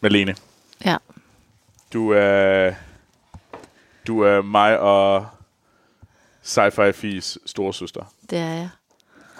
Malene, 0.00 0.34
Ja. 0.84 0.96
du 1.92 2.10
er, 2.10 2.74
du 4.06 4.20
er 4.20 4.42
mig 4.42 4.78
og 4.80 5.26
Sci-Fi 6.44 6.90
Fis 6.90 7.38
storesøster. 7.46 8.14
Det 8.30 8.38
er 8.38 8.44
jeg. 8.54 8.68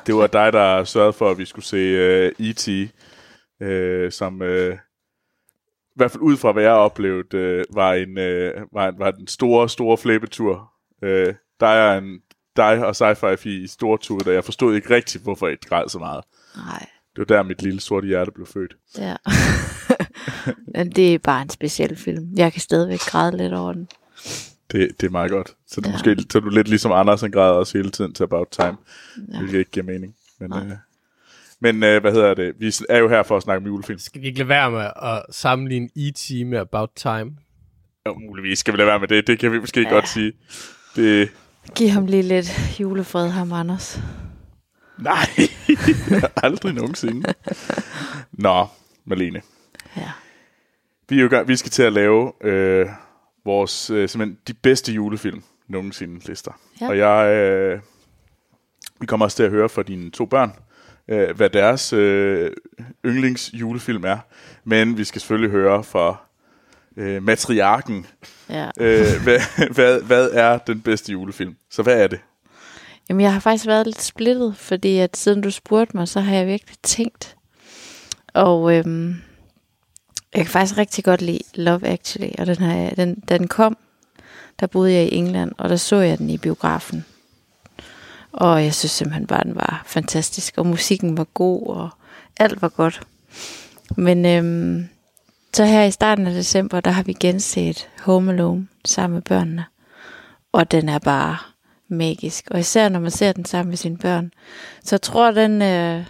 Det 0.06 0.14
var 0.14 0.27
dig, 0.27 0.52
der 0.52 0.84
sørgede 0.84 1.12
for, 1.12 1.30
at 1.30 1.38
vi 1.38 1.45
skulle 1.45 1.64
se 1.64 2.27
uh, 2.36 2.46
E.T., 2.46 2.68
uh, 3.60 4.10
som 4.12 4.41
uh, 4.41 4.74
i 4.74 5.96
hvert 5.96 6.10
fald 6.10 6.23
ud 6.23 6.36
fra, 6.36 6.52
hvad 6.52 6.62
jeg 6.62 6.72
oplevede, 6.72 7.64
uh, 7.70 7.77
var, 7.77 7.92
en, 7.95 8.08
uh, 8.11 8.74
var, 8.74 8.95
var 8.98 9.11
den 9.11 9.27
store, 9.27 9.69
store 9.69 9.98
flæbetur. 9.98 10.72
Uh, 11.02 11.34
der 11.61 11.66
er 11.66 11.98
en, 11.98 12.20
dig 12.56 12.86
og 12.86 12.91
Sci-Fi 12.91 13.34
Fi 13.36 13.62
i 13.64 13.66
store 13.66 13.98
tur, 13.98 14.19
der 14.19 14.33
jeg 14.33 14.45
forstod 14.45 14.74
ikke 14.74 14.95
rigtigt, 14.95 15.24
hvorfor 15.24 15.48
jeg 15.48 15.58
græd 15.69 15.88
så 15.88 15.98
meget. 15.98 16.24
Nej, 16.56 16.86
Det 17.16 17.19
var 17.19 17.36
der, 17.36 17.42
mit 17.42 17.62
lille 17.62 17.80
sorte 17.80 18.06
hjerte 18.06 18.30
blev 18.30 18.47
født. 18.47 18.74
ja. 18.98 19.16
Men 20.74 20.91
det 20.91 21.15
er 21.15 21.19
bare 21.19 21.42
en 21.42 21.51
speciel 21.51 21.97
film. 21.97 22.28
Jeg 22.37 22.52
kan 22.52 22.61
stadigvæk 22.61 22.98
græde 22.98 23.37
lidt 23.37 23.52
over 23.52 23.73
den. 23.73 23.88
Det, 24.73 25.01
det 25.01 25.06
er 25.06 25.11
meget 25.11 25.30
godt. 25.30 25.48
Så, 25.66 25.80
det 25.80 25.87
ja. 25.87 25.92
Måske, 25.92 26.16
så 26.33 26.41
du 26.41 26.48
lidt 26.48 26.69
ligesom 26.69 26.92
Anders, 26.92 27.20
han 27.20 27.30
græder 27.30 27.52
også 27.52 27.78
hele 27.78 27.91
tiden 27.91 28.15
til 28.15 28.23
About 28.25 28.48
Time, 28.51 28.77
ja. 29.33 29.38
Hvilket 29.38 29.59
ikke 29.59 29.70
giver 29.70 29.87
mening. 29.87 30.14
Men, 30.41 30.51
Nej. 30.51 30.64
øh, 30.64 30.73
men 31.61 31.83
øh, 31.83 32.01
hvad 32.01 32.12
hedder 32.12 32.34
det? 32.34 32.55
Vi 32.59 32.75
er 32.88 32.98
jo 32.98 33.09
her 33.09 33.23
for 33.23 33.37
at 33.37 33.42
snakke 33.42 33.61
om 33.61 33.66
julefilm. 33.66 33.98
Skal 33.98 34.23
vi 34.23 34.27
ikke 34.27 34.38
lade 34.38 34.48
være 34.48 34.70
med 34.70 34.91
at 35.02 35.23
sammenligne 35.30 35.88
E.T. 35.97 36.30
med 36.47 36.59
About 36.59 36.91
Time? 36.97 37.30
Jo, 38.06 38.14
muligvis 38.19 38.59
skal 38.59 38.72
vi 38.75 38.78
lade 38.78 38.87
være 38.87 38.98
med 39.00 39.09
det. 39.09 39.27
Det 39.27 39.39
kan 39.39 39.53
vi 39.53 39.59
måske. 39.59 39.81
Ja. 39.83 39.89
godt 39.89 40.09
sige. 40.09 40.33
Det, 40.97 41.28
Giv 41.75 41.89
ham 41.89 42.06
lige 42.06 42.22
lidt 42.22 42.81
julefred, 42.81 43.28
ham 43.28 43.53
Anders. 43.53 44.00
nej, 44.98 45.27
aldrig 46.42 46.75
nogensinde. 46.75 47.34
Nå, 48.33 48.66
Malene. 49.05 49.41
Ja. 49.96 50.10
Vi, 51.08 51.20
er 51.20 51.22
jo 51.22 51.44
vi 51.46 51.56
skal 51.56 51.70
til 51.70 51.83
at 51.83 51.92
lave 51.92 52.33
øh, 52.41 52.88
vores 53.44 53.91
øh, 53.91 54.08
simpelthen 54.08 54.38
de 54.47 54.55
bedste 54.55 54.92
julefilm 54.92 55.42
nogensinde 55.69 56.27
lister. 56.27 56.52
Ja. 56.80 56.88
Og 56.88 56.98
jeg, 56.98 57.34
øh, 57.34 57.80
vi 59.00 59.06
kommer 59.06 59.27
også 59.27 59.36
til 59.36 59.42
at 59.42 59.50
høre 59.50 59.69
fra 59.69 59.82
dine 59.82 60.10
to 60.10 60.27
børn, 60.27 60.52
øh, 61.08 61.36
hvad 61.36 61.50
deres 61.50 61.92
øh, 61.92 62.50
yndlings 63.06 63.50
julefilm 63.55 64.05
er. 64.05 64.19
Men 64.64 64.98
vi 64.98 65.05
skal 65.05 65.20
selvfølgelig 65.20 65.50
høre 65.50 65.84
fra 65.84 66.16
øh, 66.97 67.22
matriarken, 67.22 68.06
ja. 68.48 68.70
øh, 68.80 69.22
hvad, 69.22 69.41
hvad, 69.77 70.02
hvad 70.02 70.30
er 70.32 70.58
den 70.58 70.80
bedste 70.80 71.12
julefilm. 71.12 71.56
Så 71.70 71.82
hvad 71.82 72.02
er 72.02 72.06
det? 72.06 72.20
Jamen, 73.08 73.20
jeg 73.20 73.32
har 73.32 73.41
faktisk 73.41 73.66
været 73.66 73.86
lidt 73.86 74.02
splittet, 74.02 74.56
fordi 74.56 74.98
at 74.98 75.16
siden 75.16 75.41
du 75.41 75.50
spurgte 75.50 75.97
mig, 75.97 76.08
så 76.08 76.20
har 76.20 76.34
jeg 76.34 76.47
virkelig 76.47 76.77
tænkt. 76.82 77.36
Og 78.34 78.77
øhm, 78.77 79.14
jeg 80.34 80.45
kan 80.45 80.50
faktisk 80.53 80.78
rigtig 80.78 81.05
godt 81.05 81.23
lide 81.23 81.42
Love 81.55 81.86
Actually, 81.86 82.33
og 82.39 82.47
den, 82.47 82.56
her, 82.56 82.95
den, 82.95 83.14
den 83.28 83.48
kom, 83.48 83.77
der 84.61 84.67
boede 84.67 84.92
jeg 84.92 85.05
i 85.05 85.14
England, 85.14 85.53
og 85.59 85.69
der 85.69 85.77
så 85.77 85.97
jeg 85.97 86.19
den 86.19 86.31
i 86.31 86.39
biografen. 86.39 87.05
Og 88.33 88.64
jeg 88.64 88.75
synes 88.75 88.92
simpelthen 88.92 89.27
bare, 89.27 89.45
den 89.45 89.55
var 89.55 89.83
fantastisk, 89.87 90.59
og 90.59 90.67
musikken 90.67 91.17
var 91.17 91.25
god, 91.25 91.67
og 91.67 91.91
alt 92.39 92.62
var 92.62 92.69
godt. 92.69 93.00
Men 93.97 94.27
øhm, 94.27 94.89
så 95.55 95.64
her 95.64 95.84
i 95.84 95.91
starten 95.91 96.27
af 96.27 96.33
december, 96.33 96.81
der 96.81 96.91
har 96.91 97.03
vi 97.03 97.12
genset 97.12 97.89
Home 98.00 98.33
Alone 98.33 98.69
sammen 98.84 99.15
med 99.15 99.22
børnene. 99.22 99.65
Og 100.53 100.70
den 100.70 100.89
er 100.89 100.98
bare 100.98 101.37
magisk. 101.89 102.49
Og 102.50 102.60
især 102.60 102.88
når 102.88 103.00
man 103.00 103.10
ser 103.10 103.33
den 103.33 103.44
sammen 103.44 103.69
med 103.69 103.77
sine 103.77 103.99
børn. 103.99 104.33
Så 104.84 104.99
tror, 104.99 105.31
den, 105.31 105.62
øh, 105.62 106.04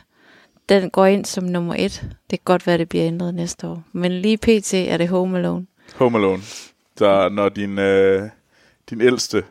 den 0.70 0.90
går 0.90 1.06
ind 1.06 1.24
som 1.24 1.44
nummer 1.44 1.74
et. 1.78 2.00
Det 2.30 2.38
kan 2.38 2.44
godt 2.44 2.66
være, 2.66 2.78
det 2.78 2.88
bliver 2.88 3.06
ændret 3.06 3.34
næste 3.34 3.66
år. 3.66 3.82
Men 3.92 4.12
lige 4.12 4.36
pt. 4.38 4.74
er 4.74 4.96
det 4.96 5.08
Home 5.08 5.38
Alone. 5.38 5.66
Home 5.96 6.18
Alone. 6.18 6.42
Så 6.96 7.28
når 7.28 7.48
din, 7.48 7.78
øh, 7.78 8.28
din 8.90 9.00
ældste, 9.00 9.44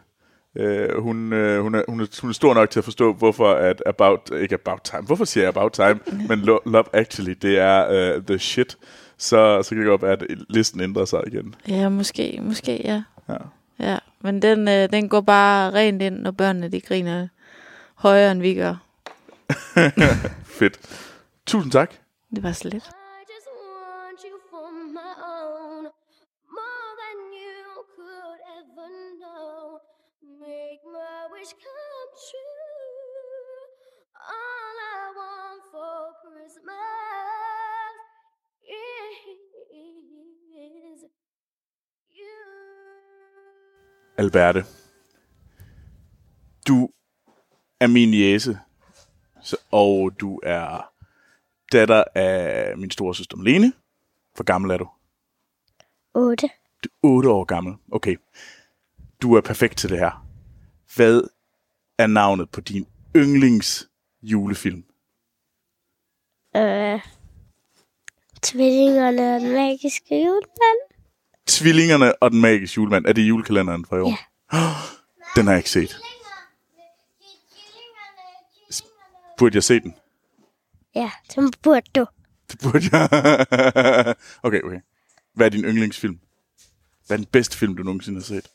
øh, 0.56 1.02
hun, 1.02 1.34
øh, 1.34 1.62
hun, 1.62 1.76
er, 1.76 1.84
hun, 1.88 2.00
er, 2.02 2.22
hun 2.22 2.30
er 2.30 2.34
stor 2.34 2.54
nok 2.54 2.70
til 2.70 2.80
at 2.80 2.84
forstå, 2.84 3.14
hvorfor 3.14 3.52
at 3.54 3.82
About, 3.86 4.32
ikke 4.42 4.56
About 4.56 4.82
Time, 4.84 5.02
hvorfor 5.02 5.26
siger 5.26 5.44
jeg 5.44 5.50
About 5.50 5.72
Time, 5.72 6.00
men 6.30 6.40
Lo- 6.40 6.62
Love 6.66 6.86
Actually, 6.94 7.36
det 7.42 7.60
er 7.60 7.88
øh, 7.90 8.24
the 8.24 8.40
shit, 8.40 8.78
så, 9.18 9.64
så 9.64 9.70
kan 9.70 9.78
det 9.78 9.88
godt 9.88 10.02
være, 10.02 10.12
at 10.12 10.24
listen 10.50 10.82
ændrer 10.82 11.06
sig 11.06 11.22
igen. 11.28 11.56
Ja, 11.68 11.90
måske, 11.90 12.40
måske, 12.44 12.82
ja. 12.84 13.04
Ja. 13.30 13.38
Ja, 13.80 13.98
men 14.22 14.42
den, 14.42 14.68
øh, 14.68 14.90
den 14.92 15.10
går 15.10 15.22
bare 15.22 15.74
rent 15.74 16.02
ind, 16.02 16.20
når 16.20 16.32
børnene 16.32 16.68
de 16.68 16.82
griner 16.82 17.28
højere, 17.96 18.32
end 18.32 18.42
vi 18.42 18.54
gør. 18.54 18.76
Fedt. 20.60 20.76
Tusind 21.46 21.72
tak. 21.72 21.90
Det 22.36 22.44
var 22.44 22.52
så 22.52 22.70
lidt. 22.70 22.84
I 22.84 23.22
just 23.34 23.48
want 23.62 24.20
you 24.28 24.36
for 24.52 24.68
my 25.00 25.14
own, 25.38 25.84
more 26.60 26.92
than 27.02 27.18
you 27.44 27.60
could 27.96 28.40
ever 28.60 28.90
know. 29.24 29.80
Make 30.48 30.82
my 30.98 31.20
wish 31.34 31.52
come 31.66 32.10
true. 32.30 33.60
All 34.38 34.76
I 34.98 35.02
want 35.20 35.62
for 35.74 36.00
Christmas 36.24 37.94
is 40.92 41.00
you. 42.20 42.38
Alberte. 44.18 44.66
Du 46.68 46.90
er 47.80 47.88
min 47.88 48.14
jæse, 48.14 48.60
så, 49.42 49.58
og 49.72 50.12
du 50.20 50.40
er 50.44 50.92
datter 51.72 52.04
af 52.16 52.78
min 52.78 52.92
store 52.92 53.16
søster 53.16 53.38
Malene. 53.38 53.74
Hvor 54.36 54.44
gammel 54.44 54.72
er 54.72 54.78
du? 54.78 54.90
8. 56.14 56.50
Du 56.84 56.90
er 57.04 57.14
8 57.16 57.30
år 57.30 57.44
gammel. 57.44 57.76
Okay. 57.92 58.16
Du 59.22 59.34
er 59.36 59.42
perfekt 59.42 59.78
til 59.78 59.90
det 59.90 60.00
her. 60.00 60.26
Hvad 60.96 61.22
er 61.98 62.08
navnet 62.08 62.50
på 62.50 62.62
din 62.62 62.88
yndlings 63.16 63.90
julefilm? 64.22 64.84
Øh, 66.56 67.00
tvillingerne 68.42 69.36
og 69.36 69.42
den 69.42 69.54
magiske 69.54 70.16
julemand. 70.16 70.80
Tvillingerne 71.48 72.24
og 72.24 72.32
den 72.32 72.42
magiske 72.42 72.78
julemand. 72.78 73.06
Er 73.06 73.14
det 73.14 73.22
julekalenderen 73.22 73.86
fra 73.86 73.98
i 73.98 74.00
år? 74.00 74.10
Ja. 74.10 74.16
Den 75.36 75.46
har 75.46 75.54
jeg 75.54 75.60
ikke 75.60 75.70
set. 75.70 76.02
Burde 79.40 79.56
jeg 79.56 79.64
se 79.64 79.80
den? 79.80 79.96
Ja, 80.96 81.12
så 81.30 81.52
burde 81.64 81.90
du. 81.96 82.06
Det 82.52 82.60
burde 82.64 82.90
jeg. 82.92 83.10
okay, 84.44 84.62
okay. 84.62 84.80
Hvad 85.34 85.46
er 85.46 85.50
din 85.50 85.64
yndlingsfilm? 85.64 86.20
Hvad 87.08 87.18
er 87.18 87.22
den 87.22 87.30
bedste 87.32 87.58
film, 87.58 87.76
du 87.76 87.84
nogensinde 87.84 88.20
har 88.20 88.24
set? 88.24 88.48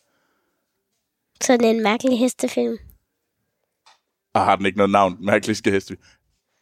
Sådan 1.40 1.76
en 1.76 1.82
mærkelig 1.82 2.18
hestefilm. 2.18 2.78
Og 4.32 4.44
har 4.44 4.56
den 4.56 4.66
ikke 4.66 4.78
noget 4.78 4.90
navn? 4.90 5.16
Mærkelig 5.20 5.56
skal 5.56 5.72
heste. 5.72 5.96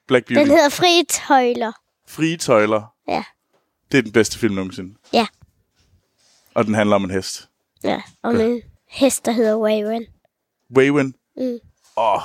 Black 0.06 0.26
Beauty. 0.26 0.38
Den 0.40 0.48
hedder 0.48 0.68
Frie 0.68 1.04
Tøjler. 1.04 1.72
Frie 2.06 2.36
tøjler. 2.36 2.94
Ja. 3.08 3.24
Det 3.92 3.98
er 3.98 4.02
den 4.02 4.12
bedste 4.12 4.38
film 4.38 4.54
nogensinde. 4.54 4.94
Ja. 5.12 5.26
Og 6.54 6.64
den 6.64 6.74
handler 6.74 6.96
om 6.96 7.04
en 7.04 7.10
hest. 7.10 7.48
Ja, 7.84 8.02
om 8.22 8.40
en 8.40 8.62
hest, 8.88 9.24
der 9.24 9.32
hedder 9.32 9.56
Waven. 9.56 10.06
Waven. 10.76 11.14
Mm. 11.36 11.58
Åh. 11.96 12.14
Oh, 12.14 12.22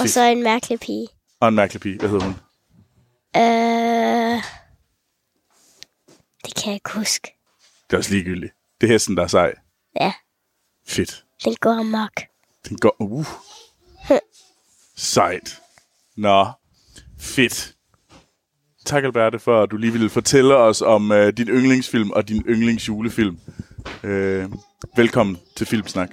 Og 0.00 0.08
så 0.08 0.22
en 0.22 0.42
mærkelig 0.42 0.80
pige. 0.80 1.08
og 1.40 1.48
en 1.48 1.54
mærkelig 1.54 1.80
pige. 1.80 1.98
Hvad 1.98 2.08
hedder 2.08 2.24
hun? 2.24 2.34
Øh, 3.36 4.42
det 6.46 6.54
kan 6.54 6.66
jeg 6.66 6.74
ikke 6.74 6.90
huske. 6.94 7.34
Det 7.90 7.92
er 7.92 7.98
også 7.98 8.10
ligegyldigt. 8.10 8.52
Det 8.80 8.86
er 8.86 8.92
hesten, 8.92 9.16
der 9.16 9.22
er 9.22 9.26
sej. 9.26 9.54
Ja, 10.00 10.12
Fedt. 10.86 11.24
den 11.44 11.54
går 11.60 11.70
amok. 11.72 12.12
Den 12.68 12.76
går... 12.78 12.96
Uh. 13.02 13.26
Sejt. 14.96 15.62
Nå. 16.16 16.46
Fedt. 17.18 17.74
Tak, 18.86 19.04
Alberte, 19.04 19.38
for 19.38 19.62
at 19.62 19.70
du 19.70 19.76
lige 19.76 19.92
ville 19.92 20.10
fortælle 20.10 20.56
os 20.56 20.82
om 20.82 21.10
uh, 21.10 21.28
din 21.28 21.48
yndlingsfilm 21.48 22.10
og 22.10 22.28
din 22.28 22.42
yndlingsjulefilm. 22.48 23.38
Uh, 24.04 24.52
velkommen 24.96 25.38
til 25.56 25.66
Filmsnak. 25.66 26.10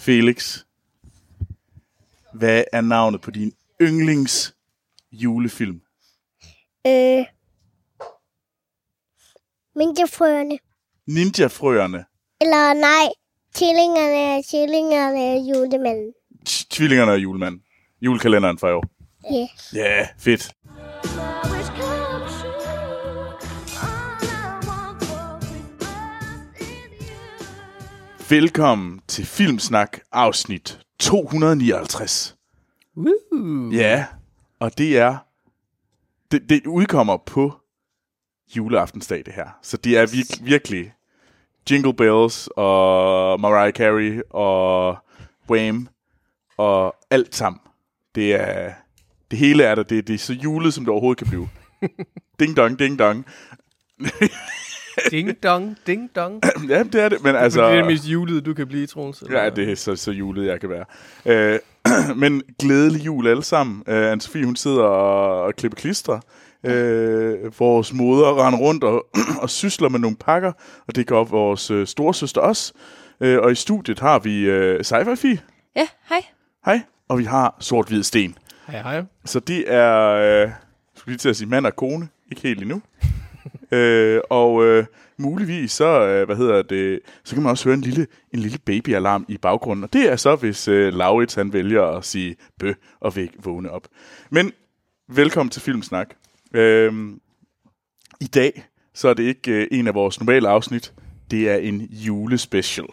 Felix. 0.00 0.64
Hvad 2.34 2.64
er 2.72 2.80
navnet 2.80 3.20
på 3.20 3.30
din 3.30 3.52
yndlings 3.82 4.54
julefilm? 5.12 5.80
Øh, 6.86 7.24
Minkjefrøerne. 9.76 10.58
Ninja-frøerne. 11.06 12.04
Eller 12.40 12.74
nej, 12.74 13.08
tvillingerne, 13.54 14.42
tvillingerne, 14.50 15.48
julemanden. 15.48 16.12
T- 16.48 16.66
Tvillingerne 16.70 17.12
og 17.12 17.18
julemanden. 17.22 17.62
Julekalenderen 18.00 18.58
fra 18.58 18.68
i 18.68 18.72
år. 18.72 18.84
Ja. 19.30 19.48
Ja, 19.74 19.96
yeah, 19.98 20.06
fedt. 20.18 20.52
Velkommen 28.30 29.00
til 29.08 29.26
Filmsnak 29.26 29.98
afsnit 30.12 30.80
259. 30.98 32.36
Woo. 32.96 33.70
Ja, 33.72 34.06
og 34.58 34.78
det 34.78 34.98
er... 34.98 35.16
Det, 36.30 36.48
det 36.48 36.66
udkommer 36.66 37.16
på 37.16 37.52
juleaftensdag, 38.56 39.22
det 39.26 39.34
her. 39.34 39.58
Så 39.62 39.76
det 39.76 39.98
er 39.98 40.06
vir- 40.06 40.44
virkelig 40.44 40.92
Jingle 41.70 41.94
Bells 41.94 42.48
og 42.56 43.40
Mariah 43.40 43.72
Carey 43.72 44.22
og 44.30 44.96
Wham 45.50 45.88
og 46.56 46.96
alt 47.10 47.34
sammen. 47.34 47.60
Det 48.14 48.34
er... 48.34 48.72
Det 49.30 49.38
hele 49.38 49.64
er 49.64 49.74
der. 49.74 49.82
Det, 49.82 50.06
det 50.06 50.14
er 50.14 50.18
så 50.18 50.32
julet, 50.32 50.74
som 50.74 50.84
det 50.84 50.92
overhovedet 50.92 51.18
kan 51.18 51.28
blive. 51.28 51.48
ding 52.40 52.56
dong, 52.56 52.78
ding 52.78 52.98
dong. 52.98 53.26
Ding 55.10 55.42
dong, 55.42 55.76
ding 55.86 56.10
dong. 56.16 56.42
ja, 56.68 56.82
det 56.82 56.94
er 56.94 57.08
det. 57.08 57.24
Men 57.24 57.34
Altså, 57.36 57.44
altså... 57.44 57.62
det 57.62 57.70
er 57.70 57.76
det 57.76 57.86
mest 57.86 58.04
julede, 58.04 58.40
du 58.40 58.54
kan 58.54 58.66
blive, 58.66 58.86
Troels. 58.86 59.22
Ja, 59.30 59.50
det 59.50 59.70
er 59.70 59.74
så, 59.74 59.96
så 59.96 60.10
julet, 60.10 60.46
jeg 60.46 60.60
kan 60.60 60.70
være. 60.70 60.84
Øh, 61.26 61.58
men 62.22 62.42
glædelig 62.58 63.06
jul 63.06 63.26
alle 63.26 63.42
sammen. 63.42 63.82
Øh, 63.88 64.12
Anne-Sophie, 64.12 64.44
hun 64.44 64.56
sidder 64.56 64.82
og, 64.82 65.42
og 65.42 65.54
klipper 65.56 65.76
klister. 65.76 66.20
Øh, 66.64 67.58
vores 67.58 67.92
moder 67.92 68.46
render 68.46 68.58
rundt 68.58 68.84
og, 68.84 69.06
og 69.42 69.50
sysler 69.50 69.88
med 69.88 70.00
nogle 70.00 70.16
pakker, 70.16 70.52
og 70.88 70.96
det 70.96 71.06
gør 71.06 71.24
vores 71.24 71.70
øh, 71.70 71.86
storesøster 71.86 72.40
også. 72.40 72.72
Øh, 73.20 73.38
og 73.38 73.52
i 73.52 73.54
studiet 73.54 74.00
har 74.00 74.18
vi 74.18 74.40
øh, 74.40 74.84
sci 74.84 74.94
Ja, 75.76 75.86
hej. 76.08 76.24
Hej. 76.64 76.80
Og 77.08 77.18
vi 77.18 77.24
har 77.24 77.56
sort-hvid 77.60 78.02
sten. 78.02 78.38
Hej, 78.66 78.82
hej. 78.82 79.02
Så 79.24 79.40
det 79.40 79.72
er, 79.72 80.06
øh, 80.44 80.50
skulle 80.96 81.12
lige 81.12 81.18
til 81.18 81.28
at 81.28 81.36
sige 81.36 81.48
mand 81.48 81.66
og 81.66 81.76
kone, 81.76 82.08
ikke 82.30 82.42
helt 82.42 82.62
endnu. 82.62 82.82
Øh, 83.72 84.20
og 84.30 84.64
øh, 84.64 84.84
muligvis 85.16 85.72
så, 85.72 86.06
øh, 86.06 86.26
hvad 86.26 86.36
hedder 86.36 86.62
det, 86.62 87.00
så 87.24 87.34
kan 87.34 87.42
man 87.42 87.50
også 87.50 87.64
høre 87.64 87.74
en 87.74 87.80
lille, 87.80 88.06
en 88.32 88.38
lille 88.38 88.58
babyalarm 88.58 89.24
i 89.28 89.38
baggrunden. 89.38 89.84
Og 89.84 89.92
det 89.92 90.12
er 90.12 90.16
så, 90.16 90.36
hvis 90.36 90.68
øh, 90.68 90.94
Laurits 90.94 91.34
han 91.34 91.52
vælger 91.52 91.82
at 91.82 92.04
sige 92.04 92.36
bø 92.58 92.72
og 93.00 93.16
væk 93.16 93.30
vågne 93.44 93.70
op. 93.70 93.88
Men 94.30 94.52
velkommen 95.08 95.50
til 95.50 95.62
Filmsnak. 95.62 96.14
Øh, 96.54 96.92
I 98.20 98.26
dag, 98.26 98.64
så 98.94 99.08
er 99.08 99.14
det 99.14 99.22
ikke 99.22 99.52
øh, 99.52 99.68
en 99.70 99.86
af 99.86 99.94
vores 99.94 100.20
normale 100.20 100.48
afsnit. 100.48 100.92
Det 101.30 101.50
er 101.50 101.56
en 101.56 101.80
julespecial. 101.80 102.86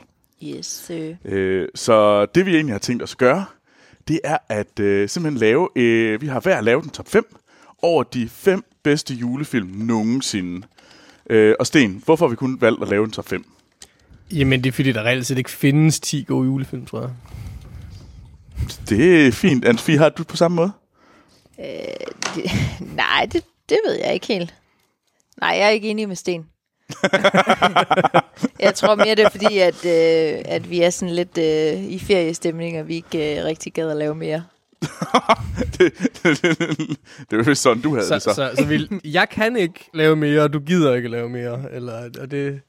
Yes, 0.43 0.65
sir. 0.65 1.15
Øh, 1.25 1.67
så 1.75 2.25
det 2.25 2.45
vi 2.45 2.55
egentlig 2.55 2.73
har 2.73 2.79
tænkt 2.79 3.03
os 3.03 3.11
at 3.11 3.17
gøre, 3.17 3.45
det 4.07 4.19
er 4.23 4.37
at 4.49 4.79
øh, 4.79 5.09
simpelthen 5.09 5.39
lave, 5.39 5.69
øh, 5.75 6.21
vi 6.21 6.27
har 6.27 6.39
hver 6.39 6.61
lavet 6.61 6.83
en 6.83 6.89
top 6.89 7.07
5 7.07 7.35
over 7.81 8.03
de 8.03 8.29
fem 8.29 8.63
bedste 8.87 9.13
julefilm 9.13 9.67
nogensinde. 9.67 10.67
Øh, 11.29 11.55
og 11.59 11.67
Sten, 11.67 12.01
hvorfor 12.05 12.25
har 12.25 12.29
vi 12.29 12.35
kun 12.35 12.61
valgt 12.61 12.81
at 12.81 12.89
lave 12.89 13.05
en 13.05 13.11
top 13.11 13.29
5? 13.29 13.45
Jamen, 14.31 14.63
det 14.63 14.69
er 14.69 14.73
fordi, 14.73 14.91
der 14.91 15.03
reelt 15.03 15.25
set 15.25 15.37
ikke 15.37 15.49
findes 15.49 15.99
10 15.99 16.23
gode 16.27 16.45
julefilm, 16.45 16.85
tror 16.85 17.01
jeg. 17.01 17.09
Det 18.89 19.27
er 19.27 19.31
fint. 19.31 19.65
Anne-Sophie, 19.65 19.97
har 19.97 20.09
du 20.09 20.21
det 20.21 20.27
på 20.27 20.37
samme 20.37 20.55
måde? 20.55 20.71
Det, 22.35 22.51
nej, 22.95 23.27
det, 23.31 23.43
det 23.69 23.79
ved 23.87 23.99
jeg 24.05 24.13
ikke 24.13 24.27
helt. 24.27 24.53
Nej, 25.41 25.49
jeg 25.49 25.65
er 25.65 25.69
ikke 25.69 25.89
enig 25.89 26.07
med 26.07 26.15
Sten. 26.15 26.45
jeg 28.65 28.75
tror 28.75 28.95
mere, 28.95 29.15
det 29.15 29.25
er 29.25 29.29
fordi, 29.29 29.57
at, 29.57 29.85
øh, 29.85 30.41
at 30.45 30.69
vi 30.69 30.81
er 30.81 30.89
sådan 30.89 31.15
lidt 31.15 31.37
øh, 31.37 31.83
i 31.83 31.99
feriestemning, 31.99 32.79
og 32.79 32.87
vi 32.87 32.95
ikke 32.95 33.39
øh, 33.39 33.45
rigtig 33.45 33.73
gad 33.73 33.89
at 33.89 33.97
lave 33.97 34.15
mere. 34.15 34.43
Det, 35.77 35.93
det, 36.23 36.41
det, 36.41 36.97
det 37.29 37.37
var 37.37 37.43
vist 37.43 37.61
sådan, 37.61 37.83
du 37.83 37.93
havde 37.95 38.07
Så, 38.07 38.13
det 38.13 38.23
så. 38.23 38.33
så, 38.33 38.51
så 38.57 38.65
vil, 38.65 39.01
jeg 39.03 39.29
kan 39.29 39.55
ikke 39.55 39.89
lave 39.93 40.15
mere, 40.15 40.41
og 40.41 40.53
du 40.53 40.59
gider 40.59 40.95
ikke 40.95 41.07
lave 41.07 41.29
mere. 41.29 41.71
Eller, 41.71 42.09
og 42.21 42.31
det, 42.31 42.61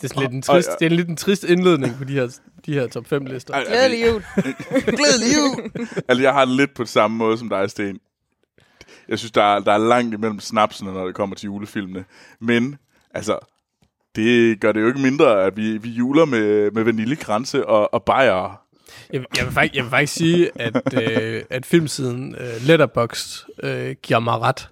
det 0.00 0.12
er 0.12 0.20
lidt 0.20 0.32
en 0.32 0.42
trist, 0.42 0.70
det 0.78 0.86
er 0.86 0.90
en 0.90 0.96
lidt 0.96 1.08
en 1.08 1.16
trist 1.16 1.44
indledning 1.44 1.94
på 1.98 2.04
de 2.04 2.12
her, 2.12 2.38
de 2.66 2.72
her 2.72 2.86
top 2.86 3.06
5 3.06 3.24
lister. 3.24 3.64
Glædelig 3.68 4.06
jul. 4.06 4.24
Glædelig 4.70 5.36
jul! 5.36 5.70
altså, 6.08 6.22
jeg 6.22 6.32
har 6.32 6.44
det 6.44 6.54
lidt 6.54 6.74
på 6.74 6.84
samme 6.84 7.16
måde 7.16 7.38
som 7.38 7.48
dig, 7.48 7.70
Sten. 7.70 7.98
Jeg 9.08 9.18
synes, 9.18 9.32
der 9.32 9.42
er, 9.42 9.58
der 9.58 9.72
er 9.72 9.78
langt 9.78 10.14
imellem 10.14 10.40
snapsene, 10.40 10.92
når 10.92 11.06
det 11.06 11.14
kommer 11.14 11.36
til 11.36 11.46
julefilmene. 11.46 12.04
Men, 12.40 12.76
altså, 13.14 13.38
det 14.16 14.60
gør 14.60 14.72
det 14.72 14.80
jo 14.80 14.86
ikke 14.86 15.00
mindre, 15.00 15.44
at 15.44 15.56
vi, 15.56 15.78
vi 15.78 15.88
juler 15.88 16.24
med, 16.24 16.70
med 16.70 16.82
vaniljekranse 16.82 17.66
og, 17.66 17.94
og 17.94 18.02
bajer. 18.02 18.65
Jeg, 19.12 19.24
jeg, 19.36 19.44
vil 19.44 19.52
faktisk, 19.52 19.76
jeg 19.76 19.84
vil 19.84 19.90
faktisk 19.90 20.14
sige, 20.14 20.50
at, 20.54 20.94
øh, 21.02 21.42
at 21.50 21.66
filmsiden 21.66 22.34
øh, 22.34 22.66
Letterboxd 22.66 23.46
øh, 23.62 23.94
giver 24.02 24.20
mig 24.20 24.38
ret 24.40 24.68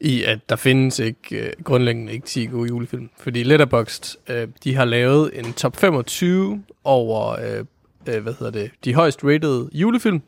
i, 0.00 0.22
at 0.22 0.38
der 0.48 0.56
findes 0.56 0.98
ikke 0.98 1.36
øh, 1.36 1.52
grundlæggende 1.64 2.12
ikke 2.12 2.26
10 2.26 2.46
gode 2.46 2.68
julefilm. 2.68 3.10
Fordi 3.18 3.42
Letterboxd, 3.42 4.16
øh, 4.28 4.48
de 4.64 4.74
har 4.74 4.84
lavet 4.84 5.30
en 5.38 5.52
top 5.52 5.76
25 5.76 6.64
over, 6.84 7.28
øh, 7.28 7.64
øh, 8.08 8.22
hvad 8.22 8.34
hedder 8.38 8.50
det, 8.50 8.70
de 8.84 8.94
højst 8.94 9.24
rated 9.24 9.68
julefilm 9.72 10.22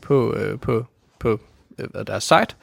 på, 0.00 0.34
øh, 0.34 0.60
på, 0.60 0.86
på 1.18 1.40
øh, 1.78 2.06
deres 2.06 2.24
site. 2.24 2.56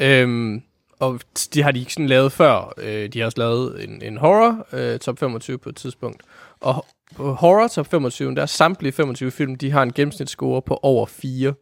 Øhm, 0.00 0.62
og 0.98 1.20
de 1.54 1.62
har 1.62 1.72
de 1.72 1.80
ikke 1.80 1.92
sådan 1.92 2.06
lavet 2.06 2.32
før. 2.32 2.72
Øh, 2.78 3.08
de 3.08 3.18
har 3.18 3.26
også 3.26 3.38
lavet 3.38 3.84
en, 3.84 4.02
en 4.02 4.16
horror 4.16 4.66
øh, 4.72 4.98
top 4.98 5.18
25 5.18 5.58
på 5.58 5.68
et 5.68 5.76
tidspunkt. 5.76 6.22
Og 6.60 6.86
på 7.16 7.34
horror 7.34 7.68
top 7.68 7.90
25, 7.90 8.34
der 8.34 8.42
er 8.42 8.46
samtlige 8.46 8.92
25 8.92 9.30
film, 9.30 9.56
de 9.56 9.70
har 9.70 9.82
en 9.82 9.92
gennemsnitsscore 9.92 10.62
på 10.62 10.78
over 10.82 11.06
4 11.06 11.54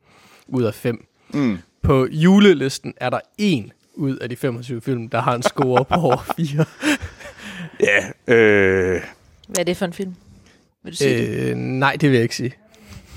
ud 0.48 0.62
af 0.62 0.74
5. 0.74 1.06
Mm. 1.34 1.58
På 1.82 2.06
julelisten 2.10 2.94
er 2.96 3.10
der 3.10 3.20
en 3.38 3.72
ud 3.94 4.16
af 4.16 4.28
de 4.28 4.36
25 4.36 4.80
film, 4.80 5.08
der 5.08 5.20
har 5.20 5.34
en 5.34 5.42
score 5.42 5.84
på 5.84 5.94
over 5.94 6.16
4. 6.36 6.64
Ja, 7.80 8.34
øh, 8.34 9.00
Hvad 9.48 9.58
er 9.58 9.64
det 9.64 9.76
for 9.76 9.84
en 9.86 9.92
film? 9.92 10.14
Vil 10.82 10.92
du 10.92 10.96
sige 10.96 11.18
det? 11.18 11.50
øh, 11.50 11.56
nej, 11.56 11.92
det 12.00 12.08
vil 12.10 12.14
jeg 12.16 12.22
ikke 12.22 12.36
sige. 12.36 12.52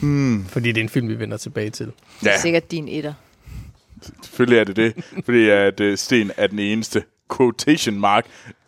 hmm, 0.02 0.46
Fordi 0.46 0.72
det 0.72 0.78
er 0.78 0.84
en 0.84 0.90
film, 0.90 1.08
vi 1.10 1.20
vender 1.20 1.38
tilbage 1.38 1.70
til. 1.70 1.86
Det 1.86 2.26
ja, 2.26 2.32
er 2.32 2.40
sikkert 2.40 2.72
din 2.72 2.88
etter. 2.88 3.14
selvfølgelig 4.24 4.60
er 4.60 4.64
det 4.64 4.76
det. 4.76 5.06
Fordi 5.26 5.50
at 5.50 5.80
øh, 5.80 5.98
Sten 5.98 6.32
er 6.38 6.48
den 6.48 6.60
eneste 6.60 7.04
quotation 7.38 8.00
mark, 8.00 8.26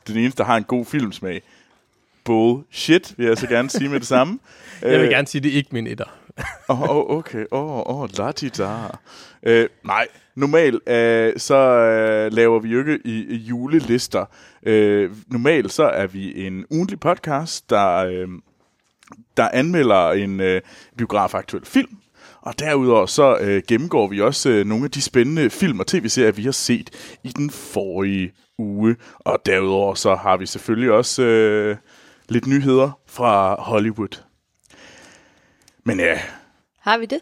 den 0.08 0.18
eneste, 0.18 0.38
der 0.38 0.44
har 0.44 0.58
en 0.58 0.64
god 0.64 0.86
filmsmag. 0.86 1.42
Bullshit, 2.26 3.14
vil 3.18 3.28
jeg 3.28 3.38
så 3.38 3.48
gerne 3.48 3.70
sige 3.70 3.90
med 3.90 4.00
det 4.00 4.08
samme. 4.08 4.40
Jeg 4.82 5.02
vil 5.02 5.10
gerne 5.10 5.28
sige, 5.28 5.42
det 5.42 5.52
er 5.52 5.56
ikke 5.56 5.70
min 5.72 5.88
etter. 5.88 6.06
Åh, 6.70 6.82
oh, 6.82 7.18
okay. 7.18 7.46
Åh, 7.52 7.88
oh, 7.88 8.02
oh, 8.02 8.10
la 8.18 8.32
di 8.32 8.50
da. 8.50 8.70
Øh, 9.44 9.70
nej, 9.84 10.08
normalt 10.36 10.90
øh, 10.90 11.34
så 11.38 11.56
øh, 11.56 12.34
laver 12.34 12.60
vi 12.60 12.70
jo 12.70 12.80
ikke 12.80 13.00
i, 13.06 13.26
i 13.30 13.36
julelister. 13.36 14.26
Øh, 14.64 15.12
normalt 15.28 15.72
så 15.72 15.84
er 15.84 16.08
vi 16.08 16.48
en 16.48 16.66
ugentlig 16.70 17.00
podcast, 17.00 17.70
der, 17.70 17.96
øh, 17.96 18.28
der 19.38 19.50
anmelder 19.54 20.12
en 20.12 20.40
øh, 20.40 20.62
biografaktuel 20.98 21.66
film. 21.66 21.98
Og 22.42 22.60
derudover 22.60 23.06
så 23.06 23.38
øh, 23.42 23.64
gennemgår 23.68 24.08
vi 24.08 24.22
også 24.22 24.50
øh, 24.50 24.66
nogle 24.66 24.86
af 24.86 24.92
de 24.92 25.02
spændende 25.02 25.50
film 25.50 25.80
og 25.80 25.88
tv-serier, 25.88 26.32
vi 26.32 26.44
har 26.44 26.52
set 26.52 27.18
i 27.24 27.30
den 27.30 27.50
forrige 27.50 28.32
uge. 28.58 28.96
Og 29.20 29.40
derudover 29.46 29.94
så 29.94 30.16
har 30.16 30.38
vi 30.38 30.46
selvfølgelig 30.46 30.92
også 30.92 31.24
øh, 31.24 31.78
lidt 32.30 32.48
nyheder 32.48 33.00
fra 33.08 33.62
Hollywood. 33.62 34.22
Men 35.84 36.00
ja, 36.00 36.20
Har 36.80 36.98
vi 36.98 37.06
det? 37.06 37.20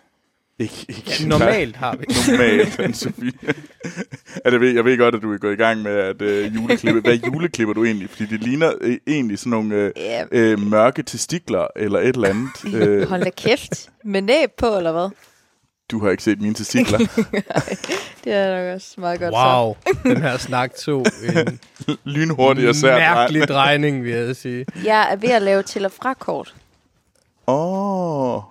ikke, 0.59 0.85
ikke 0.89 1.13
Ja, 1.21 1.27
normalt 1.27 1.75
har 1.75 1.95
vi. 1.95 2.05
Normalt, 2.31 2.79
Anne-Sophie. 2.83 3.53
ja, 4.45 4.49
det 4.51 4.61
ved, 4.61 4.73
jeg 4.73 4.85
ved 4.85 4.97
godt, 4.97 5.15
at 5.15 5.21
du 5.21 5.33
er 5.33 5.37
gået 5.37 5.53
i 5.53 5.55
gang 5.55 5.81
med 5.81 5.91
at 5.91 6.21
øh, 6.21 6.55
juleklippe. 6.55 7.01
Hvad 7.01 7.15
juleklipper 7.15 7.73
du 7.73 7.85
egentlig? 7.85 8.09
Fordi 8.09 8.25
det 8.25 8.43
ligner 8.43 8.73
øh, 8.81 8.97
egentlig 9.07 9.39
sådan 9.39 9.49
nogle 9.49 9.75
øh, 9.75 9.91
øh, 10.31 10.59
mørke 10.59 11.03
testikler 11.03 11.67
eller 11.75 11.99
et 11.99 12.07
eller 12.15 12.29
andet. 12.29 12.49
Øh, 12.75 13.07
hold 13.09 13.23
da 13.23 13.29
kæft. 13.37 13.89
Med 14.03 14.21
næb 14.21 14.49
på, 14.57 14.77
eller 14.77 14.91
hvad? 14.91 15.09
Du 15.93 15.99
har 16.03 16.11
ikke 16.11 16.23
set 16.23 16.41
mine 16.41 16.53
testikler. 16.55 16.97
Det 18.23 18.33
er 18.33 18.63
nok 18.65 18.75
også 18.75 18.93
meget 18.97 19.19
godt 19.19 19.33
Wow, 19.33 19.75
den 20.03 20.21
her 20.21 20.37
snak 20.37 20.75
tog 20.75 21.05
en 21.23 21.59
Lynhurtigt 22.13 22.67
og 22.69 22.75
sært. 22.75 22.99
mærkelig 22.99 23.47
drejning, 23.47 24.03
vil 24.03 24.11
jeg 24.11 24.35
sige. 24.35 24.65
så. 24.75 24.81
Jeg 24.85 25.07
er 25.11 25.15
ved 25.15 25.29
at 25.29 25.41
lave 25.41 25.63
til- 25.63 25.85
og 25.85 25.91
frakort. 25.91 26.55
Åh. 27.47 28.35
Oh, 28.35 28.41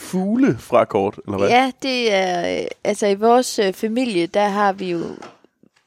fugle 0.00 0.56
fra 0.58 0.84
kort, 0.84 1.20
eller 1.26 1.38
hvad? 1.38 1.48
Ja, 1.48 1.70
det 1.82 2.12
er... 2.14 2.60
øh, 2.60 2.66
Altså, 2.84 3.06
i 3.06 3.14
vores 3.14 3.58
øh, 3.58 3.72
familie, 3.72 4.26
der 4.26 4.48
har 4.48 4.72
vi 4.72 4.90
jo... 4.90 5.00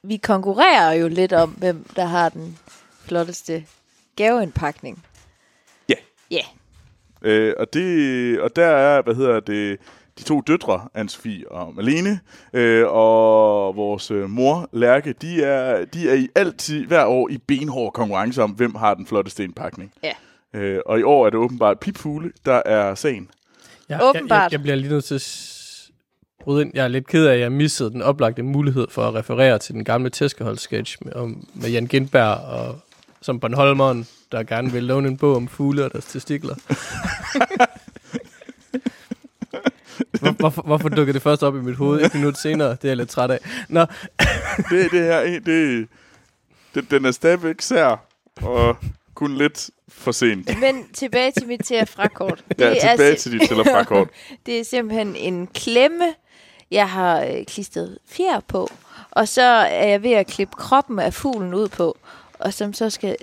Vi 0.03 0.17
konkurrerer 0.17 0.91
jo 0.93 1.07
lidt 1.07 1.33
om, 1.33 1.49
hvem 1.49 1.85
der 1.95 2.05
har 2.05 2.29
den 2.29 2.57
flotteste 3.05 3.63
gaveindpakning. 4.15 5.03
Ja. 5.89 5.93
Ja. 6.31 6.41
Øh, 7.21 7.53
og, 7.59 7.73
det, 7.73 8.39
og 8.41 8.55
der 8.55 8.65
er, 8.65 9.01
hvad 9.01 9.15
hedder 9.15 9.39
det, 9.39 9.77
de 10.17 10.23
to 10.23 10.41
døtre, 10.41 10.87
Anne-Sophie 10.97 11.47
og 11.51 11.75
Malene, 11.75 12.19
øh, 12.53 12.85
og 12.87 13.75
vores 13.75 14.11
øh, 14.11 14.29
mor, 14.29 14.69
Lærke, 14.73 15.13
de 15.21 15.43
er, 15.43 15.85
de 15.85 16.09
er 16.09 16.13
i 16.13 16.27
altid 16.35 16.85
hver 16.85 17.05
år 17.05 17.29
i 17.29 17.37
benhård 17.37 17.93
konkurrence 17.93 18.43
om, 18.43 18.51
hvem 18.51 18.75
har 18.75 18.93
den 18.93 19.05
flotteste 19.05 19.43
indpakning. 19.43 19.93
Ja. 20.03 20.13
Øh, 20.53 20.79
og 20.85 20.99
i 20.99 21.03
år 21.03 21.25
er 21.25 21.29
det 21.29 21.39
åbenbart 21.39 21.79
pipfugle, 21.79 22.31
der 22.45 22.61
er 22.65 22.95
sagen. 22.95 23.29
Jeg, 23.89 23.99
Åbenbart. 24.03 24.37
Jeg, 24.37 24.43
jeg, 24.43 24.51
jeg 24.51 24.61
bliver 24.61 24.75
lige 24.75 24.89
nødt 24.89 25.05
til 25.05 25.15
at 25.15 25.57
bryde 26.43 26.61
ind. 26.61 26.71
Jeg 26.73 26.83
er 26.83 26.87
lidt 26.87 27.07
ked 27.07 27.25
af, 27.25 27.33
at 27.33 27.39
jeg 27.39 27.51
missede 27.51 27.91
den 27.91 28.01
oplagte 28.01 28.43
mulighed 28.43 28.87
for 28.89 29.07
at 29.07 29.13
referere 29.13 29.59
til 29.59 29.73
den 29.75 29.83
gamle 29.83 30.09
tæskehold-sketch 30.09 30.97
med, 31.01 31.13
om, 31.13 31.47
med 31.53 31.69
Jan 31.69 31.85
Gindberg 31.85 32.37
og 32.37 32.79
som 33.21 33.39
Bornholmeren, 33.39 34.07
der 34.31 34.43
gerne 34.43 34.71
vil 34.71 34.83
låne 34.83 35.07
en 35.07 35.17
bog 35.17 35.35
om 35.35 35.47
fugle 35.47 35.85
og 35.85 35.91
deres 35.93 36.05
testikler. 36.05 36.55
Hvor, 40.19 40.31
hvorfor, 40.31 40.61
hvorfor 40.61 40.89
dukker 40.89 41.13
det 41.13 41.21
først 41.21 41.43
op 41.43 41.55
i 41.55 41.59
mit 41.59 41.75
hoved 41.75 42.01
et 42.05 42.13
minut 42.13 42.37
senere? 42.37 42.69
Det 42.69 42.83
er 42.83 42.87
jeg 42.87 42.97
lidt 42.97 43.09
træt 43.09 43.31
af. 43.31 43.39
Nå, 43.69 43.85
Det, 44.69 44.91
det 44.91 45.03
her, 45.03 45.39
det, 45.45 45.87
det, 46.75 46.91
den 46.91 47.05
er 47.05 47.11
stadigvæk 47.11 47.61
sær, 47.61 48.05
og 48.41 48.77
kun 49.15 49.35
lidt 49.37 49.69
for 49.89 50.11
sent. 50.11 50.59
Men 50.59 50.87
tilbage 50.93 51.31
til 51.31 51.47
mit 51.47 51.61
til 51.65 51.85
frakort. 51.85 52.43
Ja, 52.59 52.69
Det 52.69 52.83
er 52.85 52.91
tilbage 52.91 53.17
si- 53.17 53.29
til 53.29 53.39
dit 53.39 53.47
til 53.47 53.59
og 53.59 53.65
fra 53.65 53.83
kort. 53.83 54.07
Det 54.45 54.59
er 54.59 54.63
simpelthen 54.63 55.15
en 55.15 55.47
klemme, 55.47 56.13
jeg 56.71 56.89
har 56.89 57.21
øh, 57.23 57.45
klistret 57.45 57.97
fjer 58.09 58.39
på. 58.47 58.69
Og 59.11 59.27
så 59.27 59.41
er 59.41 59.87
jeg 59.87 60.03
ved 60.03 60.11
at 60.11 60.27
klippe 60.27 60.55
kroppen 60.57 60.99
af 60.99 61.13
fuglen 61.13 61.53
ud 61.53 61.67
på. 61.67 61.97
Og 62.39 62.53
som 62.53 62.73
så 62.73 62.89
skal 62.89 63.15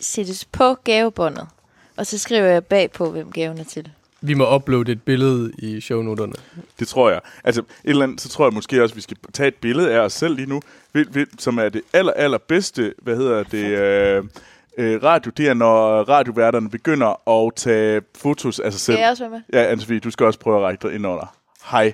sættes 0.00 0.44
på 0.44 0.74
gavebåndet. 0.74 1.48
Og 1.96 2.06
så 2.06 2.18
skriver 2.18 2.46
jeg 2.46 2.64
bagpå, 2.64 3.10
hvem 3.10 3.32
gaven 3.32 3.58
er 3.58 3.64
til. 3.64 3.90
Vi 4.20 4.34
må 4.34 4.54
uploade 4.54 4.92
et 4.92 5.02
billede 5.02 5.52
i 5.58 5.80
shownoterne. 5.80 6.32
Det 6.78 6.88
tror 6.88 7.10
jeg. 7.10 7.20
Altså, 7.44 7.60
et 7.60 7.66
eller 7.84 8.02
andet, 8.02 8.20
så 8.20 8.28
tror 8.28 8.46
jeg 8.46 8.54
måske 8.54 8.82
også, 8.82 8.92
at 8.92 8.96
vi 8.96 9.00
skal 9.00 9.16
tage 9.32 9.48
et 9.48 9.54
billede 9.54 9.92
af 9.92 9.98
os 9.98 10.12
selv 10.12 10.36
lige 10.36 10.48
nu, 10.48 10.62
som 11.38 11.58
er 11.58 11.68
det 11.68 11.82
aller, 11.92 12.12
aller 12.12 12.38
bedste, 12.38 12.94
hvad 13.02 13.16
hedder 13.16 13.42
det, 13.42 13.64
øh, 13.64 14.24
øh, 14.78 15.02
radio, 15.02 15.32
det 15.36 15.48
er, 15.48 15.54
når 15.54 16.02
radioværterne 16.02 16.70
begynder 16.70 17.28
at 17.30 17.52
tage 17.56 18.02
fotos 18.18 18.58
af 18.60 18.72
sig 18.72 18.80
selv. 18.80 18.94
Skal 18.96 19.02
jeg 19.02 19.10
også 19.10 19.22
være 19.28 19.30
med? 19.30 19.60
Ja, 19.60 19.70
Anne 19.70 19.98
du 19.98 20.10
skal 20.10 20.26
også 20.26 20.38
prøve 20.38 20.56
at 20.56 20.62
række 20.62 20.88
dig 20.88 20.94
ind 20.94 21.06
under. 21.06 21.36
Hej. 21.70 21.92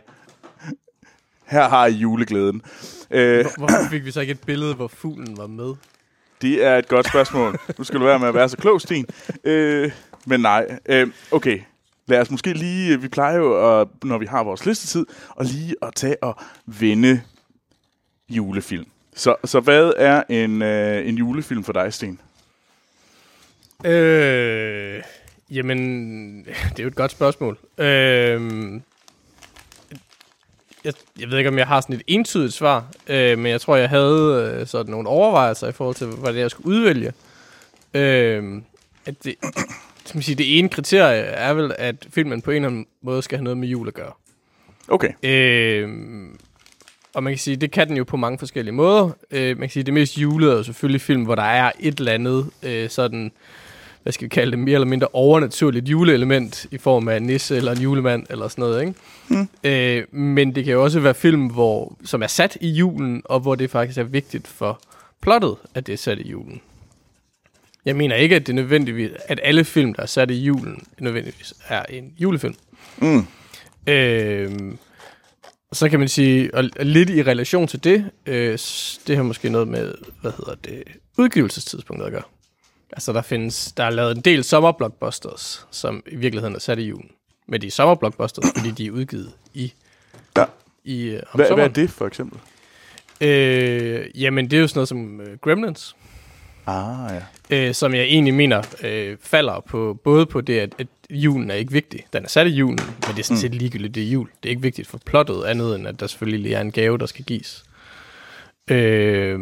Her 1.52 1.68
har 1.68 1.86
I 1.86 1.92
juleglæden. 1.92 2.62
Øh, 3.10 3.44
Hvor, 3.44 3.52
hvorfor 3.58 3.90
fik 3.90 4.04
vi 4.04 4.10
så 4.10 4.20
ikke 4.20 4.30
et 4.30 4.40
billede, 4.40 4.74
hvor 4.74 4.88
fuglen 4.88 5.36
var 5.36 5.46
med? 5.46 5.74
det 6.42 6.64
er 6.64 6.76
et 6.78 6.88
godt 6.88 7.08
spørgsmål. 7.08 7.58
Nu 7.78 7.84
skal 7.84 8.00
du 8.00 8.04
være 8.04 8.18
med 8.18 8.28
at 8.28 8.34
være 8.34 8.48
så 8.48 8.56
klog, 8.56 8.80
Sten. 8.80 9.06
Øh, 9.44 9.90
men 10.26 10.40
nej. 10.40 10.78
Øh, 10.86 11.08
okay. 11.30 11.60
Lad 12.06 12.20
os 12.20 12.30
måske 12.30 12.52
lige, 12.52 12.94
øh, 12.94 13.02
vi 13.02 13.08
plejer 13.08 13.36
jo, 13.36 13.80
at, 13.80 13.88
når 14.04 14.18
vi 14.18 14.26
har 14.26 14.42
vores 14.42 14.66
listetid, 14.66 15.06
at 15.40 15.46
lige 15.46 15.74
at 15.82 15.94
tage 15.94 16.22
og 16.22 16.38
vende 16.66 17.22
julefilm. 18.28 18.86
Så, 19.14 19.34
så 19.44 19.60
hvad 19.60 19.92
er 19.96 20.22
en, 20.28 20.62
øh, 20.62 21.08
en 21.08 21.14
julefilm 21.18 21.64
for 21.64 21.72
dig, 21.72 21.92
Sten? 21.92 22.20
Øh, 23.84 25.02
jamen, 25.50 26.38
det 26.44 26.78
er 26.78 26.82
jo 26.82 26.88
et 26.88 26.94
godt 26.94 27.10
spørgsmål. 27.10 27.58
Øh, 27.78 28.80
jeg, 30.84 30.94
jeg 31.18 31.30
ved 31.30 31.38
ikke, 31.38 31.50
om 31.50 31.58
jeg 31.58 31.66
har 31.66 31.80
sådan 31.80 31.96
et 31.96 32.02
entydigt 32.06 32.52
svar, 32.52 32.86
øh, 33.06 33.38
men 33.38 33.46
jeg 33.52 33.60
tror, 33.60 33.76
jeg 33.76 33.88
havde 33.88 34.56
øh, 34.60 34.66
sådan 34.66 34.90
nogle 34.90 35.08
overvejelser 35.08 35.68
i 35.68 35.72
forhold 35.72 35.96
til, 35.96 36.06
hvad 36.06 36.32
det 36.32 36.38
er, 36.38 36.42
jeg 36.42 36.50
skulle 36.50 36.76
udvælge. 36.76 37.12
Øh, 37.94 38.62
at 39.06 39.24
det, 39.24 39.34
skal 40.08 40.18
man 40.18 40.22
sige, 40.22 40.36
det 40.36 40.58
ene 40.58 40.68
kriterie 40.68 41.20
er 41.20 41.54
vel, 41.54 41.74
at 41.78 42.06
filmen 42.10 42.42
på 42.42 42.50
en 42.50 42.56
eller 42.56 42.68
anden 42.68 42.86
måde 43.02 43.22
skal 43.22 43.38
have 43.38 43.44
noget 43.44 43.58
med 43.58 43.68
jul 43.68 43.88
at 43.88 43.94
gøre. 43.94 44.12
Okay. 44.88 45.10
Øh, 45.22 45.88
og 47.14 47.22
man 47.22 47.32
kan 47.32 47.38
sige, 47.38 47.56
det 47.56 47.70
kan 47.70 47.88
den 47.88 47.96
jo 47.96 48.04
på 48.04 48.16
mange 48.16 48.38
forskellige 48.38 48.74
måder. 48.74 49.10
Øh, 49.30 49.58
man 49.58 49.68
kan 49.68 49.70
sige, 49.70 49.82
det 49.82 49.94
mest 49.94 50.18
julede 50.18 50.58
er 50.58 50.62
selvfølgelig 50.62 51.00
film, 51.00 51.22
hvor 51.22 51.34
der 51.34 51.42
er 51.42 51.72
et 51.80 51.98
eller 51.98 52.12
andet 52.12 52.50
øh, 52.62 52.90
sådan, 52.90 53.32
hvad 54.02 54.12
skal 54.12 54.24
vi 54.24 54.28
kalde 54.28 54.50
det, 54.50 54.58
mere 54.58 54.74
eller 54.74 54.86
mindre 54.86 55.08
overnaturligt 55.12 55.88
juleelement 55.88 56.66
i 56.70 56.78
form 56.78 57.08
af 57.08 57.16
en 57.16 57.22
nisse 57.22 57.56
eller 57.56 57.72
en 57.72 57.78
julemand 57.78 58.26
eller 58.30 58.48
sådan 58.48 58.62
noget, 58.62 58.80
ikke? 58.80 58.94
Mm. 59.28 59.48
Øh, 59.64 60.14
men 60.14 60.54
det 60.54 60.64
kan 60.64 60.72
jo 60.72 60.84
også 60.84 61.00
være 61.00 61.14
film, 61.14 61.46
hvor, 61.46 61.96
som 62.04 62.22
er 62.22 62.26
sat 62.26 62.58
i 62.60 62.68
julen, 62.68 63.22
og 63.24 63.40
hvor 63.40 63.54
det 63.54 63.70
faktisk 63.70 63.98
er 63.98 64.02
vigtigt 64.02 64.46
for 64.46 64.80
plottet, 65.22 65.56
at 65.74 65.86
det 65.86 65.92
er 65.92 65.96
sat 65.96 66.18
i 66.18 66.28
julen. 66.30 66.60
Jeg 67.86 67.96
mener 67.96 68.16
ikke, 68.16 68.36
at 68.36 68.46
det 68.46 68.52
er 68.52 68.54
nødvendigvis, 68.56 69.10
at 69.28 69.40
alle 69.42 69.64
film, 69.64 69.94
der 69.94 70.02
er 70.02 70.06
sat 70.06 70.30
i 70.30 70.34
julen, 70.34 70.86
nødvendigvis 70.98 71.54
er 71.68 71.82
en 71.82 72.12
julefilm. 72.18 72.54
Mm. 72.98 73.26
Øhm, 73.86 74.78
så 75.72 75.88
kan 75.88 75.98
man 75.98 76.08
sige, 76.08 76.54
og 76.54 76.64
lidt 76.80 77.10
i 77.10 77.22
relation 77.22 77.66
til 77.68 77.84
det, 77.84 78.10
øh, 78.26 78.58
det 79.06 79.16
har 79.16 79.22
måske 79.22 79.48
noget 79.50 79.68
med, 79.68 79.94
hvad 80.20 80.32
hedder 80.36 80.54
det, 80.54 80.82
udgivelsestidspunktet 81.18 82.06
at 82.06 82.12
gøre. 82.12 82.22
Altså 82.92 83.12
der 83.12 83.22
findes, 83.22 83.72
der 83.72 83.84
er 83.84 83.90
lavet 83.90 84.16
en 84.16 84.22
del 84.22 84.44
sommerblockbusters, 84.44 85.66
som 85.70 86.02
i 86.06 86.16
virkeligheden 86.16 86.54
er 86.54 86.60
sat 86.60 86.78
i 86.78 86.82
julen. 86.82 87.10
Men 87.48 87.60
de 87.60 87.66
er 87.66 87.70
sommerblockbusters, 87.70 88.44
fordi 88.56 88.70
de 88.70 88.86
er 88.86 88.90
udgivet 88.90 89.32
i, 89.54 89.72
Ja. 90.36 90.44
i 90.84 91.02
øh, 91.04 91.12
om 91.12 91.18
Hvad, 91.18 91.26
hvad 91.34 91.44
er 91.44 91.48
sommeren. 91.48 91.74
det, 91.74 91.90
for 91.90 92.06
eksempel? 92.06 92.38
Øh, 93.20 94.06
jamen 94.22 94.50
det 94.50 94.56
er 94.56 94.60
jo 94.60 94.66
sådan 94.68 94.78
noget 94.78 94.88
som 94.88 95.20
øh, 95.20 95.38
Gremlins, 95.38 95.96
Ah, 96.66 97.20
ja. 97.50 97.68
øh, 97.68 97.74
som 97.74 97.94
jeg 97.94 98.02
egentlig 98.02 98.34
mener 98.34 98.62
øh, 98.82 99.16
falder 99.20 99.60
på 99.60 99.98
både 100.04 100.26
på 100.26 100.40
det, 100.40 100.58
at, 100.58 100.74
at 100.78 100.86
julen 101.10 101.50
er 101.50 101.54
ikke 101.54 101.72
vigtig. 101.72 102.06
Den 102.12 102.24
er 102.24 102.28
sat 102.28 102.46
i 102.46 102.50
julen, 102.50 102.78
men 103.06 103.10
det 103.16 103.18
er 103.18 103.22
sådan 103.22 103.40
set 103.40 103.54
ligegyldigt, 103.54 103.94
det 103.94 104.02
er 104.02 104.10
jul. 104.10 104.28
Det 104.42 104.48
er 104.48 104.50
ikke 104.50 104.62
vigtigt 104.62 104.88
for 104.88 104.98
plottet, 105.04 105.44
andet 105.44 105.76
end 105.76 105.88
at 105.88 106.00
der 106.00 106.06
selvfølgelig 106.06 106.40
lige 106.40 106.54
er 106.54 106.60
en 106.60 106.72
gave, 106.72 106.98
der 106.98 107.06
skal 107.06 107.24
gives. 107.24 107.64
Øh, 108.70 109.40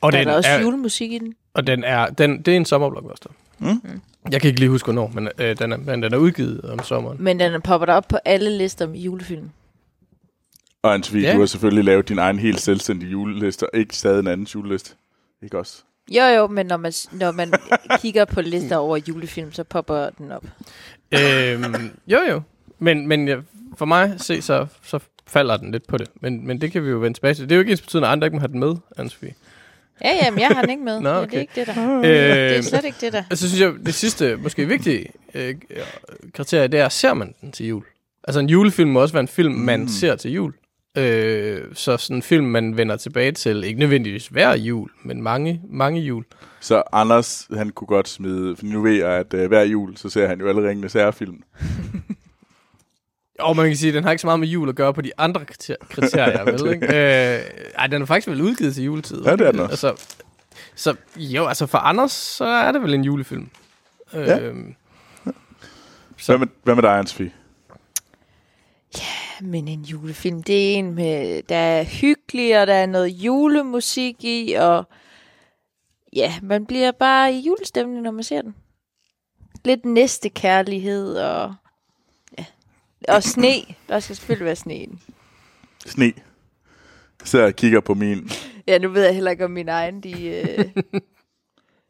og 0.00 0.12
Der 0.12 0.18
er 0.18 0.22
den 0.22 0.28
der 0.28 0.36
også 0.36 0.50
er, 0.50 0.60
julemusik 0.60 1.12
i 1.12 1.18
den. 1.18 1.34
og 1.54 1.66
den 1.66 1.84
er, 1.84 2.06
den, 2.06 2.42
det 2.42 2.52
er 2.52 2.56
en 2.56 2.64
sommerblockbuster. 2.64 3.30
Mm. 3.58 3.80
Jeg 4.30 4.40
kan 4.40 4.48
ikke 4.48 4.60
lige 4.60 4.70
huske, 4.70 4.86
hvornår, 4.86 5.10
men, 5.14 5.28
øh, 5.38 5.58
den, 5.58 5.72
er, 5.72 5.76
men 5.76 6.02
den 6.02 6.14
er 6.14 6.18
udgivet 6.18 6.60
om 6.60 6.82
sommeren. 6.84 7.16
Men 7.20 7.40
den 7.40 7.62
popper 7.62 7.86
der 7.86 7.92
op 7.94 8.08
på 8.08 8.18
alle 8.24 8.58
lister 8.58 8.86
med 8.86 8.98
julefilm. 9.00 9.50
Og 10.82 10.94
Anne-Sophie, 10.94 11.18
Ja. 11.18 11.32
du 11.34 11.38
har 11.38 11.46
selvfølgelig 11.46 11.84
lavet 11.84 12.08
din 12.08 12.18
egen 12.18 12.38
helt 12.38 12.60
selvstændige 12.60 13.10
juleliste, 13.10 13.62
og 13.74 13.78
ikke 13.78 13.96
stadig 13.96 14.20
en 14.20 14.26
anden 14.26 14.46
juleliste. 14.46 14.94
Ikke 15.42 15.58
også? 15.58 15.82
Jo, 16.10 16.22
jo, 16.22 16.46
men 16.46 16.66
når 16.66 16.76
man, 16.76 16.92
når 17.12 17.32
man 17.32 17.52
kigger 18.02 18.24
på 18.24 18.40
lister 18.40 18.76
over 18.76 18.96
julefilm, 19.08 19.52
så 19.52 19.64
popper 19.64 20.10
den 20.18 20.32
op. 20.32 20.44
øhm, 21.14 21.90
jo, 22.06 22.18
jo. 22.30 22.40
Men, 22.78 23.06
men 23.06 23.28
jeg, 23.28 23.38
for 23.78 23.84
mig 23.86 24.14
se, 24.16 24.42
så, 24.42 24.66
så 24.82 24.98
falder 25.26 25.56
den 25.56 25.70
lidt 25.72 25.86
på 25.86 25.98
det. 25.98 26.08
Men, 26.20 26.46
men 26.46 26.60
det 26.60 26.72
kan 26.72 26.84
vi 26.84 26.90
jo 26.90 26.98
vende 26.98 27.16
tilbage 27.16 27.34
til. 27.34 27.44
Det 27.44 27.52
er 27.52 27.56
jo 27.56 27.60
ikke 27.60 27.70
ens 27.72 27.80
betydende, 27.80 28.08
at 28.08 28.12
andre 28.12 28.26
ikke 28.26 28.34
må 28.36 28.40
have 28.40 28.52
den 28.52 28.60
med, 28.60 28.74
Anne-Sophie. 28.98 29.32
Ja, 30.04 30.24
jamen, 30.24 30.40
jeg 30.40 30.48
har 30.48 30.60
den 30.60 30.70
ikke 30.70 30.82
med. 30.82 31.00
Nå, 31.00 31.08
ja, 31.08 31.14
det 31.16 31.22
okay. 31.22 31.36
er 31.36 31.40
ikke 31.40 31.52
det 31.56 31.66
der. 31.66 31.96
Øh, 31.98 32.02
Det 32.04 32.56
er 32.56 32.62
slet 32.62 32.84
ikke 32.84 32.96
det 33.00 33.12
der. 33.12 33.22
Altså, 33.30 33.48
synes 33.48 33.60
jeg, 33.60 33.72
det 33.86 33.94
sidste, 33.94 34.36
måske 34.36 34.66
vigtige 34.66 35.06
øh, 35.34 35.54
kriterie, 36.34 36.68
det 36.68 36.80
er, 36.80 36.88
ser 36.88 37.14
man 37.14 37.34
den 37.40 37.52
til 37.52 37.66
jul? 37.66 37.82
Altså, 38.24 38.40
en 38.40 38.48
julefilm 38.48 38.90
må 38.90 39.00
også 39.00 39.12
være 39.14 39.20
en 39.20 39.28
film, 39.28 39.54
man 39.54 39.80
Mm. 39.80 39.88
ser 39.88 40.16
til 40.16 40.30
jul. 40.32 40.52
Øh, 40.98 41.74
så 41.74 41.96
sådan 41.96 42.16
en 42.16 42.22
film, 42.22 42.46
man 42.46 42.76
vender 42.76 42.96
tilbage 42.96 43.32
til, 43.32 43.64
ikke 43.64 43.80
nødvendigvis 43.80 44.26
hver 44.26 44.56
jul, 44.56 44.90
men 45.04 45.22
mange, 45.22 45.60
mange 45.68 46.00
jul. 46.00 46.24
Så 46.60 46.82
Anders, 46.92 47.48
han 47.56 47.70
kunne 47.70 47.86
godt 47.88 48.08
smide, 48.08 48.56
for 48.56 48.64
nu 48.66 48.82
ved 48.82 48.92
jeg, 48.92 49.10
at 49.10 49.34
uh, 49.34 49.44
hver 49.44 49.62
jul, 49.62 49.96
så 49.96 50.08
ser 50.10 50.26
han 50.26 50.40
jo 50.40 50.48
alle 50.48 50.68
ringende 50.68 50.88
særfilm. 50.88 51.42
Og 53.38 53.56
man 53.56 53.66
kan 53.66 53.76
sige, 53.76 53.88
at 53.88 53.94
den 53.94 54.04
har 54.04 54.10
ikke 54.10 54.20
så 54.20 54.26
meget 54.26 54.40
med 54.40 54.48
jul 54.48 54.68
at 54.68 54.74
gøre 54.74 54.94
på 54.94 55.00
de 55.02 55.12
andre 55.18 55.40
kriter- 55.44 55.86
kriterier, 55.90 56.44
vel? 56.52 56.74
Ikke? 56.74 56.86
Øh, 56.86 57.40
ej, 57.78 57.86
den 57.86 58.02
er 58.02 58.06
faktisk 58.06 58.28
vel 58.28 58.40
udgivet 58.42 58.74
til 58.74 58.84
juletid. 58.84 59.22
Ja, 59.24 59.32
det 59.36 59.46
er 59.46 59.50
den 59.52 59.60
også. 59.60 59.88
Altså, 59.88 60.04
så 60.74 60.94
jo, 61.16 61.46
altså 61.46 61.66
for 61.66 61.78
Anders, 61.78 62.12
så 62.12 62.44
er 62.44 62.72
det 62.72 62.82
vel 62.82 62.94
en 62.94 63.04
julefilm. 63.04 63.48
Ja. 64.14 64.38
Så- 66.16 66.32
Hvad 66.32 66.38
med, 66.38 66.46
hvad 66.62 66.74
med 66.74 66.82
dig, 66.82 67.00
Anne-Sophie? 67.00 67.30
Men 69.42 69.68
en 69.68 69.82
julefilm, 69.82 70.42
det 70.42 70.74
er 70.74 70.78
en 70.78 70.94
med, 70.94 71.42
der 71.42 71.56
er 71.56 71.84
hyggelig, 71.84 72.60
og 72.60 72.66
der 72.66 72.74
er 72.74 72.86
noget 72.86 73.08
julemusik 73.08 74.24
i, 74.24 74.52
og 74.52 74.84
ja, 76.12 76.34
man 76.42 76.66
bliver 76.66 76.92
bare 76.92 77.32
i 77.32 77.40
julestemning, 77.40 78.02
når 78.02 78.10
man 78.10 78.24
ser 78.24 78.42
den. 78.42 78.54
Lidt 79.64 79.84
næstekærlighed, 79.84 81.16
og 81.16 81.54
ja, 82.38 82.44
og 83.08 83.22
sne. 83.22 83.54
Der 83.88 84.00
skal 84.00 84.16
selvfølgelig 84.16 84.46
være 84.46 84.56
sne 84.56 84.76
i 84.76 84.86
den. 84.86 85.00
Sne. 85.86 86.12
Så 87.24 87.38
jeg 87.38 87.56
kigger 87.56 87.80
på 87.80 87.94
min. 87.94 88.30
Ja, 88.66 88.78
nu 88.78 88.88
ved 88.88 89.02
jeg 89.04 89.14
heller 89.14 89.30
ikke, 89.30 89.44
om 89.44 89.50
min 89.50 89.68
egen, 89.68 90.00
de... 90.00 90.26
Øh, 90.26 90.64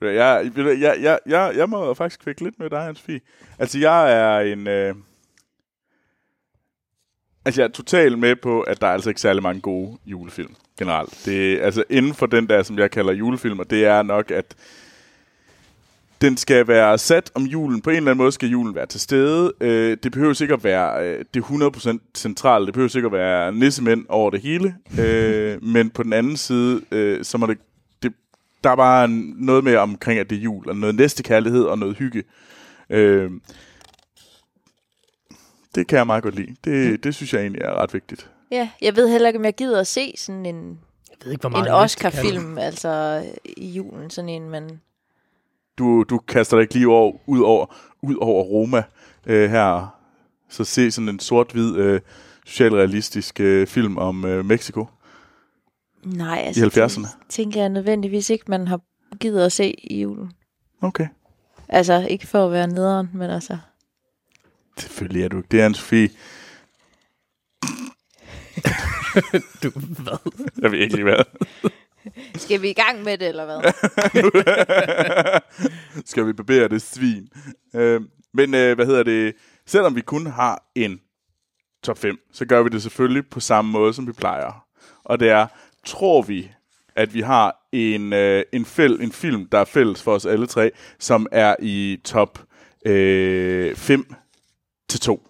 Jeg, 0.03 0.51
jeg, 0.57 0.81
jeg, 0.81 0.97
jeg, 1.01 1.19
jeg, 1.27 1.53
jeg 1.57 1.69
må 1.69 1.95
faktisk 1.95 2.21
kvække 2.21 2.45
lidt 2.45 2.59
med 2.59 2.71
dig, 2.71 2.89
Anne-Sophie. 2.89 3.19
Altså, 3.59 3.79
jeg 3.79 4.13
er 4.13 4.41
en... 4.41 4.67
Øh, 4.67 4.95
altså, 7.45 7.61
jeg 7.61 7.69
er 7.69 7.73
totalt 7.73 8.19
med 8.19 8.37
på, 8.37 8.61
at 8.61 8.81
der 8.81 8.87
er 8.87 8.93
altså 8.93 9.11
ikke 9.11 9.21
særlig 9.21 9.43
mange 9.43 9.61
gode 9.61 9.99
julefilm 10.07 10.55
generelt. 10.79 11.23
Det, 11.25 11.61
altså, 11.61 11.85
inden 11.91 12.15
for 12.15 12.27
den 12.27 12.49
der, 12.49 12.63
som 12.63 12.79
jeg 12.79 12.91
kalder 12.91 13.13
julefilm, 13.13 13.59
og 13.59 13.71
det 13.71 13.85
er 13.85 14.03
nok, 14.03 14.31
at 14.31 14.55
den 16.21 16.37
skal 16.37 16.69
være 16.69 16.99
sat 16.99 17.31
om 17.35 17.43
julen. 17.43 17.81
På 17.81 17.91
en 17.91 17.97
eller 17.97 18.11
anden 18.11 18.23
måde 18.23 18.33
skal 18.33 18.49
julen 18.49 18.75
være 18.75 18.87
til 18.87 19.01
stede. 19.01 19.53
Øh, 19.61 19.97
det 20.03 20.13
behøver 20.13 20.43
ikke 20.43 20.55
at 20.55 20.65
være 20.65 21.07
øh, 21.07 21.25
det 21.35 21.43
100% 21.43 21.99
centrale. 22.15 22.67
Det 22.67 22.75
behøver 22.75 22.97
ikke 22.97 23.07
at 23.07 23.13
være 23.13 23.53
nissemænd 23.53 24.07
over 24.09 24.31
det 24.31 24.41
hele. 24.41 24.75
Øh, 25.01 25.65
men 25.65 25.91
på 25.91 26.03
den 26.03 26.13
anden 26.13 26.37
side, 26.37 26.81
øh, 26.91 27.25
så 27.25 27.39
må 27.39 27.47
det, 27.47 27.59
det... 28.03 28.13
Der 28.65 28.71
er 28.71 28.77
bare 28.77 29.09
noget 29.37 29.65
med 29.65 29.77
omkring, 29.77 30.21
at 30.21 30.31
det 30.31 30.39
er 30.39 30.43
jul, 30.43 30.69
og 30.69 30.77
noget 30.77 30.95
næstekærlighed 30.95 31.65
og 31.65 31.79
noget 31.79 31.97
hygge. 31.97 32.23
Øh, 32.91 33.31
det 35.75 35.87
kan 35.87 35.99
jeg 35.99 36.07
meget 36.07 36.23
godt 36.23 36.35
lide. 36.35 36.57
Det, 36.65 37.05
det 37.05 37.15
synes 37.15 37.35
jeg 37.35 37.41
egentlig 37.41 37.63
er 37.63 37.83
ret 37.83 37.95
vigtigt. 37.95 38.31
ja, 38.51 38.71
jeg 38.83 38.97
ved 38.97 39.09
heller 39.09 39.29
ikke, 39.29 39.39
om 39.39 39.45
jeg 39.45 39.55
gider 39.55 39.81
at 39.81 39.87
se 39.87 40.15
sådan 40.17 40.47
en 40.47 40.79
ved 41.25 41.33
ikke, 41.33 41.41
hvor 41.41 41.51
meget 41.51 41.63
en 41.63 41.67
jeg. 41.67 41.75
Oscar-film, 41.75 42.59
altså 42.59 43.23
i 43.57 43.71
julen, 43.71 44.11
sådan 44.11 44.29
en, 44.29 44.51
man... 44.51 44.81
Du, 45.79 46.03
du 46.03 46.19
kaster 46.19 46.57
dig 46.57 46.63
ikke 46.63 46.75
lige 46.75 46.89
over, 46.89 47.13
ud, 47.27 47.41
over, 47.41 47.67
ud 48.03 48.17
over 48.21 48.43
Roma 48.43 48.83
øh, 49.27 49.51
her. 49.51 49.97
Så 50.49 50.65
se 50.65 50.91
sådan 50.91 51.09
en 51.09 51.21
sort-hvid 51.21 51.77
øh, 51.77 52.01
socialrealistisk 52.47 53.41
øh, 53.41 53.67
film 53.67 53.99
om 53.99 54.25
øh, 54.25 54.45
Mexico. 54.45 54.87
Nej, 56.05 56.43
altså, 56.47 56.65
I 56.65 56.69
70'erne? 56.69 57.01
det 57.01 57.29
tænker 57.29 57.61
jeg 57.61 57.69
nødvendigvis 57.69 58.31
ikke, 58.31 58.45
man 58.49 58.69
har 58.69 58.81
givet 59.21 59.45
at 59.45 59.53
se 59.53 59.75
i 59.91 60.01
julen. 60.01 60.33
Okay. 60.83 61.07
Altså, 61.69 62.07
ikke 62.11 62.27
for 62.27 62.47
at 62.47 62.53
være 62.53 62.67
nederen, 62.67 63.11
men 63.15 63.31
altså... 63.31 63.59
Selvfølgelig 64.81 65.25
er 65.25 65.29
du 65.29 65.37
ikke. 65.37 65.49
Det 65.51 65.61
er 65.61 65.69
Anne-Sophie. 65.69 66.17
Du, 69.63 69.71
hvad? 69.71 70.33
Jeg 70.63 70.73
ved 70.73 70.79
ikke 70.79 70.95
lige 70.95 71.05
hvad. 71.05 71.25
Skal 72.35 72.63
vi 72.63 72.71
i 72.71 72.73
gang 72.73 73.03
med 73.03 73.19
det, 73.19 73.29
eller 73.29 73.45
hvad? 73.45 73.73
Skal 76.11 76.27
vi 76.27 76.33
barbere 76.33 76.69
det 76.69 76.83
svin? 76.83 77.29
Øh, 77.75 78.01
men 78.35 78.55
øh, 78.55 78.75
hvad 78.75 78.87
hedder 78.87 79.03
det? 79.03 79.35
Selvom 79.67 79.97
vi 79.97 80.01
kun 80.01 80.27
har 80.27 80.63
en 80.75 81.01
top 81.83 81.99
5, 81.99 82.19
så 82.33 82.45
gør 82.45 82.63
vi 82.63 82.69
det 82.69 82.83
selvfølgelig 82.83 83.27
på 83.31 83.41
samme 83.41 83.71
måde, 83.71 83.95
som 83.95 84.07
vi 84.07 84.13
plejer. 84.13 84.65
Og 85.05 85.21
det 85.21 85.29
er, 85.29 85.47
tror 85.85 86.23
vi, 86.23 86.51
at 86.97 87.15
vi 87.15 87.21
har 87.21 87.69
en, 87.73 88.13
øh, 88.13 88.45
en, 88.53 88.65
fæl, 88.65 89.01
en 89.01 89.13
film, 89.13 89.49
der 89.53 89.59
er 89.59 89.65
fælles 89.65 90.03
for 90.03 90.15
os 90.15 90.27
alle 90.27 90.47
tre, 90.47 90.71
som 90.99 91.27
er 91.33 91.57
i 91.63 92.01
top 92.05 92.39
øh, 92.87 93.77
5 93.77 94.15
til 94.91 95.01
2. 95.01 95.27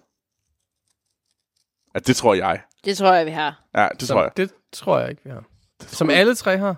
Ja, 1.95 1.99
det 1.99 2.17
tror 2.17 2.35
jeg. 2.35 2.61
Det 2.85 2.97
tror 2.97 3.13
jeg, 3.13 3.27
vi 3.27 3.31
har. 3.31 3.63
Ja, 3.75 3.89
det 4.01 4.09
Som, 4.09 4.15
tror 4.15 4.23
jeg. 4.23 4.37
Det 4.37 4.51
tror 4.73 4.99
jeg 4.99 5.11
ikke, 5.11 5.23
vi 5.25 5.31
har. 5.31 5.45
Som 5.87 6.11
alle 6.11 6.35
tre 6.35 6.59
har. 6.59 6.77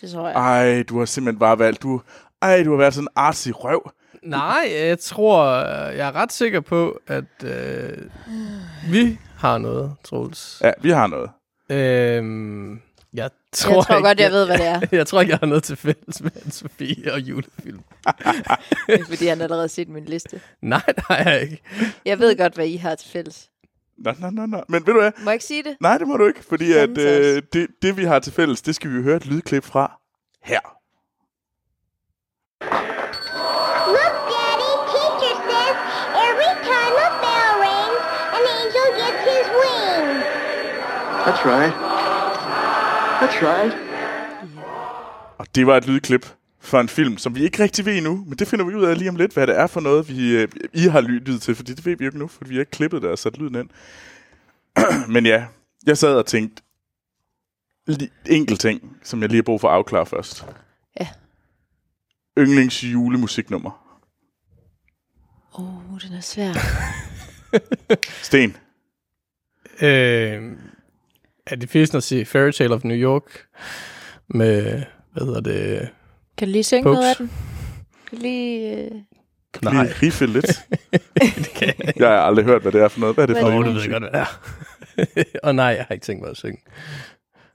Det 0.00 0.10
tror 0.10 0.28
jeg. 0.28 0.36
Ej, 0.36 0.82
du 0.82 0.98
har 0.98 1.04
simpelthen 1.04 1.38
bare 1.38 1.58
valgt, 1.58 1.82
du, 1.82 2.02
ej, 2.42 2.62
du 2.62 2.70
har 2.70 2.76
været 2.78 2.94
sådan 2.94 3.04
en 3.04 3.08
artsy 3.16 3.48
røv. 3.54 3.90
Nej, 4.22 4.68
jeg 4.72 4.98
tror, 4.98 5.46
jeg 5.90 6.08
er 6.08 6.12
ret 6.16 6.32
sikker 6.32 6.60
på, 6.60 7.00
at 7.06 7.44
øh, 7.44 7.98
vi 8.90 9.18
har 9.36 9.58
noget, 9.58 9.94
Troels. 10.04 10.60
Ja, 10.64 10.72
vi 10.80 10.90
har 10.90 11.06
noget. 11.06 11.30
Øhm, 11.70 12.80
tror, 13.52 13.74
jeg 13.74 13.84
tror 13.84 13.96
ikke, 13.96 14.08
godt, 14.08 14.20
jeg 14.20 14.30
ved, 14.30 14.46
hvad 14.46 14.58
det 14.58 14.66
er. 14.66 14.80
Jeg 14.96 15.06
tror 15.06 15.20
ikke, 15.20 15.30
jeg 15.30 15.38
har 15.38 15.46
noget 15.46 15.62
til 15.62 15.76
fælles 15.76 16.22
med 16.22 16.30
Anne-Sophie 16.36 17.12
og 17.12 17.20
julefilm. 17.20 17.80
fordi 19.08 19.26
han 19.26 19.40
allerede 19.40 19.62
har 19.62 19.68
set 19.68 19.88
min 19.88 20.04
liste. 20.04 20.40
Nej, 20.62 20.82
det 20.86 21.04
har 21.08 21.16
jeg 21.16 21.42
ikke. 21.42 21.62
Jeg 22.04 22.18
ved 22.18 22.36
godt, 22.38 22.54
hvad 22.54 22.66
I 22.66 22.76
har 22.76 22.94
til 22.94 23.10
fælles. 23.10 23.48
Nå, 23.98 24.12
nå, 24.18 24.30
nå, 24.30 24.46
nå. 24.46 24.62
Men 24.68 24.86
ved 24.86 24.94
du 24.94 25.00
hvad? 25.00 25.12
Må 25.18 25.30
jeg 25.30 25.34
ikke 25.34 25.44
sige 25.44 25.62
det? 25.62 25.76
Nej, 25.80 25.98
det 25.98 26.08
må 26.08 26.16
du 26.16 26.26
ikke, 26.26 26.44
fordi 26.48 26.72
at, 26.72 26.98
øh, 26.98 27.42
det, 27.52 27.66
det, 27.82 27.96
vi 27.96 28.04
har 28.04 28.18
til 28.18 28.32
fælles, 28.32 28.62
det 28.62 28.74
skal 28.74 28.90
vi 28.90 28.96
jo 28.96 29.02
høre 29.02 29.16
et 29.16 29.26
lydklip 29.26 29.64
fra 29.64 29.98
her. 30.42 30.60
Look, 33.94 34.14
Daddy, 34.32 34.72
teacher 34.92 35.34
says 35.48 35.76
every 36.28 36.52
time 36.70 36.94
a 37.06 37.10
bell 37.22 37.52
rings, 37.66 38.02
an 38.36 38.44
angel 38.58 38.88
gets 39.00 39.20
his 39.32 39.46
wings. 39.60 40.24
That's 41.24 41.42
right. 41.44 41.87
That's 43.20 43.42
right. 43.42 43.74
Og 45.38 45.46
det 45.54 45.66
var 45.66 45.76
et 45.76 45.86
lydklip 45.86 46.26
fra 46.60 46.80
en 46.80 46.88
film, 46.88 47.18
som 47.18 47.34
vi 47.34 47.44
ikke 47.44 47.62
rigtig 47.62 47.86
ved 47.86 47.96
endnu, 47.96 48.24
men 48.26 48.38
det 48.38 48.48
finder 48.48 48.64
vi 48.64 48.74
ud 48.74 48.84
af 48.84 48.98
lige 48.98 49.10
om 49.10 49.16
lidt, 49.16 49.32
hvad 49.32 49.46
det 49.46 49.58
er 49.58 49.66
for 49.66 49.80
noget, 49.80 50.08
vi, 50.08 50.36
øh, 50.36 50.48
I 50.72 50.80
har 50.80 51.00
lyttet 51.00 51.42
til, 51.42 51.54
fordi 51.54 51.74
det 51.74 51.86
ved 51.86 51.96
vi 51.96 52.04
jo 52.04 52.08
ikke 52.08 52.18
nu, 52.18 52.26
fordi 52.26 52.48
vi 52.48 52.54
har 52.54 52.60
ikke 52.60 52.70
klippet 52.70 53.02
det 53.02 53.10
og 53.10 53.18
sat 53.18 53.38
lyden 53.38 53.54
ind. 53.54 53.70
men 55.14 55.26
ja, 55.26 55.46
jeg 55.86 55.98
sad 55.98 56.14
og 56.14 56.26
tænkte, 56.26 56.62
enkelt 58.26 58.60
ting, 58.60 58.96
som 59.02 59.20
jeg 59.22 59.28
lige 59.28 59.38
har 59.38 59.42
brug 59.42 59.60
for 59.60 59.68
at 59.68 59.74
afklare 59.74 60.06
først. 60.06 60.46
Ja. 61.00 61.08
Yndlings 62.38 62.84
julemusiknummer. 62.84 63.98
Åh, 65.58 65.92
oh, 65.92 66.00
den 66.00 66.12
er 66.12 66.20
svær. 66.20 66.52
Sten. 68.28 68.56
Øh, 69.80 70.52
er 71.50 71.56
det 71.56 71.70
fisk 71.70 71.94
at 71.94 72.02
se 72.02 72.24
Fairy 72.24 72.50
Tale 72.50 72.74
of 72.74 72.84
New 72.84 72.96
York 72.96 73.46
med, 74.28 74.82
hvad 75.12 75.26
hedder 75.26 75.40
det? 75.40 75.88
Kan 76.38 76.48
du 76.48 76.52
lige 76.52 76.64
synge 76.64 76.82
Puks. 76.82 76.94
noget 76.94 77.08
af 77.08 77.16
den? 77.16 77.30
Kan 78.08 78.18
du 78.18 78.22
lige... 78.22 78.76
Øh... 78.76 78.90
Kan 79.54 79.62
du 79.62 79.70
Nej. 79.70 79.82
lige 79.84 79.94
riffe 80.02 80.26
lidt? 80.26 80.46
det 81.14 81.50
kan 81.54 81.74
jeg 81.78 81.92
jeg 81.96 82.08
har 82.08 82.16
aldrig 82.20 82.44
hørt, 82.44 82.62
hvad 82.62 82.72
det 82.72 82.80
er 82.82 82.88
for 82.88 83.00
noget. 83.00 83.16
Hvad 83.16 83.24
er 83.24 83.26
det 83.26 83.34
Hvad 83.36 83.42
for 83.42 83.48
er 83.50 83.52
noget? 83.60 83.66
du 83.66 83.80
ved 83.80 83.90
godt, 83.90 84.02
hvad 84.02 84.10
det 84.10 84.20
er. 84.20 85.40
Og 85.46 85.54
nej, 85.54 85.64
jeg 85.66 85.84
har 85.88 85.94
ikke 85.94 86.04
tænkt 86.04 86.22
mig 86.22 86.30
at 86.30 86.36
synge. 86.36 86.58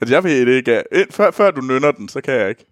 Altså, 0.02 0.16
jeg 0.16 0.24
ved 0.24 0.46
det 0.46 0.54
ikke. 0.54 0.84
Før, 1.12 1.32
før 1.32 1.52
du 1.52 1.62
nynner 1.62 1.92
den, 1.92 2.10
så 2.10 2.22
kan 2.22 2.34
jeg 2.34 2.50
ikke. 2.50 2.66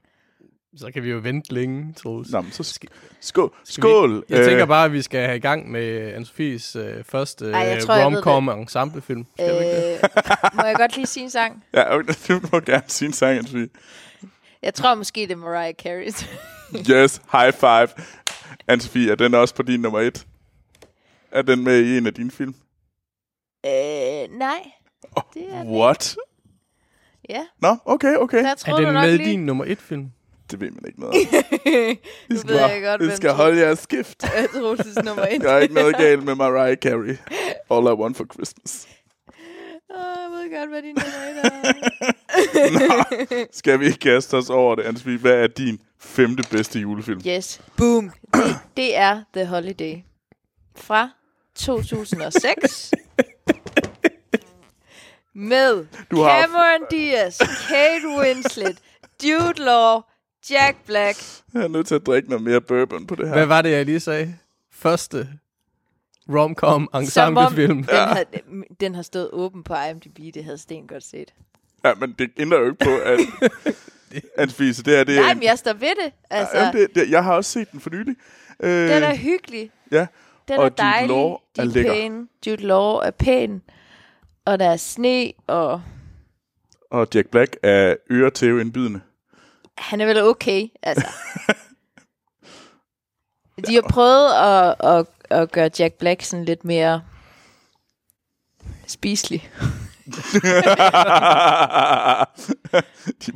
Så 0.78 0.92
kan 0.92 1.04
vi 1.04 1.10
jo 1.10 1.18
vente 1.24 1.54
længe, 1.54 1.94
Troels. 1.94 2.32
Nå, 2.32 2.42
men 2.42 2.52
så 2.52 2.64
sk- 2.64 2.88
skål. 3.22 3.54
Skal 3.64 3.82
vi- 3.84 3.88
skål. 3.90 4.26
Jeg 4.30 4.46
tænker 4.46 4.62
Øh, 4.62 4.68
bare, 4.68 4.86
at 4.86 4.94
vi 4.94 5.02
skal 5.02 5.26
have 5.26 5.36
i 5.38 5.40
gang 5.40 5.72
med 5.72 6.14
Anne-Sophies 6.14 6.80
øh, 6.80 7.04
første 7.04 7.46
øh, 7.46 7.54
rom-com 7.56 8.50
ensemblefilm. 8.50 9.26
Skal 9.36 9.60
vi 9.60 9.66
ikke 9.66 9.76
det? 9.76 9.94
Øh, 10.04 10.10
må 10.56 10.64
jeg 10.64 10.76
godt 10.76 10.96
lige 10.96 11.06
sige 11.08 11.24
en 11.24 11.30
sang? 11.30 11.64
Ja, 11.74 11.96
okay, 11.96 12.14
du 12.28 12.40
må 12.52 12.60
gerne 12.60 12.84
sige 12.88 13.08
en 13.08 13.14
sang, 13.14 13.40
Anne-Sophie. 13.40 13.68
Jeg 14.62 14.74
tror 14.74 14.96
måske, 14.96 15.22
det 15.22 15.32
er 15.32 15.36
Mariah 15.36 15.74
Carey. 15.74 16.12
Yes, 16.92 17.22
high 17.32 17.54
five. 17.54 17.88
Anne-Sophie, 18.72 19.12
er 19.12 19.16
den 19.16 19.34
også 19.34 19.56
på 19.56 19.64
din 19.64 19.80
nummer 19.80 20.00
et? 20.00 20.28
Er 21.32 21.42
den 21.42 21.64
med 21.64 21.80
i 21.86 21.98
en 21.98 22.08
af 22.08 22.14
dine 22.14 22.32
film? 22.32 22.56
øh, 23.66 23.72
nej. 24.40 24.72
Det 25.34 25.44
er 25.54 25.64
What? 25.66 26.16
Ja, 27.30 27.46
Nå, 27.62 27.78
okay, 27.86 28.16
okay. 28.16 28.38
der 28.44 28.50
Er 28.68 28.76
den 28.76 28.94
med 28.94 29.14
i 29.14 29.18
lige. 29.18 29.30
din 29.30 29.46
nummer 29.46 29.66
et 29.68 29.78
film? 29.82 30.12
Det 30.52 30.60
ved 30.62 30.72
man 30.72 30.84
ikke 30.88 31.00
noget 31.00 31.14
om. 31.16 31.20
I 32.30 32.38
skal, 32.38 32.50
ved 32.50 32.60
jeg 32.60 32.70
bare- 32.70 32.98
godt, 32.98 33.02
I 33.14 33.16
skal 33.16 33.32
holde 33.32 33.62
jeres 33.62 33.80
skift. 33.80 34.20
Troelses 34.54 34.96
nummer 35.04 35.26
et. 35.32 35.42
Der 35.42 35.52
er 35.52 35.60
ikke 35.60 35.74
noget 35.74 35.98
galt 35.98 36.24
med 36.24 36.36
Mariah 36.36 36.78
Carey. 36.78 37.18
All 37.72 37.86
I 37.88 37.92
want 38.02 38.18
for 38.18 38.26
Christmas. 38.34 38.88
Åh, 39.90 39.98
jeg 39.98 40.30
ved 40.32 40.58
godt, 40.60 40.70
hvad 40.70 40.82
din 40.82 40.96
nummer 40.96 41.12
er. 43.40 43.46
Skal 43.60 43.80
vi 43.80 43.86
ikke 43.86 44.00
kaste 44.00 44.34
os 44.38 44.50
over 44.50 44.76
det, 44.76 44.84
Anne-Sophie? 44.84 45.18
Hvad 45.20 45.34
er 45.44 45.48
din 45.48 45.80
femte 46.00 46.44
bedste 46.52 46.80
julefilm? 46.80 47.22
Yes, 47.28 47.62
boom. 47.78 48.12
Det, 48.34 48.56
det 48.78 48.98
er 48.98 49.24
The 49.34 49.46
Holiday. 49.46 49.96
Fra 50.76 51.10
2006. 51.56 52.92
Med 55.36 55.86
Du 56.12 56.22
har- 56.22 56.42
Cameron 56.42 56.88
Diaz, 56.92 57.38
Kate 57.70 58.08
Winslet, 58.20 58.78
Jude 59.24 59.64
Law, 59.64 60.02
Jack 60.50 60.86
Black. 60.86 61.18
Jeg 61.54 61.64
er 61.64 61.68
nødt 61.68 61.88
til 61.88 61.96
at 61.96 62.06
drikke 62.06 62.30
noget 62.30 62.44
mere 62.44 62.62
bourbon 62.62 63.08
på 63.08 63.16
det 63.16 63.28
her. 63.28 63.34
Hvad 63.36 63.46
var 63.46 63.62
det, 63.62 63.72
jeg 63.72 63.86
lige 63.86 64.00
sagde? 64.00 64.36
Første 64.72 65.28
rom-com 66.30 66.90
ensemblefilm. 66.96 67.78
den, 67.84 67.86
har, 67.96 68.24
den 68.80 68.96
har 68.96 69.02
stået 69.02 69.30
åben 69.34 69.64
på 69.64 69.74
IMDb. 69.92 70.34
Det 70.34 70.44
havde 70.44 70.58
Sten 70.58 70.88
godt 70.88 71.04
set. 71.04 71.34
Ja, 71.86 71.94
men 71.94 72.16
det 72.20 72.32
ændrer 72.38 72.60
jo 72.60 72.66
ikke 72.66 72.78
på, 72.86 72.90
at... 73.06 73.20
Anne-Sophie, 74.40 74.74
så 74.74 74.82
det 74.86 74.98
her, 74.98 75.04
det 75.04 75.18
er... 75.18 75.22
Nej, 75.22 75.32
en- 75.32 75.38
men 75.38 75.44
jeg 75.44 75.58
står 75.58 75.74
ved 75.74 75.90
det. 76.06 76.14
Altså, 76.30 76.58
Jamen, 76.58 76.74
det, 76.82 76.96
det, 76.96 77.10
jeg 77.10 77.24
har 77.24 77.34
også 77.36 77.52
set 77.52 77.72
den 77.72 77.80
for 77.80 77.90
nylig. 77.90 78.16
Øh, 78.64 78.70
den 78.90 79.04
er 79.04 79.16
hyggelig. 79.16 79.72
ja, 79.92 80.08
Den 80.48 80.58
Og 80.58 80.66
er 80.66 80.70
Jude 80.70 80.76
dejlig. 80.78 81.08
Law 81.10 81.30
De 81.56 81.62
er 81.62 81.62
er 81.62 81.66
lækker. 81.66 81.94
pæne. 81.94 82.28
Jude 82.48 82.62
Law 82.62 82.96
er 82.96 83.12
pæn. 83.12 83.62
Og 84.46 84.60
der 84.60 84.70
er 84.70 84.78
sne, 84.78 85.32
og 85.48 85.82
og 86.92 87.08
Jack 87.16 87.28
Black 87.28 87.58
er 87.64 87.96
øretæveindbydende. 88.12 89.02
Han 89.82 90.02
er 90.02 90.06
vel 90.06 90.22
okay, 90.24 90.68
altså. 90.84 91.08
De 93.68 93.74
har 93.76 93.86
prøvet 93.90 94.34
at, 94.34 94.76
at, 94.80 95.06
at 95.30 95.52
gøre 95.52 95.70
Jack 95.80 95.94
Black 95.94 96.22
sådan 96.24 96.46
lidt 96.46 96.66
mere 96.66 97.02
spiselig. 98.88 99.50
De 103.26 103.32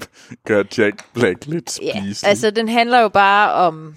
gør 0.46 0.64
Jack 0.78 1.14
Black 1.14 1.46
lidt 1.46 1.80
Ja, 1.82 2.00
spiselig. 2.00 2.30
altså 2.30 2.52
den 2.52 2.70
handler 2.70 3.00
jo 3.00 3.10
bare 3.10 3.54
om 3.54 3.96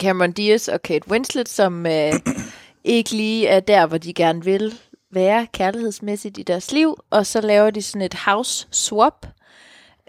Cameron 0.00 0.32
Diaz 0.32 0.68
og 0.68 0.82
Kate 0.82 1.10
Winslet, 1.10 1.48
som 1.48 1.86
øh, 1.86 2.12
ikke 2.84 3.10
lige 3.10 3.46
er 3.46 3.60
der, 3.60 3.86
hvor 3.86 3.98
de 3.98 4.14
gerne 4.14 4.44
vil 4.44 4.74
være 5.12 5.46
kærlighedsmæssigt 5.52 6.38
i 6.38 6.42
deres 6.42 6.72
liv, 6.72 6.96
og 7.10 7.26
så 7.26 7.40
laver 7.40 7.70
de 7.70 7.82
sådan 7.82 8.02
et 8.02 8.14
house 8.14 8.66
swap. 8.70 9.26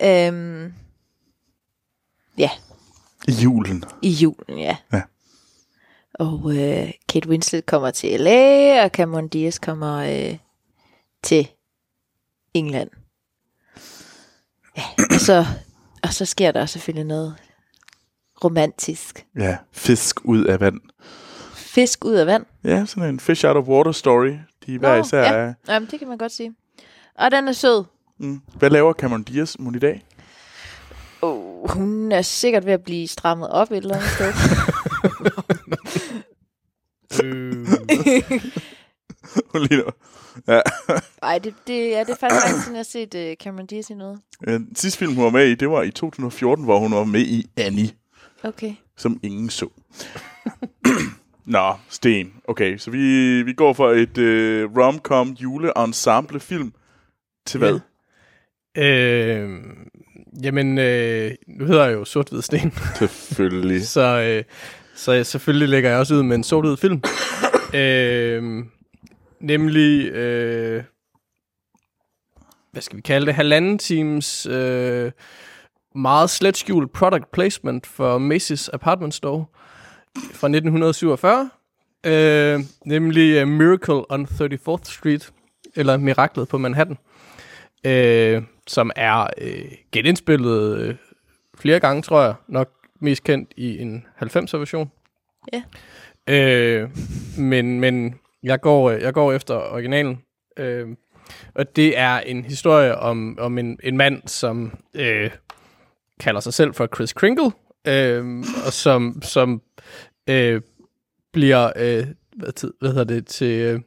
Øhm, 0.04 0.74
ja, 2.40 2.50
I 3.28 3.32
julen. 3.32 3.84
i 4.02 4.10
julen, 4.10 4.60
ja. 4.60 4.78
Ja. 4.94 5.02
Og 6.14 6.56
øh, 6.58 6.92
Kate 7.10 7.30
Winslet 7.30 7.66
kommer 7.66 7.92
til 7.92 8.20
LA, 8.22 8.84
og 8.84 8.90
Cameron 8.90 9.28
Diaz 9.28 9.60
kommer 9.60 9.98
øh, 9.98 10.38
til 11.24 11.48
England. 12.54 12.90
Ja, 14.78 14.84
og 15.16 15.20
så, 15.20 15.46
og 16.04 16.14
så 16.14 16.26
sker 16.26 16.52
der 16.52 16.66
selvfølgelig 16.66 17.06
noget 17.06 17.36
romantisk. 18.44 19.26
Ja, 19.40 19.58
fisk 19.72 20.26
ud 20.26 20.44
af 20.44 20.60
vand. 20.60 20.80
Fisk 21.56 22.06
ud 22.06 22.14
af 22.14 22.26
vand. 22.26 22.46
Ja, 22.64 22.86
sådan 22.86 23.10
en 23.10 23.20
fish 23.20 23.46
out 23.46 23.58
of 23.58 23.68
water 23.68 23.92
story. 23.92 24.32
De 24.66 24.76
er 24.76 24.80
hver 24.80 24.96
Nå, 24.98 25.04
især 25.04 25.34
ja. 25.34 25.54
Jamen, 25.68 25.90
det 25.92 26.00
kan 26.00 26.08
man 26.08 26.18
godt 26.18 26.32
sige. 26.32 26.56
Og 27.16 27.32
den 27.32 27.48
er 27.48 27.52
sød. 27.52 27.84
Mm. 28.18 28.42
Hvad 28.56 28.70
laver 28.70 28.94
Cameron 28.94 29.24
Diaz 29.24 29.56
mon 29.60 29.76
i 29.76 29.80
dag? 29.80 30.06
Hun 31.66 32.12
er 32.12 32.22
sikkert 32.22 32.66
ved 32.66 32.74
at 32.74 32.84
blive 32.84 33.08
strammet 33.08 33.50
op 33.50 33.72
et 33.72 33.78
eller 33.78 33.96
andet 33.96 34.10
sted. 34.10 34.34
Øh, 37.24 37.68
Hun 39.52 39.62
ligner... 39.62 39.92
Ja. 40.48 40.62
Ej, 41.24 41.38
det, 41.40 41.54
det, 41.68 41.90
ja, 41.90 42.00
det 42.00 42.10
er 42.10 42.16
faktisk 42.20 42.46
lang 42.46 42.62
siden, 42.64 42.76
jeg 42.76 42.80
har 42.80 42.84
set 42.84 43.16
uh, 43.16 43.34
Cameron 43.44 43.66
Diaz 43.66 43.90
i 43.90 43.94
noget. 43.94 44.20
Den 44.46 44.76
sidste 44.76 45.00
film, 45.00 45.16
hun 45.16 45.24
var 45.24 45.30
med 45.30 45.48
i, 45.48 45.56
det 45.56 45.70
var 45.70 45.82
i 45.82 45.92
2014, 45.92 46.66
hvor 46.66 46.80
hun 46.80 46.92
var 46.92 47.04
med 47.04 47.20
i 47.22 47.46
Annie, 47.58 47.90
Okay. 48.44 48.74
som 48.98 49.20
ingen 49.24 49.50
så. 49.50 49.70
Nå, 51.46 51.74
Sten. 51.90 52.34
Okay, 52.48 52.78
så 52.78 52.92
vi, 52.92 53.44
vi 53.44 53.54
går 53.54 53.74
for 53.74 53.92
et 53.92 54.18
øh, 54.18 54.70
rom-com 54.78 55.30
juleensemble 55.30 56.40
film 56.40 56.74
til 57.46 57.58
hvad? 57.58 57.80
øh, 58.78 59.50
jamen, 60.44 60.78
øh, 60.78 61.32
nu 61.48 61.66
hedder 61.66 61.86
jeg 61.86 61.94
jo 61.94 62.06
Sort-Hvid 62.06 62.42
Sten, 62.42 62.74
Selvfølgelig. 62.96 63.88
så, 63.98 64.02
øh, 64.02 64.44
så 64.96 65.12
jeg, 65.12 65.26
selvfølgelig 65.26 65.70
lægger 65.70 65.90
jeg 65.90 66.00
også 66.00 66.16
ud 66.16 66.24
med 66.24 66.36
en 66.36 66.44
sort-hvid 66.44 66.78
film. 66.78 67.02
øh, 67.80 68.66
nemlig, 69.40 70.12
øh, 70.12 70.84
hvad 72.72 72.82
skal 72.82 72.98
vi 72.98 73.02
kalde 73.02 73.26
det, 73.26 73.36
halvanden 73.36 73.78
times 73.78 74.46
øh, 74.46 75.12
meget 75.96 76.30
slet 76.30 76.58
skjult 76.58 76.94
product 76.94 77.32
placement 77.32 77.88
for 77.88 78.20
Macy's 78.20 78.70
Apartment 78.74 79.14
Store 79.14 79.46
fra 80.18 80.48
1947. 80.48 81.50
Øh, 82.06 82.60
nemlig 82.86 83.42
uh, 83.42 83.48
Miracle 83.48 84.12
on 84.12 84.26
34th 84.26 84.94
Street, 84.94 85.32
eller 85.76 85.98
Miraklet 85.98 86.48
på 86.48 86.58
Manhattan, 86.58 86.98
øh, 87.86 88.42
som 88.70 88.92
er 88.96 89.28
øh, 89.38 89.72
genindspillet 89.92 90.78
øh, 90.78 90.96
flere 91.58 91.80
gange, 91.80 92.02
tror 92.02 92.22
jeg, 92.22 92.34
nok 92.48 92.70
mest 93.02 93.24
kendt 93.24 93.54
i 93.58 93.80
en 93.80 94.06
90'er 94.22 94.58
version. 94.58 94.92
Ja. 95.54 95.64
Øh, 96.28 96.90
men 97.38 97.80
men 97.80 98.16
jeg, 98.44 98.62
går, 98.62 98.90
øh, 98.90 99.02
jeg 99.02 99.14
går 99.14 99.34
efter 99.34 99.56
originalen. 99.56 100.22
Øh, 100.58 100.88
og 101.56 101.76
det 101.76 101.98
er 101.98 102.20
en 102.20 102.46
historie 102.46 102.96
om, 102.96 103.38
om 103.40 103.58
en, 103.58 103.80
en 103.84 103.98
mand, 103.98 104.22
som 104.26 104.80
øh, 104.94 105.32
kalder 106.20 106.40
sig 106.40 106.54
selv 106.54 106.74
for 106.74 106.88
Chris 106.96 107.14
Kringle, 107.14 107.52
øh, 107.88 108.44
og 108.66 108.74
som, 108.74 109.22
som 109.22 109.62
øh, 110.30 110.62
bliver, 111.34 111.72
øh, 111.76 112.08
hvad, 112.36 112.52
tid, 112.52 112.74
hvad 112.80 112.90
hedder 112.90 113.04
det, 113.04 113.28
til... 113.28 113.60
Øh, 113.60 113.80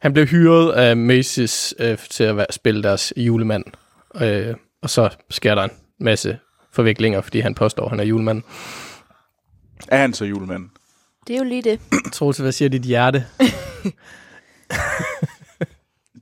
han 0.00 0.12
bliver 0.12 0.26
hyret 0.26 0.72
af 0.72 0.94
Macy's 0.94 1.72
øh, 1.84 1.98
til 1.98 2.24
at 2.24 2.36
være, 2.36 2.46
spille 2.50 2.82
deres 2.82 3.12
julemand. 3.16 3.64
Øh, 4.16 4.54
og 4.82 4.90
så 4.90 5.10
sker 5.30 5.54
der 5.54 5.62
en 5.62 5.70
masse 6.00 6.38
forviklinger, 6.72 7.20
fordi 7.20 7.40
han 7.40 7.54
påstår, 7.54 7.84
at 7.84 7.90
han 7.90 8.00
er 8.00 8.04
julemand. 8.04 8.42
Er 9.88 9.98
han 9.98 10.14
så 10.14 10.24
julemanden? 10.24 10.70
Det 11.26 11.34
er 11.34 11.38
jo 11.38 11.44
lige 11.44 11.62
det. 11.62 11.80
Troels, 12.12 12.38
hvad 12.38 12.52
siger 12.52 12.68
dit 12.68 12.82
hjerte? 12.82 13.26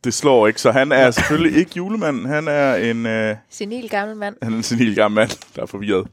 Det 0.05 0.15
slår 0.15 0.47
ikke, 0.47 0.61
så 0.61 0.71
han 0.71 0.93
er 0.93 1.11
selvfølgelig 1.11 1.59
ikke 1.59 1.71
julemanden. 1.77 2.27
Han 2.27 2.49
er 2.49 2.75
en, 2.75 3.07
øh, 3.07 3.37
Senil 3.51 3.89
gammel 3.89 4.17
mand. 4.17 4.37
han 4.43 4.53
er 4.53 4.57
en 4.57 4.63
senil 4.63 4.95
gammel 4.95 5.15
mand, 5.21 5.31
der 5.57 5.63
er 5.63 5.67
forvirret. 5.67 6.07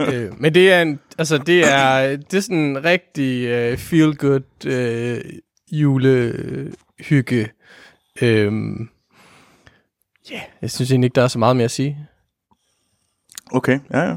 øh, 0.00 0.40
men 0.40 0.54
det 0.54 0.72
er 0.72 0.82
en, 0.82 1.00
altså 1.18 1.38
det 1.38 1.72
er, 1.72 2.16
det 2.16 2.34
er 2.34 2.40
sådan 2.40 2.58
en 2.58 2.84
rigtig 2.84 3.44
øh, 3.46 3.78
feel 3.78 4.16
good 4.16 4.66
øh, 4.66 5.20
julehygge. 5.72 7.50
Øhm, 8.22 8.88
Ja, 10.30 10.34
yeah, 10.34 10.44
jeg 10.62 10.70
synes 10.70 10.90
egentlig 10.90 11.06
ikke, 11.06 11.14
der 11.14 11.22
er 11.22 11.28
så 11.28 11.38
meget 11.38 11.56
mere 11.56 11.64
at 11.64 11.70
sige. 11.70 11.98
Okay, 13.52 13.80
ja, 13.90 13.98
ja. 14.00 14.16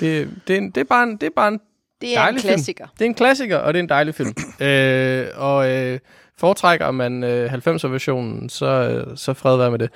Det, 0.00 0.30
det, 0.48 0.54
er, 0.54 0.58
en, 0.58 0.70
det, 0.70 0.80
er, 0.80 0.84
bare 0.84 1.02
en, 1.02 1.12
det 1.16 1.22
er 1.26 1.30
bare 1.36 1.48
en 1.48 1.60
Det 2.00 2.12
er 2.16 2.20
Dejlig 2.20 2.38
en 2.38 2.42
klassiker. 2.42 2.86
Det 2.98 3.00
er 3.04 3.06
en 3.08 3.14
klassiker, 3.14 3.56
og 3.56 3.74
det 3.74 3.78
er 3.78 3.82
en 3.82 3.88
dejlig 3.88 4.14
film. 4.14 4.34
øh, 4.66 5.26
og 5.34 5.70
øh, 5.70 5.98
foretrækker 6.36 6.90
man 6.90 7.24
øh, 7.24 7.52
90'er-versionen, 7.52 8.48
så, 8.48 8.66
øh, 8.66 9.16
så 9.16 9.34
fred 9.34 9.56
være 9.56 9.70
med 9.70 9.78
det. 9.78 9.90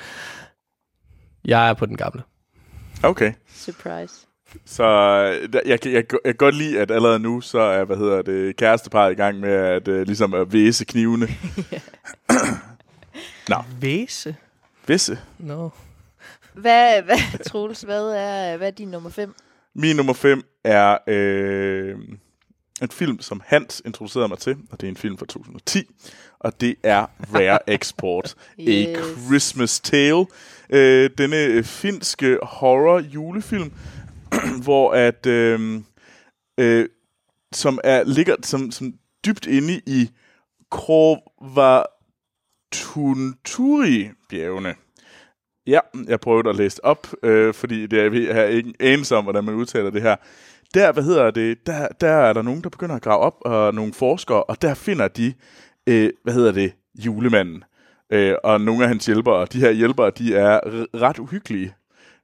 Jeg 1.44 1.68
er 1.68 1.74
på 1.74 1.86
den 1.86 1.96
gamle. 1.96 2.22
Okay. 3.02 3.32
Surprise. 3.54 4.14
Så 4.64 4.84
øh, 4.84 5.48
jeg, 5.66 5.80
kan- 5.80 5.92
jeg, 5.92 6.02
jeg, 6.02 6.04
jeg 6.12 6.24
kan 6.24 6.34
godt 6.34 6.54
lide, 6.54 6.80
at 6.80 6.90
allerede 6.90 7.18
nu, 7.18 7.40
så 7.40 7.58
er, 7.58 7.84
hvad 7.84 7.96
hedder 7.96 8.22
det, 8.22 8.56
kæresteparret 8.56 9.12
i 9.12 9.14
gang 9.14 9.40
med 9.40 9.50
at, 9.52 9.88
øh, 9.88 10.06
ligesom 10.06 10.34
at 10.34 10.52
væse 10.52 10.84
knivene. 10.84 11.28
Væse? 13.80 14.36
Væse. 14.86 15.18
No. 15.38 15.68
Hvad, 16.54 17.02
hvad, 17.02 17.44
Troels, 17.46 17.82
hvad 17.82 18.04
er, 18.04 18.56
hvad 18.56 18.66
er 18.66 18.70
din 18.70 18.88
nummer 18.88 19.10
5? 19.10 19.34
Min 19.74 19.96
nummer 19.96 20.12
5 20.12 20.42
er 20.64 20.98
øh, 21.06 21.98
en 22.82 22.88
film, 22.90 23.20
som 23.20 23.42
Hans 23.46 23.82
introducerede 23.84 24.28
mig 24.28 24.38
til, 24.38 24.56
og 24.70 24.80
det 24.80 24.86
er 24.86 24.90
en 24.90 24.96
film 24.96 25.18
fra 25.18 25.26
2010, 25.26 25.84
og 26.38 26.60
det 26.60 26.74
er 26.82 27.06
Rare 27.34 27.58
Export, 27.74 28.34
A 28.58 28.62
Yes. 28.62 28.98
Christmas 29.26 29.80
Tale. 29.80 30.26
Øh, 30.70 31.10
denne 31.18 31.64
finske 31.64 32.38
horror 32.42 33.00
julefilm, 33.00 33.72
hvor 34.64 34.92
at 34.92 35.26
øh, 35.26 35.80
øh, 36.58 36.88
som 37.52 37.78
er 37.84 38.04
ligger 38.04 38.36
som, 38.42 38.70
som 38.70 38.94
dybt 39.26 39.46
inde 39.46 39.80
i 39.86 40.10
Tunturi-bjergene. 42.72 44.74
Ja, 45.66 45.78
jeg 46.08 46.20
prøvede 46.20 46.48
at 46.48 46.56
læse 46.56 46.84
op, 46.84 47.06
øh, 47.22 47.54
fordi 47.54 47.86
det 47.86 48.00
er, 48.00 48.10
jeg 48.26 48.34
har 48.34 48.42
ikke 48.42 48.72
anelse 48.80 49.16
om, 49.16 49.24
hvordan 49.24 49.44
man 49.44 49.54
udtaler 49.54 49.90
det 49.90 50.02
her. 50.02 50.16
Der, 50.74 50.92
hvad 50.92 51.02
hedder 51.02 51.30
det, 51.30 51.66
der, 51.66 51.88
der 52.00 52.08
er 52.08 52.32
der 52.32 52.42
nogen, 52.42 52.62
der 52.62 52.68
begynder 52.68 52.96
at 52.96 53.02
grave 53.02 53.18
op, 53.18 53.36
og 53.40 53.74
nogle 53.74 53.92
forskere, 53.92 54.44
og 54.44 54.62
der 54.62 54.74
finder 54.74 55.08
de, 55.08 55.34
øh, 55.86 56.10
hvad 56.22 56.34
hedder 56.34 56.52
det, 56.52 56.72
julemanden. 56.94 57.64
Øh, 58.12 58.34
og 58.44 58.60
nogle 58.60 58.82
af 58.82 58.88
hans 58.88 59.06
hjælpere, 59.06 59.46
de 59.52 59.60
her 59.60 59.70
hjælpere, 59.70 60.10
de 60.10 60.34
er 60.34 60.60
r- 60.60 60.86
ret 61.00 61.18
uhyggelige. 61.18 61.74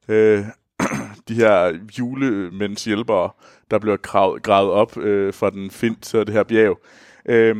Øh, 0.09 0.45
de 1.29 1.35
her 1.35 1.79
julemænds 1.99 2.85
hjælpere, 2.85 3.31
der 3.71 3.79
bliver 3.79 3.97
gravet, 3.97 4.43
gravet 4.43 4.71
op 4.71 4.97
øh, 4.97 5.35
fra 5.35 5.51
den 5.51 5.71
find 5.71 5.97
så 6.03 6.25
det 6.25 6.35
her 6.35 6.43
bjerg. 6.43 6.79
Øh, 7.27 7.57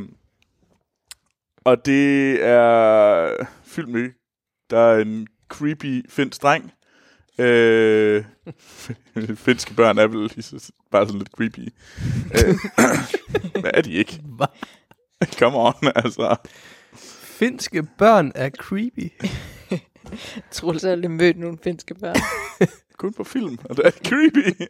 og 1.71 1.87
det 1.87 2.45
er 2.45 3.31
fyldt 3.65 3.89
med, 3.89 4.11
der 4.71 4.79
er 4.79 4.99
en 4.99 5.27
creepy 5.49 6.11
finsk 6.11 6.43
dreng. 6.43 6.73
Øh, 7.39 8.25
finske 9.47 9.75
børn 9.75 9.99
er 9.99 10.07
vel 10.07 10.19
lige 10.21 10.43
så- 10.43 10.73
bare 10.91 11.07
sådan 11.07 11.19
lidt 11.19 11.31
creepy. 11.31 11.69
Øh, 12.35 12.55
hvad 13.61 13.71
er 13.75 13.81
de 13.83 13.93
ikke? 13.93 14.21
Come 15.39 15.57
on, 15.59 15.75
altså. 15.95 16.37
Finske 17.39 17.83
børn 17.99 18.33
er 18.35 18.51
creepy. 18.51 19.13
Troels 20.53 20.83
har 20.83 20.91
aldrig 20.91 21.11
mødt 21.11 21.39
nogle 21.39 21.59
finske 21.65 21.95
børn. 21.95 22.17
Kun 22.97 23.13
på 23.13 23.25
film, 23.25 23.59
og 23.65 23.77
det 23.77 23.87
er 23.87 23.91
creepy. 23.91 24.63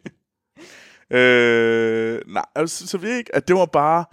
øh, 1.17 2.21
nej, 2.33 2.45
altså, 2.55 2.87
så 2.87 2.97
jeg 3.03 3.17
ikke, 3.17 3.35
at 3.35 3.47
det 3.47 3.55
var 3.55 3.65
bare... 3.65 4.05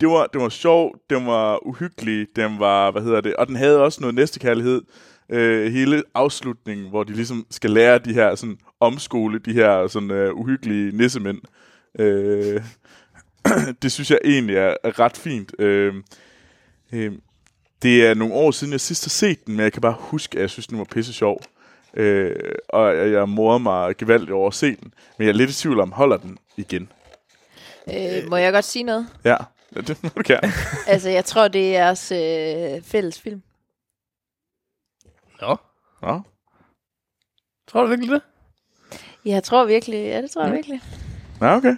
Det 0.00 0.08
var, 0.08 0.26
det 0.26 0.40
var 0.40 0.48
sjovt, 0.48 0.98
den 1.10 1.26
var 1.26 1.66
uhyggelig, 1.66 2.26
den 2.36 2.58
var, 2.58 2.90
hvad 2.90 3.02
hedder 3.02 3.20
det, 3.20 3.36
og 3.36 3.46
den 3.46 3.56
havde 3.56 3.82
også 3.82 4.00
noget 4.00 4.14
næstekærlighed. 4.14 4.82
Øh, 5.28 5.72
hele 5.72 6.02
afslutningen, 6.14 6.88
hvor 6.88 7.04
de 7.04 7.12
ligesom 7.12 7.46
skal 7.50 7.70
lære 7.70 7.98
de 7.98 8.14
her, 8.14 8.34
sådan, 8.34 8.58
omskole 8.80 9.38
de 9.38 9.52
her 9.52 9.86
sådan, 9.86 10.10
uh, 10.10 10.40
uhyggelige 10.40 10.96
nissemænd. 10.96 11.38
Øh, 11.98 12.60
det 13.82 13.92
synes 13.92 14.10
jeg 14.10 14.18
egentlig 14.24 14.56
er, 14.56 14.74
er 14.84 15.00
ret 15.00 15.16
fint. 15.16 15.60
Øh, 15.60 15.94
øh, 16.92 17.12
det 17.82 18.06
er 18.06 18.14
nogle 18.14 18.34
år 18.34 18.50
siden, 18.50 18.72
jeg 18.72 18.80
sidst 18.80 19.04
har 19.04 19.10
set 19.10 19.46
den, 19.46 19.56
men 19.56 19.64
jeg 19.64 19.72
kan 19.72 19.82
bare 19.82 19.96
huske, 19.98 20.36
at 20.36 20.40
jeg 20.40 20.50
synes, 20.50 20.66
den 20.66 20.78
var 20.78 20.84
pisse 20.84 21.12
sjov. 21.12 21.40
Øh, 21.94 22.34
og 22.68 22.96
jeg, 22.96 23.12
jeg 23.12 23.28
morder 23.28 23.58
mig 23.58 23.96
gevaldigt 23.96 24.30
over 24.30 24.48
at 24.48 24.54
se 24.54 24.66
den. 24.66 24.92
Men 25.18 25.26
jeg 25.26 25.32
er 25.32 25.36
lidt 25.36 25.50
i 25.50 25.54
tvivl 25.54 25.80
om, 25.80 25.92
holder 25.92 26.16
den 26.16 26.38
igen? 26.56 26.88
øh, 27.88 28.30
må 28.30 28.36
jeg 28.36 28.52
godt 28.52 28.64
sige 28.64 28.82
noget? 28.82 29.06
Ja, 29.24 29.36
det 29.74 30.02
må 30.02 30.08
du 30.16 30.22
gerne. 30.26 30.52
Altså, 30.92 31.08
jeg 31.10 31.24
tror, 31.24 31.48
det 31.48 31.76
er 31.76 31.84
jeres 31.84 32.12
øh, 32.12 32.82
fælles 32.82 33.20
film. 33.20 33.42
Nå, 35.40 35.56
Nå. 36.02 36.20
tror 37.68 37.82
du 37.82 37.88
virkelig 37.88 38.10
det? 38.10 38.22
Jeg 39.24 39.42
tror 39.42 39.64
virkelig, 39.64 40.04
ja, 40.06 40.22
det 40.22 40.30
tror 40.30 40.42
jeg 40.42 40.50
Ja. 40.50 40.54
virkelig. 40.54 40.80
Ja, 41.40 41.56
okay. 41.56 41.76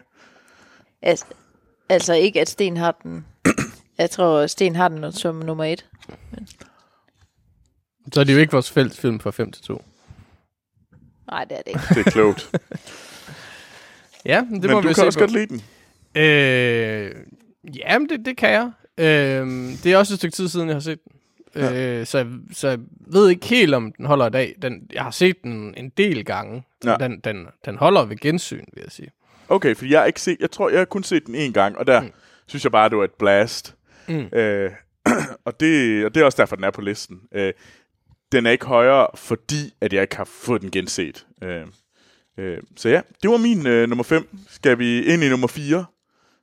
Altså, 1.02 1.24
altså 1.88 2.12
ikke, 2.14 2.40
at 2.40 2.48
Sten 2.48 2.76
har 2.76 2.92
den. 3.02 3.26
Jeg 3.98 4.10
tror, 4.10 4.46
Sten 4.46 4.76
har 4.76 4.88
den 4.88 5.12
som 5.12 5.34
nummer 5.34 5.64
et. 5.64 5.86
Så 8.12 8.20
er 8.20 8.24
det 8.24 8.34
jo 8.34 8.38
ikke 8.38 8.52
vores 8.52 8.70
fælles 8.70 9.00
film 9.00 9.20
fra 9.20 9.30
5 9.30 9.52
til 9.52 9.62
2. 9.64 9.82
Nej, 11.30 11.44
det 11.44 11.58
er 11.58 11.62
det 11.62 11.68
ikke. 11.70 11.80
Det 11.94 12.06
er 12.06 12.10
klogt. 12.10 12.50
Ja, 14.24 14.42
men 14.42 14.54
det 14.54 14.62
men 14.62 14.70
må 14.70 14.80
du 14.80 14.88
vi 14.88 14.94
kan 14.94 15.02
se 15.02 15.06
også 15.06 15.18
på. 15.18 15.22
godt 15.22 15.32
lide 15.32 15.46
den. 15.46 15.62
Øh, 16.22 17.26
jamen, 17.74 18.08
det, 18.08 18.24
det 18.24 18.36
kan 18.36 18.50
jeg. 18.50 18.70
Øh, 18.98 19.46
det 19.84 19.86
er 19.86 19.96
også 19.96 20.14
et 20.14 20.18
stykke 20.18 20.36
tid 20.36 20.48
siden, 20.48 20.68
jeg 20.68 20.74
har 20.74 20.80
set 20.80 20.98
den. 21.04 21.12
Ja. 21.62 21.98
Øh, 22.00 22.06
så, 22.06 22.18
jeg- 22.18 22.26
så 22.52 22.68
jeg 22.68 22.78
ved 23.06 23.28
ikke 23.30 23.46
helt, 23.46 23.74
om 23.74 23.92
den 23.92 24.06
holder 24.06 24.26
i 24.26 24.30
dag. 24.30 24.54
Den, 24.62 24.86
jeg 24.92 25.02
har 25.02 25.10
set 25.10 25.36
den 25.44 25.74
en 25.76 25.88
del 25.88 26.24
gange. 26.24 26.62
Ja. 26.84 26.96
Den, 27.00 27.20
den, 27.20 27.46
den 27.64 27.76
holder 27.76 28.04
ved 28.04 28.16
gensyn, 28.16 28.64
vil 28.74 28.82
jeg 28.82 28.92
sige. 28.92 29.10
Okay, 29.48 29.74
for 29.76 29.86
jeg 29.86 30.00
har 30.00 30.06
ikke 30.06 30.20
set, 30.20 30.36
jeg 30.40 30.50
tror, 30.50 30.68
jeg 30.70 30.78
har 30.78 30.84
kun 30.84 31.02
set 31.02 31.26
den 31.26 31.34
en 31.34 31.52
gang, 31.52 31.78
og 31.78 31.86
der 31.86 32.00
mm. 32.00 32.10
synes 32.46 32.64
jeg 32.64 32.72
bare, 32.72 32.88
det 32.88 32.98
var 32.98 33.04
et 33.04 33.14
blast. 33.18 33.74
Mm. 34.08 34.26
Øh, 34.32 34.70
og, 35.44 35.60
det, 35.60 36.04
og 36.04 36.14
det 36.14 36.20
er 36.20 36.24
også 36.24 36.36
derfor, 36.42 36.56
den 36.56 36.64
er 36.64 36.70
på 36.70 36.80
listen. 36.80 37.20
Øh, 37.34 37.52
den 38.32 38.46
er 38.46 38.50
ikke 38.50 38.66
højere, 38.66 39.06
fordi 39.14 39.74
at 39.80 39.92
jeg 39.92 40.02
ikke 40.02 40.16
har 40.16 40.24
fået 40.24 40.62
den 40.62 40.70
genset. 40.70 41.26
Øh, 41.42 41.66
øh, 42.38 42.58
så 42.76 42.88
ja, 42.88 43.00
det 43.22 43.30
var 43.30 43.36
min 43.36 43.66
øh, 43.66 43.88
nummer 43.88 44.04
5. 44.04 44.28
Skal 44.48 44.78
vi 44.78 45.02
ind 45.04 45.22
i 45.22 45.28
nummer 45.28 45.46
4? 45.46 45.84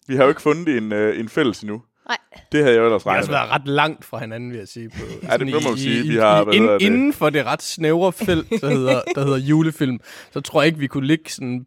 Vi 0.08 0.16
har 0.16 0.24
jo 0.24 0.30
ikke 0.30 0.42
fundet 0.42 0.78
en, 0.78 0.92
øh, 0.94 1.20
en 1.20 1.30
fælles 1.30 1.62
endnu. 1.62 1.82
Nej. 2.08 2.18
Det 2.52 2.60
havde 2.64 2.74
jeg 2.76 2.80
jo 2.82 2.86
ellers 2.86 3.06
Vi 3.06 3.10
har 3.10 3.12
regnet 3.12 3.30
også 3.30 3.32
været 3.32 3.50
ret 3.50 3.68
langt 3.68 4.06
fra 4.06 4.20
hinanden, 4.20 4.50
vil 4.52 4.58
jeg 4.58 4.68
sige. 4.68 4.90
På, 4.90 4.96
Ja, 5.24 5.38
det 5.38 5.48
må 5.48 5.60
man 5.70 5.78
sige. 5.78 6.02
Vi 6.04 6.14
I, 6.14 6.18
har, 6.18 6.52
i, 6.52 6.56
ind, 6.56 6.68
det? 6.70 6.82
inden 6.82 7.14
for 7.14 7.30
det 7.30 7.46
ret 7.46 7.62
snævre 7.62 8.12
felt, 8.14 8.50
der 8.62 8.70
hedder, 8.70 9.02
der 9.16 9.24
hedder 9.24 9.38
julefilm, 9.38 10.00
så 10.32 10.42
tror 10.42 10.62
jeg 10.62 10.68
ikke, 10.68 10.80
vi 10.80 10.88
kunne 10.88 11.08
ligge 11.08 11.30
sådan 11.32 11.66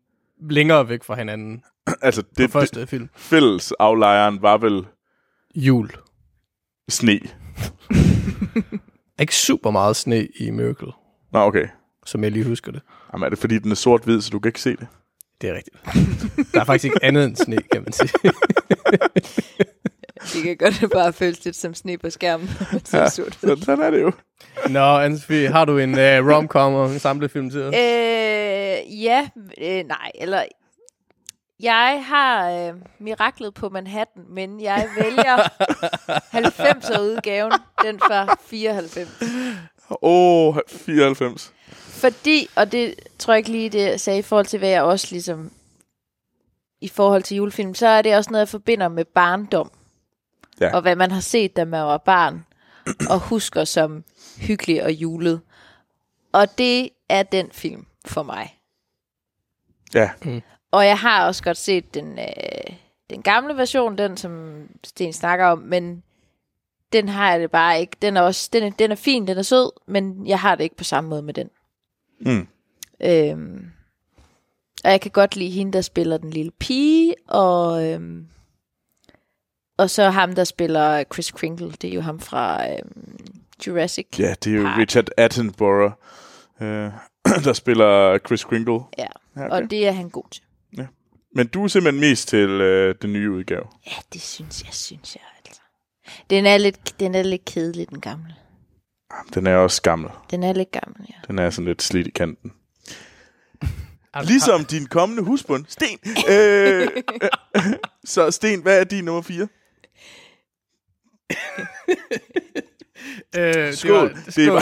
længere 0.51 0.89
væk 0.89 1.05
fra 1.05 1.15
hinanden 1.15 1.63
Altså, 2.03 2.23
det, 2.23 2.39
det 2.39 2.51
første 2.51 2.87
film. 2.87 3.09
fælles 3.17 3.73
aflejren 3.79 4.43
var 4.43 4.59
vel 4.59 4.87
Jul. 5.55 5.91
sne. 6.89 7.21
Ikke 9.21 9.37
super 9.37 9.71
meget 9.71 9.97
sne 9.97 10.27
i 10.41 10.51
Miracle, 10.51 10.93
Nå, 11.33 11.39
okay. 11.39 11.69
som 12.07 12.23
jeg 12.25 12.33
lige 12.33 12.45
husker 12.45 12.73
det. 12.73 12.83
Jamen, 13.13 13.25
er 13.27 13.29
det 13.31 13.39
fordi, 13.39 13.59
den 13.59 13.71
er 13.71 13.75
sort-hvid, 13.75 14.21
så 14.21 14.31
du 14.31 14.39
kan 14.39 14.49
ikke 14.49 14.61
se 14.61 14.71
det? 14.77 14.87
Det 15.41 15.51
er 15.51 15.55
rigtigt. 15.55 15.77
Der 16.55 16.61
er 16.61 16.65
faktisk 16.65 16.85
ikke 16.85 17.05
andet 17.05 17.25
end 17.25 17.37
sne, 17.37 17.57
kan 17.73 17.83
man 17.83 17.93
sige. 17.93 18.11
Det 20.33 20.43
kan 20.43 20.57
godt 20.57 20.93
bare 20.93 21.13
føles 21.13 21.45
lidt 21.45 21.57
som 21.57 21.75
sne 21.75 21.99
på 21.99 22.11
skærmen. 22.11 22.49
Ja, 22.93 22.99
ja. 22.99 23.09
så, 23.09 23.57
sådan 23.65 23.85
er 23.85 23.91
det 23.91 24.03
jo. 24.03 24.13
Nå, 24.69 24.99
Anne-Sophie, 25.05 25.53
har 25.53 25.65
du 25.65 25.79
en 25.79 25.95
uh, 25.95 25.99
rom-com 25.99 26.75
og 26.75 26.91
en 26.91 26.99
samlefilm 26.99 27.51
til 27.51 27.63
os? 27.63 27.75
Øh, 27.75 29.03
ja, 29.03 29.29
øh, 29.63 29.85
nej, 29.85 30.11
eller... 30.15 30.45
Jeg 31.61 32.05
har 32.07 32.51
øh, 32.51 32.75
miraklet 32.99 33.55
på 33.55 33.69
Manhattan, 33.69 34.23
men 34.29 34.61
jeg 34.61 34.89
vælger 34.99 35.37
90'er 35.37 37.01
udgaven, 37.01 37.53
den 37.83 37.99
fra 37.99 38.37
94. 38.47 39.09
Åh, 39.91 39.97
oh, 40.03 40.57
94. 40.69 41.53
Fordi, 41.99 42.49
og 42.57 42.73
det 42.73 42.95
tror 43.19 43.33
jeg 43.33 43.39
ikke 43.39 43.51
lige, 43.51 43.71
det 43.71 43.81
jeg 43.81 44.01
sagde 44.01 44.19
i 44.19 44.23
forhold 44.23 44.47
til, 44.47 44.59
hvad 44.59 44.69
jeg 44.69 44.83
også 44.83 45.09
ligesom... 45.11 45.53
I 46.81 46.89
forhold 46.89 47.23
til 47.23 47.37
julefilm, 47.37 47.75
så 47.75 47.87
er 47.87 48.03
det 48.03 48.17
også 48.17 48.31
noget, 48.31 48.41
jeg 48.41 48.49
forbinder 48.49 48.89
med 48.89 49.05
barndom. 49.05 49.71
Ja. 50.61 50.75
Og 50.75 50.83
hvad 50.83 50.97
man 50.97 51.11
har 51.11 51.21
set, 51.21 51.57
da 51.57 51.65
man 51.65 51.81
var 51.81 51.99
barn, 51.99 52.47
og 53.11 53.21
husker 53.21 53.65
som 53.65 54.05
hyggelig 54.41 54.85
og 54.85 54.93
julet. 54.93 55.41
Og 56.33 56.59
det 56.59 56.91
er 57.09 57.23
den 57.23 57.51
film 57.53 57.87
for 58.07 58.23
mig. 58.23 58.59
Ja, 59.95 60.11
Og 60.71 60.87
jeg 60.87 60.99
har 60.99 61.27
også 61.27 61.43
godt 61.43 61.57
set 61.57 61.95
den, 61.95 62.19
øh, 62.19 62.77
den 63.11 63.23
gamle 63.23 63.57
version, 63.57 63.99
den 63.99 64.17
som 64.17 64.63
Sten 64.85 65.13
snakker 65.13 65.47
om, 65.47 65.59
men 65.59 66.03
den 66.93 67.09
har 67.09 67.31
jeg 67.31 67.41
det 67.41 67.51
bare 67.51 67.81
ikke. 67.81 67.97
Den 68.03 68.17
er 68.17 68.21
også 68.21 68.49
den 68.53 68.63
er, 68.63 68.71
den 68.71 68.93
er 68.93 68.97
fin, 68.97 69.27
den 69.27 69.39
er 69.39 69.43
sød, 69.43 69.71
men 69.87 70.27
jeg 70.27 70.41
har 70.41 70.55
det 70.55 70.65
ikke 70.65 70.77
på 70.77 70.85
samme 70.85 71.11
måde 71.11 71.23
med 71.23 71.35
den. 71.35 71.51
Mm. 72.21 72.49
Øhm, 73.03 73.71
og 74.85 74.91
jeg 74.91 75.01
kan 75.01 75.11
godt 75.11 75.37
lide 75.37 75.51
hende, 75.51 75.73
der 75.73 75.81
spiller 75.81 76.17
den 76.17 76.31
lille 76.31 76.51
pige, 76.51 77.15
og, 77.29 77.87
øhm, 77.87 78.27
og 79.77 79.91
så 79.91 80.11
ham, 80.11 80.35
der 80.35 80.45
spiller 80.45 81.05
Chris 81.13 81.31
Kringle. 81.31 81.71
Det 81.73 81.91
er 81.91 81.95
jo 81.95 82.01
ham 82.01 82.21
fra 82.21 82.73
øhm, 82.73 83.19
Jurassic. 83.67 84.07
ja 84.19 84.35
det 84.45 84.53
er 84.53 84.57
jo 84.57 84.63
Park. 84.63 84.79
Richard 84.79 85.09
Attenborough, 85.17 85.93
øh, 86.61 86.91
der 87.45 87.53
spiller 87.53 88.19
Chris 88.19 88.45
Kringle. 88.45 88.81
Ja, 88.99 89.07
Ja, 89.37 89.45
okay. 89.47 89.63
og 89.63 89.71
det 89.71 89.87
er 89.87 89.93
han 89.93 90.09
god 90.09 90.25
til. 90.31 90.43
Men 91.35 91.47
du 91.47 91.65
er 91.65 91.69
simpelthen 91.69 92.01
mest 92.01 92.29
til 92.29 92.49
øh, 92.49 92.95
den 93.03 93.13
nye 93.13 93.31
udgave. 93.31 93.63
Ja, 93.87 93.93
det 94.13 94.21
synes 94.21 94.63
jeg, 94.65 94.75
synes 94.75 95.17
jeg 95.17 95.23
altså. 95.47 95.61
Den 96.31 96.47
er 96.47 96.57
lidt, 96.59 97.01
den 97.01 97.15
er 97.15 97.23
lidt 97.23 97.45
kedelig, 97.45 97.89
den 97.91 98.01
gamle. 98.01 98.35
Den 99.35 99.47
er 99.47 99.57
også 99.57 99.83
gammel. 99.83 100.11
Den 100.31 100.43
er 100.43 100.53
lidt 100.53 100.71
gammel, 100.71 100.97
ja. 101.09 101.15
Den 101.29 101.39
er 101.39 101.51
sådan 101.51 101.69
lidt 101.69 101.83
slidt 101.83 102.07
i 102.07 102.11
kanten. 102.11 102.53
Ligesom 104.25 104.65
din 104.65 104.87
kommende 104.87 105.23
husbund, 105.23 105.65
Sten. 105.69 105.99
Øh, 106.31 106.89
så 108.05 108.31
Sten, 108.31 108.63
hvad 108.63 108.81
er 108.81 108.85
din 108.85 109.05
nummer 109.05 109.23
4? 109.23 109.49
Øh, 113.37 113.55
det 113.55 113.79
Skål. 113.79 113.91
var- 114.15 114.19
Det 114.37 114.47
er 114.47 114.53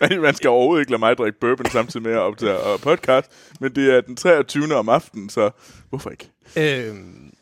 bare, 0.00 0.20
man 0.26 0.34
skal 0.34 0.50
overhovedet 0.50 0.82
ikke 0.82 0.90
lade 0.92 0.98
mig 1.00 1.16
drikke 1.16 1.40
bourbon 1.40 1.66
samtidig 1.70 2.02
med 2.04 2.12
at 2.12 2.18
optage 2.18 2.56
og 2.56 2.80
podcast, 2.80 3.32
men 3.60 3.74
det 3.74 3.94
er 3.94 4.00
den 4.00 4.16
23. 4.16 4.74
om 4.74 4.88
aftenen, 4.88 5.28
så 5.28 5.50
hvorfor 5.88 6.10
ikke? 6.10 6.30
Øhm, 6.56 7.32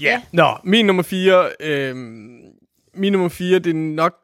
ja. 0.00 0.22
Nå, 0.32 0.56
min 0.64 0.86
nummer 0.86 1.02
4. 1.02 1.50
Øhm, 1.60 2.38
min 2.94 3.12
nummer 3.12 3.28
4, 3.28 3.58
det 3.58 3.70
er 3.70 3.74
nok... 3.74 4.14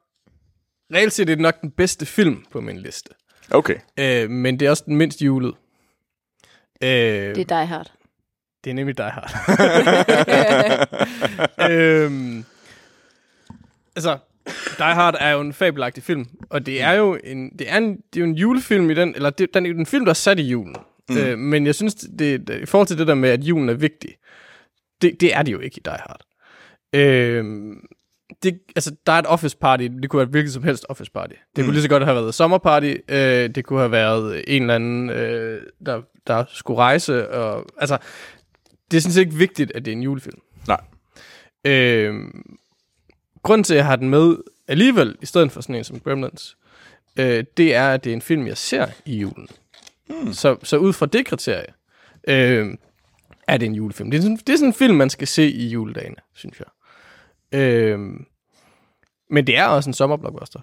Reelt 0.92 1.12
set 1.12 1.22
er 1.30 1.34
det 1.34 1.42
nok 1.42 1.60
den 1.60 1.70
bedste 1.70 2.06
film 2.06 2.44
på 2.50 2.60
min 2.60 2.78
liste. 2.78 3.10
Okay. 3.50 3.76
Øh, 3.98 4.30
men 4.30 4.60
det 4.60 4.66
er 4.66 4.70
også 4.70 4.82
den 4.86 4.96
mindst 4.96 5.22
julet. 5.22 5.54
Øh, 6.82 6.88
Det 6.90 7.38
er 7.38 7.44
Die 7.44 7.66
Hard. 7.66 7.92
det 8.64 8.70
er 8.70 8.74
nemlig 8.74 8.98
Die 8.98 9.10
Hard. 9.10 9.32
øhm, 11.70 12.44
altså, 13.96 14.18
Die 14.78 14.94
Hard 14.94 15.16
er 15.20 15.30
jo 15.30 15.40
en 15.40 15.52
fabelagtig 15.52 16.02
film, 16.02 16.26
og 16.50 16.66
det 16.66 16.82
er 16.82 16.92
jo 16.92 17.18
en, 17.24 17.50
det 17.58 17.70
er 17.72 17.76
en, 17.78 17.96
det 17.96 18.16
er 18.16 18.20
jo 18.20 18.24
en 18.24 18.34
julefilm 18.34 18.90
i 18.90 18.94
den, 18.94 19.14
eller 19.14 19.30
det, 19.30 19.54
den 19.54 19.66
er 19.66 19.70
jo 19.70 19.78
en 19.78 19.86
film, 19.86 20.04
der 20.04 20.10
er 20.10 20.14
sat 20.14 20.38
i 20.38 20.42
julen. 20.42 20.76
Mm. 21.08 21.16
Øh, 21.16 21.38
men 21.38 21.66
jeg 21.66 21.74
synes, 21.74 21.94
det, 21.94 22.48
det, 22.48 22.62
i 22.62 22.66
forhold 22.66 22.86
til 22.86 22.98
det 22.98 23.06
der 23.06 23.14
med, 23.14 23.28
at 23.28 23.44
julen 23.44 23.68
er 23.68 23.74
vigtig, 23.74 24.10
det, 25.02 25.20
det 25.20 25.34
er 25.34 25.42
det 25.42 25.52
jo 25.52 25.58
ikke 25.60 25.76
i 25.76 25.82
Die 25.84 25.92
Hard. 25.92 26.20
Øh, 26.94 27.44
det, 28.42 28.58
altså, 28.76 28.94
der 29.06 29.12
er 29.12 29.18
et 29.18 29.26
office 29.26 29.56
party, 29.56 29.82
det 29.82 30.10
kunne 30.10 30.18
være 30.18 30.24
et 30.24 30.30
hvilket 30.30 30.52
som 30.52 30.62
helst 30.62 30.86
office 30.88 31.10
party. 31.10 31.32
Det 31.32 31.58
mm. 31.58 31.64
kunne 31.64 31.72
lige 31.72 31.82
så 31.82 31.88
godt 31.88 32.04
have 32.04 32.14
været 32.14 32.28
et 32.28 32.34
sommerparty, 32.34 32.94
øh, 33.08 33.50
det 33.54 33.64
kunne 33.64 33.78
have 33.78 33.90
været 33.90 34.44
en 34.46 34.62
eller 34.62 34.74
anden, 34.74 35.10
øh, 35.10 35.62
der, 35.86 36.02
der 36.26 36.44
skulle 36.48 36.78
rejse, 36.78 37.30
og, 37.30 37.66
altså, 37.78 37.98
det 38.90 38.96
er 38.96 39.00
sådan 39.00 39.12
set 39.12 39.20
ikke 39.20 39.34
vigtigt, 39.34 39.72
at 39.74 39.84
det 39.84 39.90
er 39.90 39.96
en 39.96 40.02
julefilm. 40.02 40.40
Nej. 40.68 40.80
Øh, 41.64 42.14
grunden 43.42 43.64
til, 43.64 43.74
at 43.74 43.78
jeg 43.78 43.86
har 43.86 43.96
den 43.96 44.10
med 44.10 44.36
alligevel, 44.68 45.16
i 45.22 45.26
stedet 45.26 45.52
for 45.52 45.60
sådan 45.60 45.74
en 45.74 45.84
som 45.84 46.00
Gremlins, 46.00 46.56
øh, 47.18 47.44
det 47.56 47.74
er, 47.74 47.88
at 47.88 48.04
det 48.04 48.10
er 48.10 48.14
en 48.14 48.22
film, 48.22 48.46
jeg 48.46 48.56
ser 48.56 48.86
i 49.04 49.18
julen. 49.18 49.48
Hmm. 50.08 50.32
Så, 50.32 50.56
så 50.62 50.76
ud 50.76 50.92
fra 50.92 51.06
det 51.06 51.26
kriterie, 51.26 51.72
øh, 52.28 52.74
er 53.48 53.56
det 53.56 53.66
en 53.66 53.74
julefilm. 53.74 54.10
Det 54.10 54.18
er, 54.18 54.22
sådan, 54.22 54.36
det 54.36 54.48
er 54.48 54.56
sådan 54.56 54.68
en 54.68 54.74
film, 54.74 54.96
man 54.96 55.10
skal 55.10 55.28
se 55.28 55.50
i 55.50 55.68
juledagene, 55.68 56.16
synes 56.34 56.58
jeg. 56.58 56.66
Øh, 57.52 57.98
men 59.30 59.46
det 59.46 59.56
er 59.58 59.66
også 59.66 59.90
en 59.90 59.94
sommerblockbuster. 59.94 60.60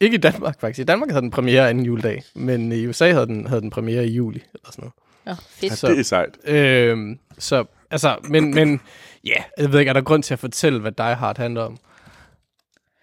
Ikke 0.00 0.14
i 0.14 0.20
Danmark, 0.20 0.60
faktisk. 0.60 0.78
I 0.80 0.84
Danmark 0.84 1.10
havde 1.10 1.22
den 1.22 1.30
premiere 1.30 1.68
anden 1.70 1.84
juledag, 1.84 2.22
men 2.34 2.72
i 2.72 2.86
USA 2.86 3.12
havde 3.12 3.26
den, 3.26 3.46
havde 3.46 3.60
den 3.60 3.70
premiere 3.70 4.06
i 4.06 4.10
juli, 4.12 4.38
eller 4.54 4.70
sådan 4.72 4.82
noget. 4.82 4.94
Nå, 5.38 5.44
fedt. 5.48 5.72
Så- 5.78 5.88
Det 5.88 5.98
er 5.98 6.02
sejt. 6.02 6.38
Øhm, 6.44 7.18
så, 7.38 7.64
altså, 7.90 8.16
men, 8.28 8.54
men 8.54 8.80
ja, 9.24 9.42
jeg 9.58 9.72
ved 9.72 9.78
ikke, 9.78 9.88
er 9.88 9.92
der 9.92 10.00
grund 10.00 10.22
til 10.22 10.34
at 10.34 10.38
fortælle, 10.38 10.80
hvad 10.80 10.92
Die 10.92 11.14
Hard 11.14 11.38
handler 11.38 11.62
om? 11.62 11.78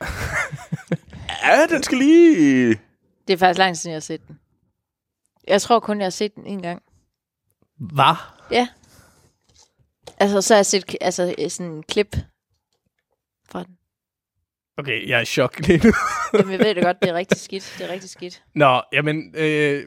Ja, 1.44 1.66
den 1.70 1.84
skal 1.84 1.98
lige... 1.98 2.70
Det 3.28 3.34
er 3.34 3.38
faktisk 3.38 3.58
lang 3.58 3.78
siden, 3.78 3.92
jeg 3.92 3.96
har 3.96 4.00
set 4.02 4.28
den. 4.28 4.40
Jeg 5.48 5.62
tror 5.62 5.80
kun, 5.80 5.98
jeg 5.98 6.06
har 6.06 6.10
set 6.10 6.36
den 6.36 6.46
en 6.46 6.62
gang. 6.62 6.82
Hvad? 7.80 8.16
Ja. 8.52 8.68
Altså, 10.18 10.42
så 10.42 10.54
har 10.54 10.58
jeg 10.58 10.66
set 10.66 10.96
altså, 11.02 11.36
sådan 11.50 11.72
en 11.72 11.84
klip 11.84 12.18
fra 13.56 13.64
den. 13.64 13.78
Okay, 14.78 15.08
jeg 15.10 15.18
er 15.18 15.22
i 15.22 15.26
chok 15.26 15.60
lige 15.60 15.88
nu. 15.88 15.94
Jamen, 16.34 16.52
jeg 16.52 16.60
ved 16.60 16.76
det 16.76 16.84
godt, 16.84 16.98
det 17.02 17.10
er 17.10 17.14
rigtig 17.14 17.38
skidt. 17.42 17.76
Det 17.78 17.90
er 17.90 17.94
rigtig 17.94 18.10
skidt. 18.10 18.44
Nå, 18.56 18.82
jamen, 18.94 19.34
øh, 19.38 19.84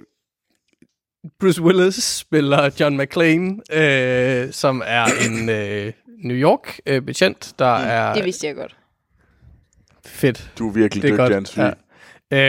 Bruce 1.41 1.63
Willis 1.63 1.95
spiller 2.05 2.71
John 2.81 2.97
McClane, 3.03 3.57
øh, 3.73 4.53
som 4.53 4.83
er 4.87 5.05
en 5.29 5.49
øh, 5.49 5.93
New 6.25 6.37
York 6.37 6.81
øh, 6.87 7.03
betjent, 7.03 7.55
der 7.59 7.75
er 7.77 8.15
Det 8.15 8.25
vidste 8.25 8.47
jeg 8.47 8.55
godt. 8.55 8.77
fedt. 10.07 10.51
Du 10.59 10.69
er 10.69 10.73
virkelig 10.73 11.03
Det 11.03 11.11
er 11.11 11.17
dygtig. 11.29 11.35
Hans 11.35 11.57
Ja. 11.57 11.71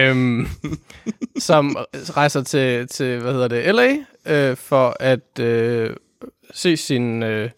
Øhm, 0.09 0.47
som 1.39 1.77
rejser 1.93 2.43
til, 2.43 2.87
til, 2.87 3.19
hvad 3.21 3.33
hedder 3.33 3.47
det, 3.47 3.75
LA, 3.75 3.95
øh, 4.25 4.57
for 4.57 4.97
at 4.99 5.39
øh, 5.39 5.95
se 6.53 6.77
sin, 6.77 7.23
øh, 7.23 7.49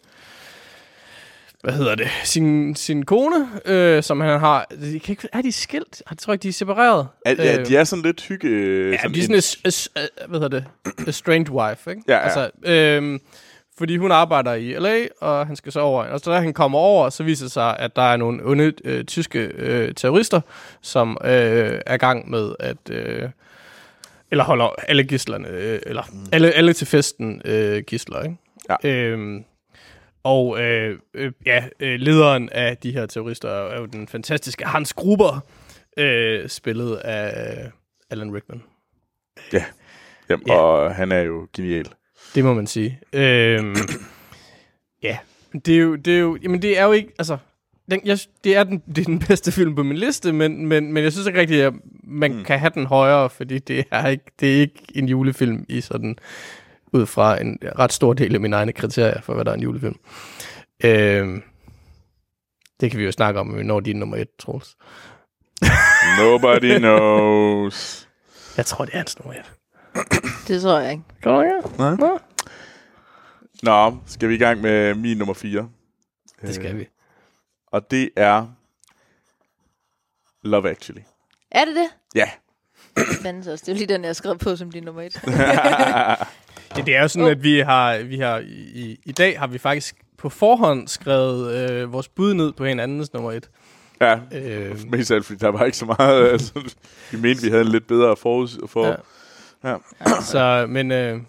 hvad 1.64 1.74
hedder 1.74 1.96
det, 1.96 2.08
sin, 2.24 2.76
sin 2.76 3.06
kone, 3.06 3.50
øh, 3.66 4.04
som 4.04 4.22
han 4.22 4.40
har, 4.40 4.66
de 4.82 5.00
kan 5.00 5.14
ikke, 5.14 5.28
er 5.34 5.42
de 5.42 5.52
skilt? 5.52 6.04
Jeg 6.10 6.18
tror 6.18 6.34
ikke, 6.34 6.44
de 6.44 6.48
er 6.50 6.54
separeret. 6.54 7.08
Er, 7.26 7.34
ja, 7.44 7.64
de 7.64 7.76
er 7.78 7.84
sådan 7.84 8.04
lidt 8.04 8.22
hygge... 8.22 8.50
Ja, 8.92 8.98
sådan 8.98 9.14
de 9.14 9.20
er 9.20 9.42
sådan, 9.42 9.66
en- 9.66 9.72
a, 9.96 10.00
a, 10.00 10.24
a, 10.24 10.28
hvad 10.28 10.40
hedder 10.40 10.60
det, 10.60 11.08
a 11.08 11.12
strange 11.12 11.52
wife, 11.52 11.90
ikke? 11.90 12.02
Ja, 12.08 12.14
ja. 12.14 12.20
Altså, 12.20 12.50
øhm, 12.64 13.20
fordi 13.78 13.98
hun 13.98 14.12
arbejder 14.12 14.54
i 14.54 14.74
LA, 14.74 15.06
og 15.22 15.48
han 15.48 15.56
skal 15.56 15.72
så 15.72 15.80
over. 15.80 16.04
Og 16.04 16.20
så 16.20 16.32
da 16.32 16.40
han 16.40 16.54
kommer 16.54 16.80
over, 16.80 17.10
så 17.10 17.24
viser 17.24 17.46
det 17.46 17.52
sig, 17.52 17.78
at 17.80 17.96
der 17.96 18.02
er 18.02 18.18
nogle 18.18 18.46
onde 18.46 18.74
øh, 18.86 19.04
tyske 19.06 19.40
øh, 19.40 19.94
terrorister, 19.96 20.42
som 20.82 21.18
øh, 21.24 21.82
er 21.86 21.94
i 21.94 21.98
gang 21.98 22.30
med 22.30 22.56
at... 22.60 22.78
Øh, 22.90 23.30
eller 24.32 24.44
holder 24.44 24.76
alle 24.88 25.04
gislerne, 25.04 25.48
øh, 25.48 25.80
eller 25.86 26.04
mm. 26.12 26.26
alle, 26.32 26.52
alle 26.52 26.74
til 26.74 26.88
festen 26.88 27.42
øh, 27.46 27.84
gisler, 27.88 28.24
ikke? 28.24 28.36
Ja. 28.84 28.90
Øhm, 28.90 29.44
og 30.24 30.62
øh, 30.62 31.00
øh, 31.14 31.32
ja, 31.46 31.64
øh, 31.80 32.00
lederen 32.00 32.50
af 32.50 32.78
de 32.78 32.92
her 32.92 33.06
terrorister 33.06 33.50
er 33.50 33.80
jo 33.80 33.86
den 33.86 34.08
fantastiske 34.08 34.66
Hans 34.66 34.94
Gruber, 34.94 35.40
øh, 35.98 36.50
spillet 36.50 36.96
af 36.96 37.72
Alan 38.10 38.34
Rickman. 38.34 38.64
Ja. 39.54 39.64
Jamen, 40.30 40.48
Ja. 40.48 40.54
Og 40.54 40.96
han 40.96 41.12
er 41.12 41.20
jo 41.20 41.48
genial. 41.56 41.86
Det 42.36 42.44
må 42.44 42.54
man 42.54 42.68
sige. 42.68 43.00
Øhm, 43.14 43.76
ja, 45.04 45.18
det 45.66 45.76
er 45.76 45.80
jo, 45.80 45.96
det 45.96 46.16
er 46.16 46.20
jo, 46.20 46.38
jamen 46.44 46.62
det 46.62 46.80
er 46.80 46.84
jo 46.86 46.92
ikke, 46.92 47.10
altså, 47.20 47.38
den, 47.92 48.02
jeg, 48.06 48.20
det, 48.44 48.56
er 48.56 48.64
den, 48.64 48.84
det 48.96 49.02
er 49.02 49.06
den 49.06 49.20
bedste 49.20 49.52
film 49.52 49.76
på 49.76 49.84
min 49.84 49.98
liste, 49.98 50.34
men, 50.34 50.66
men, 50.66 50.94
men 50.94 51.04
jeg 51.04 51.12
synes 51.12 51.28
ikke 51.28 51.40
rigtigt, 51.40 51.64
at 51.64 51.74
man 52.04 52.34
mm. 52.36 52.44
kan 52.44 52.60
have 52.60 52.72
den 52.76 52.86
højere, 52.86 53.30
fordi 53.30 53.60
det 53.60 53.86
er, 53.92 54.08
ikke, 54.08 54.26
det 54.40 54.56
er 54.56 54.62
ikke 54.62 54.84
en 54.96 55.10
julefilm 55.10 55.66
i 55.70 55.82
sådan, 55.82 56.18
ud 56.94 57.06
fra 57.06 57.42
en 57.42 57.58
ret 57.80 57.94
stor 57.94 58.14
del 58.14 58.36
af 58.36 58.42
mine 58.42 58.56
egne 58.56 58.74
kriterier 58.74 59.22
for, 59.22 59.34
hvad 59.34 59.46
der 59.46 59.52
er 59.52 59.56
en 59.56 59.62
julefilm. 59.62 60.00
Øhm, 60.84 61.44
det 62.80 62.92
kan 62.92 63.00
vi 63.00 63.06
jo 63.06 63.12
snakke 63.12 63.40
om, 63.40 63.48
når 63.48 63.58
vi 63.58 63.64
når 63.64 63.80
din 63.80 63.96
nummer 63.96 64.18
et, 64.18 64.28
Troels. 64.40 64.78
Nobody 66.20 66.78
knows. 66.86 68.10
Jeg 68.58 68.66
tror, 68.66 68.86
det 68.86 68.94
er 68.94 68.98
hans 68.98 69.20
nummer 69.20 69.34
et. 69.40 69.52
Det 70.48 70.62
tror 70.62 70.80
jeg 70.80 70.92
ikke. 70.92 71.04
Kan 71.24 71.32
du 71.32 71.42
ikke? 71.42 71.78
Nej. 71.78 71.96
Nå, 71.96 72.20
Nå, 73.64 73.98
skal 74.06 74.30
vi 74.30 74.36
i 74.36 74.38
gang 74.38 74.62
med 74.62 74.96
min 74.96 75.18
nummer 75.18 75.34
4? 75.34 75.70
det 76.42 76.56
skal 76.56 76.78
vi. 76.78 76.88
Og 77.72 77.92
det 77.92 78.10
er 78.16 78.48
Love 80.44 80.70
Actually. 80.70 81.02
Er 81.52 81.66
det 81.66 81.76
det? 81.76 81.90
Ja. 82.16 82.30
Fanden 83.22 83.44
så 83.44 83.52
også. 83.52 83.64
Det 83.66 83.72
er 83.72 83.76
jo 83.76 83.78
lige 83.78 83.94
den, 83.94 84.02
jeg 84.02 84.10
har 84.10 84.14
skrevet 84.14 84.40
på 84.40 84.56
som 84.56 84.72
din 84.72 84.84
nummer 84.84 85.02
et. 85.02 85.14
Det, 86.76 86.86
det 86.86 86.96
er 86.96 87.02
jo 87.02 87.08
sådan, 87.08 87.28
at 87.28 87.44
vi 87.44 87.60
har, 87.60 87.98
vi 87.98 88.18
har 88.20 88.38
i, 88.48 89.00
i, 89.06 89.12
dag 89.12 89.40
har 89.40 89.48
vi 89.48 89.58
faktisk 89.58 89.96
på 90.18 90.30
forhånd 90.30 90.88
skrevet 90.88 91.56
øh, 91.72 91.94
vores 91.94 92.08
bud 92.08 92.34
ned 92.34 92.54
på 92.54 92.66
hinandens 92.66 93.14
nummer 93.14 93.32
et. 93.32 93.50
Ja, 94.02 94.20
Øh, 94.34 94.78
mest 94.92 95.12
af 95.12 95.16
alt, 95.16 95.26
fordi 95.26 95.40
der 95.40 95.48
var 95.48 95.66
ikke 95.66 95.78
så 95.78 95.86
meget. 95.86 96.30
Altså, 96.32 96.74
vi 97.12 97.18
mente, 97.18 97.42
vi 97.44 97.50
havde 97.50 97.62
en 97.62 97.68
lidt 97.68 97.88
bedre 97.88 98.16
forud 98.16 98.68
for. 98.68 98.88
Ja. 98.88 98.96
Ja. 99.70 99.78
så, 100.22 100.66
men 100.70 100.92
øh, 100.92 101.20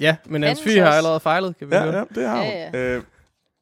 ja, 0.00 0.16
men 0.26 0.42
Hans 0.42 0.62
Fie 0.62 0.80
har 0.80 0.90
allerede 0.90 1.20
fejlet, 1.20 1.58
kan 1.58 1.70
vi 1.70 1.74
Ja, 1.74 1.82
høre. 1.82 1.94
ja, 2.14 2.20
det 2.20 2.28
har 2.28 2.36
hun. 2.36 2.44
Ja, 2.46 2.68
Ja, 2.78 2.88
ja. 2.88 2.96
Øh, 2.96 3.02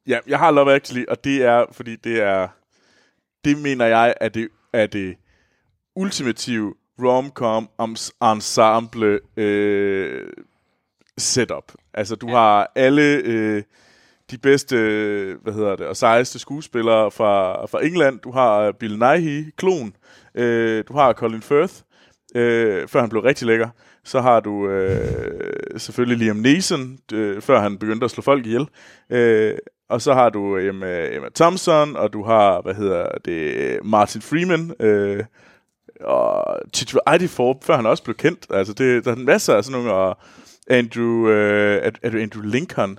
ja, 0.07 0.19
jeg 0.27 0.39
har 0.39 0.51
Love 0.51 0.75
Actually, 0.75 1.05
og 1.09 1.25
det 1.25 1.43
er, 1.43 1.65
fordi 1.73 1.97
det 1.97 2.23
er, 2.23 2.49
det 3.45 3.59
mener 3.59 3.87
jeg, 3.87 4.15
er 4.21 4.29
det, 4.29 4.49
er 4.73 4.87
det 4.87 5.15
ultimative 5.97 6.75
rom-com 7.03 7.69
ensemble 8.23 9.21
øh, 9.37 10.29
setup. 11.19 11.73
Altså, 11.95 12.15
du 12.15 12.29
har 12.29 12.73
alle 12.75 13.03
øh, 13.25 13.63
de 14.31 14.39
bedste, 14.39 14.77
øh, 14.77 15.37
hvad 15.43 15.53
hedder 15.53 15.77
det, 15.77 15.87
og 15.87 15.97
sejeste 15.97 16.39
skuespillere 16.39 17.11
fra, 17.11 17.67
fra 17.67 17.85
England. 17.85 18.19
Du 18.19 18.31
har 18.31 18.73
Bill 18.73 18.99
Nighy, 18.99 19.55
klon. 19.57 19.97
Øh, 20.35 20.85
du 20.89 20.93
har 20.93 21.13
Colin 21.13 21.43
Firth, 21.43 21.75
øh, 22.35 22.89
før 22.89 23.01
han 23.01 23.09
blev 23.09 23.23
rigtig 23.23 23.47
lækker. 23.47 23.69
Så 24.05 24.21
har 24.21 24.41
du 24.41 24.69
øh, 24.69 25.81
selvfølgelig 25.81 26.19
Liam 26.19 26.37
Neeson, 26.37 26.99
øh, 27.13 27.41
før 27.41 27.61
han 27.61 27.79
begyndte 27.79 28.05
at 28.05 28.11
slå 28.11 28.23
folk 28.23 28.47
ihjel. 28.47 28.69
Øh, 29.11 29.55
og 29.89 30.03
så 30.03 30.15
har 30.15 30.29
du 30.29 30.57
Emma, 30.57 31.15
Emma 31.15 31.29
Thompson, 31.35 31.97
og 31.97 32.13
du 32.13 32.23
har, 32.23 32.63
hvad 32.63 32.75
hedder 32.75 33.09
det, 33.25 33.79
Martin 33.85 34.23
Freeman, 34.23 34.75
øh, 34.81 35.25
og 36.01 36.59
Chicho 36.75 36.99
Ejdeforp, 37.07 37.57
før 37.65 37.77
han 37.77 37.87
også 37.87 38.03
blev 38.03 38.17
kendt. 38.17 38.47
Altså, 38.51 38.73
det, 38.73 39.05
der 39.05 39.11
er 39.13 39.17
en 39.17 39.25
masse 39.25 39.55
af 39.55 39.65
sådan 39.65 39.79
nogle, 39.79 39.93
og 39.95 40.19
Andrew, 40.71 41.29
øh, 41.29 41.77
er, 41.83 41.91
er 42.03 42.11
det 42.11 42.21
Andrew 42.23 42.43
Lincoln, 42.43 42.99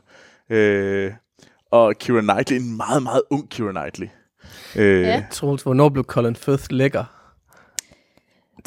øh, 0.49 1.11
og 1.71 1.93
Keira 1.99 2.21
Knightley, 2.21 2.57
en 2.57 2.77
meget, 2.77 3.03
meget 3.03 3.21
ung 3.29 3.49
Keira 3.49 3.71
Knightley. 3.71 4.07
Øh, 4.75 5.01
Ja. 5.01 5.23
Troels, 5.31 5.63
hvornår 5.63 5.89
blev 5.89 6.03
Colin 6.03 6.35
Firth 6.35 6.63
lækker? 6.69 7.03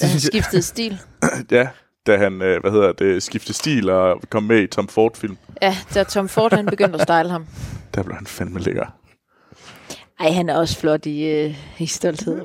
Da 0.01 0.07
han 0.07 0.21
skiftede 0.21 0.63
stil. 0.63 0.99
ja, 1.51 1.69
da 2.07 2.17
han, 2.17 2.43
øh, 2.43 2.61
hvad 2.61 2.71
hedder 2.71 2.93
det, 2.93 3.23
skiftede 3.23 3.53
stil 3.59 3.91
og 3.91 4.21
kom 4.31 4.43
med 4.43 4.63
i 4.63 4.67
Tom 4.67 4.89
Ford-film. 4.89 5.37
Ja, 5.63 5.77
da 5.95 6.03
Tom 6.05 6.29
Ford 6.29 6.53
han 6.55 6.67
begyndte 6.67 6.95
at 6.99 7.03
style 7.03 7.31
ham. 7.31 7.47
Der 7.95 8.03
blev 8.03 8.17
han 8.17 8.27
fandme 8.27 8.61
lækker. 8.61 8.87
Ej, 10.23 10.31
han 10.31 10.49
er 10.49 10.57
også 10.57 10.79
flot 10.79 11.07
i, 11.07 11.25
øh, 11.25 11.55
i 11.79 11.87
stolthed. 11.87 12.45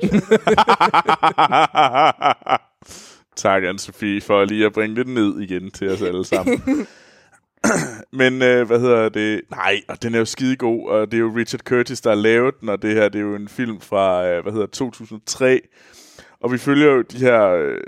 tak, 3.36 3.62
Anne-Sophie, 3.62 4.20
for 4.26 4.44
lige 4.44 4.66
at 4.66 4.72
bringe 4.72 4.94
lidt 4.94 5.08
ned 5.08 5.40
igen 5.40 5.70
til 5.70 5.88
os 5.90 6.02
alle 6.02 6.24
sammen. 6.24 6.62
Men 8.20 8.42
øh, 8.42 8.66
hvad 8.66 8.80
hedder 8.80 9.08
det? 9.08 9.40
Nej, 9.50 9.80
og 9.88 10.02
den 10.02 10.14
er 10.14 10.18
jo 10.18 10.24
skidegod, 10.24 10.88
og 10.88 11.06
det 11.06 11.16
er 11.16 11.20
jo 11.20 11.32
Richard 11.36 11.60
Curtis, 11.60 12.00
der 12.00 12.10
har 12.10 12.16
lavet 12.16 12.54
den, 12.60 12.68
og 12.68 12.82
det 12.82 12.94
her 12.94 13.08
det 13.08 13.18
er 13.18 13.22
jo 13.22 13.34
en 13.34 13.48
film 13.48 13.80
fra, 13.80 14.26
øh, 14.26 14.42
hvad 14.42 14.52
hedder 14.52 14.66
2003. 14.66 15.60
Og 16.40 16.52
vi 16.52 16.58
følger 16.58 16.92
jo 16.92 17.02
de 17.02 17.18
her 17.18 17.48
øh, 17.48 17.80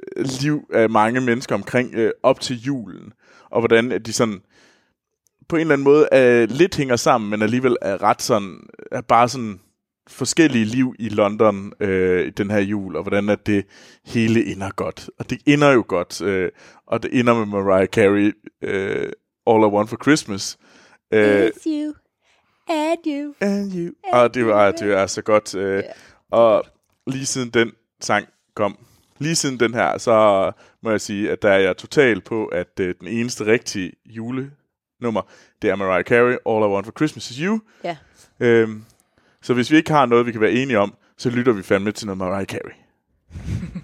liv 0.42 0.60
af 0.74 0.90
mange 0.90 1.20
mennesker 1.20 1.54
omkring 1.54 1.94
øh, 1.94 2.10
op 2.22 2.40
til 2.40 2.62
julen, 2.62 3.12
og 3.50 3.60
hvordan 3.60 3.92
at 3.92 4.06
de 4.06 4.12
sådan 4.12 4.40
på 5.48 5.56
en 5.56 5.60
eller 5.60 5.72
anden 5.72 5.84
måde 5.84 6.08
øh, 6.12 6.48
lidt 6.50 6.76
hænger 6.76 6.96
sammen, 6.96 7.30
men 7.30 7.42
alligevel 7.42 7.76
er 7.82 8.02
ret 8.02 8.22
sådan, 8.22 8.56
er 8.92 9.00
bare 9.00 9.28
sådan 9.28 9.60
forskellige 10.10 10.64
liv 10.64 10.94
i 10.98 11.08
London 11.08 11.72
øh, 11.80 12.26
i 12.26 12.30
den 12.30 12.50
her 12.50 12.58
jul, 12.60 12.96
og 12.96 13.02
hvordan 13.02 13.28
at 13.28 13.46
det 13.46 13.66
hele 14.04 14.44
ender 14.52 14.70
godt. 14.70 15.10
Og 15.18 15.30
det 15.30 15.38
ender 15.46 15.70
jo 15.70 15.84
godt, 15.88 16.22
øh, 16.22 16.50
og 16.86 17.02
det 17.02 17.18
ender 17.20 17.34
med 17.34 17.46
Mariah 17.46 17.88
Carey, 17.88 18.32
øh, 18.62 19.12
All 19.46 19.62
I 19.62 19.66
Want 19.66 19.88
for 19.88 19.98
Christmas. 20.02 20.58
Øh, 21.12 21.46
It's 21.46 21.62
you 21.66 21.94
and 22.68 22.98
you. 23.06 23.34
and 23.40 23.72
you. 23.74 23.92
Og 24.12 24.34
det 24.34 24.46
var, 24.46 24.70
det 24.70 24.88
var 24.90 25.06
så 25.06 25.22
godt. 25.22 25.54
Øh, 25.54 25.82
og 26.30 26.64
lige 27.06 27.26
siden 27.26 27.50
den 27.50 27.72
sang 28.00 28.26
kom, 28.54 28.78
lige 29.18 29.34
siden 29.34 29.60
den 29.60 29.74
her, 29.74 29.98
så 29.98 30.52
må 30.82 30.90
jeg 30.90 31.00
sige, 31.00 31.30
at 31.30 31.42
der 31.42 31.50
er 31.50 31.58
jeg 31.58 31.76
total 31.76 32.20
på, 32.20 32.46
at 32.46 32.80
øh, 32.80 32.94
den 33.00 33.08
eneste 33.08 33.46
rigtige 33.46 33.92
julenummer, 34.06 35.22
det 35.62 35.70
er 35.70 35.76
Mariah 35.76 36.04
Carey, 36.04 36.36
All 36.46 36.64
I 36.64 36.72
Want 36.72 36.86
for 36.86 36.92
Christmas 36.96 37.30
is 37.30 37.36
You. 37.36 37.60
Ja. 37.84 37.96
Øhm, 38.40 38.84
så 39.42 39.54
hvis 39.54 39.70
vi 39.70 39.76
ikke 39.76 39.92
har 39.92 40.06
noget, 40.06 40.26
vi 40.26 40.32
kan 40.32 40.40
være 40.40 40.52
enige 40.52 40.78
om, 40.78 40.94
så 41.16 41.30
lytter 41.30 41.52
vi 41.52 41.62
fandme 41.62 41.92
til 41.92 42.06
noget 42.06 42.18
Mariah 42.18 42.46
Carey. 42.46 42.74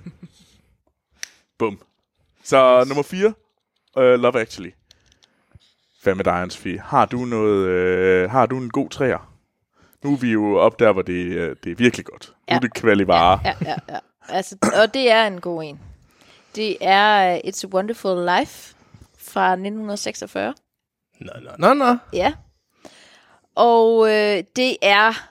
Bum. 1.58 1.80
Så 2.44 2.84
nummer 2.88 3.02
4, 3.02 3.26
uh, 3.96 4.02
Love 4.20 4.40
Actually. 4.40 4.70
Hvad 6.02 6.14
med 6.14 6.24
dig, 6.24 6.42
Anne-Sophie? 6.42 6.80
Har 6.82 7.06
du, 7.06 7.24
noget, 7.24 7.66
øh, 7.68 8.30
har 8.30 8.46
du 8.46 8.58
en 8.58 8.70
god 8.70 8.88
træer? 8.90 9.32
Nu 10.04 10.12
er 10.12 10.16
vi 10.16 10.32
jo 10.32 10.56
op 10.58 10.78
der, 10.78 10.92
hvor 10.92 11.02
det, 11.02 11.12
øh, 11.26 11.56
det 11.64 11.72
er 11.72 11.76
virkelig 11.76 12.06
godt. 12.06 12.28
Nu 12.28 12.34
Ja. 12.48 12.54
er 12.56 12.60
det 12.60 12.74
kvalivare. 12.74 13.40
Ja, 13.44 13.54
ja, 13.64 13.74
ja. 13.88 13.98
Altså, 14.28 14.56
og 14.82 14.94
det 14.94 15.10
er 15.10 15.26
en 15.26 15.40
god 15.40 15.62
en. 15.64 15.80
Det 16.56 16.76
er 16.80 17.34
uh, 17.34 17.38
It's 17.50 17.64
a 17.64 17.68
Wonderful 17.74 18.28
Life 18.38 18.74
fra 19.18 19.52
1946. 19.52 20.54
Nå, 21.20 21.32
nå, 21.42 21.50
nå, 21.58 21.74
nå. 21.74 21.96
Ja. 22.12 22.32
Og 23.54 24.08
øh, 24.08 24.44
det 24.56 24.76
er 24.82 25.28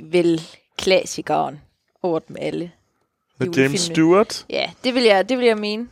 vel 0.00 0.40
klassikeren 0.78 1.60
over 2.02 2.18
dem 2.18 2.36
alle. 2.40 2.70
Med 3.38 3.48
James. 3.56 3.80
Stewart. 3.80 4.46
Ja, 4.50 4.70
det 4.84 4.94
vil 4.94 5.02
jeg, 5.02 5.28
det 5.28 5.38
vil 5.38 5.46
jeg 5.46 5.58
mene. 5.58 5.88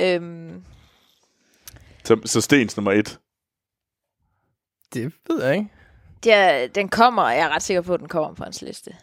Øhm, 0.00 0.62
Så, 2.04 2.20
så 2.24 2.40
Stens 2.40 2.76
nummer 2.76 2.92
et. 2.92 3.18
Det 4.94 5.12
ved 5.28 5.44
jeg 5.44 5.56
ikke. 5.56 5.68
det 6.24 6.32
er, 6.32 6.66
den 6.66 6.88
kommer, 6.88 7.28
jeg 7.30 7.40
er 7.40 7.48
ret 7.48 7.62
sikker 7.62 7.80
på, 7.82 7.94
at 7.94 8.00
den 8.00 8.08
kommer 8.08 8.34
på 8.34 8.44
hans 8.44 8.62
liste. 8.62 8.96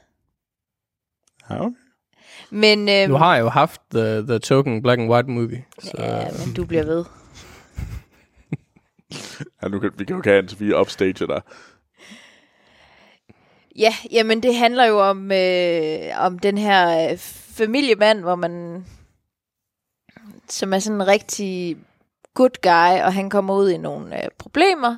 Ja, 1.49 1.65
okay. 1.65 1.75
Men, 2.49 2.89
øhm, 2.89 3.09
Nu 3.09 3.17
har 3.17 3.35
jeg 3.35 3.41
jo 3.43 3.49
haft 3.49 3.81
The, 3.91 4.21
the 4.27 4.39
Token 4.39 4.81
Black 4.81 4.99
and 4.99 5.11
White 5.11 5.29
Movie. 5.29 5.65
Så, 5.79 5.91
ja, 5.97 6.27
men 6.45 6.55
du 6.55 6.65
bliver 6.65 6.83
ved. 6.85 7.05
ja 9.63 9.67
nu 9.67 9.79
kan, 9.79 9.91
vi 9.97 10.05
kan 10.05 10.13
jo 10.15 10.19
ikke 10.19 10.29
have 10.29 10.43
Anne-Sophie 10.43 10.79
upstage 10.79 11.27
dig. 11.27 11.41
Ja, 13.75 13.95
jamen 14.11 14.43
det 14.43 14.55
handler 14.55 14.85
jo 14.85 15.09
om, 15.09 15.31
øh, 15.31 16.25
om 16.25 16.39
den 16.39 16.57
her 16.57 17.11
øh, 17.11 17.17
familiemand, 17.57 18.19
hvor 18.19 18.35
man, 18.35 18.85
som 20.49 20.73
er 20.73 20.79
sådan 20.79 21.01
en 21.01 21.07
rigtig 21.07 21.77
good 22.33 22.61
guy, 22.61 23.03
og 23.05 23.13
han 23.13 23.29
kommer 23.29 23.55
ud 23.55 23.69
i 23.69 23.77
nogle 23.77 24.23
øh, 24.23 24.29
problemer, 24.37 24.97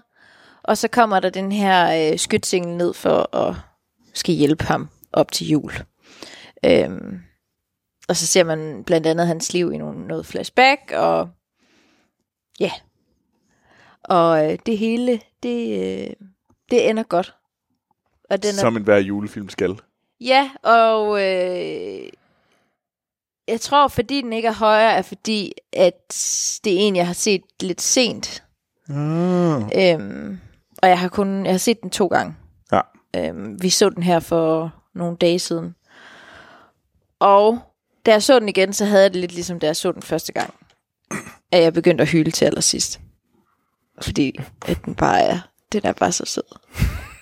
og 0.64 0.78
så 0.78 0.88
kommer 0.88 1.20
der 1.20 1.30
den 1.30 1.52
her 1.52 2.12
øh, 2.12 2.20
skytsingel 2.20 2.78
ned 2.78 2.94
for 2.94 3.36
at 3.36 3.56
skal 4.14 4.36
hjælpe 4.36 4.64
ham 4.64 4.90
op 5.14 5.32
til 5.32 5.50
jul. 5.50 5.72
Øhm, 6.66 7.20
og 8.08 8.16
så 8.16 8.28
ser 8.28 8.44
man 8.44 8.84
blandt 8.84 9.08
andet 9.08 9.28
hans 9.28 9.54
liv 9.54 9.74
i 9.74 9.78
nogle, 9.78 10.08
noget 10.08 10.26
flashback, 10.26 10.92
og 10.92 11.30
ja. 12.60 12.72
Og 14.04 14.52
øh, 14.52 14.60
det 14.66 14.78
hele, 14.78 15.22
det, 15.44 15.80
øh, 15.80 16.14
det 16.72 16.90
ender 16.90 17.04
godt. 17.04 17.36
Og 18.34 18.44
den 18.44 18.50
er, 18.50 18.60
Som 18.60 18.78
en 18.78 18.84
hver 18.84 18.98
julefilm 18.98 19.50
skal. 19.50 19.80
Ja, 20.22 20.50
og 20.64 21.22
øh, 21.22 22.10
jeg 23.48 23.62
tror, 23.62 23.88
fordi 23.88 24.22
den 24.22 24.34
ikke 24.34 24.48
er 24.48 24.54
højere, 24.54 24.94
er 24.94 25.02
fordi, 25.02 25.52
at 25.74 25.94
det 26.64 26.74
er 26.74 26.78
en, 26.78 26.96
jeg 26.96 27.08
har 27.08 27.14
set 27.14 27.42
lidt 27.62 27.82
sent. 27.82 28.44
Ah. 28.90 29.62
Øhm, 29.76 30.40
og 30.82 30.90
jeg 30.90 31.00
har 31.00 31.08
kun 31.08 31.46
jeg 31.46 31.54
har 31.54 31.58
set 31.58 31.82
den 31.82 31.90
to 31.90 32.08
gange. 32.08 32.36
Ja. 32.72 32.82
Øhm, 33.16 33.62
vi 33.62 33.70
så 33.70 33.90
den 33.90 34.04
her 34.04 34.20
for 34.20 34.76
nogle 34.96 35.18
dage 35.18 35.40
siden. 35.40 35.76
Og 37.20 37.60
da 38.06 38.12
jeg 38.12 38.24
så 38.24 38.40
den 38.40 38.50
igen, 38.50 38.74
så 38.74 38.86
havde 38.86 39.02
jeg 39.04 39.14
det 39.14 39.22
lidt 39.22 39.34
ligesom, 39.34 39.60
da 39.60 39.66
jeg 39.66 39.76
så 39.76 39.92
den 39.92 40.02
første 40.02 40.34
gang. 40.34 40.54
At 41.52 41.62
jeg 41.62 41.74
begyndte 41.74 42.02
at 42.02 42.10
hyle 42.10 42.32
til 42.32 42.46
allersidst. 42.46 43.00
Fordi 44.02 44.40
at 44.68 44.86
den 44.86 44.96
bare 44.96 45.22
er, 45.22 45.40
den 45.72 45.82
er 45.84 45.94
bare 45.94 46.12
så 46.12 46.26
sød. 46.26 46.44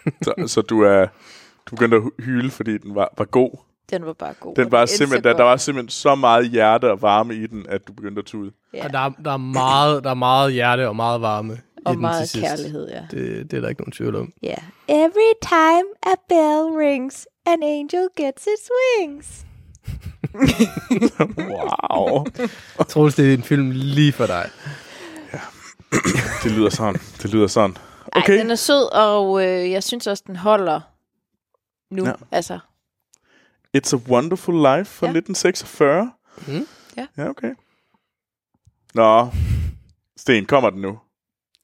Så, 0.24 0.34
så 0.48 0.62
du 0.62 0.82
er 0.82 1.08
du 1.70 1.76
begyndte 1.76 1.98
at 1.98 2.04
hyle, 2.26 2.52
fordi 2.52 2.78
den 2.78 2.96
var, 2.96 3.14
var 3.18 3.26
god. 3.26 3.52
Den 3.90 4.06
var 4.06 4.14
bare 4.14 4.34
god. 4.40 4.56
Den 4.56 4.72
var 4.72 4.86
simpelthen, 4.86 5.24
der, 5.24 5.38
der 5.38 5.44
var 5.44 5.58
simpelthen 5.58 5.90
så 5.90 6.16
meget 6.16 6.50
hjerte 6.50 6.92
og 6.92 7.02
varme 7.02 7.36
i 7.36 7.48
den, 7.48 7.66
at 7.70 7.88
du 7.88 7.94
begyndte 7.94 8.20
at 8.20 8.26
tude. 8.26 8.52
Ja. 8.74 8.84
Og 8.86 8.94
der, 8.94 9.00
er- 9.00 9.12
der, 9.26 9.32
er 9.34 9.38
meget, 9.38 10.04
der 10.04 10.10
er 10.10 10.14
meget 10.14 10.54
hjerte 10.54 10.88
og 10.88 10.96
meget 10.96 11.22
varme 11.22 11.54
i 11.54 11.82
og 11.86 11.94
den 11.94 12.02
meget 12.02 12.30
til 12.30 12.30
sidst. 12.30 12.46
kærlighed, 12.48 12.88
ja. 12.90 13.02
Det, 13.12 13.52
det 13.52 13.58
er 13.58 13.62
der 13.62 13.70
ikke 13.70 13.82
nogen 13.82 13.92
tvivl 13.92 14.16
om. 14.16 14.32
Yeah. 14.46 14.58
Every 14.88 15.34
time 15.42 15.88
a 16.04 16.16
bell 16.30 16.78
rings, 16.88 17.28
an 17.46 17.64
angel 17.64 18.08
gets 18.18 18.48
its 18.48 18.70
wings. 19.00 19.46
Wow. 21.38 22.26
Troels, 22.90 23.16
det 23.16 23.30
er 23.30 23.34
en 23.34 23.44
film 23.44 23.72
lige 23.72 24.12
for 24.12 24.26
dig. 24.26 24.50
det 26.44 26.52
lyder 26.52 26.70
sådan. 26.70 27.02
Det 27.22 27.34
lyder 27.34 27.48
sådan. 27.48 27.78
Ej, 28.16 28.22
Okay. 28.22 28.38
den 28.40 28.52
er 28.52 28.56
sød, 28.56 28.94
og 28.94 29.44
øh, 29.48 29.72
jeg 29.72 29.84
synes 29.84 30.08
også, 30.08 30.24
den 30.28 30.36
holder 30.36 30.82
nu. 31.92 32.06
Ja. 32.06 32.14
Altså, 32.32 32.60
It's 33.78 33.94
a 33.96 33.98
Wonderful 34.12 34.56
Life 34.56 34.86
fra 34.92 35.06
Ja. 35.08 35.12
1946. 35.18 36.12
Mm. 36.48 36.68
Ja. 36.98 37.08
Ja, 37.18 37.30
okay. 37.30 37.54
Nå, 38.94 39.28
Sten, 40.18 40.46
kommer 40.46 40.70
den 40.70 40.82
nu? 40.82 41.00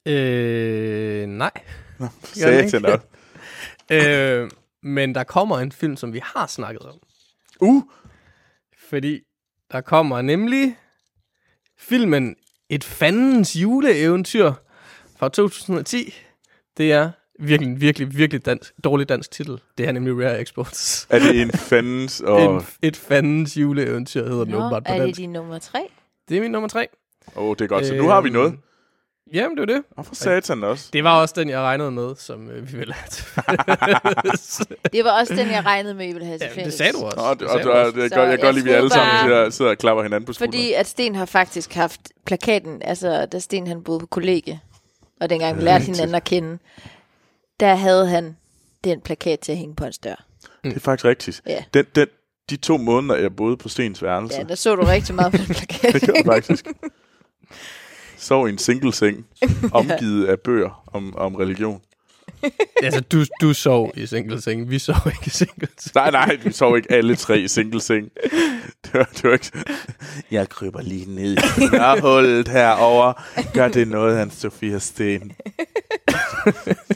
Øh, 0.06 1.26
nej. 1.26 1.50
Nå, 1.98 2.06
den 2.20 2.26
satan 2.34 2.64
ikke? 2.84 2.92
også. 2.92 3.06
øh, 4.08 4.50
men 4.82 5.14
der 5.14 5.24
kommer 5.24 5.58
en 5.58 5.72
film, 5.72 5.96
som 5.96 6.12
vi 6.12 6.20
har 6.24 6.46
snakket 6.46 6.82
om. 6.82 6.98
Uh, 7.60 7.82
Fordi 8.88 9.20
der 9.72 9.80
kommer 9.80 10.22
nemlig 10.22 10.76
filmen 11.78 12.36
Et 12.70 12.84
fandens 12.84 13.56
juleeventyr 13.56 14.52
fra 15.16 15.28
2010. 15.28 16.14
Det 16.78 16.92
er 16.92 17.10
virkelig, 17.40 17.80
virkelig, 17.80 18.16
virkelig 18.18 18.46
dansk, 18.46 18.72
dårlig 18.84 19.08
dansk 19.08 19.30
titel. 19.30 19.58
Det 19.78 19.88
er 19.88 19.92
nemlig 19.92 20.24
Rare 20.26 20.40
Exports. 20.40 21.06
er 21.10 21.18
det 21.18 21.42
en 21.42 21.50
fandens 21.50 22.20
og... 22.26 22.42
En, 22.54 22.60
et 22.82 22.96
fandens 22.96 23.56
juleeventyr 23.56 24.28
hedder 24.28 24.44
den 24.44 24.52
Nå, 24.52 24.58
åbenbart 24.58 24.84
på 24.84 24.92
er 24.92 24.96
det 24.96 25.02
dansk. 25.04 25.20
din 25.20 25.32
nummer 25.32 25.58
tre? 25.58 25.78
Det 26.28 26.36
er 26.36 26.40
min 26.40 26.50
nummer 26.50 26.68
tre. 26.68 26.86
Åh, 27.36 27.42
oh, 27.44 27.56
det 27.56 27.60
er 27.64 27.68
godt. 27.68 27.86
Så 27.86 27.94
nu 27.94 28.08
har 28.08 28.20
vi 28.20 28.30
noget. 28.30 28.52
Øhm, 28.52 28.58
Jamen, 29.32 29.56
det 29.56 29.70
er 29.70 29.74
det. 29.74 29.82
Og 29.96 30.06
for 30.06 30.14
satan 30.14 30.64
også. 30.64 30.88
Det 30.92 31.04
var 31.04 31.20
også 31.20 31.34
den, 31.38 31.48
jeg 31.48 31.60
regnede 31.60 31.90
med, 31.90 32.16
som 32.16 32.50
øh, 32.50 32.72
vi 32.72 32.78
ville 32.78 32.94
have. 32.94 33.08
Det 34.92 35.04
var 35.04 35.20
også 35.20 35.34
den, 35.34 35.50
jeg 35.50 35.64
regnede 35.64 35.94
med, 35.94 36.08
I 36.08 36.12
ville 36.12 36.26
have 36.26 36.38
til 36.38 36.48
ja, 36.56 36.64
det 36.64 36.72
sagde 36.72 36.92
du 36.92 36.98
også. 36.98 37.16
Nå, 37.16 37.30
det, 37.30 37.40
Det 37.40 37.48
og, 37.48 37.60
sagde 37.62 37.70
og, 37.80 37.86
og, 37.86 37.92
det 37.92 37.98
er 37.98 38.02
jeg 38.02 38.10
kan 38.10 38.30
jeg 38.30 38.38
godt 38.40 38.54
lide, 38.54 38.64
at 38.64 38.72
vi 38.72 38.76
alle 38.76 38.90
sammen 38.90 39.10
bare- 39.12 39.24
sidder, 39.26 39.50
sidder 39.50 39.70
og 39.70 39.78
klapper 39.78 40.02
hinanden 40.02 40.26
på 40.26 40.32
skulderen. 40.32 40.52
Fordi 40.52 40.72
at 40.72 40.86
Sten 40.86 41.14
har 41.14 41.24
faktisk 41.26 41.74
haft 41.74 42.00
plakaten, 42.26 42.82
altså 42.84 43.26
da 43.26 43.38
Sten 43.38 43.66
han 43.66 43.82
boede 43.82 44.00
på 44.00 44.06
kollegie, 44.06 44.60
og 45.20 45.30
dengang 45.30 45.56
vi 45.56 45.62
lærte 45.62 45.84
hinanden 45.84 46.14
at 46.14 46.24
kende, 46.24 46.58
der 47.60 47.74
havde 47.74 48.08
han 48.08 48.36
den 48.84 49.00
plakat 49.00 49.40
til 49.40 49.52
at 49.52 49.58
hænge 49.58 49.74
på 49.74 49.84
hans 49.84 49.98
dør. 49.98 50.24
Det 50.64 50.76
er 50.76 50.80
faktisk 50.80 51.04
rigtigt. 51.04 51.42
Ja. 51.46 51.64
Den, 51.74 51.84
den, 51.94 52.06
de 52.50 52.56
to 52.56 52.76
måneder, 52.76 53.16
jeg 53.16 53.36
boede 53.36 53.56
på 53.56 53.68
Stens 53.68 54.02
værelse, 54.02 54.38
Ja, 54.38 54.44
der 54.44 54.54
så 54.54 54.74
du 54.76 54.82
rigtig 54.82 55.14
meget 55.14 55.32
på 55.32 55.38
den 55.38 55.46
plakat. 55.46 55.94
det 55.94 56.02
gjorde 56.02 56.24
faktisk. 56.26 56.66
Sov 58.16 58.48
i 58.48 58.50
en 58.52 58.58
single 58.58 58.92
seng, 58.92 59.26
omgivet 59.72 60.26
af 60.26 60.40
bøger 60.40 60.84
om, 60.92 61.16
om 61.16 61.34
religion. 61.34 61.80
altså, 62.82 63.00
du, 63.00 63.24
du 63.40 63.52
sov 63.52 63.92
i 63.94 64.06
single-seng. 64.06 64.70
Vi 64.70 64.78
sov 64.78 64.96
ikke 65.06 65.26
i 65.26 65.30
single-seng. 65.30 65.94
Nej, 65.94 66.10
nej, 66.10 66.36
vi 66.44 66.52
sov 66.52 66.76
ikke 66.76 66.92
alle 66.92 67.16
tre 67.16 67.40
i 67.40 67.48
single 67.48 67.80
seng. 67.80 68.10
Det 68.84 68.94
var, 68.94 69.08
det 69.14 69.24
var 69.24 69.32
ikke... 69.32 69.50
Jeg 70.30 70.48
kryber 70.48 70.82
lige 70.82 71.14
ned 71.14 71.36
i 71.36 72.00
hullet 72.00 72.48
herover. 72.48 73.12
Gør 73.54 73.68
det 73.68 73.88
noget, 73.88 74.18
han 74.18 74.30
Sofia 74.30 74.78
Sten? 74.78 75.32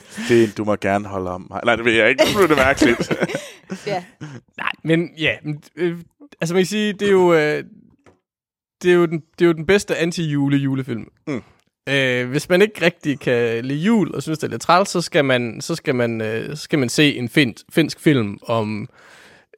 Sten, 0.08 0.50
du 0.56 0.64
må 0.64 0.76
gerne 0.76 1.08
holde 1.08 1.30
om 1.30 1.46
mig. 1.50 1.60
Nej, 1.64 1.76
det 1.76 1.84
ved 1.84 1.92
jeg 1.92 2.08
ikke. 2.08 2.24
Nu 2.36 2.46
det 2.46 2.56
mærkeligt. 2.56 3.12
ja. 3.86 4.04
Nej, 4.56 4.72
men 4.84 5.10
ja, 5.18 5.36
men, 5.42 5.62
øh, 5.76 5.98
altså 6.40 6.54
man 6.54 6.60
kan 6.60 6.66
sige, 6.66 6.92
det 6.92 7.08
er 7.08 7.12
jo, 7.12 7.34
øh, 7.34 7.64
det 8.82 8.90
er 8.90 8.94
jo, 8.94 9.06
den, 9.06 9.22
det 9.38 9.44
er 9.44 9.46
jo 9.46 9.52
den 9.52 9.66
bedste 9.66 9.96
anti-jule 9.96 10.56
julefilm. 10.56 11.06
Mm. 11.26 11.42
Øh, 11.88 12.30
hvis 12.30 12.48
man 12.48 12.62
ikke 12.62 12.84
rigtig 12.84 13.20
kan 13.20 13.64
lide 13.64 13.78
jul 13.80 14.14
og 14.14 14.22
synes, 14.22 14.38
det 14.38 14.46
er 14.46 14.50
lidt 14.50 14.62
træls, 14.62 14.88
så 14.88 15.00
skal 15.00 15.24
man, 15.24 15.60
så 15.60 15.74
skal 15.74 15.94
man, 15.94 16.20
øh, 16.20 16.56
så 16.56 16.62
skal 16.62 16.78
man 16.78 16.88
se 16.88 17.16
en 17.18 17.28
fin, 17.28 17.54
finsk 17.72 18.00
film 18.00 18.38
om, 18.42 18.88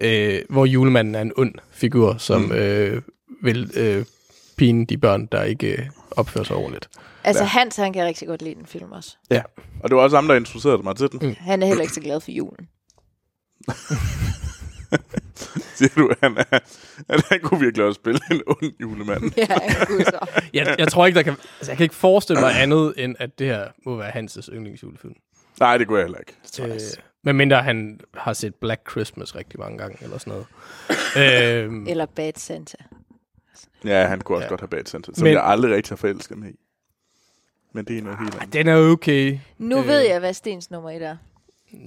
øh, 0.01 0.41
hvor 0.51 0.65
julemanden 0.67 1.15
er 1.15 1.21
en 1.21 1.33
ond 1.37 1.55
figur, 1.71 2.17
som 2.19 2.41
Mm. 2.43 2.53
øh, 2.53 3.03
vil 3.43 3.71
øh, 3.77 4.05
pine 4.57 4.87
de 4.87 4.99
børn, 4.99 5.27
der 5.33 5.43
ikke 5.43 5.73
øh, 5.73 5.87
opfører 6.11 6.45
sig 6.45 6.57
ordentligt. 6.57 6.89
Altså 7.25 7.43
Ja. 7.43 7.49
Hans, 7.49 7.77
han 7.77 7.93
kan 7.93 8.05
rigtig 8.07 8.29
godt 8.29 8.43
lide 8.43 8.55
den 8.55 8.67
film 8.67 8.93
også. 8.93 9.17
Og 9.81 9.91
det 9.91 9.97
var 9.97 10.03
også 10.03 10.17
ham, 10.17 10.29
der 10.29 10.35
introducerede 10.35 10.83
mig 10.83 10.97
til 10.97 11.09
den. 11.13 11.29
Mm. 11.29 11.35
Han 11.39 11.63
er 11.63 11.67
heller 11.67 11.83
ikke 11.83 11.95
så 11.95 12.01
glad 12.01 12.21
for 12.21 12.31
julen. 12.31 12.69
Siger 15.77 15.93
du, 15.97 16.11
han, 16.23 16.37
er, 16.39 16.45
han, 17.11 17.21
han 17.29 17.41
kunne 17.41 17.61
virkelig 17.61 17.87
også 17.87 17.99
spille 17.99 18.21
en 18.31 18.43
ond 18.47 18.73
julemand. 18.81 19.33
ja, 19.37 19.47
han 19.61 19.87
kunne 19.87 20.05
så. 20.05 20.41
Jeg, 20.53 20.77
jeg 20.79 20.89
tror 20.89 21.07
ikke, 21.07 21.17
der 21.17 21.23
kan, 21.23 21.33
altså 21.59 21.71
jeg 21.71 21.77
kan 21.77 21.85
ikke 21.85 21.95
forestille 21.95 22.41
mig 22.41 22.63
andet, 22.63 22.95
end 22.97 23.17
at 23.19 23.39
det 23.39 23.47
her 23.47 23.69
må 23.87 23.97
være 23.97 24.11
Hanses 24.11 24.51
yndlingsjulefilm. 24.53 25.15
Nej, 25.61 25.79
det 25.79 25.87
kunne 25.87 25.99
jeg 25.99 26.05
heller 26.07 26.19
ikke. 26.19 26.75
Øh, 26.75 26.81
medmindre 27.23 27.63
han 27.63 28.01
har 28.15 28.33
set 28.33 28.55
Black 28.55 28.91
Christmas 28.91 29.35
rigtig 29.37 29.61
mange 29.61 29.79
gange, 29.79 29.97
eller 30.05 30.19
sådan 30.19 30.33
noget. 31.17 31.65
øhm, 31.65 31.87
Eller 31.89 32.07
Bad 32.07 32.33
Santa. 32.37 32.77
Ja, 33.85 34.07
han 34.07 34.21
kunne 34.21 34.39
også 34.39 34.45
Ja. 34.45 34.49
godt 34.49 34.61
have 34.61 34.69
bad 34.69 34.85
center, 34.85 35.13
som 35.15 35.23
Men- 35.23 35.25
Men... 35.25 35.33
jeg 35.33 35.45
aldrig 35.47 35.75
rigtig 35.75 35.91
har 35.91 35.97
forelsket 35.97 36.39
mig 36.39 36.51
i. 36.51 36.55
Men 37.73 37.85
det 37.85 37.99
er 37.99 38.03
noget 38.03 38.19
helt 38.19 38.35
andet. 38.35 38.53
den 38.53 38.69
er 38.69 38.77
okay. 38.77 39.39
Nu 39.59 39.79
Øh. 39.79 39.87
ved 39.87 39.99
jeg, 40.01 40.19
hvad 40.19 40.35
Stens 40.35 40.71
nummer 40.71 40.91
et 40.91 41.03
er. 41.03 41.17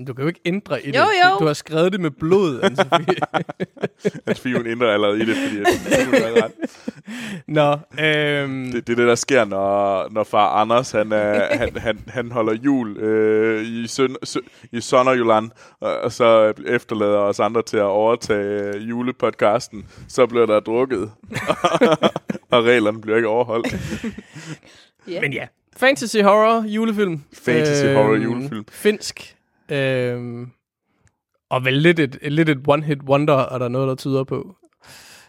Du 0.07 0.13
kan 0.13 0.21
jo 0.21 0.27
ikke 0.27 0.41
ændre 0.45 0.83
i 0.83 0.91
det. 0.91 0.95
Jo, 0.95 1.01
jo. 1.01 1.39
Du, 1.39 1.45
har 1.45 1.53
skrevet 1.53 1.91
det 1.91 2.01
med 2.01 2.11
blod, 2.11 2.59
Anne-Sophie. 2.63 3.41
Hans 4.27 4.39
fiven 4.39 4.67
ændrer 4.67 4.93
allerede 4.93 5.21
i 5.21 5.25
det, 5.25 5.35
fordi 5.35 5.57
hun 6.05 6.13
har 6.13 6.43
ret. 6.43 6.51
Nå, 7.47 7.71
øhm, 8.03 8.71
det, 8.71 8.87
det 8.87 8.93
er 8.93 8.97
det, 8.97 9.07
der 9.07 9.15
sker, 9.15 9.45
når, 9.45 10.07
når 10.11 10.23
far 10.23 10.61
Anders, 10.61 10.91
han, 10.91 11.11
er, 11.11 11.47
han, 11.59 11.77
han, 11.77 11.99
han 12.07 12.31
holder 12.31 12.53
jul 12.53 12.97
øh, 12.97 13.63
i, 13.63 13.87
søn, 13.87 14.15
sø, 14.23 14.39
i 14.71 14.81
Sønderjylland, 14.81 15.51
og, 15.79 15.97
og 15.97 16.11
så 16.11 16.53
efterlader 16.67 17.17
os 17.17 17.39
andre 17.39 17.61
til 17.61 17.77
at 17.77 17.83
overtage 17.83 18.75
øh, 18.75 18.89
julepodcasten. 18.89 19.85
Så 20.07 20.25
bliver 20.25 20.45
der 20.45 20.59
drukket, 20.59 21.11
og 22.51 22.63
reglerne 22.63 23.01
bliver 23.01 23.17
ikke 23.17 23.27
overholdt. 23.27 23.75
Ja. 25.07 25.21
men 25.21 25.33
ja. 25.33 25.47
Fantasy 25.77 26.17
horror 26.17 26.63
julefilm. 26.67 27.21
Fantasy 27.33 27.85
horror 27.85 28.15
julefilm. 28.15 28.65
Finsk. 28.71 29.36
Øhm, 29.71 30.51
og 31.49 31.65
vel 31.65 31.73
lidt 31.73 31.99
et, 31.99 32.17
lidt 32.21 32.49
et 32.49 32.59
one-hit 32.69 33.03
wonder, 33.07 33.37
er 33.53 33.57
der 33.57 33.67
noget, 33.67 33.87
der 33.87 33.95
tyder 33.95 34.23
på. 34.23 34.55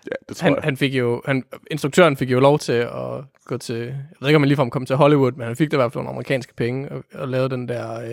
Ja, 0.07 0.15
det 0.29 0.37
tror 0.37 0.45
Han, 0.45 0.55
jeg. 0.55 0.63
han 0.65 0.77
fik 0.77 0.95
jo, 0.95 1.23
han, 1.27 1.45
instruktøren 1.71 2.17
fik 2.17 2.31
jo 2.31 2.41
lov 2.41 2.59
til 2.59 2.73
at 2.73 3.25
gå 3.45 3.57
til, 3.59 3.77
jeg 3.77 3.95
ved 4.21 4.29
ikke 4.29 4.37
om 4.37 4.43
han 4.43 4.49
ligefrem 4.49 4.71
kom 4.71 4.87
til 4.87 4.97
Hollywood, 4.97 5.33
men 5.33 5.47
han 5.47 5.57
fik 5.57 5.71
da 5.71 5.77
i 5.77 5.79
hvert 5.79 5.93
fald 5.93 6.05
nogle 6.05 6.11
amerikanske 6.17 6.55
penge 6.55 6.89
og, 6.93 7.05
og 7.15 7.29
lavede 7.29 7.49
den 7.49 7.69
der, 7.69 7.95
øh, 7.95 8.05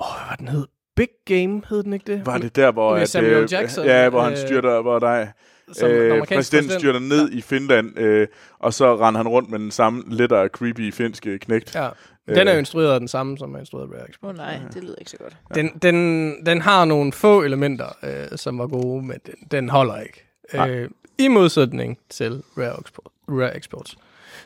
åh, 0.00 0.06
hvad 0.16 0.26
var 0.28 0.36
den 0.38 0.48
hed? 0.48 0.66
Big 0.96 1.08
Game 1.26 1.62
hed 1.68 1.82
den 1.82 1.92
ikke 1.92 2.12
det? 2.12 2.26
Var 2.26 2.38
det 2.38 2.56
der, 2.56 2.72
hvor... 2.72 2.96
At, 2.96 3.22
øh, 3.22 3.52
Jackson, 3.52 3.84
Ja, 3.84 4.08
hvor 4.08 4.22
han 4.22 4.32
øh, 4.32 4.38
styrter, 4.38 4.82
hvor 4.82 4.98
der 4.98 5.26
Som 5.72 5.90
øh, 5.90 6.10
præsidenten 6.18 6.36
præsident. 6.36 6.72
styrter 6.72 7.00
ned 7.00 7.30
i 7.32 7.40
Finland, 7.40 7.98
øh, 7.98 8.28
og 8.58 8.74
så 8.74 8.96
render 8.96 9.18
han 9.18 9.28
rundt 9.28 9.50
med 9.50 9.58
den 9.58 9.70
samme 9.70 10.02
lettere 10.06 10.48
creepy 10.48 10.92
finske 10.92 11.38
knægt. 11.38 11.74
Ja. 11.74 11.88
Den 12.34 12.48
er 12.48 12.52
jo 12.52 12.56
Øh. 12.56 12.58
instrueret 12.58 12.92
af 12.94 13.00
den 13.00 13.08
samme, 13.08 13.38
som 13.38 13.54
er 13.54 13.58
instrueret 13.58 13.86
af 13.92 13.96
Rare 13.96 14.08
Express. 14.10 14.22
Åh 14.22 14.28
oh, 14.30 14.36
nej, 14.36 14.60
det 14.74 14.82
lyder 14.84 14.94
ikke 14.98 15.10
så 15.10 15.16
godt. 15.16 15.36
Den, 15.54 15.68
den, 15.82 16.46
den 16.46 16.60
har 16.60 16.84
nogle 16.84 17.12
få 17.12 17.42
elementer, 17.42 17.86
øh, 18.02 18.38
som 18.38 18.58
var 18.58 18.66
gode, 18.66 19.06
men 19.06 19.18
den, 19.26 19.34
den 19.50 19.68
holder 19.68 20.00
ikke. 20.00 20.24
Nej. 20.54 20.70
Øh, 20.70 20.90
I 21.18 21.28
modsætning 21.28 21.98
til 22.10 22.42
Rare, 22.58 22.80
Export, 22.80 23.12
Rare 23.28 23.56
Exports. 23.56 23.96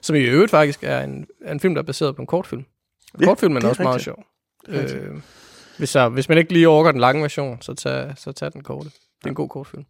Som 0.00 0.16
i 0.16 0.20
øvrigt 0.20 0.50
faktisk 0.50 0.84
er 0.84 1.00
en, 1.00 1.26
er 1.44 1.52
en 1.52 1.60
film, 1.60 1.74
der 1.74 1.82
er 1.82 1.86
baseret 1.86 2.16
på 2.16 2.22
en 2.22 2.26
kortfilm. 2.26 2.64
Ja, 3.20 3.24
Kortfilmen 3.26 3.56
det 3.56 3.62
er 3.62 3.66
er 3.66 3.70
også 3.70 3.82
meget 3.82 3.94
rigtigt. 4.06 4.16
sjov. 4.96 5.04
Er. 5.04 5.10
Øh, 5.12 5.20
hvis, 5.78 5.88
så, 5.90 6.08
hvis 6.08 6.28
man 6.28 6.38
ikke 6.38 6.52
lige 6.52 6.68
overgår 6.68 6.90
den 6.92 7.00
lange 7.00 7.22
version, 7.22 7.62
så 7.62 7.74
tag, 7.74 8.12
så 8.16 8.32
tag 8.32 8.52
den 8.52 8.62
korte. 8.62 8.88
Det 8.88 9.24
er 9.24 9.28
en 9.28 9.34
god 9.34 9.48
kortfilm. 9.48 9.84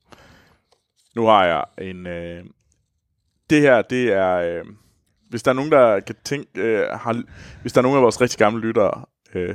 Nu 1.16 1.26
har 1.26 1.46
jeg 1.46 1.64
en... 1.88 2.06
Øh, 2.06 2.44
det 3.50 3.60
her, 3.60 3.82
det 3.82 4.12
er... 4.12 4.34
Øh, 4.36 4.64
hvis 5.30 5.42
der 5.42 5.50
er 5.50 5.54
nogen, 5.54 5.72
der 5.72 6.00
kan 6.00 6.14
tænke, 6.24 6.60
øh, 6.60 6.88
har, 6.88 7.22
hvis 7.62 7.72
der 7.72 7.80
er 7.80 7.82
nogen 7.82 7.96
af 7.96 8.02
vores 8.02 8.20
rigtig 8.20 8.38
gamle 8.38 8.60
lyttere, 8.60 9.04
øh, 9.34 9.54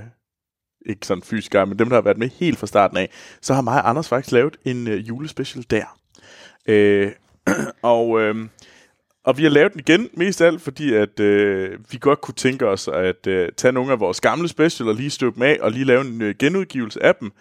ikke 0.85 1.07
sådan 1.07 1.23
fysisk 1.23 1.51
gamle, 1.51 1.69
men 1.69 1.79
dem, 1.79 1.89
der 1.89 1.95
har 1.95 2.01
været 2.01 2.17
med 2.17 2.29
helt 2.39 2.57
fra 2.59 2.67
starten 2.67 2.97
af, 2.97 3.09
så 3.41 3.53
har 3.53 3.61
mig 3.61 3.81
og 3.81 3.89
Anders 3.89 4.09
faktisk 4.09 4.31
lavet 4.31 4.57
en 4.65 4.87
øh, 4.87 5.07
julespecial 5.07 5.65
der. 5.69 5.99
Øh, 6.67 7.11
og, 7.81 8.21
øh, 8.21 8.35
og 9.23 9.37
vi 9.37 9.43
har 9.43 9.49
lavet 9.49 9.73
den 9.73 9.79
igen, 9.79 10.09
mest 10.13 10.41
af 10.41 10.47
alt, 10.47 10.61
fordi 10.61 10.93
at 10.93 11.19
øh, 11.19 11.79
vi 11.91 11.97
godt 12.01 12.21
kunne 12.21 12.35
tænke 12.35 12.67
os 12.67 12.87
at 12.87 13.27
øh, 13.27 13.49
tage 13.57 13.71
nogle 13.71 13.91
af 13.91 13.99
vores 13.99 14.21
gamle 14.21 14.47
special 14.47 14.89
og 14.89 14.95
lige 14.95 15.09
støbe 15.09 15.35
dem 15.35 15.43
af, 15.43 15.57
og 15.61 15.71
lige 15.71 15.85
lave 15.85 16.01
en 16.01 16.21
øh, 16.21 16.35
genudgivelse 16.39 17.03
af 17.03 17.15
dem. 17.15 17.31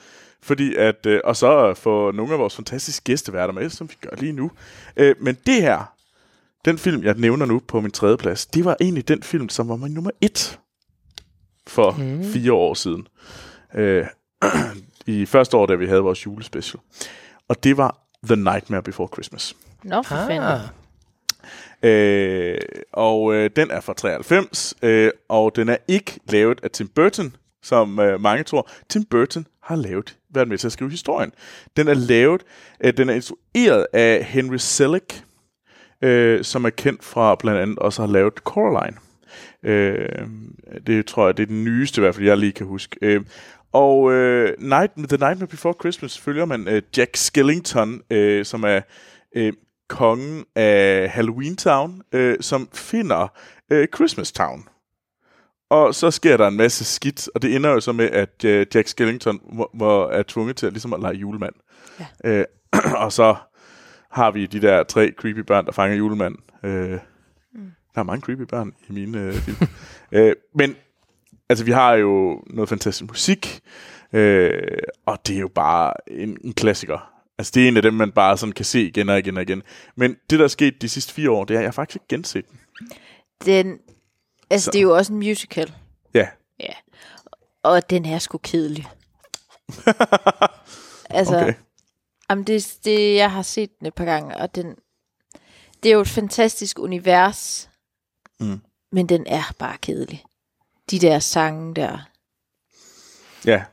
Fordi 0.42 0.74
at, 0.74 1.06
øh, 1.06 1.20
og 1.24 1.36
så 1.36 1.74
få 1.74 2.10
nogle 2.10 2.32
af 2.32 2.38
vores 2.38 2.56
fantastiske 2.56 3.04
gæsteværter 3.04 3.54
med, 3.54 3.70
som 3.70 3.88
vi 3.90 3.94
gør 4.00 4.16
lige 4.18 4.32
nu. 4.32 4.50
Øh, 4.96 5.14
men 5.20 5.36
det 5.46 5.62
her, 5.62 5.97
den 6.64 6.78
film, 6.78 7.04
jeg 7.04 7.14
nævner 7.14 7.46
nu 7.46 7.62
på 7.68 7.80
min 7.80 7.90
tredje 7.90 8.16
plads, 8.16 8.46
det 8.46 8.64
var 8.64 8.76
egentlig 8.80 9.08
den 9.08 9.22
film, 9.22 9.48
som 9.48 9.68
var 9.68 9.76
min 9.76 9.92
nummer 9.92 10.10
et 10.20 10.58
for 11.66 11.90
mm. 11.90 12.24
fire 12.24 12.52
år 12.52 12.74
siden. 12.74 13.06
Øh, 13.74 14.06
I 15.06 15.26
første 15.26 15.56
år, 15.56 15.66
da 15.66 15.74
vi 15.74 15.86
havde 15.86 16.00
vores 16.00 16.26
julespecial. 16.26 16.80
Og 17.48 17.64
det 17.64 17.76
var 17.76 17.98
The 18.24 18.36
Nightmare 18.36 18.82
Before 18.82 19.08
Christmas. 19.12 19.56
Nå, 19.84 20.02
for 20.02 20.16
fanden. 20.16 20.42
Ah, 20.42 20.60
Øh, 21.82 22.58
og 22.92 23.34
øh, 23.34 23.50
den 23.56 23.70
er 23.70 23.80
fra 23.80 23.94
93, 23.94 24.74
øh, 24.82 25.10
og 25.28 25.56
den 25.56 25.68
er 25.68 25.76
ikke 25.88 26.20
lavet 26.28 26.60
af 26.62 26.70
Tim 26.70 26.88
Burton, 26.88 27.36
som 27.62 27.98
øh, 27.98 28.20
mange 28.20 28.44
tror. 28.44 28.70
Tim 28.88 29.04
Burton 29.04 29.46
har 29.62 29.76
lavet, 29.76 30.16
været 30.30 30.48
med 30.48 30.58
til 30.58 30.68
at 30.68 30.72
skrive 30.72 30.90
historien. 30.90 31.32
Den 31.76 31.88
er 31.88 31.94
lavet, 31.94 32.42
øh, 32.80 32.96
den 32.96 33.08
er 33.08 33.14
instrueret 33.14 33.86
af 33.92 34.24
Henry 34.24 34.56
Selick, 34.56 35.24
øh, 36.02 36.44
som 36.44 36.64
er 36.64 36.70
kendt 36.70 37.04
fra 37.04 37.34
blandt 37.34 37.60
andet 37.60 37.78
også 37.78 38.02
har 38.02 38.08
lavet 38.12 38.34
Coraline. 38.34 38.96
Øh, 39.62 40.28
det 40.86 41.06
tror 41.06 41.26
jeg, 41.26 41.36
det 41.36 41.42
er 41.42 41.46
den 41.46 41.64
nyeste, 41.64 42.00
i 42.00 42.02
hvert 42.02 42.14
fald 42.14 42.26
jeg 42.26 42.38
lige 42.38 42.52
kan 42.52 42.66
huske. 42.66 42.96
Øh, 43.02 43.20
og 43.72 44.12
øh, 44.12 44.54
Night, 44.58 44.92
The 44.96 45.16
Nightmare 45.16 45.46
Before 45.46 45.74
Christmas 45.80 46.18
følger 46.18 46.44
man 46.44 46.68
øh, 46.68 46.82
Jack 46.96 47.16
Skellington, 47.16 48.02
øh, 48.10 48.44
som 48.44 48.64
er 48.64 48.80
øh, 49.36 49.52
kongen 49.88 50.44
af 50.54 51.10
Halloween 51.10 51.56
Town, 51.56 52.02
øh, 52.12 52.36
som 52.40 52.68
finder 52.74 53.28
øh, 53.72 53.88
Christmas 53.94 54.32
Town. 54.32 54.68
Og 55.70 55.94
så 55.94 56.10
sker 56.10 56.36
der 56.36 56.48
en 56.48 56.56
masse 56.56 56.84
skidt, 56.84 57.28
og 57.34 57.42
det 57.42 57.56
ender 57.56 57.70
jo 57.70 57.80
så 57.80 57.92
med, 57.92 58.10
at 58.10 58.44
øh, 58.44 58.66
Jack 58.74 58.88
Skellington 58.88 59.40
må, 59.52 59.70
må, 59.74 60.08
er 60.08 60.22
tvunget 60.22 60.56
til 60.56 60.66
at, 60.66 60.72
ligesom 60.72 60.92
at 60.92 61.00
lege 61.00 61.14
julemand. 61.14 61.54
Ja. 62.00 62.30
Øh, 62.30 62.44
og 63.04 63.12
så 63.12 63.36
har 64.10 64.30
vi 64.30 64.46
de 64.46 64.60
der 64.60 64.82
tre 64.82 65.12
creepy 65.16 65.38
børn, 65.38 65.66
der 65.66 65.72
fanger 65.72 65.96
julemanden. 65.96 66.40
Øh, 66.62 66.98
mm. 67.52 67.72
Der 67.94 68.00
er 68.00 68.02
mange 68.02 68.20
creepy 68.20 68.42
børn 68.42 68.72
i 68.88 68.92
mine 68.92 69.18
øh, 69.18 69.34
film. 69.34 69.56
øh, 70.12 70.36
men 70.54 70.76
altså, 71.48 71.64
vi 71.64 71.70
har 71.70 71.94
jo 71.94 72.42
noget 72.46 72.68
fantastisk 72.68 73.10
musik, 73.10 73.60
øh, 74.12 74.78
og 75.06 75.18
det 75.26 75.36
er 75.36 75.40
jo 75.40 75.48
bare 75.48 75.92
en, 76.10 76.36
en 76.44 76.52
klassiker. 76.52 77.12
Altså, 77.38 77.52
det 77.54 77.64
er 77.64 77.68
en 77.68 77.76
af 77.76 77.82
dem, 77.82 77.94
man 77.94 78.12
bare 78.12 78.36
sådan 78.36 78.52
kan 78.52 78.64
se 78.64 78.82
igen 78.82 79.08
og 79.08 79.18
igen 79.18 79.36
og 79.36 79.42
igen. 79.42 79.62
Men 79.96 80.16
det, 80.30 80.38
der 80.38 80.44
er 80.44 80.48
sket 80.48 80.82
de 80.82 80.88
sidste 80.88 81.14
fire 81.14 81.30
år, 81.30 81.44
det 81.44 81.54
er, 81.54 81.58
at 81.58 81.64
jeg 81.64 81.74
faktisk 81.74 81.96
ikke 81.96 82.06
genset 82.08 82.44
den. 82.50 82.58
Den, 83.46 83.78
altså, 84.50 84.64
Så. 84.64 84.70
det 84.70 84.78
er 84.78 84.82
jo 84.82 84.96
også 84.96 85.12
en 85.12 85.18
musical. 85.18 85.72
Ja, 86.14 86.26
Ja. 86.60 86.72
Og 87.62 87.90
den 87.90 88.04
er 88.04 88.18
sgu 88.18 88.38
kedelig. 88.38 88.86
altså, 91.10 91.36
okay. 91.36 91.54
Jamen 92.30 92.44
det, 92.44 92.78
det, 92.84 93.14
jeg 93.14 93.32
har 93.32 93.42
set 93.42 93.78
den 93.78 93.86
et 93.86 93.94
par 93.94 94.04
gange, 94.04 94.36
og 94.36 94.54
den, 94.54 94.76
det 95.82 95.88
er 95.88 95.94
jo 95.94 96.00
et 96.00 96.08
fantastisk 96.08 96.78
univers, 96.78 97.70
Mm. 98.40 98.60
men 98.92 99.08
den 99.08 99.26
er 99.26 99.42
bare 99.58 99.76
kedelig. 99.82 100.24
De 100.90 100.98
der 100.98 101.18
sange 101.18 101.74
der. 101.74 102.08
Ja. 103.44 103.64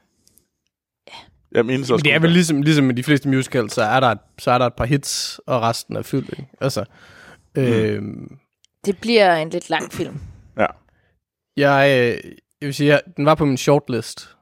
Jeg 1.51 1.65
mindes 1.65 1.89
Men 1.89 1.93
også 1.93 2.03
det 2.03 2.13
er 2.13 2.19
vel 2.19 2.31
ligesom, 2.31 2.61
ligesom 2.61 2.85
med 2.85 2.95
de 2.95 3.03
fleste 3.03 3.29
musicals, 3.29 3.73
så 3.73 3.81
er 3.81 3.99
der, 3.99 4.07
et, 4.07 4.19
så 4.39 4.51
er 4.51 4.57
der 4.57 4.65
et 4.65 4.73
par 4.73 4.85
hits, 4.85 5.39
og 5.47 5.61
resten 5.61 5.95
er 5.95 6.01
fyldt. 6.01 6.29
Ikke? 6.29 6.47
Altså, 6.61 6.85
mm. 7.55 7.61
øh, 7.61 8.03
Det 8.85 8.97
bliver 9.01 9.35
en 9.35 9.49
lidt 9.49 9.69
lang 9.69 9.93
film. 9.93 10.19
Ja. 10.57 10.65
jeg, 11.57 11.89
øh, 11.89 12.31
jeg 12.61 12.67
vil 12.67 12.73
sige, 12.73 12.87
jeg, 12.89 13.01
den 13.17 13.25
var 13.25 13.35
på 13.35 13.45
min 13.45 13.57
shortlist, 13.57 14.35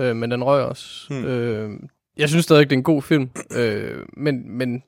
øh, 0.00 0.16
men 0.16 0.30
den 0.30 0.44
røg 0.44 0.64
også. 0.64 1.06
Hmm. 1.10 1.24
Øh, 1.24 1.80
jeg 2.16 2.28
synes 2.28 2.44
stadig, 2.44 2.70
det 2.70 2.76
er 2.76 2.78
en 2.78 2.82
god 2.82 3.02
film, 3.02 3.30
øh, 3.52 4.04
men, 4.16 4.50
men, 4.50 4.82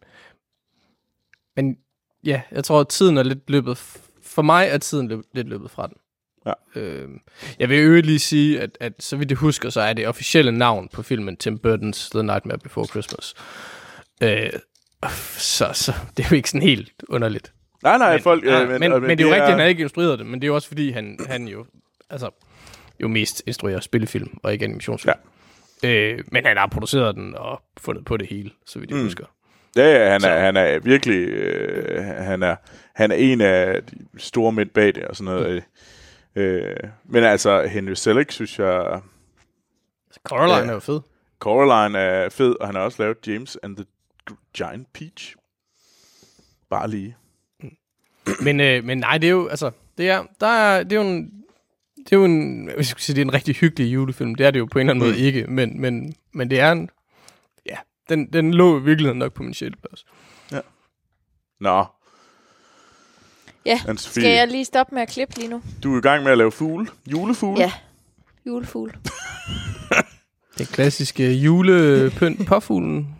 men 1.57 1.77
ja, 2.25 2.43
jeg 2.53 2.65
tror, 2.65 2.81
at 2.81 2.89
tiden 2.89 3.19
er 3.19 3.23
lidt 3.23 3.51
løbet, 3.51 3.79
for 4.23 4.43
mig 4.43 4.69
er 4.71 4.79
tiden 4.79 5.09
løb, 5.09 5.21
lidt 5.35 5.49
løbet 5.49 5.71
fra 5.71 5.87
den. 5.87 5.97
Ja. 6.47 6.81
Øh, 6.81 7.09
jeg 7.59 7.69
vil 7.69 7.79
øvrigt 7.79 8.07
lige 8.07 8.19
sige, 8.19 8.61
at, 8.61 8.79
at 8.81 8.93
så 8.99 9.17
vidt 9.17 9.31
jeg 9.31 9.39
husker, 9.39 9.71
så 9.71 9.81
er 9.81 9.93
det 9.93 10.09
officielle 10.09 10.53
navn 10.53 10.89
på 10.93 11.03
filmen 11.03 11.37
Tim 11.37 11.61
Burton's 11.67 12.11
The 12.11 12.23
Nightmare 12.23 12.59
Before 12.59 12.87
Christmas. 12.87 13.35
Øh, 14.23 14.51
så, 15.39 15.71
så 15.73 15.93
det 16.17 16.25
er 16.25 16.29
jo 16.31 16.37
ikke 16.37 16.51
sådan 16.51 16.69
helt 16.69 16.93
underligt. 17.09 17.53
Nej, 17.83 17.99
nej, 17.99 18.13
Men, 18.13 18.23
folk... 18.23 18.45
ja, 18.45 18.63
øh, 18.63 18.69
men, 18.69 18.81
men, 18.81 19.03
men 19.03 19.19
det 19.19 19.25
er 19.25 19.29
jo 19.29 19.35
rigtigt, 19.35 19.53
at 19.53 19.61
han 19.61 19.69
ikke 19.69 19.83
instrueret 19.83 20.19
det, 20.19 20.27
men 20.27 20.41
det 20.41 20.45
er 20.45 20.49
jo 20.49 20.55
også 20.55 20.69
fordi, 20.69 20.91
han, 20.91 21.19
han 21.27 21.49
jo, 21.49 21.67
altså, 22.11 22.31
jo 23.03 23.09
mest 23.09 23.43
instruerer 23.47 23.81
spillefilm 23.81 24.39
og 24.43 24.53
ikke 24.53 24.65
animationsfilm. 24.65 25.15
Ja. 25.17 25.38
Øh, 25.85 26.19
men 26.33 26.47
han 26.47 26.57
har 26.57 26.67
produceret 26.67 27.15
den 27.15 27.35
og 27.35 27.63
fundet 27.81 28.05
på 28.05 28.17
det 28.17 28.27
hele, 28.29 28.51
så 28.67 28.79
vidt 28.79 28.91
jeg 28.91 28.97
Mm. 28.97 29.01
mm. 29.01 29.07
husker. 29.07 29.25
Ja, 29.77 29.99
ja, 30.05 30.11
han 30.11 30.21
Så. 30.21 30.29
er, 30.29 30.39
han 30.41 30.57
er 30.57 30.79
virkelig... 30.79 31.29
Øh, 31.29 32.05
han, 32.05 32.43
er, 32.43 32.57
han 32.95 33.11
er 33.11 33.15
en 33.17 33.41
af 33.41 33.83
de 33.83 33.97
store 34.17 34.53
mænd 34.53 34.71
bag 34.71 34.95
det 34.95 35.05
og 35.05 35.17
sådan 35.17 35.35
noget. 35.35 35.63
Mm. 36.35 36.43
Øh, 36.43 36.77
men 37.05 37.25
altså, 37.25 37.67
Henry 37.67 37.93
Selick, 37.95 38.31
synes 38.33 38.59
jeg... 38.59 39.01
Coraline 40.25 40.59
Ja. 40.65 40.69
er 40.69 40.73
jo 40.75 40.81
fed. 40.81 41.01
Coraline 41.39 41.99
er 41.99 42.29
fed, 42.29 42.55
og 42.61 42.67
han 42.69 42.75
har 42.75 42.83
også 42.83 43.03
lavet 43.03 43.17
James 43.27 43.59
and 43.63 43.77
the 43.77 43.87
Giant 44.57 44.93
Peach. 44.93 45.37
Bare 46.71 46.91
lige. 46.91 47.17
Men, 48.43 48.61
øh, 48.61 48.85
men 48.85 48.99
nej, 48.99 49.19
det 49.19 49.27
er 49.27 49.31
jo, 49.33 49.49
altså, 49.49 49.71
det 49.99 50.11
er, 50.11 50.25
der 50.41 50.47
er, 50.47 50.83
det 50.83 50.93
er 50.93 50.97
jo 51.03 51.09
en, 51.09 51.38
det 52.11 52.13
er 52.13 52.17
jo 52.17 52.25
en, 52.25 52.65
hvis 52.65 52.77
jeg 52.77 52.87
skulle 52.87 53.03
sige, 53.03 53.17
det 53.17 53.21
er 53.23 53.25
en 53.25 53.35
rigtig 53.35 53.55
hyggelig 53.55 53.95
julefilm. 53.95 54.35
Det 54.35 54.47
er 54.47 54.51
det 54.51 54.59
jo 54.59 54.67
på 54.67 54.79
en 54.79 54.89
eller 54.91 54.95
anden 54.95 55.09
Mm. 55.09 55.13
måde 55.15 55.27
ikke, 55.27 55.47
men, 55.49 55.81
men, 55.81 56.15
men 56.33 56.51
det 56.51 56.61
er 56.61 56.73
en, 56.73 56.91
ja, 57.67 57.77
den, 58.09 58.33
den 58.33 58.55
lå 58.55 58.81
i 58.81 58.83
virkeligheden 58.83 59.19
nok 59.19 59.33
på 59.33 59.43
min 59.43 59.55
sjælplads. 59.55 60.05
Nå, 61.61 61.85
Ja, 63.67 63.77
Anne-Sophie. 63.89 64.11
skal 64.21 64.23
jeg 64.37 64.49
lige 64.49 64.65
stoppe 64.65 64.95
med 64.95 65.03
at 65.03 65.09
klippe 65.09 65.37
lige 65.37 65.49
nu? 65.49 65.63
du 65.83 65.95
er 65.95 65.99
i 65.99 66.01
gang 66.01 66.23
med 66.25 66.33
at 66.33 66.39
lave 66.39 66.53
fugle. 66.53 66.87
Julefugle. 67.07 67.61
Ja. 67.63 67.73
Julefugl. 68.47 68.97
Det 70.59 70.69
klassiske 70.69 71.33
julepynt 71.33 72.47
påfuglen. 72.47 73.17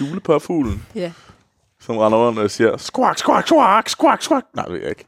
Julepåfuglen. 0.00 0.82
Ja. 0.94 1.12
Som 1.80 1.96
render 1.98 2.18
rundt 2.18 2.38
og 2.38 2.50
siger, 2.50 2.76
squawk, 2.76 3.18
squawk, 3.18 3.46
squawk, 3.46 3.88
squawk, 3.88 4.22
squawk. 4.22 4.44
Nej, 4.54 4.64
det 4.64 4.72
ved 4.72 4.80
jeg 4.80 4.88
ikke. 4.88 5.04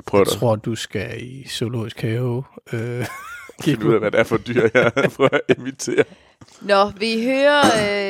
Jeg 0.00 0.04
prøver 0.04 0.24
Jeg 0.28 0.38
tror, 0.38 0.56
du 0.56 0.74
skal 0.74 1.22
i 1.22 1.48
zoologisk 1.48 2.00
have. 2.00 2.44
Øh, 2.72 3.06
Finde 3.64 3.86
ud 3.86 3.92
af, 3.94 3.98
hvad 4.00 4.10
det 4.10 4.20
er 4.20 4.24
for 4.24 4.36
dyr, 4.36 4.68
jeg 4.74 4.92
prøver 5.16 5.30
at 5.48 5.56
imitere. 5.58 6.04
Nå, 6.60 6.90
vi 6.90 7.24
hører, 7.24 7.62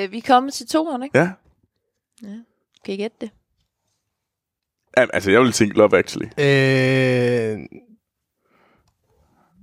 øh, 0.04 0.12
vi 0.12 0.18
er 0.18 0.22
kommet 0.26 0.54
til 0.54 0.66
toeren, 0.66 1.02
ikke? 1.02 1.18
Ja. 1.18 1.30
Kan 2.84 2.94
I 2.94 2.96
gætte 2.96 3.16
det? 3.20 3.30
ja 4.96 5.06
altså, 5.12 5.30
jeg 5.30 5.40
vil 5.40 5.52
tænke 5.52 5.76
Love 5.76 5.98
Actually. 5.98 6.26
øh, 6.38 7.58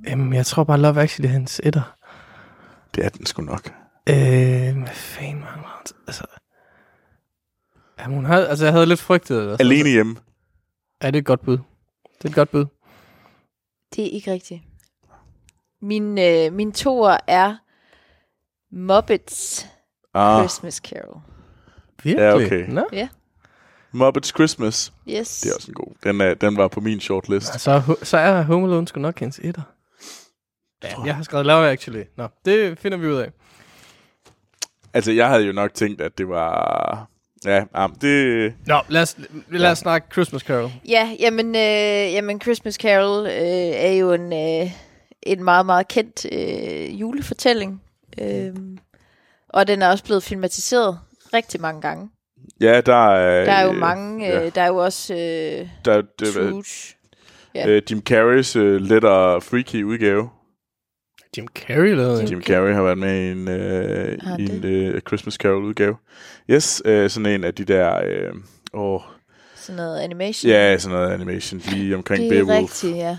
jamen, 0.08 0.34
jeg 0.34 0.46
tror 0.46 0.64
bare, 0.64 0.80
Love 0.80 1.02
Actually 1.02 1.28
er 1.28 1.34
hans 1.34 1.62
etter. 1.64 1.96
Det 2.96 3.06
er 3.06 3.10
den 3.10 3.26
sgu 3.26 3.42
nok. 3.42 3.74
Øh, 4.10 4.16
hvad 4.16 4.94
fanden 4.94 5.42
var 5.42 5.48
han? 5.48 5.86
Altså, 6.08 6.24
jamen, 8.00 8.16
hun 8.16 8.26
havde, 8.26 8.48
altså, 8.50 8.66
jeg 8.66 8.74
havde 8.74 8.86
lidt 8.86 9.00
frygtet. 9.00 9.42
Altså, 9.50 9.58
Alene 9.60 9.90
hjemme. 9.90 10.16
Er 11.02 11.12
det 11.12 11.20
et 11.20 11.26
godt 11.26 11.42
bud? 11.42 11.58
Det 12.18 12.26
er 12.26 12.30
et 12.30 12.36
godt 12.36 12.52
bud. 12.52 12.66
Det 13.96 14.06
er 14.08 14.10
ikke 14.12 14.32
rigtigt. 14.32 14.62
Min, 15.82 16.18
øh, 16.18 16.54
min 16.54 16.72
toer 16.72 17.18
er 17.28 17.56
Muppets 18.72 19.68
Ah, 20.14 20.42
Christmas 20.42 20.76
Carol. 20.76 21.22
Virkelig? 22.04 22.24
Ja, 22.24 22.36
okay. 22.36 22.70
Nå? 22.70 22.88
Muppets 23.92 24.30
Christmas. 24.30 24.94
Yes. 25.10 25.42
Det 25.42 25.50
er 25.52 25.56
også 25.56 25.72
en 25.72 25.74
god. 25.76 25.94
Den, 26.04 26.22
er, 26.22 26.34
den 26.34 26.58
var 26.58 26.68
på 26.68 26.80
min 26.80 27.00
shortlist. 27.00 27.60
Så, 27.60 27.72
er- 27.72 28.06
så 28.06 28.18
er 28.18 28.42
Home 28.42 28.68
Alone 28.68 28.88
sgu 28.88 29.00
nok 29.00 29.20
hans 29.20 29.40
etter. 29.44 29.62
Ja, 30.84 31.04
jeg 31.06 31.16
har 31.16 31.24
skrevet 31.24 31.46
Love 31.46 31.68
Actually. 31.70 32.04
Nå, 32.16 32.28
det 32.46 32.80
finder 32.80 32.98
vi 32.98 33.08
ud 33.08 33.16
af. 33.16 33.32
Altså, 34.94 35.12
jeg 35.12 35.28
havde 35.30 35.44
jo 35.46 35.54
nok 35.54 35.74
tænkt, 35.74 36.02
at 36.02 36.18
det 36.18 36.30
var... 36.30 37.10
Ja, 37.46 37.86
um, 37.86 37.96
det... 37.96 38.54
Nå, 38.66 38.80
lad 38.90 39.02
os, 39.02 39.18
lad 39.50 39.72
os 39.72 39.78
snakke 39.78 40.08
Christmas 40.12 40.42
Carol. 40.42 40.72
Ja, 40.90 41.10
jamen, 41.20 41.56
øh, 41.56 42.14
jamen 42.14 42.42
Christmas 42.42 42.76
Carol 42.76 43.26
øh, 43.28 43.32
er 43.86 43.92
jo 43.92 44.12
en, 44.14 44.34
øh, 44.34 44.72
en 45.24 45.44
meget, 45.44 45.66
meget 45.66 45.88
kendt 45.88 46.26
øh, 46.32 47.02
julefortælling. 47.02 47.82
Øh, 48.22 48.54
og 49.50 49.68
den 49.68 49.82
er 49.82 49.90
også 49.90 50.04
blevet 50.04 50.24
filmatiseret 50.24 51.00
rigtig 51.34 51.62
mange 51.62 51.82
gange. 51.82 52.10
Ja, 52.62 52.82
der 52.82 53.10
er... 53.12 53.46
Der 53.46 53.52
er 53.52 53.64
jo 53.64 53.72
øh, 53.72 53.80
mange, 53.80 54.26
ja. 54.26 54.46
øh, 54.46 54.52
der 54.56 54.62
er 54.62 54.68
jo 54.68 54.78
også 54.78 55.14
øh, 55.14 55.70
Der, 55.86 56.02
det, 56.20 56.28
Scrooge. 56.28 56.96
Ja. 57.56 57.68
øh, 57.68 57.82
Jim 57.92 58.02
Carreys 58.02 58.56
øh, 58.56 58.82
lettere 58.82 59.42
freaky 59.42 59.84
udgave. 59.84 60.30
Jim 61.38 61.48
Carrey 61.56 61.96
lavede 61.96 62.22
en. 62.22 62.28
Jim 62.28 62.42
Carrey 62.44 62.74
har 62.74 62.82
været 62.84 62.98
med 62.98 63.22
i 63.28 63.32
en, 63.32 63.48
øh, 63.48 64.40
i 64.40 64.44
en 64.44 64.64
det? 64.64 64.94
øh, 64.94 65.02
Christmas 65.02 65.34
Carol 65.34 65.64
udgave. 65.66 65.96
Yes, 66.50 66.82
øh, 66.86 67.10
sådan 67.10 67.26
en 67.26 67.44
af 67.44 67.54
de 67.56 67.66
der... 67.66 68.02
Øh, 68.06 68.34
åh, 68.74 69.02
Sådan 69.56 69.76
noget 69.76 70.00
animation. 70.00 70.50
ja, 70.52 70.78
sådan 70.78 70.98
noget 70.98 71.12
animation 71.14 71.60
lige 71.60 71.96
omkring 71.96 72.24
det 72.30 72.38
er 72.40 72.44
Beowulf. 72.46 72.62
rigtigt, 72.84 72.98
ja. 72.98 73.18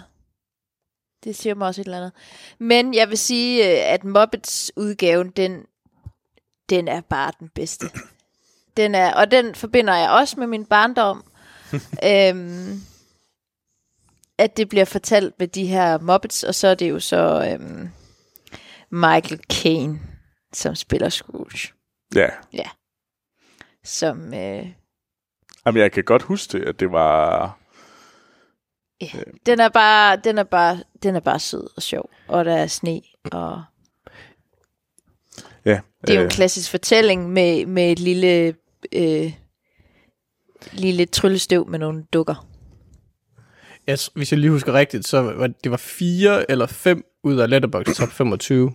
Det 1.24 1.36
siger 1.36 1.54
mig 1.54 1.66
også 1.68 1.80
et 1.80 1.84
eller 1.84 1.96
andet. 1.98 2.12
Men 2.58 2.94
jeg 2.94 3.08
vil 3.08 3.18
sige, 3.18 3.72
øh, 3.72 3.92
at 3.92 4.04
Muppets 4.04 4.72
udgaven, 4.76 5.30
den, 5.30 5.62
den 6.70 6.88
er 6.88 7.00
bare 7.00 7.32
den 7.40 7.48
bedste. 7.54 7.86
Den 8.76 8.94
er, 8.94 9.14
og 9.14 9.30
den 9.30 9.54
forbinder 9.54 9.96
jeg 9.96 10.10
også 10.10 10.40
med 10.40 10.46
min 10.46 10.64
barndom. 10.64 11.24
øhm, 12.12 12.80
at 14.38 14.56
det 14.56 14.68
bliver 14.68 14.84
fortalt 14.84 15.34
med 15.38 15.48
de 15.48 15.66
her 15.66 15.98
Muppets, 15.98 16.42
og 16.42 16.54
så 16.54 16.68
er 16.68 16.74
det 16.74 16.90
jo 16.90 17.00
så 17.00 17.48
øhm, 17.52 17.88
Michael 18.90 19.40
Caine, 19.52 20.00
som 20.52 20.74
spiller 20.74 21.08
Scrooge. 21.08 21.72
Ja. 22.52 22.68
Som, 23.84 24.34
øh, 24.34 24.66
Jamen, 25.66 25.82
jeg 25.82 25.92
kan 25.92 26.04
godt 26.04 26.22
huske 26.22 26.58
det, 26.58 26.64
at 26.64 26.80
det 26.80 26.92
var... 26.92 27.58
den 29.46 29.60
er 29.60 29.68
bare, 29.68 30.16
den 30.16 30.38
er 30.38 30.44
bare, 30.44 30.82
den 31.02 31.16
er 31.16 31.20
bare 31.20 31.38
sød 31.38 31.68
og 31.76 31.82
sjov, 31.82 32.10
og 32.28 32.44
der 32.44 32.56
er 32.56 32.66
sne, 32.66 33.00
og 33.32 33.62
Ja, 35.64 35.80
Det 36.00 36.10
er 36.10 36.14
jo 36.14 36.20
en 36.20 36.24
øh, 36.24 36.30
klassisk 36.30 36.70
fortælling 36.70 37.30
med, 37.30 37.66
med 37.66 37.92
et 37.92 37.98
lille, 37.98 38.54
øh, 38.92 39.32
lille 40.72 41.06
tryllestøv 41.06 41.68
med 41.68 41.78
nogle 41.78 42.04
dukker. 42.12 42.46
Ja, 43.88 43.96
s- 43.96 44.10
hvis 44.14 44.32
jeg 44.32 44.38
lige 44.40 44.50
husker 44.50 44.72
rigtigt, 44.72 45.06
så 45.06 45.20
var 45.22 45.46
det 45.64 45.70
var 45.70 45.76
fire 45.76 46.50
eller 46.50 46.66
fem 46.66 47.04
ud 47.24 47.36
af 47.36 47.50
Letterboxd 47.50 47.94
Top 47.94 48.08
25, 48.08 48.72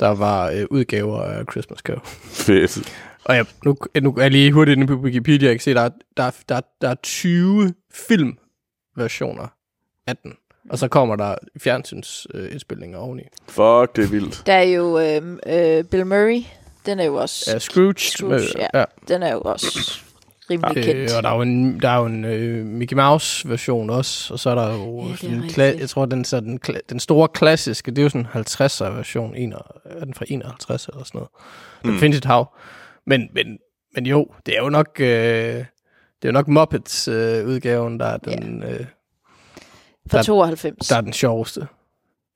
der 0.00 0.08
var 0.08 0.50
øh, 0.50 0.64
udgaver 0.70 1.22
af 1.22 1.44
Christmas 1.50 1.78
Carol. 1.78 2.00
fedt. 2.24 2.94
Og 3.24 3.36
jeg, 3.36 3.46
nu, 3.64 3.76
nu 4.02 4.14
er 4.16 4.22
jeg 4.22 4.30
lige 4.30 4.52
hurtigt 4.52 4.76
inde 4.76 4.86
på 4.86 4.94
Wikipedia, 4.94 5.48
jeg 5.48 5.54
kan 5.56 5.60
se, 5.60 5.74
der 5.74 5.80
er, 5.80 5.90
der, 6.16 6.22
er- 6.22 6.30
der, 6.48 6.54
er- 6.56 6.60
der 6.80 6.88
er 6.88 6.94
20 6.94 7.74
filmversioner 7.94 9.46
af 10.06 10.16
den. 10.16 10.32
Og 10.70 10.78
så 10.78 10.88
kommer 10.88 11.16
der 11.16 11.34
fjernsynsindspilninger 11.60 13.00
øh, 13.00 13.06
oveni. 13.06 13.22
Fuck, 13.48 13.96
det 13.96 14.04
er 14.04 14.08
vildt. 14.10 14.42
Der 14.46 14.52
er 14.52 14.62
jo 14.62 14.98
øh, 14.98 15.38
øh, 15.78 15.84
Bill 15.84 16.06
Murray, 16.06 16.42
den 16.86 17.00
er 17.00 17.04
jo 17.04 17.14
også, 17.14 17.50
Ja, 17.52 17.58
Scrooge. 17.58 17.94
Scrooge, 17.98 18.40
ja. 18.58 18.66
ja. 18.80 18.84
den 19.08 19.22
er 19.22 19.32
jo 19.32 19.40
også 19.40 20.01
rimelig 20.52 20.76
Øh, 20.76 20.84
kendt. 20.84 21.12
og 21.16 21.22
der 21.22 21.28
er 21.28 21.34
jo 21.34 21.42
en, 21.42 21.80
der 21.80 21.88
er 21.88 21.98
jo 21.98 22.06
en 22.06 22.24
øh, 22.24 22.66
Mickey 22.66 22.96
Mouse 22.96 23.48
version 23.48 23.90
også, 23.90 24.32
og 24.34 24.38
så 24.40 24.50
er 24.50 24.54
der 24.54 24.72
jo 24.72 25.02
Ja, 25.06 25.12
er 25.12 25.16
sådan 25.16 25.36
en 25.36 25.42
kla- 25.44 25.80
jeg 25.80 25.88
tror 25.88 26.06
den, 26.06 26.24
så 26.24 26.40
den, 26.40 26.60
kla- 26.68 26.80
den 26.88 27.00
store 27.00 27.28
klassiske, 27.28 27.90
det 27.90 27.98
er 27.98 28.02
jo 28.02 28.08
sådan 28.08 28.26
en 28.34 28.42
50'er 28.42 28.84
version, 28.96 29.34
en, 29.34 29.52
er 29.84 30.04
den 30.04 30.14
fra 30.14 30.24
51 30.28 30.86
eller 30.86 31.04
sådan 31.04 31.18
noget. 31.18 31.28
Den 31.82 31.90
Mm. 31.92 31.98
findes 31.98 32.18
et 32.18 32.24
hav. 32.24 32.54
Men, 33.06 33.28
men, 33.34 33.58
men 33.94 34.06
jo, 34.06 34.26
det 34.46 34.56
er 34.58 34.62
jo 34.62 34.68
nok, 34.68 34.88
øh, 35.00 35.06
det 35.06 35.64
er 36.22 36.28
jo 36.28 36.32
nok 36.32 36.48
Muppets 36.48 37.08
øh, 37.08 37.46
udgaven, 37.46 38.00
der 38.00 38.06
er 38.06 38.16
den, 38.16 38.62
øh, 38.62 38.86
Fra 40.10 40.18
der- 40.18 40.22
92. 40.22 40.88
der 40.88 40.96
er 40.96 41.00
den 41.00 41.12
sjoveste. 41.12 41.66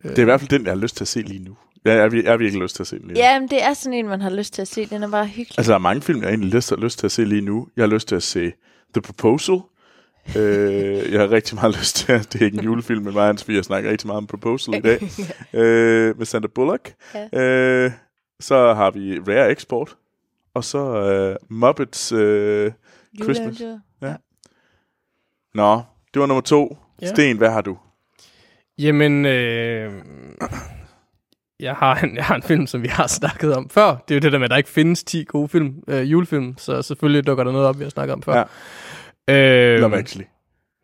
Det 0.02 0.18
er 0.18 0.22
i 0.22 0.24
hvert 0.24 0.40
fald 0.40 0.50
den, 0.50 0.64
jeg 0.64 0.70
har 0.72 0.76
lyst 0.80 0.96
til 0.96 1.04
at 1.04 1.08
se 1.08 1.20
lige 1.22 1.44
nu. 1.44 1.56
Jeg 1.86 1.96
er, 1.96 2.22
jeg 2.22 2.30
har 2.32 2.36
virkelig 2.36 2.62
lyst 2.62 2.76
til 2.76 2.82
at 2.82 2.86
se 2.86 2.98
den 2.98 3.06
lige 3.06 3.14
nu. 3.14 3.20
Ja, 3.20 3.40
men 3.40 3.48
det 3.48 3.62
er 3.62 3.74
sådan 3.74 3.98
en, 3.98 4.08
man 4.08 4.20
har 4.20 4.30
lyst 4.30 4.54
til 4.54 4.62
at 4.62 4.68
se. 4.68 4.86
Den 4.86 5.02
er 5.02 5.08
bare 5.10 5.26
hyggelig. 5.26 5.58
Altså, 5.58 5.72
der 5.72 5.78
er 5.78 5.82
mange 5.82 6.02
film, 6.02 6.18
jeg 6.18 6.26
har 6.26 6.30
egentlig 6.30 6.54
lyst, 6.54 6.72
lyst 6.78 6.98
til 6.98 7.06
at 7.06 7.12
se 7.12 7.24
lige 7.24 7.40
nu. 7.40 7.68
Jeg 7.76 7.82
har 7.82 7.88
lyst 7.88 8.08
til 8.08 8.16
at 8.16 8.22
se 8.22 8.52
The 8.94 9.02
Proposal. 9.02 9.60
øh, 10.36 11.12
jeg 11.12 11.20
har 11.20 11.30
rigtig 11.30 11.54
meget 11.54 11.76
lyst 11.80 11.96
til 11.96 12.12
at... 12.12 12.32
Det 12.32 12.40
er 12.40 12.44
ikke 12.44 12.58
en 12.58 12.64
julefilm, 12.64 13.04
men 13.04 13.12
mig 13.12 13.22
og 13.22 13.26
Hans, 13.26 13.48
vi 13.48 13.54
har 13.54 13.62
snakket 13.62 13.90
rigtig 13.90 14.06
meget 14.06 14.16
om 14.16 14.26
Proposal 14.26 14.74
i 14.74 14.80
dag. 14.80 15.02
øh, 15.60 16.18
med 16.18 16.26
Sandra 16.26 16.48
Bullock. 16.54 16.94
Ja. 17.14 17.40
Øh, 17.40 17.90
så 18.40 18.74
har 18.74 18.90
vi 18.90 19.18
Rare 19.18 19.52
Export. 19.52 19.96
Og 20.54 20.64
så 20.64 20.78
øh, 20.78 21.36
Muppets... 21.50 22.12
Øh, 22.12 22.72
Christmas. 23.22 23.60
Juleeventyr. 23.60 24.16
nå, 25.54 25.82
det 26.14 26.20
var 26.20 26.26
nummer 26.26 26.40
to. 26.40 26.76
Ja. 27.02 27.06
Sten, 27.06 27.36
hvad 27.38 27.50
har 27.50 27.60
du? 27.60 27.78
Jamen, 28.78 29.26
øh, 29.26 29.92
jeg, 31.60 31.74
har 31.74 31.96
en, 32.00 32.16
jeg 32.16 32.24
har 32.24 32.34
en 32.34 32.42
film, 32.42 32.66
som 32.66 32.82
vi 32.82 32.88
har 32.88 33.06
snakket 33.06 33.56
om 33.56 33.68
før. 33.70 33.88
Det 34.08 34.10
er 34.10 34.14
jo 34.14 34.20
det 34.20 34.32
der 34.32 34.38
med, 34.38 34.44
at 34.44 34.50
der 34.50 34.56
ikke 34.56 34.68
findes 34.70 35.04
10 35.04 35.24
gode 35.24 35.48
film, 35.48 35.74
øh, 35.88 36.12
julefilm, 36.12 36.54
så 36.58 36.82
selvfølgelig 36.82 37.26
dukker 37.26 37.44
der 37.44 37.52
noget 37.52 37.66
op, 37.66 37.78
vi 37.78 37.84
har 37.84 37.90
snakket 37.90 38.12
om 38.14 38.22
før. 38.22 38.48
Ja. 39.28 39.34
Øh, 39.74 39.80
Love 39.80 39.96
Actually. 39.98 40.26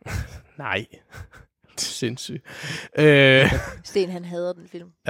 Nej. 0.59 0.87
Sindssygt. 1.77 2.45
Øh, 2.99 3.53
Sten, 3.85 4.11
han 4.11 4.25
hader 4.25 4.53
den 4.53 4.69
film. 4.69 4.89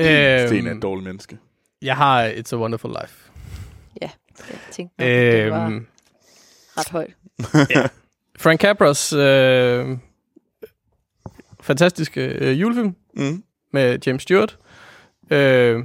øh, 0.00 0.46
Sten 0.48 0.66
er 0.66 0.74
et 0.74 0.82
dårligt 0.82 1.04
menneske. 1.04 1.38
Jeg 1.82 1.96
har 1.96 2.28
It's 2.28 2.52
a 2.52 2.56
Wonderful 2.56 2.90
Life. 3.02 3.30
Jeg 4.00 4.10
tænkte, 4.70 4.94
nok, 4.98 5.08
at 5.08 5.32
det 5.32 5.50
var 5.50 5.70
Øh, 5.70 5.80
ret 6.76 6.88
højt. 6.88 7.14
Frank 8.42 8.60
Capras 8.60 9.12
øh, 9.12 9.98
fantastiske 11.60 12.20
øh, 12.26 12.60
julefilm 12.60 12.94
Mm. 13.16 13.42
med 13.72 13.98
James 14.06 14.22
Stewart. 14.22 14.58
Øh, 15.30 15.84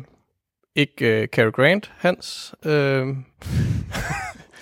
ikke 0.75 1.21
øh, 1.21 1.27
Cary 1.27 1.51
Grant, 1.51 1.91
Hans. 1.97 2.55
Øh, 2.65 3.07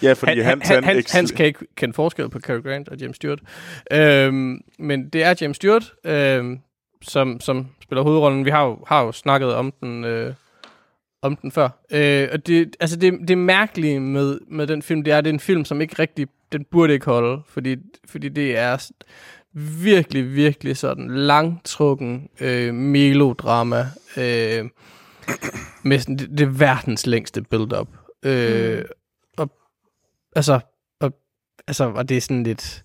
Ja, 0.03 0.13
fordi 0.13 0.39
han, 0.39 0.61
han, 0.61 0.83
han, 0.83 0.95
Hans, 0.95 1.11
Hans 1.11 1.31
kan 1.31 1.45
ikke 1.45 1.59
kende 1.75 1.93
forskel 1.93 2.29
på 2.29 2.39
Cary 2.39 2.61
Grant 2.61 2.89
og 2.89 2.97
James 2.97 3.15
Stewart. 3.15 3.39
Øhm, 3.91 4.61
men 4.79 5.09
det 5.09 5.23
er 5.23 5.35
James 5.41 5.57
Stewart, 5.57 5.93
øhm, 6.03 6.59
som, 7.01 7.39
som 7.39 7.67
spiller 7.83 8.03
hovedrollen. 8.03 8.45
Vi 8.45 8.49
har 8.49 8.65
jo, 8.65 8.79
har 8.87 9.03
jo 9.03 9.11
snakket 9.11 9.53
om 9.53 9.73
den, 9.81 10.03
øh, 10.03 10.33
om 11.21 11.35
den 11.35 11.51
før. 11.51 11.69
Øh, 11.91 12.27
og 12.31 12.47
det, 12.47 12.75
altså 12.79 12.95
det, 12.95 13.13
det 13.27 13.37
mærkelige 13.37 13.99
med, 13.99 14.39
med 14.47 14.67
den 14.67 14.81
film, 14.81 15.03
det 15.03 15.13
er, 15.13 15.17
at 15.17 15.23
det 15.23 15.29
er 15.29 15.33
en 15.33 15.39
film, 15.39 15.65
som 15.65 15.81
ikke 15.81 15.95
rigtig, 15.99 16.27
den 16.51 16.65
burde 16.71 16.93
ikke 16.93 17.05
holde, 17.05 17.41
fordi, 17.47 17.75
fordi 18.09 18.29
det 18.29 18.57
er 18.57 18.89
virkelig, 19.53 20.35
virkelig 20.35 20.77
sådan 20.77 21.07
langtrukken 21.11 22.29
øh, 22.39 22.73
melodrama, 22.73 23.85
øh, 24.17 24.69
med 25.83 25.99
sådan 25.99 26.17
det, 26.17 26.37
det 26.37 26.59
verdens 26.59 27.07
længste 27.07 27.41
build-up. 27.41 27.87
Øh, 28.23 28.77
Mm. 28.77 28.85
og, 29.37 29.51
altså, 30.35 30.59
og, 30.99 31.13
altså, 31.67 31.83
og 31.95 32.09
det 32.09 32.17
er 32.17 32.21
sådan 32.21 32.43
lidt, 32.43 32.83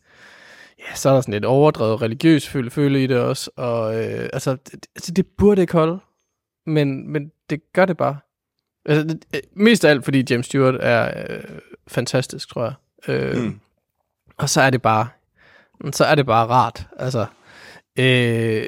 ja, 0.78 0.94
så 0.94 1.08
er 1.08 1.14
der 1.14 1.20
sådan 1.20 1.34
lidt 1.34 1.44
overdrevet 1.44 2.02
religiøs 2.02 2.48
føle, 2.48 2.70
føle 2.70 3.04
i 3.04 3.06
det 3.06 3.18
også, 3.18 3.50
og 3.56 3.94
øh, 4.04 4.28
altså, 4.32 4.56
det, 4.56 4.86
altså, 4.96 5.12
det 5.12 5.26
burde 5.38 5.60
ikke 5.60 5.72
holde, 5.72 5.98
men, 6.66 7.12
men 7.12 7.30
det 7.50 7.60
gør 7.72 7.84
det 7.84 7.96
bare. 7.96 8.18
Altså, 8.86 9.04
det, 9.32 9.40
mest 9.56 9.84
af 9.84 9.90
alt, 9.90 10.04
fordi 10.04 10.24
James 10.30 10.46
Stewart 10.46 10.76
er 10.80 11.24
øh, 11.30 11.44
fantastisk, 11.88 12.48
tror 12.48 12.64
jeg. 12.64 12.74
Øh, 13.08 13.36
mm. 13.44 13.60
Og 14.36 14.50
så 14.50 14.60
er 14.60 14.70
det 14.70 14.82
bare, 14.82 15.08
så 15.92 16.04
er 16.04 16.14
det 16.14 16.26
bare 16.26 16.46
rart. 16.46 16.86
Altså, 16.98 17.26
øh, 17.98 18.64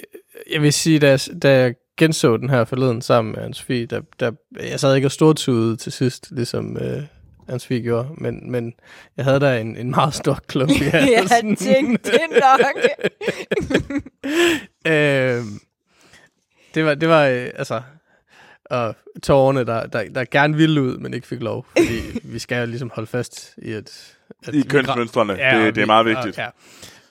jeg 0.51 0.63
vil 0.63 0.73
sige, 0.73 0.99
da 0.99 1.11
jeg, 1.11 1.21
da 1.43 1.61
jeg 1.61 1.75
genså 1.97 2.37
den 2.37 2.51
her 2.51 2.65
forleden 2.65 3.03
sammen 3.03 3.35
med 3.35 3.43
Anne-Sophie, 3.45 3.87
der, 3.87 4.01
der, 4.21 4.33
jeg 4.71 4.81
sad 4.81 4.95
ikke 4.95 5.07
og 5.07 5.13
stortudede 5.13 5.77
til 5.77 5.93
sidst, 5.93 6.29
ligesom 6.31 6.77
øh, 6.77 7.03
Anne-Sophie 7.49 7.83
gjorde, 7.83 8.09
men, 8.15 8.51
men 8.51 8.75
jeg 9.17 9.25
havde 9.25 9.41
da 9.41 9.61
en, 9.61 9.77
en 9.77 9.91
meget 9.91 10.15
stor 10.15 10.39
klump 10.47 10.71
i 10.71 10.85
halsen. 10.85 11.49
Jeg 11.49 11.59
tænkte 11.59 12.13
det 12.13 12.21
nok. 12.31 12.77
øh, 14.93 15.43
det 16.75 16.85
var, 16.85 16.95
det 16.95 17.09
var 17.09 17.27
øh, 17.27 17.51
altså, 17.55 17.83
og 18.71 18.97
tårerne, 19.23 19.65
der, 19.65 19.87
der, 19.87 20.09
der 20.15 20.25
gerne 20.31 20.57
ville 20.57 20.83
ud, 20.83 20.99
men 20.99 21.15
ikke 21.15 21.27
fik 21.27 21.41
lov, 21.41 21.67
fordi 21.77 22.01
vi 22.33 22.39
skal 22.39 22.61
jo 22.61 22.67
ligesom 22.67 22.91
holde 22.95 23.07
fast 23.07 23.55
i, 23.59 23.73
at... 23.73 24.17
at 24.47 24.55
I 24.55 24.63
kønsmønstrene. 24.63 25.33
Ja, 25.33 25.65
det, 25.65 25.75
det 25.75 25.83
er 25.83 25.87
meget 25.87 26.07
vigtigt. 26.07 26.39
Og, 26.39 26.45
ja. 26.45 26.49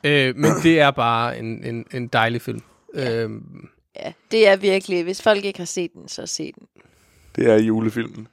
Øh, 0.05 0.35
men 0.35 0.51
det 0.63 0.79
er 0.79 0.91
bare 0.91 1.39
en, 1.39 1.63
en, 1.63 1.85
en 1.93 2.07
dejlig 2.07 2.41
film. 2.41 2.61
Ja. 2.95 3.21
Øhm, 3.21 3.69
Ja, 3.99 4.13
det 4.31 4.47
er 4.47 4.55
virkelig, 4.55 5.03
hvis 5.03 5.21
folk 5.21 5.45
ikke 5.45 5.59
har 5.59 5.65
set 5.65 5.93
den, 5.93 6.07
så 6.07 6.25
se 6.25 6.51
den. 6.59 6.67
Det 7.35 7.51
er 7.51 7.55
julefilmen. 7.55 8.27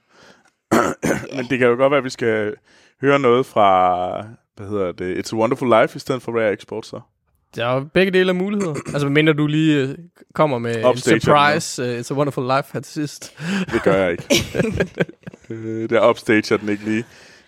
Men 1.36 1.46
det 1.50 1.58
kan 1.58 1.68
jo 1.68 1.74
godt 1.76 1.90
være, 1.90 1.98
at 1.98 2.04
vi 2.04 2.10
skal 2.10 2.54
høre 3.00 3.18
noget 3.18 3.46
fra, 3.46 4.26
hvad 4.56 4.68
hedder 4.68 4.92
det, 4.92 5.24
It's 5.26 5.32
a 5.32 5.36
Wonderful 5.36 5.68
Life, 5.80 5.96
i 5.96 5.98
stedet 5.98 6.22
for 6.22 6.32
Rare 6.32 6.52
Export, 6.52 6.86
så. 6.86 7.00
der 7.56 7.66
er 7.66 7.74
jo 7.74 7.80
begge 7.94 8.12
dele 8.12 8.28
af 8.28 8.34
muligheder. 8.34 8.74
altså, 8.94 9.08
mindre 9.08 9.32
du 9.32 9.46
lige 9.46 9.82
øh, 9.82 9.94
kommer 10.34 10.58
med 10.58 10.76
en 10.76 10.84
Upstager 10.84 11.14
den 11.14 11.20
surprise, 11.20 11.82
uh, 11.82 12.00
It's 12.00 12.14
a 12.14 12.16
Wonderful 12.16 12.44
Life 12.44 12.68
her 12.72 12.80
til 12.80 12.92
sidst. 12.92 13.38
Det 13.72 13.82
gør 13.82 13.94
jeg 13.94 14.10
ikke. 14.10 14.24
øh, 15.50 15.90
der 15.90 16.08
upstager 16.10 16.56
den 16.56 16.68
ikke 16.68 16.84
lige. 16.84 17.04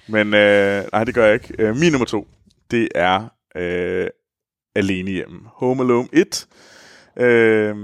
Men 0.08 0.34
øh, 0.34 0.84
nej, 0.92 1.04
det 1.04 1.14
gør 1.14 1.24
jeg 1.26 1.34
ikke. 1.34 1.74
Min 1.74 1.92
nummer 1.92 2.06
to, 2.06 2.28
det 2.70 2.88
er 2.94 3.28
øh, 3.56 4.06
Alene 4.74 5.10
hjemme. 5.10 5.40
Home 5.44 5.82
Alone 5.82 6.08
1. 6.12 6.46
Øh, 7.16 7.76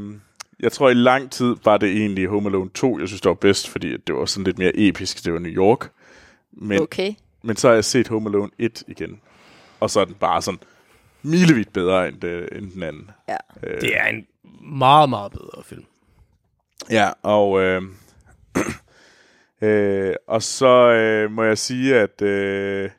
jeg 0.61 0.73
tror 0.73 0.91
i 0.91 0.95
lang 0.95 1.31
tid 1.31 1.57
var 1.64 1.77
det 1.77 1.91
egentlig 1.91 2.27
Home 2.29 2.49
Alone 2.49 2.71
2, 2.71 2.99
jeg 2.99 3.09
synes 3.09 3.21
det 3.21 3.29
var 3.29 3.35
bedst, 3.35 3.68
fordi 3.68 3.97
det 3.97 4.14
var 4.14 4.25
sådan 4.25 4.45
lidt 4.45 4.59
mere 4.59 4.73
episk. 4.75 5.25
Det 5.25 5.33
var 5.33 5.39
New 5.39 5.53
York. 5.53 5.91
Men 6.53 6.81
Okay. 6.83 7.14
men 7.43 7.57
så 7.57 7.68
har 7.68 7.75
jeg 7.75 7.85
set 7.85 8.09
Home 8.09 8.29
Alone 8.31 8.51
1 8.59 8.83
igen. 8.89 9.21
Og 9.81 9.91
så 9.91 10.01
er 10.01 10.05
den 10.05 10.14
bare 10.14 10.43
sådan 10.43 10.61
milevidt 11.23 11.73
bedre 11.73 12.09
end, 12.09 12.21
det, 12.21 12.49
end 12.53 12.71
den 12.73 12.83
anden. 12.83 13.11
Ja. 13.29 13.37
Øh, 13.62 13.81
Det 13.81 13.97
er 13.97 14.07
en 14.07 14.27
meget, 14.79 15.09
meget 15.11 15.33
bedre 15.33 15.62
film. 15.64 15.85
Ja, 16.91 17.11
og, 17.23 17.61
øh, 17.61 17.83
øh, 19.62 20.14
og 20.29 20.43
så 20.43 20.91
øh, 20.91 21.31
må 21.31 21.43
jeg 21.43 21.59
sige, 21.59 21.97
at 21.97 22.23
øh, 22.23 22.91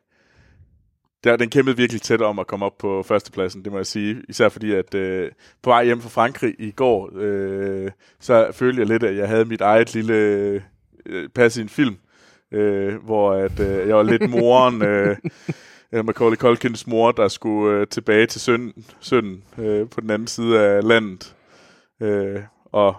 der, 1.23 1.35
den 1.35 1.49
kæmpede 1.49 1.77
virkelig 1.77 2.01
tæt 2.01 2.21
om 2.21 2.39
at 2.39 2.47
komme 2.47 2.65
op 2.65 2.77
på 2.77 3.03
førstepladsen, 3.03 3.63
det 3.63 3.71
må 3.71 3.77
jeg 3.77 3.85
sige. 3.85 4.21
Især 4.29 4.49
fordi, 4.49 4.73
at 4.73 4.95
øh, 4.95 5.31
på 5.61 5.69
vej 5.69 5.85
hjem 5.85 6.01
fra 6.01 6.09
Frankrig 6.09 6.55
i 6.59 6.71
går, 6.71 7.09
øh, 7.15 7.91
så 8.19 8.51
følte 8.51 8.79
jeg 8.79 8.87
lidt, 8.87 9.03
at 9.03 9.17
jeg 9.17 9.27
havde 9.27 9.45
mit 9.45 9.61
eget 9.61 9.93
lille 9.93 10.13
øh, 11.05 11.29
pas 11.29 11.57
i 11.57 11.61
en 11.61 11.69
film, 11.69 11.97
øh, 12.51 12.95
hvor 12.95 13.33
at, 13.33 13.59
øh, 13.59 13.87
jeg 13.87 13.95
var 13.95 14.03
lidt 14.03 14.29
moren, 14.29 14.81
øh, 14.91 15.17
øh, 15.91 16.05
Macaulay 16.05 16.37
Culkins 16.37 16.87
mor, 16.87 17.11
der 17.11 17.27
skulle 17.27 17.79
øh, 17.79 17.87
tilbage 17.87 18.25
til 18.25 18.41
søn, 18.41 18.73
sønnen 18.99 19.43
øh, 19.57 19.89
på 19.89 20.01
den 20.01 20.09
anden 20.09 20.27
side 20.27 20.59
af 20.59 20.83
landet. 20.87 21.35
Øh, 22.01 22.39
og 22.65 22.95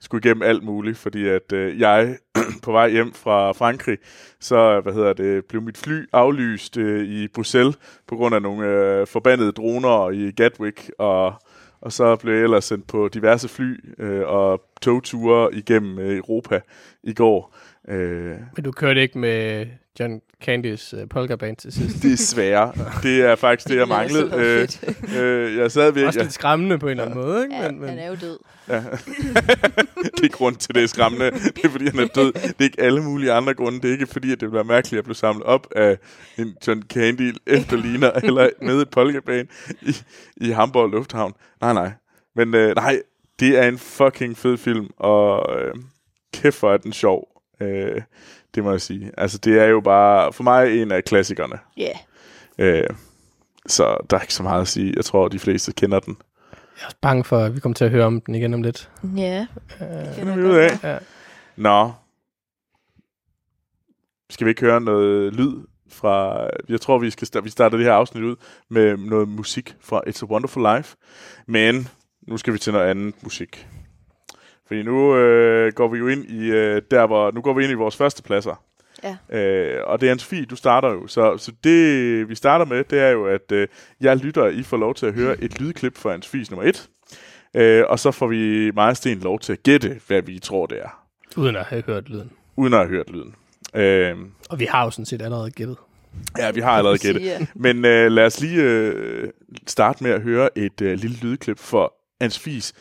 skulle 0.00 0.22
igennem 0.24 0.42
alt 0.42 0.62
muligt, 0.62 0.98
fordi 0.98 1.28
at 1.28 1.52
øh, 1.52 1.80
jeg 1.80 2.16
på 2.64 2.72
vej 2.72 2.90
hjem 2.90 3.12
fra 3.12 3.52
Frankrig, 3.52 3.98
så 4.40 4.80
hvad 4.80 4.92
hedder 4.92 5.12
det, 5.12 5.44
blev 5.44 5.62
mit 5.62 5.78
fly 5.78 6.04
aflyst 6.12 6.76
øh, 6.76 7.08
i 7.08 7.28
Bruxelles 7.28 7.78
på 8.06 8.16
grund 8.16 8.34
af 8.34 8.42
nogle 8.42 8.66
øh, 8.66 9.06
forbandede 9.06 9.52
droner 9.52 10.10
i 10.10 10.30
Gatwick, 10.30 10.90
og, 10.98 11.34
og 11.80 11.92
så 11.92 12.16
blev 12.16 12.34
jeg 12.34 12.42
ellers 12.42 12.64
sendt 12.64 12.86
på 12.86 13.08
diverse 13.08 13.48
fly 13.48 13.94
øh, 13.98 14.22
og 14.26 14.62
togture 14.82 15.54
igennem 15.54 15.98
øh, 15.98 16.16
Europa 16.16 16.60
i 17.02 17.12
går. 17.12 17.56
Øh, 17.88 18.36
Men 18.56 18.64
du 18.64 18.72
kørte 18.72 19.02
ikke 19.02 19.18
med 19.18 19.66
John 20.00 20.20
Candys 20.42 20.94
uh, 20.94 21.00
polka 21.10 21.36
band 21.36 21.56
til 21.56 21.72
sidst. 21.72 22.02
desværre. 22.02 22.72
Det 23.02 23.20
er 23.20 23.36
faktisk 23.36 23.68
det, 23.68 23.76
jeg 23.76 23.88
manglede. 23.98 24.30
Øh, 24.34 24.68
øh, 25.22 25.56
jeg 25.56 25.72
sad 25.72 25.92
ved... 25.92 26.06
Også 26.06 26.18
Jeg, 26.18 26.24
lidt 26.24 26.34
skræmmende 26.34 26.78
på 26.78 26.86
en 26.86 26.90
eller 26.90 27.04
anden 27.04 27.18
måde, 27.18 27.42
ikke? 27.42 27.56
Ja, 27.56 27.70
Men, 27.70 27.80
men, 27.80 27.88
han 27.88 27.98
er 27.98 28.08
jo 28.08 28.16
død. 28.20 28.38
det 30.16 30.24
er 30.24 30.28
grund 30.28 30.56
til, 30.56 30.74
det 30.74 30.82
er 30.82 30.86
skræmmende. 30.86 31.30
Det 31.30 31.64
er, 31.64 31.68
fordi 31.68 31.86
han 31.86 31.98
er 31.98 32.06
død. 32.06 32.32
Det 32.32 32.54
er 32.58 32.64
ikke 32.64 32.80
alle 32.80 33.02
mulige 33.02 33.32
andre 33.32 33.54
grunde. 33.54 33.80
Det 33.80 33.88
er 33.88 33.92
ikke, 33.92 34.06
fordi 34.06 34.32
at 34.32 34.40
det 34.40 34.50
bliver 34.50 34.64
mærkeligt 34.64 34.98
at 34.98 35.04
blive 35.04 35.16
samlet 35.16 35.42
op 35.42 35.66
af 35.76 35.98
en 36.38 36.56
John 36.66 36.82
Candy 36.82 37.34
efterligner 37.46 38.10
eller 38.10 38.48
med 38.62 38.82
et 38.82 38.90
polkabane 38.90 39.48
i, 39.82 39.96
i 40.36 40.50
Hamburg 40.50 40.90
Lufthavn. 40.90 41.34
Nej, 41.60 41.72
nej. 41.72 41.92
Men 42.36 42.54
øh, 42.54 42.74
nej, 42.74 43.02
det 43.40 43.58
er 43.58 43.68
en 43.68 43.78
fucking 43.78 44.36
fed 44.36 44.56
film, 44.56 44.90
og 44.96 45.56
øh, 45.60 45.74
kæft 46.34 46.56
for 46.56 46.72
er 46.72 46.76
den 46.76 46.92
sjov. 46.92 47.28
Øh, 47.62 48.02
det 48.54 48.64
må 48.64 48.70
jeg 48.70 48.80
sige. 48.80 49.10
Altså, 49.18 49.38
det 49.38 49.58
er 49.58 49.66
jo 49.66 49.80
bare, 49.80 50.32
for 50.32 50.42
mig, 50.42 50.82
en 50.82 50.92
af 50.92 51.04
klassikerne. 51.04 51.58
Ja. 51.76 51.92
Øh, 52.58 52.84
så 53.66 53.96
der 54.10 54.16
er 54.16 54.20
ikke 54.20 54.34
så 54.34 54.42
meget 54.42 54.60
at 54.60 54.68
sige. 54.68 54.92
Jeg 54.96 55.04
tror, 55.04 55.28
de 55.28 55.38
fleste 55.38 55.72
kender 55.72 56.00
den. 56.00 56.16
jeg 56.52 56.82
er 56.82 56.86
også 56.86 56.96
bange 57.02 57.24
for, 57.24 57.38
at 57.38 57.54
vi 57.54 57.60
kommer 57.60 57.74
til 57.74 57.84
at 57.84 57.90
høre 57.90 58.04
om 58.04 58.20
den 58.20 58.34
igen 58.34 58.54
om 58.54 58.62
lidt. 58.62 58.90
Ja. 59.16 59.46
Uh, 59.80 60.14
finder 60.14 60.36
vi 60.36 60.42
ud 60.42 60.56
af. 60.56 60.84
Ja. 60.84 60.98
Nå. 61.56 61.92
Skal 64.30 64.44
vi 64.44 64.50
ikke 64.50 64.60
høre 64.60 64.80
noget 64.80 65.32
lyd 65.32 65.54
fra... 65.90 66.46
Jeg 66.68 66.80
tror, 66.80 66.98
vi 66.98 67.10
skal 67.10 67.28
sta- 67.34 67.40
vi 67.40 67.50
starter 67.50 67.76
det 67.76 67.86
her 67.86 67.92
afsnit 67.92 68.22
ud 68.24 68.36
med 68.68 68.96
noget 68.96 69.28
musik 69.28 69.76
fra 69.80 70.02
It's 70.06 70.22
a 70.22 70.26
Wonderful 70.26 70.76
Life. 70.76 70.96
Men 71.46 71.88
nu 72.28 72.36
skal 72.36 72.52
vi 72.52 72.58
til 72.58 72.72
noget 72.72 72.86
andet 72.86 73.14
musik. 73.22 73.66
Fordi 74.70 74.82
nu 74.82 75.16
øh, 75.16 75.72
går 75.72 75.88
vi 75.88 75.98
jo 75.98 76.06
ind 76.08 76.24
i 76.24 76.50
øh, 76.50 76.82
der, 76.90 77.06
hvor... 77.06 77.30
Nu 77.30 77.40
går 77.40 77.52
vi 77.54 77.62
ind 77.62 77.72
i 77.72 77.74
vores 77.74 77.96
første 77.96 78.22
pladser. 78.22 78.62
Ja. 79.04 79.38
Øh, 79.38 79.80
og 79.86 80.00
det 80.00 80.08
er 80.10 80.14
Anne-Sophie, 80.14 80.44
du 80.46 80.56
starter 80.56 80.88
jo. 80.92 81.06
Så, 81.06 81.36
så 81.38 81.52
det, 81.64 82.28
vi 82.28 82.34
starter 82.34 82.64
med, 82.64 82.84
det 82.84 83.00
er 83.00 83.08
jo, 83.08 83.26
at 83.26 83.52
øh, 83.52 83.68
jeg 84.00 84.16
lytter, 84.16 84.46
I 84.46 84.62
får 84.62 84.76
lov 84.76 84.94
til 84.94 85.06
at 85.06 85.14
høre 85.14 85.40
et 85.42 85.60
lydklip 85.60 85.96
fra 85.98 86.14
Anne-Sophies 86.16 86.50
nummer 86.50 86.68
1. 86.68 86.88
Øh, 87.56 87.84
og 87.88 87.98
så 87.98 88.10
får 88.10 88.26
vi 88.26 88.70
mig 88.74 88.88
og 88.88 88.96
Sten 88.96 89.18
lov 89.20 89.38
til 89.40 89.52
at 89.52 89.62
gætte, 89.62 90.00
hvad 90.06 90.22
vi 90.22 90.38
tror, 90.38 90.66
det 90.66 90.78
er. 90.78 91.04
Uden 91.36 91.56
at 91.56 91.64
have 91.64 91.82
hørt 91.86 92.08
lyden. 92.08 92.30
Uden 92.56 92.72
at 92.74 92.78
have 92.80 92.88
hørt 92.88 93.10
lyden. 93.10 93.34
Øh, 93.74 94.16
Og 94.50 94.58
vi 94.60 94.64
har 94.64 94.84
jo 94.84 94.90
sådan 94.90 95.06
set 95.06 95.22
allerede 95.22 95.50
gættet. 95.50 95.76
ja, 96.38 96.50
vi 96.50 96.60
har 96.60 96.70
allerede 96.70 96.98
gættet. 97.06 97.48
Men 97.54 97.84
øh, 97.84 98.10
lad 98.12 98.26
os 98.26 98.40
lige 98.40 98.62
øh, 98.62 99.28
starte 99.66 100.04
med 100.04 100.10
at 100.10 100.20
høre 100.22 100.58
et 100.58 100.80
øh, 100.80 100.98
lille 100.98 101.16
lydklip 101.22 101.58
for 101.58 101.94
Anne-Sophies 102.24 102.72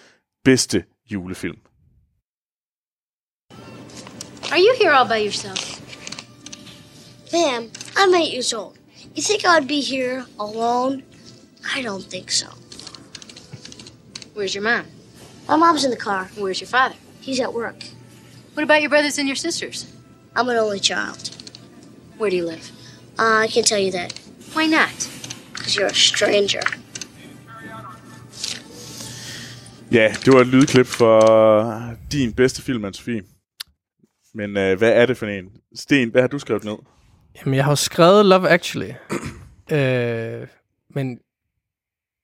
bedste 0.45 0.83
julefilm. 1.11 1.57
Are 4.51 4.57
you 4.57 4.73
here 4.79 4.91
all 4.91 5.05
by 5.05 5.17
yourself? 5.17 5.79
Ma'am, 7.31 7.69
I'm 7.95 8.13
eight 8.15 8.31
years 8.33 8.53
old. 8.53 8.77
You 9.13 9.21
think 9.21 9.45
I'd 9.45 9.67
be 9.67 9.81
here 9.81 10.25
alone? 10.39 11.03
I 11.75 11.81
don't 11.81 12.03
think 12.03 12.31
so. 12.31 12.47
Where's 14.33 14.55
your 14.55 14.63
mom? 14.63 14.85
My 15.47 15.55
mom's 15.55 15.83
in 15.83 15.91
the 15.91 15.97
car. 15.97 16.29
Where's 16.37 16.61
your 16.61 16.67
father? 16.67 16.95
He's 17.21 17.39
at 17.39 17.53
work. 17.53 17.83
What 18.53 18.63
about 18.63 18.81
your 18.81 18.89
brothers 18.89 19.17
and 19.17 19.27
your 19.27 19.35
sisters? 19.35 19.85
I'm 20.35 20.49
an 20.49 20.57
only 20.57 20.79
child. 20.79 21.29
Where 22.17 22.29
do 22.29 22.35
you 22.35 22.45
live? 22.45 22.71
Uh, 23.19 23.39
I 23.43 23.47
can't 23.47 23.67
tell 23.67 23.79
you 23.79 23.91
that 23.91 24.13
Why 24.53 24.65
not? 24.65 25.09
because 25.53 25.75
you're 25.75 25.87
a 25.87 25.93
stranger. 25.93 26.61
Ja, 29.91 30.13
det 30.25 30.33
var 30.33 30.41
et 30.41 30.47
lydklip 30.47 30.87
for 30.87 31.97
din 32.11 32.31
bedste 32.31 32.61
film, 32.61 32.85
Anne-Sophie. 32.85 33.21
Men 34.33 34.57
øh, 34.57 34.77
hvad 34.77 34.91
er 34.93 35.05
det 35.05 35.17
for 35.17 35.25
en? 35.25 35.45
Sten, 35.75 36.09
hvad 36.09 36.21
har 36.21 36.27
du 36.27 36.39
skrevet 36.39 36.63
ned? 36.63 36.75
Jamen, 37.39 37.55
jeg 37.55 37.63
har 37.63 37.71
jo 37.71 37.75
skrevet 37.75 38.25
Love 38.25 38.49
Actually. 38.49 38.91
øh, 39.71 40.47
men 40.95 41.19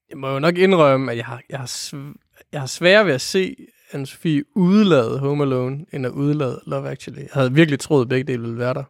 jeg 0.10 0.18
må 0.18 0.34
jo 0.34 0.39
nok 0.39 0.58
indrømme, 0.58 1.12
at 1.12 1.18
jeg 1.18 1.26
har, 1.26 1.41
jeg 1.49 1.60
har, 1.60 1.66
sv- 1.68 2.47
jeg 2.51 2.60
har 2.60 2.68
sværere 2.68 3.06
ved 3.06 3.14
at 3.14 3.22
se 3.22 3.56
Anne-Sophie 3.93 4.51
udelade 4.56 5.20
Home 5.20 5.43
Alone, 5.43 5.86
end 5.93 6.06
at 6.06 6.12
udelade 6.12 6.62
Love 6.66 6.89
Actually. 6.89 7.20
Jeg 7.22 7.30
havde 7.34 7.53
virkelig 7.53 7.80
troet, 7.80 8.01
at 8.01 8.10
begge 8.10 8.32
dele 8.32 8.41
ville 8.41 8.58
være 8.58 8.74
der. 8.74 8.84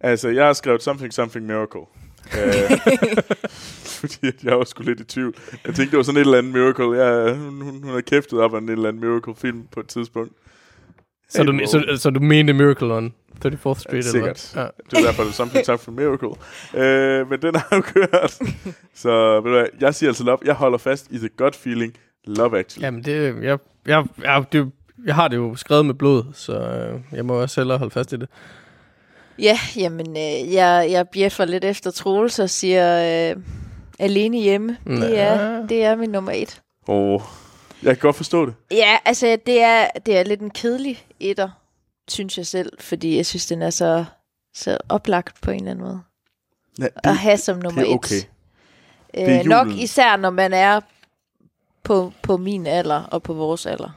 Altså, 0.00 0.28
jeg 0.28 0.46
har 0.46 0.52
skrevet 0.52 0.82
Something 0.82 1.12
Something 1.12 1.46
Miracle. 1.46 1.80
øh, 2.38 2.78
fordi 4.00 4.26
jeg 4.42 4.58
var 4.58 4.64
sgu 4.64 4.82
lidt 4.82 5.00
i 5.00 5.04
tvivl. 5.04 5.34
Jeg 5.52 5.74
tænkte, 5.74 5.90
det 5.90 5.96
var 5.96 6.02
sådan 6.02 6.16
et 6.16 6.24
eller 6.24 6.38
andet 6.38 6.52
miracle. 6.52 7.04
Jeg, 7.04 7.36
hun, 7.36 7.60
hun, 7.62 7.82
hun 7.82 7.92
har 7.92 8.00
kæftet 8.00 8.38
op 8.38 8.54
af 8.54 8.58
en 8.58 8.68
eller 8.68 8.88
anden 8.88 9.00
miracle-film 9.00 9.66
på 9.72 9.80
et 9.80 9.86
tidspunkt. 9.88 10.32
Så 11.32 11.42
du, 11.42 11.60
så, 11.66 11.96
så 12.02 12.10
du 12.10 12.20
mente 12.20 12.52
Miracle 12.52 12.94
on 12.94 13.14
34th 13.46 13.78
Street? 13.78 14.04
Sikkert. 14.04 14.50
Eller? 14.52 14.62
Ja. 14.62 14.68
Det 14.90 14.98
er 14.98 15.06
derfor, 15.06 15.22
det 15.22 15.30
er 15.30 15.34
Something 15.34 15.64
Something 15.66 15.96
Miracle. 15.96 16.28
Øh, 16.74 17.30
men 17.30 17.42
den 17.42 17.54
har 17.54 17.76
jo 17.76 17.80
kørt. 17.80 18.38
Så 18.94 19.40
ved 19.40 19.50
du 19.50 19.58
hvad, 19.58 19.66
jeg 19.80 19.94
siger 19.94 20.10
altså 20.10 20.24
love. 20.24 20.38
Jeg 20.44 20.54
holder 20.54 20.78
fast 20.78 21.06
i 21.10 21.18
the 21.18 21.28
gut 21.36 21.56
feeling. 21.56 21.94
Love 22.24 22.58
actually. 22.58 22.84
Jamen, 22.84 23.04
det, 23.04 23.42
jeg, 23.42 23.58
jeg, 23.86 24.04
jeg, 24.22 24.44
det, 24.52 24.70
jeg 25.06 25.14
har 25.14 25.28
det 25.28 25.36
jo 25.36 25.56
skrevet 25.56 25.86
med 25.86 25.94
blod, 25.94 26.24
så 26.34 26.52
øh, 26.52 27.00
jeg 27.12 27.24
må 27.24 27.34
også 27.34 27.60
hellere 27.60 27.78
holde 27.78 27.90
fast 27.90 28.12
i 28.12 28.16
det. 28.16 28.28
Ja, 29.38 29.58
jamen, 29.76 30.06
øh, 30.10 30.54
jeg, 30.54 30.88
jeg 30.90 31.08
bjeffer 31.08 31.44
lidt 31.44 31.64
efter 31.64 31.90
Troels 31.90 32.38
og 32.38 32.50
siger 32.50 33.30
øh, 33.30 33.42
alene 33.98 34.38
hjemme. 34.38 34.76
Det 34.86 35.18
er, 35.18 35.66
det 35.66 35.84
er 35.84 35.96
min 35.96 36.10
nummer 36.10 36.32
et. 36.32 36.60
Oh, 36.86 37.20
jeg 37.82 37.98
kan 37.98 38.00
godt 38.00 38.16
forstå 38.16 38.46
det. 38.46 38.54
Ja, 38.70 38.96
altså, 39.04 39.38
det 39.46 39.62
er, 39.62 39.86
det 40.06 40.18
er 40.18 40.22
lidt 40.22 40.40
en 40.40 40.50
kedelig 40.50 41.04
etter, 41.30 41.48
synes 42.08 42.38
jeg 42.38 42.46
selv, 42.46 42.72
fordi 42.80 43.16
jeg 43.16 43.26
synes, 43.26 43.46
den 43.46 43.62
er 43.62 43.70
så, 43.70 44.04
så 44.54 44.78
oplagt 44.88 45.40
på 45.42 45.50
en 45.50 45.56
eller 45.58 45.70
anden 45.70 45.84
måde. 45.84 46.00
Ja, 46.78 46.86
At 47.04 47.16
have 47.16 47.36
som 47.36 47.58
nummer 47.58 47.82
det 47.82 47.90
er 47.90 47.94
et. 47.94 47.98
okay. 47.98 48.20
Det 49.14 49.34
er 49.34 49.40
Øh, 49.40 49.44
nok 49.46 49.68
især, 49.68 50.16
når 50.16 50.30
man 50.30 50.52
er 50.52 50.80
på, 51.84 52.12
på 52.22 52.36
min 52.36 52.66
alder 52.66 53.02
og 53.02 53.22
på 53.22 53.32
vores 53.34 53.66
alder, 53.66 53.90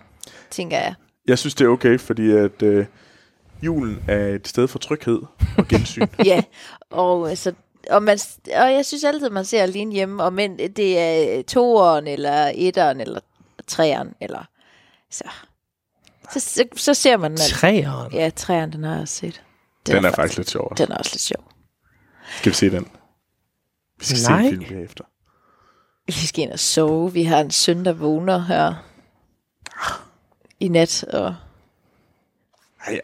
tænker 0.50 0.78
jeg. 0.78 0.94
Jeg 1.28 1.40
synes, 1.40 1.56
det 1.56 1.66
er 1.66 1.70
okay, 1.70 2.00
fordi 2.00 2.32
at 2.32 2.62
øh, 2.62 2.86
julen 3.64 4.04
er 4.08 4.28
et 4.28 4.48
sted 4.48 4.68
for 4.68 4.80
tryghed 4.80 5.20
og 5.58 5.68
gensyn. 5.68 6.08
ja, 6.26 6.44
og, 6.90 7.32
øh, 7.32 7.38
så, 7.38 7.54
og, 7.90 8.04
man, 8.04 8.20
og 8.56 8.74
jeg 8.74 8.86
synes 8.86 9.04
altid, 9.04 9.30
man 9.30 9.46
ser 9.46 9.64
alene 9.64 9.94
hjemme, 9.94 10.24
og 10.24 10.34
men 10.34 10.58
det 10.58 11.00
er 11.00 11.44
toeren, 11.44 12.08
eller 12.08 12.52
etteren, 12.56 13.02
eller 13.02 13.20
treeren, 13.68 14.14
eller 14.22 14.44
så. 15.12 15.24
Så, 16.34 16.40
så, 16.40 16.64
så 16.76 16.94
ser 16.94 17.18
man 17.18 17.32
den. 17.32 17.40
altså. 17.42 17.56
Træeren? 17.56 18.12
Ja, 18.14 18.30
træeren, 18.36 18.72
den 18.74 18.84
har 18.84 18.92
jeg 18.92 19.02
også 19.02 19.16
set. 19.16 19.42
Den 19.86 20.06
er 20.06 20.12
faktisk 20.12 20.38
lidt 20.38 20.50
sjov. 20.50 20.74
Den 20.78 20.92
er 20.92 20.98
også 20.98 21.12
lidt 21.14 21.22
sjov. 21.22 21.44
Skal 22.38 22.50
vi 22.52 22.56
se 22.56 22.70
den? 22.72 22.88
Vi 24.00 24.06
skal 24.06 24.32
Nej. 24.32 24.42
se 24.42 24.48
en 24.48 24.52
film 24.66 24.76
bagefter. 24.78 25.04
Vi 26.06 26.12
skal 26.28 26.44
ind 26.44 26.52
og 26.52 26.60
sove. 26.60 27.14
Vi 27.14 27.24
har 27.24 27.40
en 27.40 27.52
søn, 27.52 27.86
der 27.86 27.94
vågner 27.94 28.40
her 28.40 28.74
i 30.60 30.68
nat. 30.68 31.04
Og... 31.04 31.36
Ja, 32.88 32.94
ja. 32.94 33.00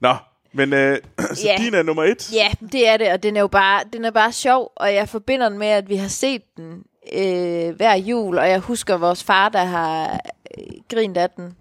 Nå, 0.00 0.14
men 0.52 0.72
øh, 0.72 0.98
så 1.34 1.42
Ja. 1.46 1.56
din 1.58 1.74
er 1.74 1.82
nummer 1.82 2.04
et. 2.04 2.32
Ja, 2.32 2.50
det 2.72 2.88
er 2.88 2.96
det, 2.96 3.12
og 3.12 3.22
den 3.22 3.36
er 3.36 3.40
jo 3.40 3.46
bare, 3.46 3.84
den 3.92 4.04
er 4.04 4.10
bare 4.10 4.32
sjov, 4.32 4.72
og 4.76 4.94
jeg 4.94 5.08
forbinder 5.08 5.48
den 5.48 5.58
med, 5.58 5.66
at 5.68 5.88
vi 5.88 5.96
har 5.96 6.08
set 6.08 6.42
den 6.56 6.82
øh, 7.12 7.76
hver 7.76 7.94
jul, 7.94 8.38
og 8.38 8.48
jeg 8.48 8.58
husker 8.58 8.96
vores 8.96 9.24
far, 9.24 9.48
der 9.48 9.64
har 9.64 10.20
øh, 10.58 10.64
grint 10.90 11.16
af 11.16 11.30
den, 11.30 11.56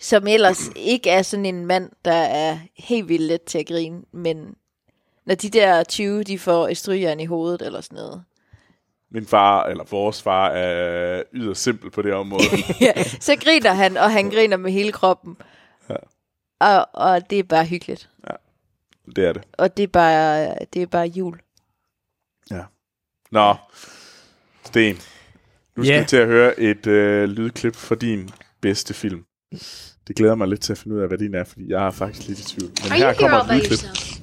som 0.00 0.26
ellers 0.26 0.70
ikke 0.76 1.10
er 1.10 1.22
sådan 1.22 1.46
en 1.46 1.66
mand, 1.66 1.90
der 2.04 2.12
er 2.12 2.58
helt 2.76 3.08
vildt 3.08 3.22
let 3.22 3.42
til 3.42 3.58
at 3.58 3.66
grine, 3.66 4.02
men, 4.12 4.54
Når 5.26 5.34
de 5.34 5.50
der 5.50 5.84
20, 5.84 6.22
de 6.24 6.38
får 6.38 6.68
et 6.68 6.76
strygejern 6.76 7.20
i 7.20 7.24
hovedet 7.26 7.62
eller 7.62 7.80
sådan 7.80 7.96
noget. 7.96 8.24
Min 9.10 9.26
far, 9.26 9.64
eller 9.64 9.84
vores 9.84 10.22
far, 10.22 10.48
er 10.50 11.22
yderst 11.32 11.62
simpel 11.62 11.90
på 11.90 12.02
det 12.02 12.12
område. 12.14 12.42
ja, 12.80 13.02
så 13.20 13.36
griner 13.36 13.72
han, 13.72 13.96
og 13.96 14.10
han 14.12 14.30
griner 14.30 14.56
med 14.56 14.70
hele 14.72 14.92
kroppen. 14.92 15.36
Ja. 15.88 15.96
Og, 16.60 16.88
og 16.92 17.30
det 17.30 17.38
er 17.38 17.42
bare 17.42 17.64
hyggeligt. 17.64 18.10
det 19.16 19.24
er 19.24 19.32
det. 19.32 19.42
Og 19.52 19.76
det 19.76 19.82
er 19.82 19.86
bare, 19.88 20.54
det 20.74 20.82
er 20.82 20.86
bare 20.86 21.06
jul. 21.06 21.40
Ja. 22.50 22.62
Nå, 23.30 23.54
Sten. 24.64 24.96
Nu 25.76 25.84
skal 25.84 25.94
Ja. 25.94 26.00
vi 26.00 26.06
til 26.06 26.16
at 26.16 26.26
høre 26.26 26.60
et 26.60 26.86
øh, 26.86 27.28
lydklip 27.28 27.74
fra 27.74 27.94
din 27.94 28.30
bedste 28.60 28.94
film. 28.94 29.25
Det 30.08 30.16
glæder 30.16 30.34
mig 30.34 30.48
lidt 30.48 30.60
til 30.60 30.72
at 30.72 30.78
finde 30.78 30.96
ud 30.96 31.00
af, 31.02 31.08
hvad 31.08 31.18
din 31.18 31.34
er, 31.34 31.44
fordi 31.44 31.64
jeg 31.68 31.86
er 31.86 31.90
faktisk 31.90 32.28
lidt 32.28 32.38
i 32.38 32.44
tvivl. 32.44 32.72
Men 32.82 32.92
Are 32.92 32.98
you 32.98 33.06
her 33.06 33.12
here 33.12 33.14
kommer 33.18 33.38
et 33.38 33.46
by 33.48 33.52
lydklip. 33.52 33.70
yourself? 33.70 34.20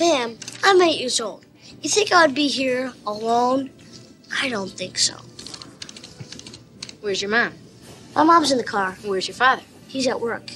Ma'am, 0.00 0.30
I'm 0.62 0.82
eight 0.82 1.00
years 1.00 1.20
old. 1.20 1.42
You 1.84 1.88
think 1.90 2.10
I 2.10 2.14
would 2.24 2.34
be 2.34 2.48
here 2.48 2.92
alone? 3.06 3.70
I 4.44 4.48
don't 4.48 4.72
think 4.78 4.98
so. 4.98 5.14
Where's 7.02 7.20
your 7.22 7.30
mom? 7.30 7.52
My 8.16 8.24
mom's 8.24 8.50
in 8.52 8.58
the 8.58 8.64
car. 8.76 8.96
Where's 9.04 9.28
your 9.28 9.36
father? 9.36 9.62
He's 9.88 10.06
at 10.08 10.20
work. 10.20 10.50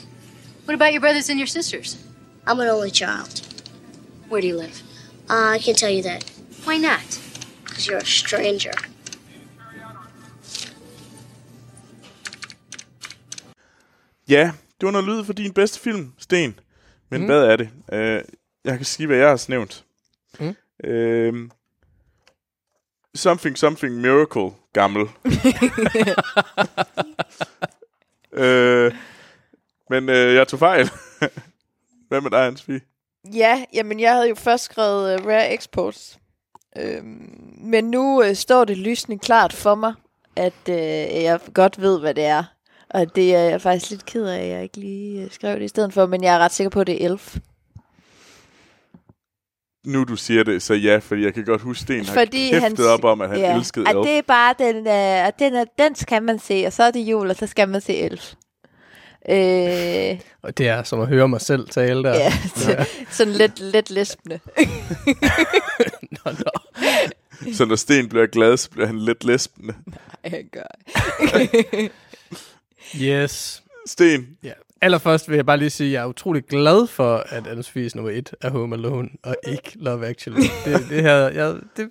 What 0.65 0.75
about 0.75 0.93
your 0.93 1.01
brothers 1.01 1.29
and 1.31 1.39
your 1.39 1.47
sisters? 1.59 1.97
I'm 2.47 2.61
an 2.61 2.69
only 2.69 2.91
child. 2.91 3.41
Where 4.29 4.41
do 4.41 4.47
you 4.47 4.57
live? 4.57 4.83
Uh, 5.31 5.51
I 5.57 5.59
can't 5.59 5.79
tell 5.79 5.91
you 5.91 6.03
that 6.03 6.25
Why 6.65 6.77
not? 6.79 7.07
because 7.65 7.87
you're 7.87 7.99
a 7.99 8.05
stranger. 8.07 8.73
Ja, 14.29 14.53
det 14.81 14.87
var 14.87 14.91
noget 14.91 15.07
lyd 15.07 15.25
for 15.25 15.33
din 15.33 15.53
bedste 15.53 15.81
film, 15.81 16.13
Sten. 16.19 16.61
Men 17.11 17.21
Mm. 17.21 17.27
hvad 17.27 17.43
er 17.45 17.57
det? 17.57 17.69
Uh, 17.93 18.35
jeg 18.65 18.77
kan 18.77 18.85
sige, 18.85 19.07
hvad 19.07 19.17
jeg 19.17 19.29
har 19.29 19.45
nævnt. 19.49 19.85
Mm. 20.41 20.57
Uh, 20.89 21.49
something, 23.15 23.59
something 23.59 23.95
miracle, 24.01 24.51
gammel. 24.73 25.03
uh, 28.33 28.93
men 29.91 30.09
uh, 30.09 30.35
jeg 30.35 30.49
tog 30.49 30.59
fejl. 30.59 30.91
hvad 32.09 32.21
med 32.21 32.31
dig, 32.31 32.47
Ansvi? 32.47 32.79
Ja, 33.35 33.65
jamen 33.75 34.01
jeg 34.01 34.13
havde 34.13 34.29
jo 34.29 34.35
først 34.35 34.65
skrevet 34.65 35.21
uh, 35.21 35.27
Rare 35.27 35.55
Exports. 35.55 36.19
Øhm, 36.77 37.55
men 37.61 37.85
nu 37.91 38.21
uh, 38.29 38.35
står 38.35 38.65
det 38.65 38.79
lysende 38.79 39.19
klart 39.19 39.53
for 39.53 39.75
mig, 39.75 39.95
at 40.37 40.53
uh, 40.69 40.75
jeg 41.23 41.41
godt 41.55 41.81
ved, 41.81 42.01
hvad 42.01 42.15
det 42.15 42.25
er. 42.25 42.45
Og 42.91 43.17
det 43.17 43.35
er 43.35 43.39
jeg 43.41 43.61
faktisk 43.63 43.91
lidt 43.91 44.07
ked 44.07 44.25
af, 44.27 44.41
at 44.41 44.49
jeg 44.49 44.63
ikke 44.63 44.77
lige 44.77 45.25
uh, 45.25 45.31
skrev 45.31 45.55
det 45.59 45.65
i 45.65 45.69
stedet 45.69 45.93
for, 45.93 46.07
men 46.07 46.23
jeg 46.23 46.35
er 46.35 46.39
ret 46.39 46.53
sikker 46.53 46.71
på, 46.71 46.81
at 46.81 46.87
det 46.87 47.05
er 47.05 47.09
Elf. 47.11 47.37
Nu 49.87 50.05
du 50.05 50.17
siger 50.17 50.43
det, 50.45 50.63
så 50.63 50.75
ja, 50.75 50.99
fordi 50.99 51.25
jeg 51.25 51.35
kan 51.35 51.45
godt 51.45 51.61
huske, 51.63 51.83
Sten 51.83 52.05
har 52.05 52.15
Fordi 52.15 52.51
kæftet 52.51 52.79
han- 52.79 52.87
op 52.87 53.05
om, 53.05 53.21
at 53.21 53.29
han 53.29 53.39
ja. 53.39 53.57
elskede 53.57 53.87
Og 53.87 53.91
Elf. 54.01 54.07
det 54.09 54.19
er 54.19 54.23
bare, 54.23 54.55
den, 54.59 54.77
uh, 54.77 55.33
den, 55.39 55.55
er, 55.55 55.65
den 55.79 55.95
skal 55.95 56.23
man 56.23 56.39
se, 56.39 56.65
og 56.67 56.73
så 56.73 56.83
er 56.83 56.91
det 56.91 57.01
jul, 57.01 57.31
og 57.31 57.37
så 57.37 57.47
skal 57.47 57.69
man 57.69 57.81
se 57.81 57.95
Elf. 57.97 58.33
Øh, 59.29 60.21
Og 60.47 60.59
det 60.59 60.69
er 60.69 60.83
som 60.83 61.01
at 61.01 61.09
høre 61.09 61.29
mig 61.29 61.41
selv 61.41 61.69
tale 61.69 62.03
der. 62.03 62.15
ja, 62.15 62.33
så, 62.57 62.87
sådan 63.11 63.33
lidt, 63.33 63.61
lidt 63.61 63.91
lesbende. 63.91 64.41
Nå, 66.25 66.31
nå. 66.33 66.51
Så 67.53 67.65
når 67.65 67.77
Sten 67.77 68.09
bliver 68.09 68.27
glad, 68.27 68.57
så 68.57 68.71
bliver 68.71 68.87
han 68.87 68.99
lidt 68.99 69.25
lesbende. 69.25 69.75
Jeg 70.25 70.45
gør. 70.53 70.67
Yes. 72.97 73.63
Sten, 73.87 74.29
Ja. 74.43 74.53
Allerførst 74.81 75.29
vil 75.29 75.37
jeg 75.37 75.47
bare 75.47 75.57
lige 75.57 75.71
sige, 75.71 75.87
at 75.89 75.93
jeg 75.93 76.03
er 76.03 76.07
utrolig 76.07 76.45
glad 76.45 76.87
for, 76.87 77.17
at 77.17 77.47
Anne-Sophies 77.47 77.91
nummer 77.95 78.11
et 78.11 78.35
er 78.41 78.51
Home 78.51 78.77
Alone, 78.77 79.09
og 79.23 79.37
ikke 79.47 79.73
Love 79.75 80.07
Actually. 80.07 80.41
Det, 80.65 80.87
det, 80.91 81.03
her, 81.03 81.15
jeg, 81.17 81.55
det, 81.77 81.91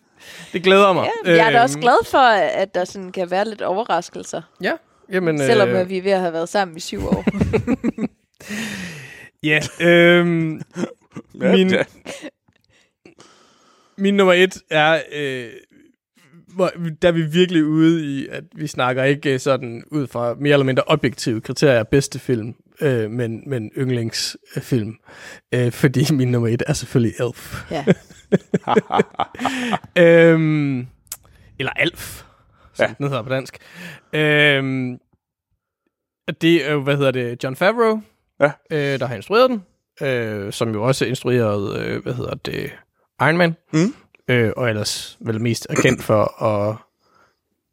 det 0.54 0.64
glæder 0.64 0.93
mig. 0.93 1.10
Ja, 1.26 1.32
jeg 1.36 1.48
er 1.48 1.52
da 1.52 1.62
også 1.62 1.78
Øhm, 1.78 1.82
glad 1.82 2.06
for, 2.06 2.18
at 2.62 2.76
der 2.76 2.86
sådan 2.86 3.12
kan 3.12 3.32
være 3.32 3.45
lidt 3.50 3.62
overraskelser. 3.62 4.41
Ja, 4.62 4.72
jamen... 5.12 5.38
Selvom 5.39 5.70
øh, 5.70 5.82
øh, 5.82 5.89
vi 5.89 5.98
er 5.98 6.02
ved 6.02 6.12
at 6.12 6.20
have 6.20 6.34
været 6.34 6.50
sammen 6.50 6.78
i 6.78 6.80
syv 6.80 7.06
år. 7.08 7.26
Ja, 9.43 9.60
øhm, 9.82 10.62
Min- 11.34 11.74
min 13.98 14.14
nummer 14.14 14.34
et 14.34 14.58
er, 14.70 15.02
øh, 15.14 15.50
der 17.01 17.08
er 17.08 17.12
vi 17.12 17.22
virkelig 17.22 17.66
ude 17.66 18.05
i, 18.05 18.28
at 18.28 18.43
vi 18.55 18.68
snakker 18.68 19.03
ikke 19.03 19.34
øh, 19.34 19.39
sådan 19.39 19.84
ud 19.91 20.08
fra 20.08 20.34
mere 20.39 20.53
eller 20.53 20.66
mindre 20.66 20.84
objektive 20.88 21.41
kriterier 21.41 21.80
af 21.80 21.88
bedste 21.88 22.20
film, 22.20 22.55
øh, 22.82 23.12
men, 23.12 23.43
men 23.49 23.72
yndlingsfilm. 23.78 24.95
Øh, 25.53 25.72
fordi 25.72 26.03
min 26.14 26.28
nummer 26.32 26.47
et 26.49 26.64
er 26.68 26.74
selvfølgelig 26.74 27.14
Elf. 27.20 27.72
ja. 27.72 27.86
øhm, 29.97 30.88
eller 31.60 31.72
Alf, 31.76 32.24
som 32.74 32.86
Ja. 32.89 32.93
den 32.97 33.08
hedder 33.08 33.22
på 33.24 33.30
dansk. 33.30 33.58
Øhm, 34.14 34.97
og 36.28 36.41
det 36.41 36.68
er 36.70 36.72
jo, 36.74 36.84
hvad 36.84 36.97
hedder 36.97 37.12
det, 37.12 37.43
John 37.43 37.55
Favreau, 37.55 38.01
Ja. 38.39 38.51
øh, 38.72 38.99
der 38.99 39.05
har 39.05 39.16
instrueret 39.16 39.49
den, 39.49 39.64
øh, 40.08 40.53
som 40.53 40.74
jo 40.74 40.84
også 40.84 41.05
instruerede, 41.05 41.80
øh, 41.86 42.03
hvad 42.03 42.14
hedder 42.14 42.36
det, 42.36 42.72
Iron 43.22 43.38
Man, 43.38 43.55
Mm. 43.74 43.93
Øh, 44.28 44.51
og 44.57 44.69
ellers 44.69 45.17
vel 45.19 45.41
mest 45.41 45.67
er 45.69 45.75
kendt 45.75 46.03
for 46.03 46.43
at 46.43 46.75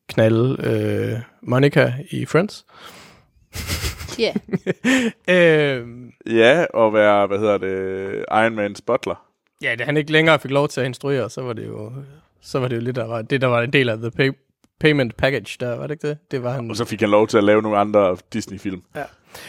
knalde 0.09 0.57
øh, 0.62 1.20
Monica 1.42 1.92
i 2.11 2.26
Friends. 2.26 2.66
ja. 4.18 4.32
øh, 5.34 5.86
ja, 6.26 6.64
og 6.74 6.94
være, 6.94 7.26
hvad 7.26 7.38
hedder 7.38 7.59
det, 7.59 8.14
Iron 8.30 8.59
Man's 8.59 8.80
butler. 8.86 9.26
ja, 9.62 9.74
da 9.78 9.84
han 9.84 9.96
ikke 9.96 10.12
længere 10.12 10.38
fik 10.38 10.50
lov 10.50 10.68
til 10.68 10.80
at 10.80 10.86
instruere, 10.86 11.30
så 11.30 11.42
var 11.42 11.52
det 11.52 11.66
jo, 11.66 11.92
så 12.42 12.59
var 12.59 12.68
det 12.68 12.76
jo 12.76 12.80
lidt, 12.80 12.96
der 12.96 13.07
var, 13.07 13.22
det, 13.22 13.40
der 13.40 13.46
var 13.46 13.62
en 13.62 13.72
del 13.72 13.88
af 13.88 13.98
the 13.98 14.11
pay, 14.11 14.32
payment 14.80 15.16
package, 15.16 15.57
der 15.61 15.76
var 15.76 15.86
det 15.86 15.94
ikke 15.94 16.09
det? 16.09 16.18
Det 16.30 16.42
var 16.42 16.52
han. 16.52 16.70
Og 16.70 16.76
så 16.76 16.84
fik 16.84 17.00
han 17.00 17.11
lov 17.11 17.28
til 17.28 17.38
at 17.38 17.44
lave 17.44 17.62
nogle 17.62 17.78
andre 17.78 18.16
Disney-film. 18.32 18.82
Ja. 18.96 19.02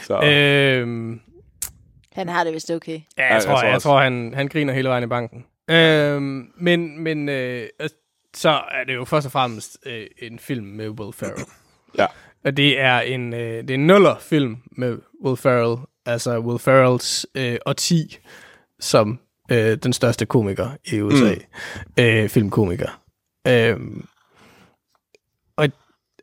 Så, 0.03 0.22
Øhm, 0.24 1.20
Han 2.14 2.30
har 2.30 2.43
det 2.43 2.53
vist 2.53 2.72
okay. 2.72 2.91
Ja, 2.91 2.99
Ja, 3.18 3.24
jeg, 3.26 3.34
jeg 3.34 3.43
tror, 3.43 3.51
jeg, 3.51 3.60
tror 3.62 3.70
jeg 3.70 3.82
tror 3.82 3.99
han, 4.01 4.34
han 4.36 4.47
griner 4.47 4.74
hele 4.74 4.89
vejen 4.89 5.03
i 5.03 5.08
banken. 5.08 5.45
Øhm, 5.70 6.47
men 6.57 6.99
men 6.99 7.30
øh, 7.30 7.68
altså, 7.80 7.97
så 8.36 8.49
er 8.49 8.84
det 8.88 8.95
jo 8.95 9.05
først 9.05 9.26
og 9.26 9.32
fremmest 9.32 9.78
øh, 9.86 10.07
en 10.18 10.39
film 10.39 10.66
med 10.66 10.89
Will 10.89 11.13
Ferrell. 11.13 11.45
Ja. 11.97 12.05
Og 12.45 12.57
det 12.57 12.80
er 12.80 12.99
en, 12.99 13.34
øh, 13.34 13.39
det 13.39 13.70
er 13.70 13.74
en 13.74 13.88
nuller 13.88 14.16
film 14.20 14.57
med 14.72 14.97
Will 15.26 15.38
Ferrell. 15.38 15.78
Altså 16.05 16.39
Will 16.39 16.59
Ferrells 16.59 17.26
øh, 17.36 17.57
årti 17.66 18.18
som 18.80 19.20
øh, 19.51 19.78
den 19.78 19.93
største 19.93 20.26
komiker 20.26 20.70
i 20.86 21.01
USA. 21.01 21.34
Mm. 21.97 22.03
Øh, 22.03 22.30
filmkomiker. 22.30 23.01
Øhm, 23.47 24.05
og 25.55 25.70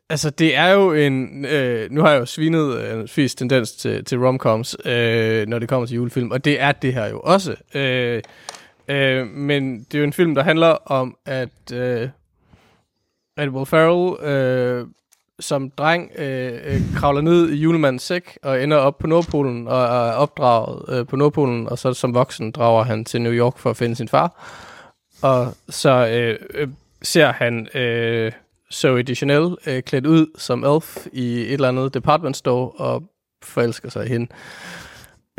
altså, 0.09 0.29
det 0.29 0.55
er 0.55 0.67
jo 0.67 0.93
en... 0.93 1.45
Øh, 1.45 1.91
nu 1.91 2.01
har 2.01 2.11
jeg 2.11 2.19
jo 2.19 2.25
svinet 2.25 2.77
øh, 2.77 3.07
fisk 3.07 3.37
tendens 3.37 3.71
til, 3.71 4.05
til 4.05 4.19
romcoms, 4.19 4.75
øh, 4.85 5.47
når 5.47 5.59
det 5.59 5.69
kommer 5.69 5.85
til 5.85 5.95
julefilm, 5.95 6.31
og 6.31 6.45
det 6.45 6.61
er 6.61 6.71
det 6.71 6.93
her 6.93 7.05
jo 7.05 7.19
også. 7.19 7.55
Øh, 7.75 8.21
øh, 8.87 9.27
men 9.27 9.79
det 9.79 9.95
er 9.95 9.99
jo 9.99 10.03
en 10.03 10.13
film, 10.13 10.35
der 10.35 10.43
handler 10.43 10.67
om, 10.67 11.17
at, 11.25 11.71
øh, 11.73 12.09
at 13.37 13.49
Will 13.49 13.65
Ferrell 13.65 14.23
øh, 14.23 14.87
som 15.39 15.69
dreng 15.69 16.11
øh, 16.17 16.53
øh, 16.65 16.81
kravler 16.95 17.21
ned 17.21 17.49
i 17.49 17.55
julemandens 17.55 18.03
sæk 18.03 18.37
og 18.43 18.63
ender 18.63 18.77
op 18.77 18.97
på 18.97 19.07
Nordpolen 19.07 19.67
og 19.67 19.83
er 19.83 20.11
opdraget 20.11 20.99
øh, 20.99 21.07
på 21.07 21.15
Nordpolen, 21.15 21.69
og 21.69 21.79
så 21.79 21.93
som 21.93 22.13
voksen 22.13 22.51
drager 22.51 22.83
han 22.83 23.05
til 23.05 23.21
New 23.21 23.33
York 23.33 23.57
for 23.57 23.69
at 23.69 23.77
finde 23.77 23.95
sin 23.95 24.07
far. 24.07 24.55
Og 25.21 25.53
så 25.69 26.07
øh, 26.07 26.39
øh, 26.53 26.67
ser 27.01 27.31
han 27.31 27.67
øh, 27.77 28.31
Zoe 28.73 29.03
Deschanel 29.03 29.55
øh, 29.67 29.83
klædt 29.83 30.05
ud 30.05 30.27
som 30.37 30.63
elf 30.63 31.07
i 31.11 31.41
et 31.41 31.53
eller 31.53 31.67
andet 31.67 31.93
department 31.93 32.37
store 32.37 32.69
og 32.69 33.03
forelsker 33.43 33.89
sig 33.89 34.05
i 34.05 34.09
hende. 34.09 34.27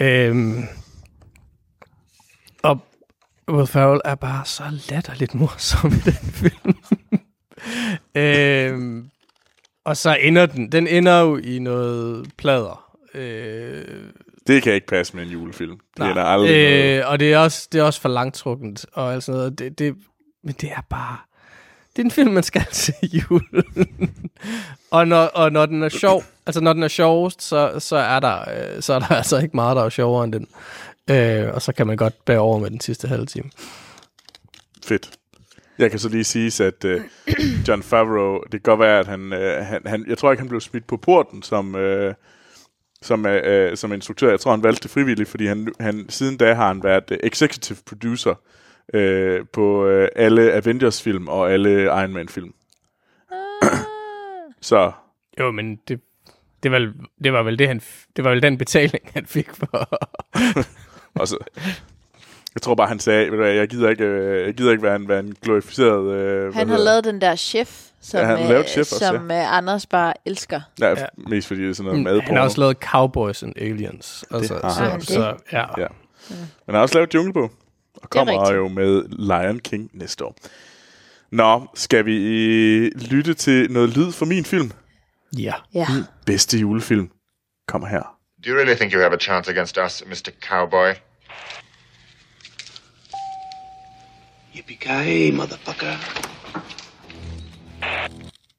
Øh, 0.00 0.64
Will 3.50 3.66
Ferrell 3.66 4.00
er 4.04 4.14
bare 4.14 4.44
så 4.44 4.62
latterligt 4.90 5.34
morsom 5.34 5.92
i 5.92 6.10
den 6.10 6.12
film. 6.32 6.76
øhm, 8.24 9.10
og 9.84 9.96
så 9.96 10.14
ender 10.20 10.46
den, 10.46 10.72
den 10.72 10.86
ender 10.86 11.20
jo 11.20 11.36
i 11.36 11.58
noget 11.58 12.30
plader. 12.38 12.94
Øh, 13.14 13.84
det 14.46 14.62
kan 14.62 14.72
ikke 14.72 14.86
passe 14.86 15.16
med 15.16 15.24
en 15.24 15.30
julefilm. 15.30 15.76
Det 15.76 15.98
Nej, 15.98 16.10
er 16.10 16.14
der 16.14 16.22
aldrig 16.22 16.50
noget. 16.50 16.98
øh, 16.98 17.10
og 17.10 17.20
det 17.20 17.32
er, 17.32 17.38
også, 17.38 17.68
det 17.72 17.78
er 17.78 17.82
også 17.82 18.00
for 18.00 18.08
langtrukkent 18.08 18.86
og 18.92 19.12
alt 19.12 19.24
sådan 19.24 19.38
noget. 19.38 19.58
Det, 19.58 19.78
det, 19.78 19.96
men 20.44 20.54
det 20.60 20.70
er 20.70 20.80
bare... 20.90 21.16
Det 21.96 22.02
er 22.02 22.04
en 22.04 22.10
film, 22.10 22.32
man 22.32 22.42
skal 22.42 22.66
se 22.70 22.92
i 23.02 23.22
julen. 23.30 23.64
og, 24.90 25.08
når, 25.08 25.24
og 25.24 25.52
når 25.52 25.66
den 25.66 25.82
er 25.82 25.88
sjov, 25.88 26.24
altså 26.46 26.60
når 26.60 26.72
den 26.72 26.82
er 26.82 26.88
sjovest, 26.88 27.42
så, 27.42 27.72
så, 27.78 27.96
er 27.96 28.20
der, 28.20 28.40
øh, 28.40 28.82
så 28.82 28.94
er 28.94 28.98
der 28.98 29.06
altså 29.06 29.38
ikke 29.38 29.56
meget, 29.56 29.76
der 29.76 29.84
er 29.84 29.88
sjovere 29.88 30.24
end 30.24 30.32
den. 30.32 30.48
Øh, 31.10 31.54
og 31.54 31.62
så 31.62 31.72
kan 31.72 31.86
man 31.86 31.96
godt 31.96 32.24
bære 32.24 32.38
over 32.38 32.58
med 32.58 32.70
den 32.70 32.80
sidste 32.80 33.08
halve 33.08 33.26
time. 33.26 33.50
Fedt. 34.84 35.10
Jeg 35.78 35.90
kan 35.90 35.98
så 35.98 36.08
lige 36.08 36.24
sige, 36.24 36.64
at 36.64 36.84
uh, 36.84 37.00
John 37.68 37.82
Favreau, 37.82 38.42
det 38.42 38.50
kan 38.50 38.60
godt 38.60 38.80
være, 38.80 38.98
at 38.98 39.06
han, 39.06 39.32
uh, 39.32 39.66
han, 39.66 39.82
han, 39.86 40.04
jeg 40.08 40.18
tror 40.18 40.30
ikke, 40.32 40.40
han 40.40 40.48
blev 40.48 40.60
smidt 40.60 40.86
på 40.86 40.96
porten 40.96 41.42
som, 41.42 41.74
uh, 41.74 42.12
som, 43.04 43.26
er, 43.26 43.40
øh, 43.44 43.76
som 43.76 43.92
instruktør. 43.92 44.30
Jeg 44.30 44.40
tror, 44.40 44.50
han 44.50 44.62
valgte 44.62 44.82
det 44.82 44.90
frivilligt, 44.90 45.28
fordi 45.28 45.46
han, 45.46 45.74
han 45.80 46.06
siden 46.08 46.36
da 46.36 46.54
har 46.54 46.68
han 46.68 46.82
været 46.82 47.10
øh, 47.10 47.18
executive 47.22 47.78
producer 47.86 48.34
øh, 48.94 49.44
på 49.52 49.86
øh, 49.86 50.08
alle 50.16 50.52
Avengers-film 50.52 51.28
og 51.28 51.52
alle 51.52 51.82
Iron 51.82 52.12
Man-film. 52.12 52.54
Så 54.60 54.92
Jo, 55.38 55.50
men 55.50 55.76
det, 55.88 56.00
det, 56.62 56.70
var, 56.70 56.92
det 57.24 57.32
var 57.32 57.42
vel 57.42 57.58
det, 57.58 57.68
han, 57.68 57.80
det 58.16 58.24
var 58.24 58.30
vel 58.30 58.42
den 58.42 58.58
betaling, 58.58 59.10
han 59.14 59.26
fik 59.26 59.50
for... 59.50 59.88
Og 61.14 61.28
så, 61.28 61.36
jeg 62.54 62.62
tror 62.62 62.74
bare, 62.74 62.88
han 62.88 62.98
sagde, 62.98 63.24
ved 63.24 63.30
du 63.30 63.36
hvad, 63.36 63.52
jeg 63.52 63.68
gider 63.68 63.90
ikke, 63.90 64.04
øh, 64.04 64.46
jeg 64.46 64.54
gider 64.54 64.70
ikke 64.70 64.82
være 64.82 64.96
en, 64.96 65.08
være 65.08 65.20
en 65.20 65.34
glorificeret... 65.42 66.12
Øh, 66.14 66.54
Han 66.54 66.68
har 66.68 66.78
lavet 66.78 67.04
den 67.04 67.20
der 67.20 67.36
chef, 67.36 67.80
som, 68.00 68.20
Ja, 68.20 68.26
han 68.26 68.42
øh, 68.42 68.48
lavet 68.48 68.68
Chef 68.68 68.92
også, 68.92 68.98
som 69.06 69.30
øh, 69.30 69.56
Anders 69.56 69.86
bare 69.86 70.12
elsker. 70.26 70.60
Ja, 70.80 70.88
Ja. 70.88 71.00
ja. 71.00 71.06
mest 71.16 71.48
fordi 71.48 71.62
det 71.62 71.70
er 71.70 71.74
sådan 71.74 71.84
noget 71.84 71.98
Mm, 72.00 72.04
mad 72.04 72.20
han 72.20 72.36
har 72.36 72.42
også 72.42 72.60
lavet 72.60 72.76
Cowboys 72.76 73.42
and 73.42 73.52
Aliens. 73.56 74.24
Altså, 74.30 74.58
har 74.62 74.70
så, 74.70 74.84
han. 74.84 75.00
så, 75.00 75.34
ja. 75.52 75.64
Ja. 75.80 75.86
Men 76.30 76.38
han 76.66 76.74
har 76.74 76.82
også 76.82 76.94
lavet 76.94 77.14
Jungle 77.14 77.32
Book, 77.32 77.52
og 78.02 78.10
kommer 78.10 78.52
jo 78.52 78.68
med 78.68 79.02
Lion 79.08 79.58
King 79.58 79.90
næste 79.92 80.24
år. 80.24 80.36
Nå, 81.32 81.66
skal 81.74 82.04
vi 82.06 82.16
øh, 82.26 82.90
lytte 83.10 83.34
til 83.34 83.70
noget 83.72 83.96
lyd 83.96 84.12
fra 84.12 84.26
min 84.26 84.44
film? 84.44 84.70
ja. 85.38 85.54
Ja. 85.74 85.86
Bedste 86.26 86.58
julefilm 86.58 87.10
kommer 87.68 87.88
her. 87.88 88.13
Do 88.44 88.50
you 88.50 88.56
really 88.56 88.74
think 88.74 88.92
you 88.92 89.00
have 89.00 89.14
a 89.14 89.18
chance 89.18 89.48
against 89.48 89.78
us, 89.78 90.02
Mr. 90.02 90.30
Cowboy? 90.40 90.94
Yippee-ki-yay, 94.54 95.30
motherfucker. 95.30 95.94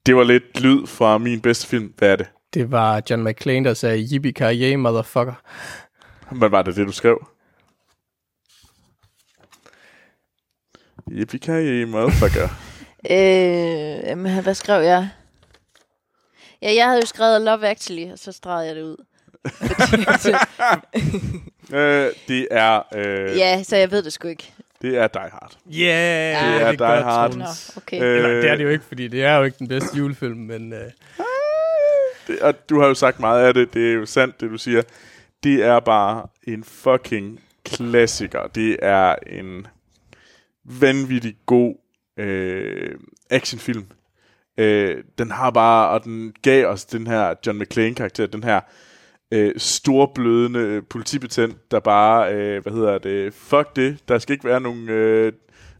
Det 0.05 0.15
var 0.15 0.23
lidt 0.23 0.61
lyd 0.61 0.87
fra 0.87 1.17
min 1.17 1.41
bedste 1.41 1.67
film. 1.67 1.93
Hvad 1.97 2.11
er 2.11 2.15
det? 2.15 2.27
Det 2.53 2.71
var 2.71 3.01
John 3.09 3.23
McClane, 3.23 3.65
der 3.65 3.73
sagde, 3.73 4.07
yippee 4.11 4.77
motherfucker. 4.77 5.33
Hvad 6.31 6.49
var 6.49 6.61
det, 6.61 6.75
det 6.75 6.87
du 6.87 6.91
skrev? 6.91 7.27
Yippee 11.11 11.85
motherfucker. 11.85 12.49
Øh, 13.09 14.09
jamen, 14.09 14.43
hvad 14.43 14.53
skrev 14.53 14.83
jeg? 14.83 15.09
Ja, 16.61 16.73
jeg 16.73 16.85
havde 16.85 16.99
jo 16.99 17.05
skrevet 17.05 17.41
Love 17.41 17.67
Actually, 17.67 18.11
og 18.11 18.19
så 18.19 18.31
stregede 18.31 18.67
jeg 18.67 18.75
det 18.75 18.83
ud. 18.83 19.05
øh, 21.73 22.09
det 22.27 22.47
er 22.51 22.81
øh, 22.95 23.37
ja, 23.37 23.63
så 23.63 23.75
jeg 23.75 23.91
ved 23.91 24.03
det 24.03 24.13
sgu 24.13 24.27
ikke. 24.27 24.53
det 24.81 24.97
er 24.97 25.07
Die 25.07 25.21
Hard. 25.21 25.51
Yeah, 25.73 26.55
det 26.55 26.61
er 26.61 26.71
Die 26.71 27.03
Hard. 27.03 27.35
Nå, 27.35 27.45
okay. 27.77 28.01
Øh, 28.03 28.15
Eller, 28.15 28.29
det 28.29 28.49
er 28.49 28.55
det 28.55 28.63
jo 28.63 28.69
ikke, 28.69 28.85
fordi 28.87 29.07
det 29.07 29.23
er 29.23 29.35
jo 29.37 29.43
ikke 29.43 29.57
den 29.59 29.67
bedste 29.67 29.97
julefilm, 29.97 30.37
men 30.37 30.73
øh, 30.73 30.79
Det, 32.27 32.39
og 32.41 32.69
du 32.69 32.79
har 32.79 32.87
jo 32.87 32.93
sagt 32.93 33.19
meget 33.19 33.47
af 33.47 33.53
det. 33.53 33.73
Det 33.73 33.89
er 33.89 33.93
jo 33.93 34.05
sandt, 34.05 34.41
det 34.41 34.49
du 34.49 34.57
siger. 34.57 34.81
Det 35.43 35.63
er 35.63 35.79
bare 35.79 36.25
en 36.47 36.63
fucking 36.63 37.39
klassiker. 37.65 38.47
Det 38.55 38.77
er 38.81 39.15
en 39.27 39.67
vanvittig 40.63 41.35
god 41.45 41.75
øh, 42.17 42.95
actionfilm. 43.29 43.85
Øh, 44.57 45.03
den 45.17 45.31
har 45.31 45.49
bare, 45.51 45.89
og 45.89 46.03
den 46.03 46.33
gav 46.41 46.67
os 46.67 46.85
den 46.85 47.07
her 47.07 47.33
John 47.45 47.59
McClane-karakter, 47.59 48.25
den 48.25 48.43
her 48.43 48.59
øh, 49.31 49.53
storblødende 49.57 50.81
politibetjent, 50.89 51.71
der 51.71 51.79
bare, 51.79 52.33
øh, 52.33 52.63
hvad 52.63 52.73
hedder 52.73 52.97
det, 52.97 53.33
fuck 53.33 53.75
det, 53.75 53.97
der 54.07 54.19
skal 54.19 54.33
ikke 54.33 54.45
være 54.45 54.61
nogen, 54.61 54.89
øh, 54.89 55.33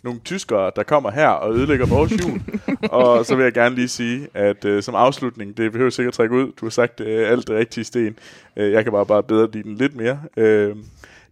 nogle 0.04 0.20
tyskere, 0.20 0.72
der 0.76 0.84
kommer 0.84 1.12
her 1.12 1.28
og 1.28 1.56
ødelægger 1.56 1.86
vores 1.86 2.12
jul. 2.12 2.42
og 3.02 3.26
så 3.26 3.36
vil 3.36 3.44
jeg 3.44 3.54
gerne 3.54 3.76
lige 3.76 3.88
sige, 3.88 4.28
at 4.34 4.66
øh, 4.66 4.84
som 4.84 4.96
afslutning, 4.96 5.58
det 5.58 5.72
behøver 5.72 5.90
sikkert 5.90 6.14
trække 6.14 6.36
ud, 6.36 6.52
du 6.60 6.66
har 6.66 6.70
sagt 6.70 7.00
øh, 7.00 7.32
alt 7.32 7.48
det 7.48 7.56
rigtige, 7.56 7.84
Sten. 7.84 8.20
Øh, 8.58 8.72
jeg 8.72 8.84
kan 8.84 8.94
bare 8.94 9.06
bare 9.06 9.24
bedre 9.24 9.52
lide 9.52 9.64
den 9.64 9.76
lidt 9.76 9.96
mere. 9.96 10.20
Øh, 10.38 10.76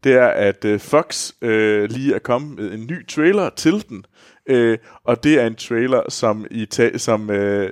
det 0.03 0.13
er, 0.13 0.27
at 0.27 0.65
øh, 0.65 0.79
Fox 0.79 1.31
øh, 1.41 1.89
lige 1.89 2.15
er 2.15 2.19
kommet 2.19 2.59
med 2.59 2.73
en 2.73 2.87
ny 2.87 3.07
trailer 3.07 3.49
til 3.49 3.85
den. 3.89 4.05
Øh, 4.49 4.77
og 5.03 5.23
det 5.23 5.41
er 5.41 5.47
en 5.47 5.55
trailer, 5.55 6.01
som, 6.09 6.45
i 6.51 6.65
ta- 6.65 6.97
som 6.97 7.29
øh, 7.29 7.71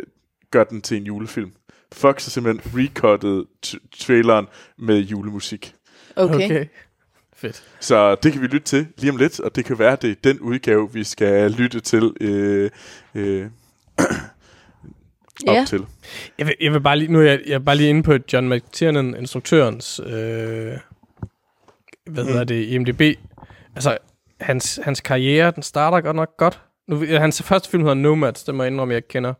gør 0.51 0.63
den 0.63 0.81
til 0.81 0.97
en 0.97 1.03
julefilm. 1.03 1.51
Fox 1.93 2.25
har 2.25 2.29
simpelthen 2.29 2.71
recuttet 2.79 3.45
traileren 3.99 4.47
med 4.77 4.99
julemusik. 4.99 5.73
Okay. 6.15 6.45
okay. 6.45 6.65
Fedt. 7.35 7.63
Så 7.79 8.15
det 8.15 8.33
kan 8.33 8.41
vi 8.41 8.47
lytte 8.47 8.67
til 8.67 8.87
lige 8.97 9.11
om 9.11 9.17
lidt, 9.17 9.39
og 9.39 9.55
det 9.55 9.65
kan 9.65 9.79
være, 9.79 9.91
at 9.91 10.01
det 10.01 10.11
er 10.11 10.15
den 10.23 10.39
udgave, 10.39 10.93
vi 10.93 11.03
skal 11.03 11.51
lytte 11.51 11.79
til 11.79 12.13
øh, 12.21 12.69
øh, 13.15 13.45
op 15.47 15.53
Ja. 15.55 15.65
til. 15.67 15.85
Jeg 16.37 16.47
vil, 16.47 16.55
jeg 16.61 16.73
vil 16.73 16.81
bare 16.81 16.97
lige, 16.97 17.11
nu 17.11 17.19
er 17.19 17.23
jeg, 17.23 17.39
jeg 17.47 17.53
er 17.53 17.59
bare 17.59 17.75
lige 17.75 17.89
inde 17.89 18.03
på 18.03 18.13
John 18.33 18.49
McTiernan, 18.49 19.15
instruktørens, 19.15 19.99
øh, 20.05 20.73
hvad 22.05 22.25
hedder 22.25 22.43
det, 22.43 22.65
IMDb. 22.65 23.01
Altså, 23.75 23.97
hans, 24.41 24.79
hans 24.83 25.01
karriere, 25.01 25.51
den 25.51 25.63
starter 25.63 26.01
godt 26.01 26.15
nok 26.15 26.37
godt. 26.37 26.61
Nu, 26.87 27.05
hans 27.05 27.43
første 27.43 27.69
film 27.69 27.83
hedder 27.83 27.95
Nomads, 27.95 28.43
det 28.43 28.55
må 28.55 28.63
jeg 28.63 28.71
indrømme, 28.71 28.91
jeg 28.91 28.97
ikke 28.97 29.07
kender. 29.07 29.33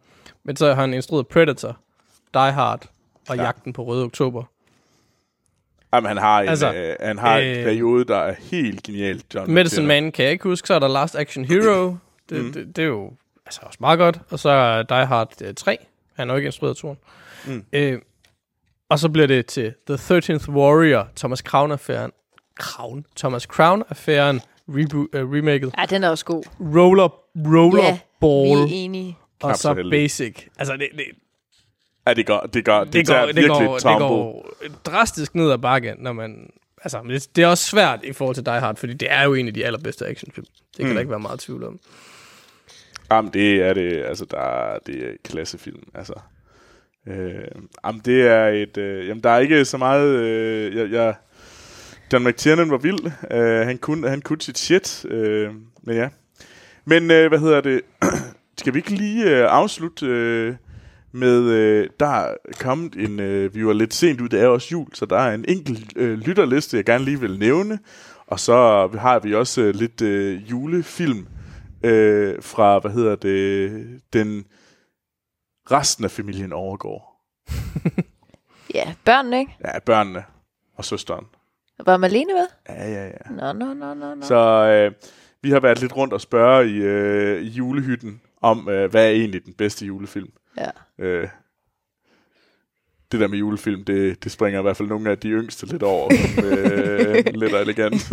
Men 0.46 0.56
så 0.56 0.74
har 0.74 0.82
han 0.82 0.94
instrueret 0.94 1.28
Predator, 1.28 1.78
Die 2.34 2.52
Hard 2.52 2.90
og 3.30 3.36
ja. 3.36 3.44
Jagten 3.44 3.74
på 3.74 3.84
Røde 3.84 4.04
Oktober. 4.04 4.44
Jamen, 5.94 6.08
han 6.08 6.18
har 6.18 6.42
en, 6.42 6.50
Altså, 6.50 6.74
øh, 6.74 6.96
han 7.00 7.18
har 7.18 7.38
en 7.38 7.58
øh, 7.58 7.64
periode, 7.64 8.06
der 8.06 8.18
er 8.18 8.34
helt 8.52 8.84
genial, 8.84 9.22
John 9.36 9.54
Medicine. 9.54 9.88
Man 9.88 10.12
kan 10.12 10.26
jeg 10.26 10.32
ikke 10.32 10.44
huske, 10.44 10.68
så 10.68 10.74
er 10.74 10.80
der 10.80 10.88
Last 10.88 11.16
Action 11.16 11.46
Hero. 11.46 11.96
Det, 12.30 12.46
mm. 12.46 12.54
det, 12.54 12.76
det 12.76 12.82
er 12.82 12.88
jo 12.88 13.12
altså 13.46 13.62
også 13.64 13.78
meget 13.82 14.00
godt. 14.00 14.20
Og 14.30 14.40
så 14.40 14.50
er 14.50 14.84
Die 14.84 15.06
Hard 15.06 15.42
øh, 15.42 15.54
3. 15.54 15.78
Han 16.14 16.28
har 16.28 16.36
jo 16.36 16.38
ikke 16.38 16.46
instrueret 16.46 16.78
turen. 16.78 16.98
Mm. 17.46 17.66
Øh, 17.74 18.02
og 18.90 19.00
så 19.00 19.10
bliver 19.10 19.28
det 19.28 19.46
til 19.46 19.74
The 19.88 19.96
13th 19.96 20.50
Warrior, 20.50 21.08
Thomas 21.16 21.40
Crown-affæren. 21.40 22.12
Crown? 22.60 23.06
Thomas 23.16 23.44
Crown-affæren, 23.44 24.40
reboot, 24.70 25.08
uh, 25.16 25.34
remaket. 25.34 25.74
Ja, 25.78 25.86
den 25.86 26.04
er 26.04 26.10
også 26.10 26.26
god. 26.26 26.44
Roller, 26.60 27.08
rollerball, 27.48 28.70
vi 28.70 28.74
er 28.74 28.86
enige. 28.86 29.18
og 29.42 29.48
Knap 29.48 29.56
så 29.56 29.62
så 29.62 29.74
heldig. 29.74 29.92
Basic. 29.92 30.48
Altså, 30.58 30.74
det, 30.74 30.88
det, 30.98 31.06
Ja, 32.08 32.14
det 32.14 32.26
går, 32.26 32.50
det 32.54 32.66
går, 32.66 32.84
det, 32.84 32.94
det, 32.94 33.08
går, 33.08 33.26
det, 33.26 33.48
går, 33.48 33.76
et 33.76 33.84
det 33.84 33.98
går 34.00 34.54
drastisk 34.86 35.36
ned 35.36 35.52
ad 35.52 35.58
bakken, 35.58 35.96
når 36.00 36.14
man... 36.14 36.50
Altså, 36.84 37.02
men 37.02 37.12
det, 37.12 37.28
det 37.36 37.44
er 37.44 37.48
også 37.48 37.64
svært 37.64 38.00
i 38.04 38.14
forhold 38.14 38.36
til 38.36 38.46
Die 38.46 38.60
Hard, 38.60 38.76
fordi 38.76 38.94
det 38.94 39.12
er 39.12 39.24
jo 39.24 39.34
en 39.34 39.48
af 39.48 39.54
de 39.54 39.66
allerbedste 39.66 40.08
actionfilm. 40.08 40.46
Det 40.78 40.78
kan 40.78 40.88
Mm. 40.88 40.94
der 40.94 41.00
ikke 41.00 41.10
være 41.12 41.20
meget 41.20 41.40
tvivl 41.40 41.64
om. 41.64 41.80
Jamen, 43.12 43.34
det 43.34 43.62
er 43.62 43.74
det, 43.74 44.04
altså, 44.04 44.26
der 44.32 44.40
er, 44.40 44.78
det 44.86 44.96
er 45.04 45.10
et 45.10 45.24
klassefilm, 45.24 45.84
altså. 45.96 46.14
Øh, 47.08 47.34
jamen, 47.86 48.02
det 48.06 48.28
er 48.28 48.48
et, 48.48 48.78
øh, 48.78 49.08
jamen, 49.08 49.24
der 49.24 49.30
er 49.30 49.40
ikke 49.40 49.66
så 49.66 49.78
meget, 49.78 50.08
øh, 50.08 50.76
jeg, 50.76 50.92
jeg, 50.92 51.14
John 52.14 52.26
McTiernan 52.28 52.72
var 52.72 52.78
vild, 52.78 53.12
øh, 53.32 53.68
han, 53.68 53.78
kunne, 53.78 54.10
han 54.10 54.22
kunne 54.22 54.42
sit 54.42 54.58
shit, 54.58 55.06
øh, 55.06 55.50
men 55.84 55.96
ja. 55.96 56.10
Men, 56.86 57.12
øh, 57.12 57.28
hvad 57.28 57.40
hedder 57.40 57.62
det, 57.62 57.82
skal 58.60 58.74
vi 58.74 58.80
ikke 58.80 58.90
lige 58.92 59.26
øh, 59.30 59.46
afslutte 59.50 60.06
øh, 60.06 60.56
med, 61.12 61.44
øh, 61.44 61.90
der 62.00 62.08
er 62.08 62.36
kommet 62.60 62.96
en, 62.96 63.20
øh, 63.20 63.56
vi 63.56 63.66
var 63.66 63.74
lidt 63.74 63.94
sent 63.94 64.22
ud, 64.22 64.30
det 64.30 64.42
er 64.42 64.48
også 64.48 64.68
jul, 64.72 64.88
så 64.94 65.06
der 65.06 65.18
er 65.18 65.34
en 65.34 65.46
enkelt 65.48 65.94
øh, 65.96 66.20
lytterliste, 66.20 66.78
jeg 66.78 66.86
gerne 66.86 67.06
lige 67.06 67.20
vil 67.20 67.40
nævne, 67.40 67.80
og 68.28 68.40
så 68.40 68.88
har 69.00 69.20
vi 69.20 69.36
også 69.36 69.62
øh, 69.62 69.76
lidt 69.76 70.02
øh, 70.02 70.52
julefilm, 70.52 71.28
øh, 71.84 72.36
fra, 72.42 72.80
hvad 72.80 72.92
hedder 72.92 73.16
det, 73.16 74.02
den 74.14 74.46
resten 75.72 76.04
af 76.04 76.12
familien 76.12 76.54
overgår. 76.54 77.12
Ja, 78.74 78.94
børnene, 79.06 79.40
ikke? 79.40 79.58
Ja, 79.66 79.80
børnene 79.80 80.24
og 80.76 80.86
søsteren. 80.86 81.26
Var 81.86 81.98
Malene 81.98 82.34
med? 82.34 82.48
Ja, 82.70 82.90
ja, 82.90 83.06
ja. 83.06 83.30
Nå, 83.30 83.54
nå, 83.54 83.74
nå, 83.74 83.94
nå, 83.94 84.16
nå. 84.16 84.22
Så 84.22 84.36
øh, 84.66 84.92
vi 85.42 85.52
har 85.52 85.60
været 85.60 85.82
lidt 85.82 85.96
rundt 85.98 86.14
og 86.14 86.22
spørge 86.22 86.70
i, 86.70 86.76
øh, 86.76 87.42
i 87.42 87.48
julehytten 87.48 88.22
om, 88.42 88.70
øh, 88.70 88.92
hvad 88.92 89.06
er 89.06 89.10
egentlig 89.10 89.46
den 89.46 89.54
bedste 89.54 89.86
julefilm. 89.86 90.32
Ja. 90.58 90.70
Øh, 91.00 91.28
det 93.12 93.20
der 93.20 93.28
med 93.28 93.38
julefilm, 93.38 93.84
det, 93.84 94.24
det 94.24 94.32
springer 94.32 94.60
i 94.60 94.62
hvert 94.62 94.78
fald 94.78 94.90
nogle 94.90 95.10
af 95.10 95.18
de 95.18 95.30
yngste 95.30 95.66
lidt 95.66 95.84
over. 95.84 96.10
som, 96.36 96.46
øh, 96.46 97.26
lidt 97.34 97.54
elegant. 97.54 98.12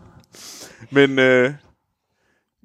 Men 0.96 1.18
øh, 1.18 1.52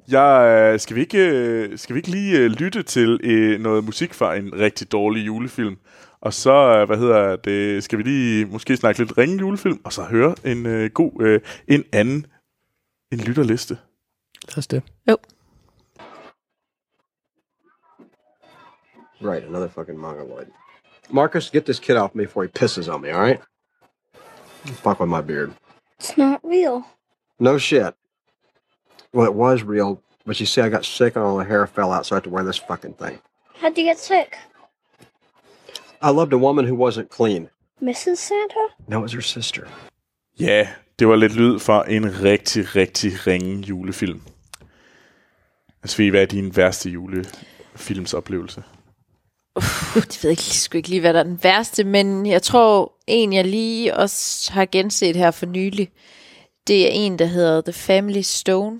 jeg, 0.07 0.69
øh, 0.73 0.79
skal, 0.79 0.95
vi 0.95 1.01
ikke, 1.01 1.29
øh, 1.29 1.77
skal 1.77 1.93
vi 1.93 1.99
ikke 1.99 2.11
lige 2.11 2.39
øh, 2.39 2.51
lytte 2.51 2.83
til 2.83 3.19
øh, 3.23 3.59
noget 3.59 3.83
musik 3.83 4.13
fra 4.13 4.35
en 4.35 4.59
rigtig 4.59 4.91
dårlig 4.91 5.25
julefilm? 5.25 5.77
Og 6.21 6.33
så, 6.33 6.85
hvad 6.85 6.97
hedder 6.97 7.35
det, 7.35 7.83
skal 7.83 7.97
vi 7.97 8.03
lige 8.03 8.45
måske 8.45 8.77
snakke 8.77 8.99
lidt 8.99 9.17
ringe 9.17 9.39
julefilm, 9.39 9.81
og 9.83 9.93
så 9.93 10.03
høre 10.03 10.35
en 10.45 10.65
øh, 10.65 10.89
god, 10.89 11.21
øh, 11.21 11.41
en 11.67 11.83
anden, 11.91 12.25
en 13.11 13.19
lytterliste. 13.19 13.77
Lad 14.47 14.57
os 14.57 14.67
det. 14.67 14.83
Right, 19.21 19.43
another 19.43 19.69
fucking 19.69 19.97
mongoloid. 19.97 20.51
Marcus, 21.09 21.49
get 21.49 21.65
this 21.65 21.79
kid 21.79 21.97
off 21.97 22.15
me 22.15 22.25
before 22.25 22.43
he 22.43 22.49
pisses 22.49 22.91
on 22.91 23.01
me, 23.01 23.11
all 23.11 23.21
right? 23.21 23.39
Fuck 24.65 24.99
with 24.99 25.09
my 25.09 25.21
beard. 25.21 25.53
It's 25.99 26.17
not 26.17 26.39
real. 26.43 26.85
No 27.39 27.57
shit. 27.57 27.95
Well, 29.13 29.25
it 29.25 29.33
was 29.33 29.63
real, 29.63 30.01
but 30.25 30.39
you 30.39 30.45
see, 30.45 30.61
I 30.61 30.69
got 30.69 30.85
sick 30.85 31.15
and 31.15 31.25
all 31.25 31.37
the 31.37 31.43
hair 31.43 31.67
fell 31.67 31.91
out, 31.91 32.05
so 32.05 32.15
I 32.15 32.17
had 32.17 32.23
to 32.23 32.29
wear 32.29 32.43
this 32.43 32.57
fucking 32.57 32.93
thing. 32.93 33.19
How'd 33.55 33.77
you 33.77 33.83
get 33.83 33.99
sick? 33.99 34.37
I 36.01 36.09
loved 36.09 36.33
a 36.33 36.37
woman 36.37 36.65
who 36.65 36.75
wasn't 36.75 37.09
clean. 37.09 37.49
Mrs. 37.81 38.17
Santa? 38.17 38.67
That 38.87 39.01
was 39.01 39.13
her 39.13 39.21
sister. 39.21 39.67
Ja, 40.39 40.67
det 40.99 41.07
var 41.07 41.15
lidt 41.15 41.35
lyd 41.35 41.59
for 41.59 41.83
en 41.83 42.23
rigtig, 42.23 42.75
rigtig 42.75 43.27
ringe 43.27 43.61
julefilm. 43.61 44.21
Altså, 45.83 46.09
hvad 46.09 46.21
er 46.21 46.25
din 46.25 46.55
værste 46.55 46.89
julefilmsoplevelse? 46.89 48.63
Uh, 49.55 49.63
det 49.95 50.23
ved 50.23 50.29
jeg 50.29 50.31
ikke, 50.31 50.41
sgu 50.41 50.77
ikke 50.77 50.89
lige, 50.89 51.01
hvad 51.01 51.13
der 51.13 51.19
er 51.19 51.23
den 51.23 51.43
værste, 51.43 51.83
men 51.83 52.25
jeg 52.25 52.41
tror, 52.41 52.93
en 53.07 53.33
jeg 53.33 53.45
lige 53.45 53.97
også 53.97 54.51
har 54.53 54.65
genset 54.65 55.15
her 55.15 55.31
for 55.31 55.45
nylig, 55.45 55.89
det 56.67 56.85
er 56.85 56.91
en, 56.91 57.19
der 57.19 57.25
hedder 57.25 57.61
The 57.61 57.73
Family 57.73 58.21
Stone, 58.21 58.79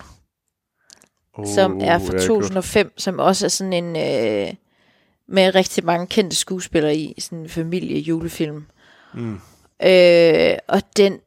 Oh, 1.34 1.46
som 1.56 1.82
er 1.82 2.00
fra 2.00 2.14
ja, 2.14 2.28
2005, 2.28 2.94
som 2.98 3.20
også 3.20 3.46
er 3.46 3.50
sådan 3.50 3.74
en, 3.74 3.96
øh, 3.96 4.54
med 5.28 5.56
rigtig 5.56 5.86
mange 5.86 6.08
kendte 6.08 6.36
skuespillere 6.36 6.96
i, 6.96 7.16
sådan 7.20 7.38
en 7.38 7.50
familie-julefilm. 7.50 8.66
Mm. 9.14 9.40
Øh, 9.84 10.58
og 10.68 10.82
den 10.98 11.20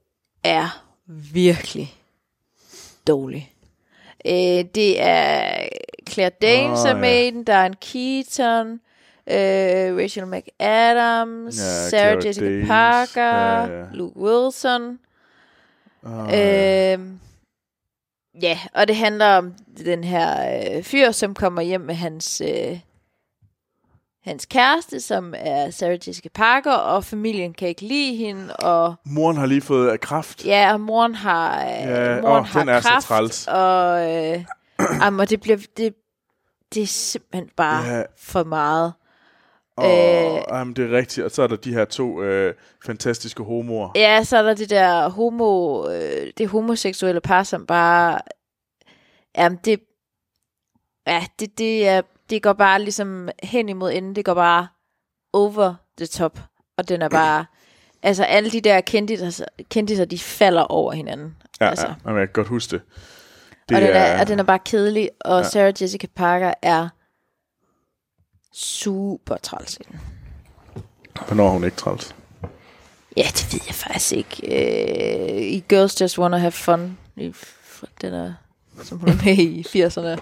er 0.45 0.85
virkelig 1.07 1.95
dårlig. 3.07 3.53
Øh, 4.27 4.65
det 4.75 5.03
er 5.03 5.69
Claire 6.09 6.31
Danes 6.43 6.81
oh, 6.81 6.91
er 6.91 6.97
med 6.97 7.25
ja. 7.25 7.31
den, 7.31 7.45
der 7.45 7.55
er 7.55 7.67
en 7.67 7.77
Keaton, 7.81 8.81
øh, 9.31 9.97
Rachel 9.97 10.27
McAdams, 10.27 11.59
Ja, 11.59 11.89
Sarah 11.89 11.91
Claire 11.91 12.27
Jessica 12.27 12.47
Danes, 12.47 12.69
Parker, 12.69 13.23
ja, 13.23 13.79
ja. 13.79 13.85
Luke 13.93 14.17
Wilson. 14.17 14.99
Oh, 16.03 16.29
ja. 16.31 16.93
Øh, 16.97 17.01
ja, 18.43 18.59
og 18.75 18.89
det 18.89 18.97
handler 18.97 19.27
om 19.37 19.55
den 19.85 20.05
her 20.05 20.61
øh, 20.77 20.83
fyr, 20.83 21.11
som 21.11 21.35
kommer 21.35 21.63
hjem 21.63 21.81
med 21.81 21.95
hans, 21.95 22.41
øh, 22.45 22.81
hans 24.25 24.47
kæreste, 24.47 25.01
som 25.01 25.35
er 25.37 25.71
Sarah 25.71 25.99
Jessica 26.09 26.29
Parker, 26.35 26.73
og 26.73 27.05
familien 27.05 27.55
kan 27.55 27.69
ikke 27.69 27.83
lide 27.83 28.17
hende, 28.17 28.57
og 28.57 28.95
Moren 29.07 29.37
har 29.37 29.47
lige 29.47 29.61
fået 29.61 29.91
af 29.91 30.01
kraft. 30.01 30.45
ja, 30.47 30.73
og 30.73 30.81
moren 30.81 31.15
har, 31.15 31.65
øh, 31.65 31.71
Ja, 31.71 32.21
moren 32.21 32.25
åh, 32.41 32.47
har 32.47 32.61
den 32.61 32.69
er 32.69 32.81
så 32.81 32.89
kræft, 32.89 33.07
træls. 33.07 33.47
og, 33.49 34.13
øh, 34.15 34.45
jamen, 35.03 35.21
og 35.21 35.31
det 35.31 35.41
bliver, 35.41 35.59
det, 35.77 35.95
det 36.75 36.83
er 36.83 36.87
simpelthen 36.87 37.51
bare 37.57 37.85
Ja. 37.97 38.03
for 38.19 38.45
meget. 38.45 38.93
Og, 39.77 40.37
Øh. 40.37 40.43
jamen, 40.51 40.77
det 40.77 40.93
er 40.93 40.97
rigtigt. 40.97 41.25
Og 41.25 41.31
så 41.31 41.43
er 41.43 41.47
der 41.47 41.57
de 41.57 41.73
her 41.75 41.85
to 41.85 42.23
øh, 42.23 42.55
fantastiske 42.87 43.43
homoer. 43.43 43.91
Ja, 43.95 44.25
så 44.25 44.37
er 44.37 44.43
der 44.43 44.55
det 44.55 44.71
der 44.71 45.09
homo, 45.09 45.89
øh, 45.91 46.33
det 46.39 46.49
homoseksuelle 46.49 47.21
par, 47.21 47.43
som 47.43 47.67
bare, 47.67 48.19
jamen 49.39 49.59
det, 49.65 49.81
ja, 51.07 51.25
det, 51.41 51.59
det, 51.59 51.89
er, 51.89 52.03
det 52.31 52.43
går 52.43 52.53
bare 52.53 52.83
ligesom 52.83 53.29
hen 53.43 53.69
imod 53.69 53.93
enden, 53.93 54.17
det 54.17 54.25
går 54.25 54.35
bare 54.35 54.69
over 55.33 55.75
the 55.99 56.07
top, 56.07 56.39
og 56.77 56.89
den 56.89 57.03
er 57.03 57.09
bare, 57.09 57.45
altså 58.03 58.25
alle 58.25 58.51
de 58.51 58.61
der 58.61 58.81
kendiser, 58.81 59.45
kendiser 59.71 60.05
de 60.05 60.19
falder 60.19 60.63
over 60.63 60.93
hinanden. 60.93 61.37
Ja, 61.61 61.69
altså. 61.69 61.87
ja. 61.87 61.95
Jamen, 62.07 62.21
jeg 62.21 62.29
kan 62.29 62.33
godt 62.33 62.49
huske 62.49 62.71
det. 62.71 62.83
Det 63.69 63.77
og, 63.77 63.83
den 63.83 63.91
er, 63.91 64.21
og 64.21 64.29
den 64.29 64.39
er 64.39 64.43
bare 64.43 64.59
kedelig, 64.59 65.11
og 65.21 65.43
ja. 65.43 65.49
Sarah 65.49 65.73
Jessica 65.83 66.07
Parker 66.17 66.55
er 66.63 66.89
super 68.55 69.37
træls 69.37 69.77
i 69.77 69.83
den. 69.89 70.01
Hvornår 71.27 71.47
er 71.47 71.51
hun 71.51 71.65
ikke 71.65 71.77
træls? 71.77 72.15
Ja, 73.17 73.23
det 73.23 73.53
ved 73.53 73.61
jeg 73.67 73.75
faktisk 73.75 74.13
ikke. 74.13 74.47
Øh, 74.47 75.43
I 75.43 75.65
Girls 75.69 76.01
Just 76.01 76.19
Wanna 76.19 76.39
Have 76.39 76.53
Fun, 76.53 76.99
i, 77.17 77.35
den 78.01 78.15
er, 78.15 78.35
som 78.83 78.99
hun 78.99 79.09
er 79.09 79.25
med 79.25 79.39
i 79.39 79.63
80'erne, 79.63 80.21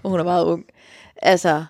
hvor 0.00 0.10
hun 0.10 0.20
er 0.20 0.24
meget 0.24 0.44
ung. 0.44 0.64
Altså, 1.16 1.64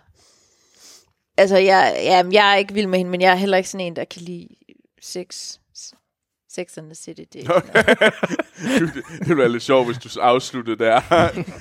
altså 1.37 1.57
jeg, 1.57 1.95
ja, 1.97 2.23
jeg 2.33 2.53
er 2.53 2.57
ikke 2.57 2.75
vild 2.75 2.87
med 2.87 2.99
hende, 2.99 3.11
men 3.11 3.21
jeg 3.21 3.31
er 3.31 3.37
heller 3.37 3.57
ikke 3.57 3.69
sådan 3.69 3.87
en, 3.87 3.97
der 3.97 4.05
kan 4.05 4.23
lide 4.23 4.49
sex. 5.03 5.59
Sex 6.55 6.79
and 6.79 6.87
the 6.87 6.95
City, 6.95 7.21
det 7.33 7.35
er 7.35 7.39
ikke 7.39 7.49
noget. 7.49 7.65
det 9.19 9.29
ville 9.29 9.37
være 9.37 9.49
lidt 9.49 9.63
sjovt, 9.63 9.87
hvis 9.87 9.99
du 9.99 10.21
afsluttede 10.21 10.79
der. 10.79 11.01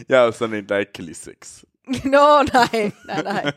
jeg 0.09 0.25
er 0.25 0.31
sådan 0.31 0.55
en, 0.55 0.69
der 0.69 0.77
ikke 0.77 0.93
kan 0.93 1.03
lide 1.03 1.17
sex. 1.17 1.63
Nå, 2.15 2.43
nej, 2.53 2.91
nej, 3.07 3.23
nej. 3.23 3.23
nej, 3.23 3.43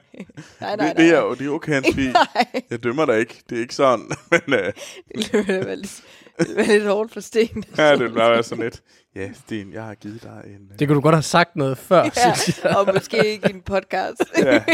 nej, 0.60 0.76
nej. 0.76 0.88
Det, 0.88 0.96
det 0.96 1.08
er 1.14 1.18
jo 1.20 1.34
det 1.34 1.46
er 1.46 1.50
okay, 1.50 1.72
Hans. 1.72 1.96
Nej. 1.96 2.62
Jeg 2.70 2.84
dømmer 2.84 3.04
dig 3.06 3.18
ikke. 3.20 3.42
Det 3.50 3.56
er 3.58 3.62
ikke 3.62 3.74
sådan. 3.74 4.10
Men 4.30 4.40
øh, 4.54 4.72
Det 5.14 5.32
ville 5.32 5.66
være 5.66 5.76
lidt, 5.76 6.02
det 6.38 6.48
ville 6.48 6.56
være 6.56 6.66
lidt 6.78 6.84
hårdt 6.84 7.12
for 7.12 7.20
Sten. 7.20 7.64
ja, 7.78 7.92
det 7.92 8.00
vil 8.00 8.12
bare 8.12 8.30
være 8.30 8.42
sådan 8.42 8.64
lidt. 8.64 8.82
Ja, 9.16 9.30
Sten, 9.44 9.72
jeg 9.72 9.82
har 9.84 9.94
givet 9.94 10.22
dig 10.22 10.42
en... 10.46 10.68
øh, 10.72 10.78
Det 10.78 10.88
kunne 10.88 10.96
du 10.96 11.00
godt 11.00 11.14
have 11.14 11.22
sagt 11.22 11.56
noget 11.56 11.78
før, 11.78 12.02
ja. 12.16 12.34
synes 12.34 12.60
jeg. 12.64 12.76
og 12.76 12.94
måske 12.94 13.26
ikke 13.32 13.48
i 13.48 13.52
en 13.52 13.60
podcast. 13.60 14.22
Ja. 14.38 14.64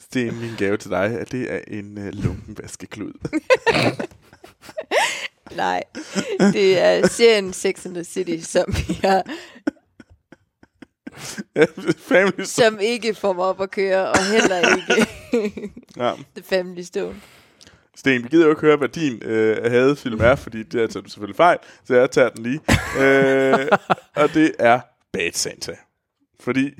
Sten, 0.00 0.40
min 0.40 0.50
gave 0.58 0.76
til 0.76 0.90
dig, 0.90 1.04
at 1.20 1.32
det 1.32 1.52
er 1.54 1.60
en 1.68 1.98
uh, 1.98 2.04
lunken 2.04 2.56
vaskeklud. 2.62 3.12
Nej, 5.56 5.82
det 6.38 6.78
er 6.80 7.06
serien 7.08 7.52
Sex 7.52 7.86
and 7.86 7.94
the 7.94 8.04
City, 8.04 8.36
som, 8.46 8.74
jeg, 9.02 9.22
Family 11.98 12.42
Stone. 12.44 12.46
som 12.46 12.78
ikke 12.80 13.14
får 13.14 13.32
mig 13.32 13.44
op 13.44 13.60
at 13.60 13.70
køre, 13.70 14.08
og 14.08 14.18
heller 14.32 14.76
ikke 14.76 15.08
Ja. 15.96 16.12
The 16.36 16.44
Family 16.44 16.82
Stone. 16.82 17.14
Sten, 17.96 18.22
vi 18.22 18.28
gider 18.28 18.44
jo 18.44 18.50
ikke 18.50 18.60
høre, 18.60 18.76
hvad 18.76 18.88
din 18.88 19.22
øh, 19.22 19.70
hadefilm 19.70 20.20
er, 20.20 20.34
fordi 20.34 20.62
det 20.62 20.82
er 20.82 20.86
tager 20.86 21.02
du 21.02 21.10
selvfølgelig 21.10 21.36
fejl, 21.36 21.58
så 21.84 21.94
jeg 21.94 22.10
tager 22.10 22.28
den 22.28 22.42
lige. 22.42 22.60
øh, 23.00 23.68
og 24.16 24.34
det 24.34 24.52
er 24.58 24.80
Bad 25.12 25.32
Santa. 25.32 25.72
Fordi... 26.40 26.70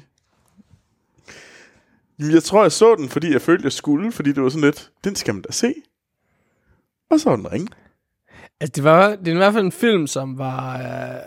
Jamen, 2.18 2.35
Jeg 2.35 2.43
tror, 2.43 2.62
jeg 2.62 2.72
så 2.72 2.95
den, 2.95 3.09
fordi 3.09 3.33
jeg 3.33 3.43
følte, 3.43 3.64
jeg 3.64 3.72
skulle, 3.72 4.12
fordi 4.12 4.33
det 4.33 4.43
var 4.43 4.49
sådan 4.49 4.64
lidt, 4.64 4.91
den 5.05 5.16
skal 5.16 5.35
man 5.35 5.43
da 5.43 5.53
se. 5.53 5.74
Og 7.11 7.20
så 7.20 7.28
var 7.30 7.37
den 7.37 7.53
ringe. 7.53 7.68
Altså, 8.61 8.72
det, 8.76 8.85
var, 8.85 9.09
det 9.16 9.28
er 9.28 9.33
i 9.33 9.37
hvert 9.37 9.53
fald 9.53 9.64
en 9.64 9.72
film, 9.72 10.07
som 10.07 10.39
var 10.39 10.76
øh, 10.78 11.20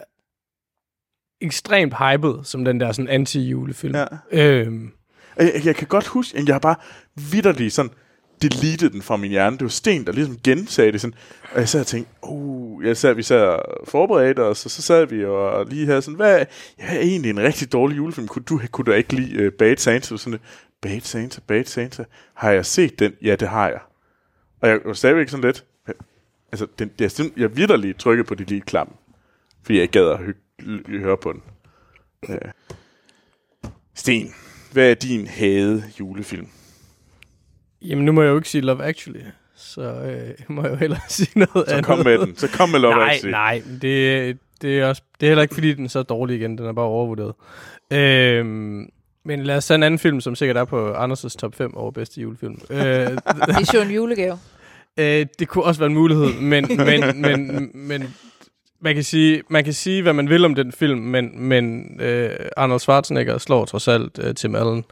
ekstremt 1.45 1.93
hyped, 1.97 2.43
som 2.43 2.65
den 2.65 2.79
der 2.79 2.91
sådan 2.91 3.09
anti-julefilm. 3.09 3.95
Ja. 3.95 4.05
Øhm, 4.31 4.91
Jeg, 5.37 5.51
jeg, 5.55 5.65
jeg 5.65 5.75
kan 5.75 5.87
godt 5.87 6.07
huske, 6.07 6.37
at 6.37 6.45
jeg 6.47 6.53
har 6.55 6.59
bare 6.59 6.75
vidderligt 7.31 7.73
sådan 7.73 7.91
deleted 8.41 8.89
den 8.89 9.01
fra 9.01 9.17
min 9.17 9.31
hjerne. 9.31 9.57
Det 9.57 9.63
var 9.63 9.69
Sten, 9.69 10.05
der 10.05 10.11
ligesom 10.11 10.37
gensagde 10.43 10.91
det 10.91 11.01
sådan. 11.01 11.13
Og 11.53 11.59
jeg 11.59 11.69
sad 11.69 11.79
og 11.79 11.87
tænkte, 11.87 12.11
uh, 12.23 12.85
jeg 12.85 12.97
sad, 12.97 13.13
vi 13.13 13.23
sad 13.23 13.41
og 13.41 13.87
forberedte 13.87 14.39
os, 14.39 14.65
og 14.65 14.71
så 14.71 14.81
sad 14.81 15.05
vi 15.07 15.25
og 15.25 15.65
lige 15.65 15.85
havde 15.85 16.01
sådan, 16.01 16.15
hvad 16.15 16.45
ja, 16.79 16.95
er 16.95 16.99
egentlig 16.99 17.29
en 17.29 17.39
rigtig 17.39 17.71
dårlig 17.73 17.97
julefilm? 17.97 18.27
Kunne 18.27 18.43
du, 18.49 18.61
kunne 18.71 18.85
du 18.85 18.91
ikke 18.91 19.13
lide 19.15 19.47
uh, 19.47 19.53
Bad 19.53 19.77
Santa? 19.77 20.17
Sådan, 20.17 20.39
Bad 20.81 21.01
Santa, 21.01 21.41
Bad 21.47 21.63
Santa. 21.63 22.03
Har 22.33 22.51
jeg 22.51 22.65
set 22.65 22.99
den? 22.99 23.13
Ja, 23.21 23.35
det 23.35 23.47
har 23.47 23.67
jeg. 23.67 23.79
Og 24.61 24.69
jeg 24.69 24.79
var 24.85 24.93
stadigvæk 24.93 25.29
sådan 25.29 25.45
lidt, 25.45 25.63
altså, 26.51 26.67
den, 26.79 26.91
jeg, 26.99 27.11
jeg 27.37 27.57
vidderligt 27.57 27.99
trykket 27.99 28.25
på 28.25 28.35
de 28.35 28.43
lige 28.43 28.61
klam, 28.61 28.93
fordi 29.63 29.79
jeg 29.79 29.89
gad 29.89 30.07
at 30.09 30.17
hy- 30.17 30.44
høre 30.87 31.17
på 31.17 31.31
den. 31.33 31.41
Ja. 32.29 32.35
Sten, 33.95 34.33
hvad 34.71 34.89
er 34.91 34.93
din 34.93 35.27
hade 35.27 35.83
julefilm? 35.99 36.47
jamen, 37.81 38.05
nu 38.05 38.11
må 38.11 38.21
jeg 38.21 38.29
jo 38.29 38.35
ikke 38.37 38.49
sige 38.49 38.61
Love 38.61 38.83
Actually, 38.83 39.21
så 39.55 39.81
øh, 39.81 40.33
må 40.55 40.61
jeg 40.61 40.71
jo 40.71 40.75
hellere 40.75 40.99
sige 41.09 41.29
noget 41.39 41.67
Så 41.69 41.73
andet. 41.73 41.85
kom 41.85 41.99
med 42.05 42.17
den. 42.17 42.35
Så 42.35 42.47
kom 42.51 42.69
med 42.69 42.79
Love 42.79 42.95
nej, 42.95 43.09
Actually. 43.13 43.31
nej, 43.31 43.61
det, 43.81 44.37
det, 44.61 44.79
er 44.79 44.85
også, 44.87 45.01
det 45.19 45.25
er 45.27 45.29
heller 45.29 45.41
ikke, 45.41 45.53
fordi 45.53 45.73
den 45.73 45.85
er 45.85 45.89
så 45.89 46.03
dårlig 46.03 46.35
igen. 46.37 46.57
Den 46.57 46.65
er 46.65 46.73
bare 46.73 46.85
overvurderet. 46.85 47.33
Øhm, 47.91 48.89
men 49.25 49.43
lad 49.43 49.57
os 49.57 49.65
tage 49.67 49.75
en 49.75 49.83
anden 49.83 49.99
film, 49.99 50.21
som 50.21 50.35
sikkert 50.35 50.57
er 50.57 50.65
på 50.65 50.93
Anders' 50.93 51.37
top 51.37 51.55
5 51.55 51.75
over 51.77 51.91
bedste 51.91 52.21
julefilm. 52.21 52.57
øh, 52.69 52.77
Det 52.79 53.17
er 53.29 53.71
jo 53.75 53.81
en 53.81 53.91
julegave. 53.91 54.39
øh, 54.99 55.25
det 55.39 55.47
kunne 55.47 55.63
også 55.63 55.79
være 55.81 55.87
en 55.89 55.93
mulighed, 55.93 56.39
men, 56.41 56.67
men, 56.77 57.21
men, 57.21 57.71
men 57.73 58.15
man 58.79 58.95
kan, 58.95 59.03
sige, 59.03 59.41
man 59.49 59.63
kan 59.63 59.73
sige, 59.73 60.01
hvad 60.01 60.13
man 60.13 60.29
vil 60.29 60.45
om 60.45 60.55
den 60.55 60.71
film, 60.71 60.99
men, 60.99 61.41
men 61.47 61.85
øh, 62.01 62.39
Arnold 62.57 62.79
Schwarzenegger 62.79 63.37
slår 63.37 63.65
trods 63.65 63.87
alt 63.87 64.19
øh, 64.19 64.35
Tim 64.35 64.55
Allen. 64.55 64.85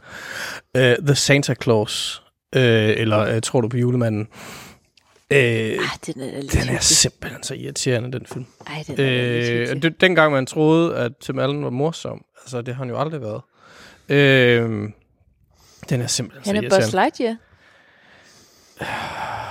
Øh, 0.76 0.96
The 1.06 1.14
Santa 1.14 1.54
Claus, 1.62 2.22
øh, 2.56 2.62
eller 2.96 3.18
øh, 3.18 3.40
Tror 3.42 3.60
du 3.60 3.68
på 3.68 3.76
julemanden? 3.76 4.28
Øh, 5.30 5.38
Ej, 5.38 5.76
den 6.06 6.20
er 6.20 6.40
den 6.40 6.68
er 6.74 6.78
simpelthen 6.80 7.42
så 7.42 7.54
irriterende, 7.54 8.12
den 8.12 8.26
film. 8.26 8.46
Ej, 8.66 8.84
den 8.86 8.94
er 8.98 9.70
Øh, 9.72 9.82
det, 9.82 10.00
dengang 10.00 10.32
man 10.32 10.46
troede, 10.46 10.96
at 10.96 11.12
Tim 11.20 11.38
Allen 11.38 11.64
var 11.64 11.70
morsom, 11.70 12.24
altså 12.42 12.62
det 12.62 12.74
har 12.74 12.84
han 12.84 12.88
jo 12.90 13.00
aldrig 13.00 13.20
været. 13.20 13.40
Øh, 14.08 14.88
den 15.88 16.00
er 16.00 16.06
simpelthen 16.06 16.44
Han 16.44 16.44
så 16.44 16.50
er 16.50 16.54
irriterende. 16.62 16.86
Buzz 16.86 16.92
Lightyear. 16.94 17.36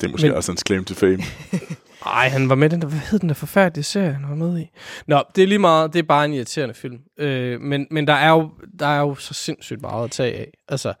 Det 0.00 0.06
er 0.06 0.10
måske 0.10 0.26
Men- 0.26 0.36
også 0.36 0.52
en 0.52 0.58
claim 0.66 0.84
to 0.84 0.94
fame. 0.94 1.18
Ej, 2.06 2.28
han 2.28 2.48
var 2.48 2.54
med 2.54 2.68
i 2.68 2.70
den 2.70 2.82
der, 2.82 2.88
hvad 2.88 2.98
hed 2.98 3.18
den 3.18 3.28
der 3.28 3.34
forfærdelige 3.34 3.84
serie, 3.84 4.12
han 4.12 4.28
var 4.28 4.34
med 4.34 4.58
i? 4.60 4.70
Nå, 5.06 5.22
det 5.36 5.42
er 5.42 5.46
lige 5.46 5.58
meget, 5.58 5.92
det 5.92 5.98
er 5.98 6.02
bare 6.02 6.24
en 6.24 6.32
irriterende 6.32 6.74
film. 6.74 6.98
Øh, 7.18 7.60
men 7.60 7.86
men 7.90 8.06
der, 8.06 8.12
er 8.12 8.30
jo, 8.30 8.50
der 8.78 8.86
er 8.86 9.00
jo 9.00 9.14
så 9.14 9.34
sindssygt 9.34 9.80
meget 9.80 10.04
at 10.04 10.10
tage 10.10 10.36
af. 10.36 10.50
Altså, 10.68 10.94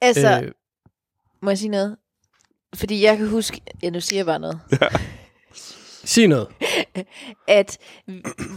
Altså, 0.00 0.40
øh, 0.44 0.52
må 1.42 1.50
jeg 1.50 1.58
sige 1.58 1.68
noget? 1.68 1.96
Fordi 2.74 3.04
jeg 3.04 3.16
kan 3.16 3.28
huske, 3.28 3.60
ja, 3.82 3.90
nu 3.90 4.00
siger 4.00 4.18
jeg 4.18 4.26
bare 4.26 4.38
noget, 4.38 4.60
sig 6.04 6.28
noget. 6.28 6.48
at 7.48 7.78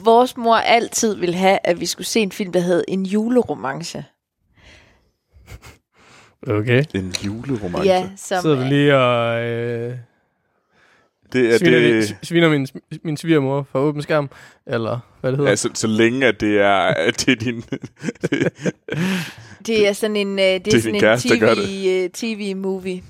vores 0.03 0.37
mor 0.37 0.55
altid 0.55 1.15
ville 1.15 1.35
have, 1.35 1.59
at 1.63 1.79
vi 1.79 1.85
skulle 1.85 2.07
se 2.07 2.19
en 2.19 2.31
film, 2.31 2.51
der 2.51 2.59
hed 2.59 2.83
En 2.87 3.05
juleromance. 3.05 4.05
Okay. 6.47 6.83
En 6.95 7.13
juleromance. 7.25 7.89
Ja, 7.89 8.09
som, 8.17 8.41
Sidder 8.41 8.55
vi 8.55 8.63
lige 8.63 8.97
og... 8.97 9.41
Øh, 9.41 9.97
det 11.33 11.53
er 11.53 11.57
Sviner, 11.57 11.79
det... 11.79 12.09
det... 12.09 12.17
sviner 12.23 12.49
min, 12.49 12.67
min 13.03 13.17
svigermor 13.17 13.67
for 13.71 13.79
åben 13.79 14.01
skærm, 14.01 14.29
eller 14.67 14.99
hvad 15.21 15.31
det 15.31 15.37
hedder. 15.37 15.49
Altså, 15.49 15.69
så 15.73 15.87
længe 15.87 16.27
at 16.27 16.41
det 16.41 16.61
er, 16.61 16.73
at 16.77 17.25
det 17.25 17.31
er 17.31 17.35
din... 17.35 17.63
Det 19.67 19.87
er 19.87 19.93
sådan 19.93 20.15
en, 20.15 20.31
uh, 20.31 20.37
det 20.37 20.55
er 20.55 20.59
din 20.59 20.81
sådan 20.81 20.95
en 20.95 21.01
kæreste, 21.01 21.39
gør 21.39 21.55
TV, 21.55 22.03
uh, 22.03 22.11
TV-movie 22.11 23.03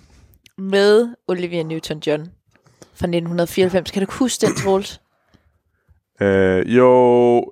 med 0.58 1.08
Olivia 1.28 1.62
Newton-John 1.62 2.30
fra 2.96 3.08
1994. 3.08 3.92
Kan 3.92 4.06
du 4.06 4.12
huske 4.12 4.46
den, 4.46 4.56
Troels? 4.56 5.02
øh, 6.22 6.76
jo, 6.76 6.86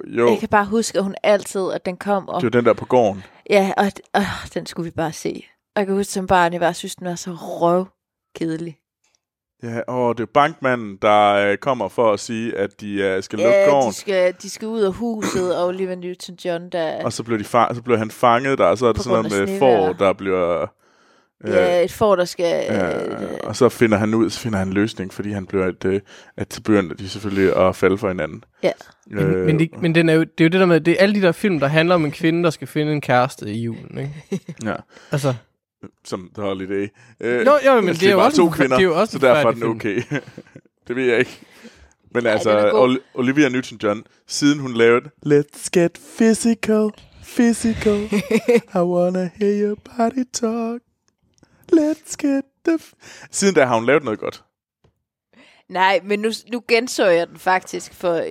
jo. 0.07 0.30
Jeg 0.30 0.39
kan 0.39 0.49
bare 0.49 0.65
huske, 0.65 0.98
at 0.98 1.03
hun 1.03 1.15
altid, 1.23 1.72
at 1.72 1.85
den 1.85 1.98
kom 1.98 2.30
op. 2.30 2.41
Det 2.41 2.53
var 2.53 2.60
den 2.60 2.65
der 2.65 2.73
på 2.73 2.85
gården. 2.85 3.23
Ja, 3.49 3.73
og 3.77 3.85
øh, 4.18 4.22
den 4.53 4.65
skulle 4.65 4.85
vi 4.85 4.91
bare 4.91 5.14
se. 5.14 5.43
Og 5.76 5.80
jeg 5.80 5.85
kan 5.85 5.95
huske 5.95 6.14
som 6.14 6.27
barn, 6.27 6.53
jeg 6.53 6.61
bare 6.61 6.73
synes, 6.73 6.95
den 6.95 7.07
var 7.07 7.15
så 7.15 7.31
røv 7.31 7.88
kedelig. 8.35 8.77
Ja, 9.64 9.80
og 9.88 10.18
det 10.18 10.24
er 10.24 10.28
bankmanden, 10.34 10.98
der 11.02 11.32
øh, 11.34 11.58
kommer 11.58 11.88
for 11.90 12.14
at 12.14 12.20
sige, 12.20 12.58
at 12.58 12.82
de 12.82 12.94
øh, 12.94 13.24
skal 13.24 13.40
lukke 13.40 13.58
Ja, 13.58 13.70
gården. 13.70 13.90
de 13.92 13.96
skal, 13.96 14.34
de 14.42 14.50
skal 14.50 14.68
ud 14.68 14.82
af 14.82 14.94
huset, 14.94 15.58
og 15.58 15.68
Olivia 15.68 15.96
Newton-John, 15.96 16.70
der... 16.72 17.04
Og 17.04 17.14
så 17.14 17.24
blev, 17.24 17.40
de 17.40 17.44
fa- 17.44 17.74
så 17.76 17.82
blev 17.86 17.98
han 17.98 18.12
fanget 18.12 18.58
der, 18.58 18.66
og 18.66 18.78
så 18.78 18.86
er 18.86 18.94
det 18.94 19.02
sådan 19.02 19.24
noget 19.24 19.50
med 19.50 19.60
får, 19.60 19.94
der 19.94 20.14
bliver... 20.14 20.62
Øh, 20.62 20.68
Ja, 21.48 21.84
et 21.84 21.92
får, 21.92 22.16
der 22.16 22.26
skal... 22.26 22.76
øh, 22.76 23.28
og 23.44 23.56
så 23.56 23.70
finder 23.70 23.98
han 23.98 24.14
ud, 24.14 24.30
så 24.30 24.40
finder 24.40 24.60
han 24.60 24.68
en 24.68 24.74
løsning, 24.74 25.14
fordi 25.14 25.32
han 25.32 25.46
bliver 25.46 25.66
et, 25.68 25.86
øh, 25.86 26.02
at 26.38 26.60
begynder 26.66 26.96
de 26.96 27.10
selvfølgelig 27.10 27.56
at 27.58 27.76
falde 27.76 27.98
for 27.98 28.08
hinanden. 28.08 28.44
Ja. 28.64 28.72
Men, 29.08 29.20
øh, 29.24 29.46
men, 29.46 29.60
det, 29.60 29.70
men 29.82 29.96
den 29.96 30.10
er 30.10 30.14
jo, 30.14 30.20
det 30.22 30.42
er 30.42 30.44
jo 30.46 30.50
det 30.50 30.60
der 30.60 30.66
med, 30.66 30.82
det 30.82 30.92
er 30.92 30.98
alle 31.04 31.16
de 31.16 31.22
der 31.22 31.32
film, 31.32 31.60
der 31.60 31.68
handler 31.68 31.96
om 31.96 32.06
en 32.06 32.12
kvinde, 32.12 32.44
der 32.44 32.50
skal 32.50 32.68
finde 32.68 32.92
en 32.94 33.02
kæreste 33.02 33.46
i 33.52 33.62
julen, 33.62 33.98
ikke? 33.98 34.14
Ja, 34.66 34.74
Altså, 35.12 35.34
som 36.03 36.30
The 36.34 36.44
Holiday. 36.44 36.88
Øh, 37.20 37.45
Jo, 37.45 37.58
jo, 37.66 37.76
men 37.82 37.88
altså, 37.90 38.02
det 38.02 38.10
er 38.10 38.14
jo 38.14 38.24
også 38.26 38.38
to 38.38 38.48
en- 38.48 38.53
kvinder, 38.53 38.78
det 38.78 38.84
er 38.84 38.88
jo 38.88 38.99
også 38.99 39.12
så 39.12 39.20
derfor 39.20 39.49
er 39.49 39.53
den 39.53 39.64
okay. 39.64 40.02
det 40.88 40.95
ved 40.95 41.03
jeg 41.06 41.20
ikke. 41.20 41.40
Men 42.14 42.24
Ja, 42.24 42.30
altså. 42.30 42.70
Ol- 42.72 43.02
Olivia 43.20 43.49
Newton-John, 43.49 44.02
siden 44.28 44.60
hun 44.60 44.74
lavede 44.74 45.10
Let's 45.26 45.70
get 45.74 45.99
physical, 46.18 46.90
physical, 47.24 48.10
I 48.80 48.84
wanna 48.84 49.30
hear 49.36 49.66
your 49.68 49.76
body 49.98 50.24
talk. 50.34 50.82
Let's 51.74 52.16
get 52.18 52.44
the... 52.66 52.78
F-. 52.80 52.94
Siden 53.32 53.56
da 53.56 53.66
har 53.66 53.76
hun 53.76 53.86
lavet 53.86 54.03
noget 54.03 54.20
godt. 54.20 54.44
Nej, 55.70 55.99
men 56.03 56.20
nu, 56.20 56.30
nu 56.52 56.64
genså 56.68 57.06
jeg 57.06 57.28
den 57.28 57.38
faktisk 57.38 57.94
for 57.94 58.26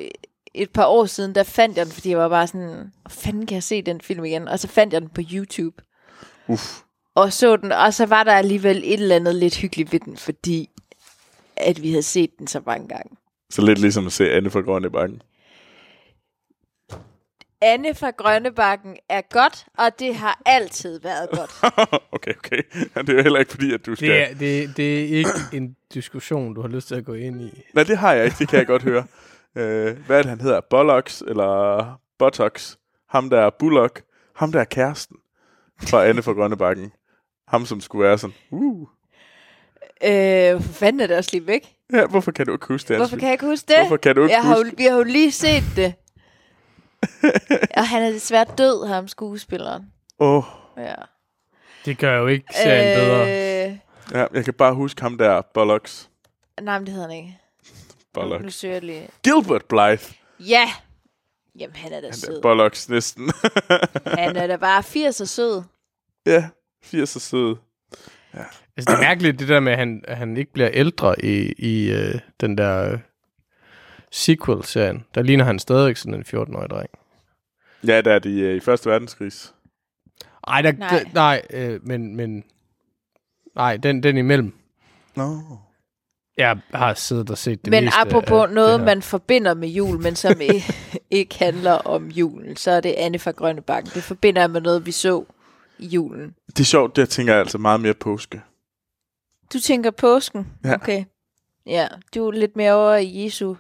et 0.55 0.71
par 0.71 0.87
år 0.87 1.07
siden. 1.07 1.35
Der 1.35 1.43
fandt 1.43 1.77
jeg 1.77 1.87
den, 1.87 1.93
fordi 1.95 2.11
jeg 2.11 2.19
var 2.19 2.29
bare 2.29 2.47
sådan, 2.47 2.93
hvor 3.03 3.09
fanden 3.11 3.47
kan 3.47 3.55
jeg 3.55 3.63
se 3.63 3.83
den 3.83 4.01
film 4.01 4.25
igen? 4.25 4.49
Og 4.49 4.59
så 4.59 4.69
fandt 4.69 4.93
jeg 4.93 5.01
den 5.01 5.11
på 5.11 5.21
YouTube. 5.33 5.83
Uff. 6.49 6.81
Og 7.15 7.33
så 7.33 7.57
den, 7.57 7.73
og 7.73 7.95
så 7.95 8.07
var 8.07 8.25
der 8.25 8.33
alligevel 8.33 8.77
et 8.77 8.93
eller 8.93 9.17
andet 9.17 9.35
lidt 9.35 9.57
hyggeligt 9.57 9.93
ved 9.93 10.01
den, 10.01 10.17
fordi 10.17 10.71
at 11.57 11.83
vi 11.83 11.91
havde 11.91 12.03
set 12.03 12.31
den 12.39 12.47
så 12.47 12.61
mange 12.67 12.89
gange. 12.89 13.17
Så 13.51 13.63
lidt 13.63 13.79
ligesom 13.79 14.07
at 14.07 14.13
se 14.13 14.31
Anne 14.31 14.51
fra 14.51 14.61
Grønne 14.61 14.91
Bakken. 14.91 15.23
Anne 17.63 17.95
fra 17.95 18.11
Grønnebakken 18.11 18.97
er 19.09 19.21
godt, 19.21 19.67
og 19.79 19.99
det 19.99 20.15
har 20.15 20.43
altid 20.47 21.01
været 21.01 21.31
godt. 21.39 21.51
okay, 22.13 22.35
okay. 22.39 22.63
Det 22.95 23.09
er 23.09 23.15
jo 23.15 23.23
heller 23.23 23.39
ikke 23.39 23.51
fordi, 23.51 23.73
at 23.75 23.87
du 23.87 23.95
skal... 23.95 24.09
det 24.09 24.31
er, 24.31 24.35
det, 24.35 24.77
det 24.77 24.99
er 25.01 25.17
ikke 25.19 25.31
en 25.57 25.77
diskussion, 25.95 26.55
du 26.55 26.61
har 26.61 26.69
lyst 26.69 26.89
til 26.89 26.95
at 26.95 27.05
gå 27.05 27.15
ind 27.15 27.41
i. 27.43 27.63
Nej, 27.75 27.85
det 27.85 27.99
har 27.99 28.13
jeg 28.13 28.25
ikke. 28.25 28.37
Det 28.39 28.49
kan 28.49 28.59
jeg 28.59 28.67
godt 28.67 28.83
høre. 28.83 29.05
Øh, 29.57 29.97
hvad 30.07 30.19
er 30.19 30.23
det, 30.23 30.31
han 30.31 30.41
hedder? 30.41 30.61
Bollocks 30.71 31.23
eller 31.27 32.01
Botox? 32.19 32.77
Ham 33.09 33.31
der 33.31 33.41
er 33.41 33.51
Bullock. 33.59 34.03
Ham 34.37 34.53
der 34.53 34.61
er 34.61 34.65
kæresten 34.65 35.17
fra 35.83 36.07
Anne 36.07 36.23
fra 36.23 36.33
Grønnebakken. 36.33 36.93
Ham, 37.51 37.67
som 37.67 37.81
skulle 37.81 38.09
være 38.09 38.19
sådan, 38.19 38.35
uh. 38.51 38.89
øh, 40.05 40.53
hvor 40.55 40.73
fanden 40.73 41.01
er 41.01 41.07
det 41.07 41.17
også 41.17 41.31
lige 41.33 41.47
væk? 41.47 41.75
Ja, 41.93 42.07
hvorfor 42.07 42.31
kan 42.33 42.47
du 42.47 42.53
ikke 42.53 42.67
huske 42.67 42.89
det? 42.89 42.97
Hvorfor 42.97 43.17
kan 43.17 43.27
jeg 43.27 43.33
ikke 43.33 43.47
huske 43.47 43.67
det? 43.69 43.77
Hvorfor 43.79 43.97
kan 43.97 44.17
du 44.17 44.23
ikke 44.23 44.35
jeg 44.35 44.43
har, 44.43 44.57
jo- 44.57 44.63
huske 44.65 44.77
Vi 44.77 44.85
har 44.85 44.97
jo 44.97 45.03
lige 45.03 45.33
set 45.33 45.63
det. 45.77 45.95
og 47.77 47.89
han 47.89 48.03
er 48.03 48.11
desværre 48.11 48.47
død, 48.59 48.87
ham 48.87 49.09
skuespilleren. 49.09 49.93
Åh, 50.19 50.37
oh, 50.37 50.45
Ja. 50.85 50.95
Det 51.85 51.99
gør 51.99 52.19
jo 52.19 52.27
ikke 52.27 52.45
serien 52.55 52.99
øh... 53.01 53.05
bedre. 53.05 53.27
Ja, 54.21 54.27
jeg 54.35 54.45
kan 54.45 54.55
bare 54.55 54.75
huske 54.75 55.03
ham 55.03 55.19
der, 55.19 55.43
Bollocks. 55.55 56.11
nej, 56.63 56.79
men 56.79 56.87
det 56.87 56.95
hedder 56.95 57.09
han 57.09 57.17
ikke. 57.17 57.39
Nu, 58.17 58.23
nu 58.23 58.29
Bollocks. 58.29 58.55
søger 58.55 58.75
jeg 58.75 58.83
lige. 58.83 59.09
Gilbert 59.25 59.65
Blythe. 59.65 60.15
Ja! 60.41 60.71
Jamen, 61.59 61.77
han 61.77 61.93
er 61.93 62.01
da 62.01 62.07
Han 62.07 62.15
sød. 62.17 62.35
der 62.35 62.41
Bollocks 62.43 62.89
næsten. 62.89 63.31
Han 64.07 64.37
er 64.37 64.47
da 64.47 64.57
bare 64.57 64.83
80 64.83 65.21
og 65.21 65.29
sød. 65.29 65.63
ja, 66.27 66.49
80 66.83 67.17
er 67.17 67.21
sød. 67.21 67.57
Altså, 68.33 68.47
det 68.77 68.89
er 68.89 69.01
mærkeligt, 69.01 69.39
det 69.39 69.49
der 69.49 69.61
med, 69.61 69.73
at 69.73 69.79
han, 69.79 70.05
at 70.09 70.17
han 70.17 70.37
ikke 70.37 70.53
bliver 70.53 70.69
ældre 70.73 71.25
i, 71.25 71.53
i 71.59 71.91
øh, 71.91 72.15
den 72.41 72.59
der 72.59 72.93
øh, 72.93 72.99
sequel-serien. 74.11 75.05
Der 75.15 75.23
ligner 75.23 75.45
han 75.45 75.59
stadigvæk 75.59 75.97
sådan 75.97 76.15
en 76.15 76.25
14-årig 76.27 76.71
dreng. 76.71 76.91
Ja, 77.87 78.01
der 78.01 78.13
er 78.13 78.19
de 78.19 78.41
øh, 78.41 78.57
i 78.57 78.61
Første 78.61 78.91
Verdenskrig. 78.91 79.33
Ej, 80.47 80.63
der, 80.63 80.73
Nej. 80.73 80.91
nej, 80.91 80.99
der, 81.03 81.09
nej 81.15 81.43
øh, 81.51 81.87
men, 81.87 82.17
men... 82.17 82.45
Nej, 83.55 83.77
den, 83.77 84.03
den 84.03 84.17
imellem. 84.17 84.53
Nå. 85.17 85.39
Jeg 86.37 86.59
har 86.75 86.95
siddet 86.95 87.31
og 87.31 87.39
set 87.39 87.65
det 87.65 87.71
Men 87.71 87.85
meste 87.85 88.01
apropos 88.01 88.49
af 88.49 88.55
noget, 88.55 88.73
det 88.73 88.79
her. 88.81 88.85
man 88.85 89.03
forbinder 89.03 89.55
med 89.55 89.69
jul, 89.69 89.99
men 90.03 90.17
som 90.17 90.41
ikke, 90.55 90.75
ikke 91.11 91.39
handler 91.39 91.73
om 91.73 92.09
julen, 92.09 92.57
så 92.57 92.71
er 92.71 92.81
det 92.81 92.93
Anne 92.93 93.19
fra 93.19 93.31
Grønnebakken. 93.31 93.93
Det 93.95 94.03
forbinder 94.03 94.43
jeg 94.43 94.51
med 94.51 94.61
noget, 94.61 94.87
vi 94.87 94.93
så 94.93 95.25
i 95.81 95.87
julen. 95.87 96.35
Det 96.47 96.61
er 96.61 96.65
sjovt, 96.65 96.97
der 96.97 97.05
tænker 97.05 97.33
jeg 97.33 97.41
altså 97.41 97.59
meget 97.59 97.81
mere 97.81 97.95
påske. 97.95 98.43
Du 99.53 99.61
tænker 99.61 99.91
påsken? 99.91 100.47
Ja. 100.65 100.75
Okay. 100.75 101.05
Ja, 101.67 101.89
du 102.15 102.27
er 102.27 102.31
lidt 102.33 102.57
mere 102.57 102.73
over 102.73 102.97
i 102.97 103.25
Jesu 103.25 103.55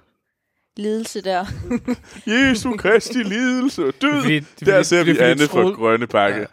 lidelse 0.77 1.21
der. 1.23 1.45
Jesu 2.27 2.77
Kristi 2.77 3.19
lidelse 3.23 3.83
død. 3.83 4.23
Fordi- 4.23 4.41
det 4.61 4.69
er 4.69 4.73
der 4.77 4.83
ser 4.83 5.05
det 5.05 5.15
vi 5.15 5.19
Anne 5.19 5.47
fra 5.47 5.63
Grønne 5.63 6.07
Bakke. 6.07 6.47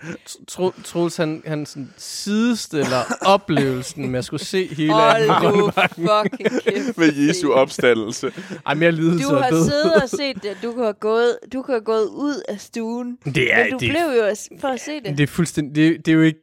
Tro, 0.47 0.71
Troels, 0.83 1.17
han, 1.17 1.43
han 1.45 1.65
sådan 1.65 1.93
sidestiller 1.97 3.01
oplevelsen 3.33 4.09
med 4.09 4.19
at 4.19 4.25
skulle 4.25 4.45
se 4.45 4.67
hele 4.75 4.93
Hold 4.93 5.15
Anne 5.15 5.27
fra 5.27 5.41
nu 5.43 5.49
Grønnebakken. 5.49 6.09
fucking 6.23 6.63
kæft. 6.63 6.97
Med 6.99 7.13
Jesu 7.13 7.51
opstandelse. 7.51 8.31
Ej, 8.65 8.73
mere 8.73 8.91
lidelse 8.91 9.23
Du 9.29 9.35
har 9.35 9.49
død. 9.49 9.63
siddet 9.69 9.93
og 10.03 10.09
set 10.09 10.43
det. 10.43 10.57
Du 10.63 10.71
kan 10.71 10.83
have 10.83 10.93
gået, 10.93 11.37
du 11.53 11.61
kan 11.61 11.73
have 11.73 11.81
gået 11.83 12.05
ud 12.07 12.41
af 12.49 12.59
stuen. 12.61 13.17
Det 13.25 13.53
er, 13.53 13.63
men 13.63 13.71
du 13.71 13.77
det, 13.79 13.89
blev 13.89 14.01
jo 14.17 14.35
for 14.61 14.67
at 14.67 14.81
se 14.81 14.91
det. 15.05 15.17
det 15.17 15.23
er 15.23 15.27
fuldstændig... 15.27 15.75
Det, 15.75 16.05
det 16.05 16.11
er 16.11 16.15
jo 16.15 16.21
ikke... 16.21 16.39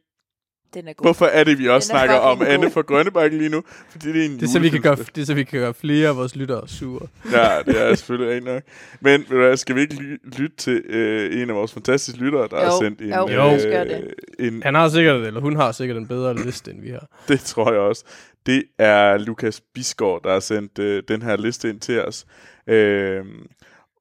Den 0.75 0.87
er 0.87 0.93
god. 0.93 1.05
Hvorfor 1.05 1.25
er 1.25 1.43
det, 1.43 1.59
vi 1.59 1.69
også 1.69 1.87
Den 1.91 1.95
er 1.95 1.99
snakker 1.99 2.15
om 2.15 2.37
fucking 2.37 2.53
Anne 2.53 2.65
god. 2.65 2.71
fra 2.71 2.81
Grønnebakken 2.81 3.39
lige 3.39 3.49
nu? 3.49 3.63
Fordi 3.89 4.13
det 4.13 4.21
er 4.21 4.25
en 4.25 4.31
Det 4.39 4.43
er, 4.43 4.47
så 4.47 4.59
vi 4.59 4.69
kan 4.69 4.81
gøre, 4.81 4.95
det 4.95 5.21
er 5.21 5.25
så 5.25 5.33
vi 5.33 5.43
kan 5.43 5.59
gøre 5.59 5.73
flere 5.73 6.09
af 6.09 6.15
vores 6.15 6.35
lyttere 6.35 6.67
sure. 6.67 7.07
Ja, 7.31 7.49
det 7.65 7.81
er 7.81 7.95
selvfølgelig 7.95 8.35
ikke 8.35 8.47
nok. 8.47 8.63
Men 9.01 9.25
ved 9.29 9.57
skal 9.57 9.75
vi 9.75 9.81
ikke 9.81 9.95
ly- 9.95 10.37
lytte 10.37 10.55
til 10.57 10.83
øh, 10.89 11.41
en 11.41 11.49
af 11.49 11.55
vores 11.55 11.73
fantastiske 11.73 12.19
lyttere, 12.21 12.47
der 12.51 12.57
Jo, 12.59 12.63
har 12.65 12.77
sendt 12.81 13.01
en... 13.01 13.09
jo, 13.09 13.27
gøre 13.27 13.85
det. 13.85 14.13
en 14.39 14.63
Han 14.63 14.75
har 14.75 14.89
sikkert, 14.89 15.27
eller 15.27 15.41
hun 15.41 15.55
har 15.55 15.71
sikkert 15.71 15.97
en 15.97 16.07
bedre 16.07 16.35
liste, 16.45 16.71
end 16.71 16.81
vi 16.81 16.89
har. 16.89 17.07
Det 17.27 17.39
tror 17.39 17.71
jeg 17.71 17.81
også. 17.81 18.05
Det 18.45 18.63
er 18.79 19.17
Lukas 19.17 19.61
Bisgaard, 19.73 20.23
der 20.23 20.31
har 20.33 20.39
sendt 20.39 20.79
øh, 20.79 21.03
den 21.07 21.21
her 21.21 21.37
liste 21.37 21.69
ind 21.69 21.79
til 21.79 22.01
os. 22.05 22.25
Øh, 22.67 23.25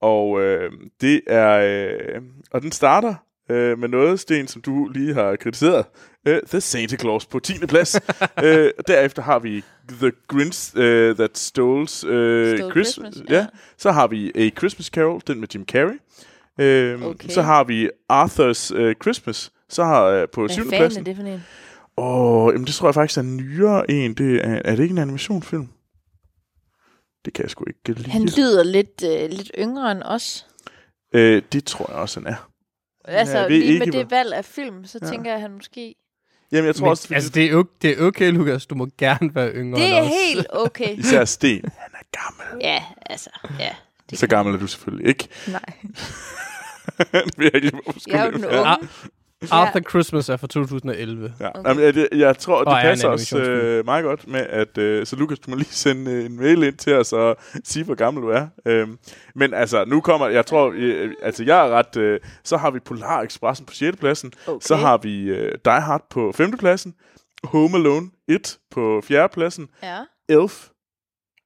og 0.00 0.40
øh, 0.42 0.70
det 1.00 1.20
er... 1.26 1.50
Øh, 2.14 2.22
og 2.50 2.62
den 2.62 2.72
starter 2.72 3.14
øh, 3.50 3.78
med 3.78 3.88
noget, 3.88 4.20
Sten, 4.20 4.48
som 4.48 4.62
du 4.62 4.88
lige 4.94 5.14
har 5.14 5.36
kritiseret. 5.36 5.86
Øh, 6.26 6.40
The 6.48 6.60
Santa 6.60 6.96
Claus 6.96 7.26
på 7.26 7.38
10. 7.38 7.52
plads. 7.68 7.94
øh, 8.44 8.70
derefter 8.88 9.22
har 9.22 9.38
vi 9.38 9.64
The 9.88 10.12
Grinch 10.28 10.76
uh, 10.76 11.16
That 11.16 11.38
Stole, 11.38 11.80
øh, 11.80 11.86
Stole 11.86 12.70
Christmas. 12.70 13.14
Christmas, 13.14 13.30
ja. 13.30 13.36
ja. 13.36 13.46
Så 13.78 13.90
har 13.92 14.06
vi 14.06 14.32
A 14.34 14.50
Christmas 14.58 14.86
Carol, 14.86 15.20
den 15.26 15.40
med 15.40 15.48
Jim 15.54 15.64
Carrey. 15.64 16.00
Øh, 16.60 17.02
Okay. 17.02 17.28
Så 17.28 17.42
har 17.42 17.64
vi 17.64 17.88
Arthur's 18.12 18.74
øh, 18.74 18.94
Christmas, 19.02 19.52
så 19.68 19.84
har 19.84 20.04
øh, 20.04 20.28
på 20.32 20.40
Hvad 20.40 20.48
7. 20.48 20.62
fanden 20.62 20.74
er 20.74 20.78
pladsen. 20.78 21.06
det 21.06 21.16
for 21.16 21.22
en? 21.22 21.42
Åh, 21.96 22.52
jamen 22.54 22.66
det 22.66 22.74
tror 22.74 22.88
jeg 22.88 22.94
faktisk 22.94 23.18
er 23.18 23.22
nyere 23.22 23.90
en. 23.90 24.14
Det 24.14 24.36
er, 24.46 24.62
er 24.64 24.76
det 24.76 24.82
ikke 24.82 24.92
en 24.92 24.98
animationsfilm? 24.98 25.68
Det 27.24 27.32
kan 27.32 27.42
jeg 27.42 27.50
sgu 27.50 27.64
ikke 27.68 28.00
lide. 28.00 28.10
Han 28.10 28.22
lyder 28.36 28.62
lidt, 28.62 29.04
øh, 29.04 29.30
lidt 29.30 29.50
yngre 29.58 29.92
end 29.92 30.02
os. 30.04 30.46
øh, 31.14 31.42
det 31.52 31.64
tror 31.64 31.86
jeg 31.92 31.96
også, 32.00 32.20
han 32.20 32.26
er. 32.26 32.50
Altså, 33.04 33.38
ved 33.38 33.48
lige 33.48 33.78
med 33.78 33.86
det 33.86 34.10
valg 34.10 34.32
af 34.34 34.44
film, 34.44 34.84
så 34.84 34.98
Ja. 35.02 35.08
tænker 35.08 35.30
jeg, 35.30 35.34
at 35.34 35.40
han 35.40 35.50
måske... 35.52 35.94
Jamen, 36.54 36.66
jeg 36.66 36.74
tror 36.74 36.84
Men, 36.84 36.90
også, 36.90 37.02
fordi 37.02 37.14
altså, 37.14 37.30
det 37.30 37.44
er, 37.50 37.54
okay, 37.54 37.70
det 37.82 37.98
er 37.98 38.06
okay, 38.06 38.32
Lukas. 38.32 38.66
Du 38.66 38.74
må 38.74 38.88
gerne 38.98 39.34
være 39.34 39.52
yngre 39.54 39.80
Det 39.80 39.88
er 39.92 40.02
helt 40.02 40.46
okay. 40.50 40.98
især 41.04 41.24
Sten, 41.24 41.62
han 41.78 41.90
er 41.94 42.18
gammel. 42.20 42.64
Ja, 42.64 42.82
altså, 43.06 43.30
ja. 43.58 43.70
Det 44.10 44.18
Så 44.18 44.26
gammel 44.26 44.54
er 44.54 44.58
du 44.58 44.66
selvfølgelig 44.66 45.08
ikke. 45.08 45.28
Nej. 45.46 45.60
jeg 48.08 48.20
er 48.20 48.24
jo 48.24 48.30
den 48.30 48.44
unge. 48.44 48.88
Arthur 49.52 49.80
Christmas 49.90 50.28
er 50.28 50.36
fra 50.36 50.46
2011. 50.46 51.32
Ja. 51.40 51.48
Okay. 51.48 51.68
Jamen, 51.68 51.84
jeg, 51.84 51.96
jeg, 51.96 52.08
jeg 52.12 52.38
tror, 52.38 52.58
det 52.58 52.66
Og 52.68 52.72
er 52.74 52.80
passer 52.82 53.08
også 53.08 53.36
animationsfilm. 53.36 53.66
øh, 53.68 53.84
meget 53.84 54.04
godt 54.04 54.28
med, 54.28 54.40
at... 54.40 54.78
Øh, 54.78 55.06
så 55.06 55.16
Lukas, 55.16 55.38
du 55.38 55.50
må 55.50 55.56
lige 55.56 55.68
sende 55.70 56.10
øh, 56.12 56.24
en 56.24 56.36
mail 56.36 56.62
ind 56.62 56.76
til 56.76 56.94
os 56.94 57.12
og 57.12 57.36
sige, 57.64 57.84
hvor 57.84 57.94
gammel 57.94 58.22
du 58.22 58.28
er. 58.28 58.46
Øhm, 58.66 58.98
men 59.34 59.54
altså, 59.54 59.84
nu 59.84 60.00
kommer... 60.00 60.28
Jeg 60.28 60.46
tror... 60.46 60.72
Øh, 60.76 61.10
altså, 61.22 61.44
jeg 61.44 61.66
er 61.66 61.70
ret... 61.70 61.96
Øh, 61.96 62.20
så 62.44 62.56
har 62.56 62.70
vi 62.70 62.78
Polar 62.80 63.22
Expressen 63.22 63.66
på 63.66 63.74
6. 63.74 63.96
pladsen. 63.96 64.32
Okay. 64.46 64.58
Så 64.66 64.76
har 64.76 64.96
vi 64.98 65.22
øh, 65.22 65.52
Die 65.64 65.80
Hard 65.80 66.06
på 66.10 66.32
5. 66.34 66.56
pladsen. 66.58 66.94
Home 67.44 67.76
Alone 67.78 68.06
1 68.28 68.58
på 68.70 69.00
4. 69.04 69.28
pladsen. 69.28 69.68
Ja. 69.82 69.98
Elf 70.28 70.68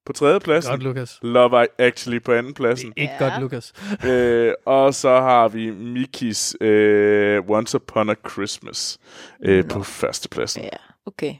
på 0.08 0.12
tredje 0.12 0.40
pladsen. 0.40 0.70
Godt, 0.72 0.82
Lukas. 0.82 1.18
Love 1.22 1.66
Actually 1.80 2.18
på 2.22 2.32
anden 2.32 2.54
pladsen. 2.54 2.92
Ikke 2.96 3.12
Ja. 3.20 3.28
godt, 3.28 3.40
Lukas. 3.42 3.72
øh, 4.08 4.52
og 4.66 4.94
så 4.94 5.08
har 5.20 5.48
vi 5.48 5.70
Mikis 5.70 6.56
øh, 6.60 7.42
Once 7.50 7.76
Upon 7.76 8.10
a 8.10 8.14
Christmas 8.30 8.98
øh, 9.44 9.68
på 9.68 9.82
første 9.82 10.28
pladsen. 10.28 10.62
Ja, 10.62 10.68
okay. 11.06 11.34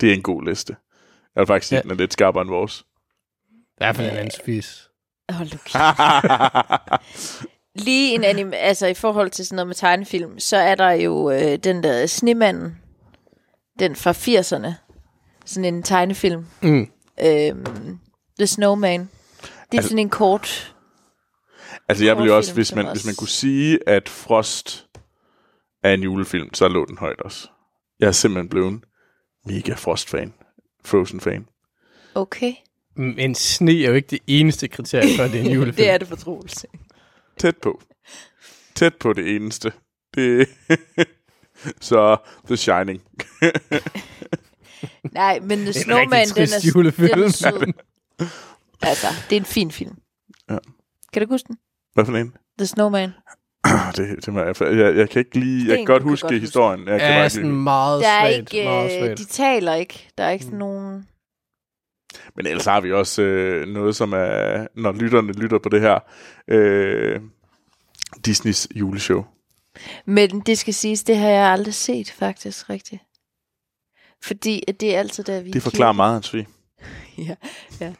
Det 0.00 0.10
er 0.10 0.14
en 0.14 0.22
god 0.22 0.44
liste. 0.44 0.76
Jeg 1.34 1.40
vil 1.40 1.46
faktisk 1.46 1.68
sige, 1.68 1.76
Ja. 1.76 1.82
den 1.82 1.90
er 1.90 1.94
lidt 1.94 2.12
skarpere 2.12 2.42
end 2.42 2.50
vores. 2.50 2.80
I 2.80 3.54
hvert 3.76 3.96
fald 3.96 4.10
en 4.10 4.16
anden 4.16 4.40
fis. 4.44 4.88
Hold 5.30 5.48
kæft. 5.50 5.76
Lige 7.74 8.14
en 8.14 8.24
anime, 8.24 8.56
altså 8.56 8.86
i 8.86 8.94
forhold 8.94 9.30
til 9.30 9.46
sådan 9.46 9.56
noget 9.56 9.66
med 9.66 9.74
tegnefilm, 9.74 10.38
så 10.38 10.56
er 10.56 10.74
der 10.74 10.90
jo 10.90 11.30
øh, 11.30 11.56
den 11.56 11.82
der 11.82 12.06
Snemanden, 12.06 12.78
den 13.78 13.96
fra 13.96 14.12
80'erne, 14.12 14.72
sådan 15.46 15.74
en 15.74 15.82
tegnefilm. 15.82 16.46
Mm. 16.62 16.86
Øhm, 17.22 17.98
The 18.38 18.46
Snowman. 18.46 19.00
Det 19.00 19.08
er 19.72 19.76
Altså- 19.76 19.88
sådan 19.88 19.98
en 19.98 20.10
kort... 20.10 20.74
altså, 21.88 22.04
jeg 22.04 22.16
ville 22.16 22.30
jo 22.30 22.36
også, 22.36 22.54
hvis 22.54 22.74
man, 22.74 22.86
også- 22.86 22.94
hvis 23.02 23.06
man 23.06 23.14
kunne 23.14 23.28
sige, 23.28 23.78
at 23.88 24.08
Frost 24.08 24.86
er 25.84 25.94
en 25.94 26.02
julefilm, 26.02 26.54
så 26.54 26.68
lå 26.68 26.84
den 26.84 26.98
højt 26.98 27.20
også. 27.20 27.48
Jeg 28.00 28.06
er 28.06 28.12
simpelthen 28.12 28.48
blevet 28.48 28.80
mega 29.46 29.74
Frost-fan. 29.74 30.34
Frozen-fan. 30.84 31.46
Okay. 32.14 32.52
Men 32.96 33.34
sne 33.34 33.82
er 33.84 33.88
jo 33.88 33.94
ikke 33.94 34.08
det 34.10 34.18
eneste 34.26 34.68
kriterie 34.68 35.16
for, 35.16 35.22
at 35.24 35.30
det 35.30 35.40
er 35.40 35.44
en 35.44 35.50
julefilm. 35.56 35.76
det 35.76 35.90
er 35.90 35.98
det 35.98 36.08
for 36.08 36.16
Troels. 36.16 36.66
Tæt 37.38 37.56
på. 37.56 37.80
Tæt 38.74 38.94
på 38.96 39.12
det 39.12 39.36
eneste. 39.36 39.72
Det 40.14 40.48
Så 41.80 42.16
The 42.46 42.56
Shining. 42.56 43.02
Nej, 45.12 45.40
men 45.42 45.58
The 45.58 45.72
Snowman, 45.72 46.28
den 46.28 46.42
er, 46.42 46.70
julefilm. 46.74 47.08
den 47.14 47.22
er 47.24 47.28
sød. 47.28 47.72
altså, 48.82 49.06
det 49.30 49.36
er 49.36 49.40
en 49.40 49.46
fin 49.46 49.70
film. 49.70 49.96
Ja. 50.50 50.56
Kan 51.12 51.22
du 51.22 51.28
huske 51.28 51.46
den? 51.48 51.58
Hvad 51.94 52.04
for 52.04 52.16
en? 52.16 52.34
The 52.58 52.66
Snowman. 52.66 53.10
Det, 53.96 54.26
det 54.26 54.34
må 54.34 54.40
jeg, 54.40 54.54
jeg, 54.60 54.96
jeg 54.96 55.10
kan 55.10 55.18
ikke 55.20 55.38
lige... 55.38 55.68
Jeg 55.68 55.76
kan 55.76 55.86
godt 55.86 56.02
huske 56.02 56.28
godt 56.28 56.40
historien. 56.40 56.88
Jeg 56.88 57.00
kan 57.00 57.08
bare 57.08 57.20
Ja, 57.22 57.28
sådan 57.28 57.48
lige, 57.50 57.56
meget 57.56 58.02
Der 58.02 58.08
er 58.08 58.20
svagt. 58.34 58.52
ikke, 58.54 58.64
meget 58.68 58.92
øh, 59.00 59.06
svagt. 59.06 59.18
de 59.18 59.24
taler 59.24 59.74
ikke. 59.74 60.08
Der 60.18 60.24
er 60.24 60.30
ikke 60.30 60.44
Mm. 60.44 60.48
sådan 60.48 60.58
nogen... 60.58 61.06
men 62.36 62.46
ellers 62.46 62.64
har 62.64 62.80
vi 62.80 62.92
også 62.92 63.22
øh, 63.22 63.68
noget, 63.68 63.96
som 63.96 64.12
er... 64.12 64.66
Når 64.76 64.92
lytterne 64.92 65.32
lytter 65.32 65.58
på 65.58 65.68
det 65.68 65.80
her... 65.80 65.98
Øh, 66.48 67.20
Disneys 68.24 68.68
juleshow. 68.74 69.24
Men 70.06 70.40
det 70.40 70.58
skal 70.58 70.74
siges, 70.74 71.02
det 71.04 71.16
har 71.16 71.28
jeg 71.28 71.46
aldrig 71.46 71.74
set 71.74 72.10
faktisk 72.10 72.70
rigtigt. 72.70 73.02
Fordi 74.22 74.64
at 74.68 74.80
det 74.80 74.94
er 74.94 74.98
altid 74.98 75.24
der, 75.24 75.40
vi 75.40 75.50
Det 75.50 75.62
forklarer 75.62 75.92
meget, 75.92 76.12
Hans 76.12 76.30
kirke. 76.30 76.48
Ja, 77.28 77.34
ja. 77.80 77.92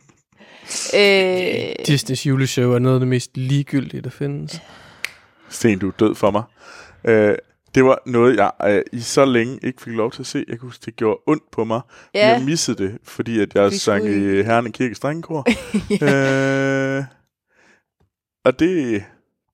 Øh, 0.94 1.74
Disneys 1.86 2.26
juleshow 2.26 2.72
er 2.72 2.78
noget 2.78 2.96
af 2.96 3.00
det 3.00 3.08
mest 3.08 3.36
ligegyldige, 3.36 4.00
der 4.00 4.10
findes. 4.10 4.60
Sten, 5.48 5.78
du 5.78 5.88
er 5.88 5.92
død 5.92 6.14
for 6.14 6.30
mig. 6.30 6.42
Øh, 7.04 7.36
det 7.74 7.84
var 7.84 8.02
noget, 8.06 8.36
jeg 8.36 8.50
øh, 8.64 8.82
i 8.92 9.00
så 9.00 9.24
længe 9.24 9.58
ikke 9.62 9.82
fik 9.82 9.92
lov 9.92 10.12
til 10.12 10.22
at 10.22 10.26
se. 10.26 10.38
Jeg 10.48 10.58
kan 10.58 10.68
huske, 10.68 10.82
det 10.86 10.96
gjorde 10.96 11.20
ondt 11.26 11.50
på 11.50 11.64
mig. 11.64 11.80
Ja. 12.14 12.28
Jeg 12.28 12.42
missede 12.42 12.84
det, 12.84 12.98
fordi 13.04 13.40
at 13.40 13.54
jeg 13.54 13.70
Vi 13.70 13.76
sang 13.76 14.02
skulle 14.02 14.40
i 14.40 14.42
Herren 14.42 14.72
Kirke 14.72 14.94
Strengekor. 14.94 15.46
øh, 16.98 17.04
og 18.44 18.58
det... 18.58 19.04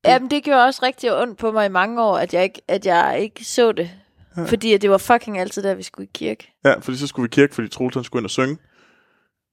Jamen, 0.04 0.30
det 0.30 0.44
gjorde 0.44 0.64
også 0.64 0.80
rigtig 0.82 1.20
ondt 1.20 1.38
på 1.38 1.52
mig 1.52 1.66
i 1.66 1.68
mange 1.68 2.02
år, 2.02 2.18
at 2.18 2.34
jeg 2.34 2.42
ikke, 2.42 2.62
at 2.68 2.86
jeg 2.86 3.18
ikke 3.20 3.44
så 3.44 3.72
det. 3.72 3.90
Ja. 4.36 4.44
Fordi 4.44 4.72
at 4.74 4.82
det 4.82 4.90
var 4.90 4.98
fucking 4.98 5.38
altid 5.38 5.62
der, 5.62 5.74
vi 5.74 5.82
skulle 5.82 6.06
i 6.06 6.10
kirke. 6.14 6.52
Ja, 6.64 6.78
fordi 6.78 6.96
så 6.98 7.06
skulle 7.06 7.24
vi 7.24 7.26
i 7.26 7.34
kirke, 7.34 7.54
fordi 7.54 7.68
Troels 7.68 7.94
han 7.94 8.04
skulle 8.04 8.20
ind 8.20 8.26
og 8.26 8.30
synge. 8.30 8.58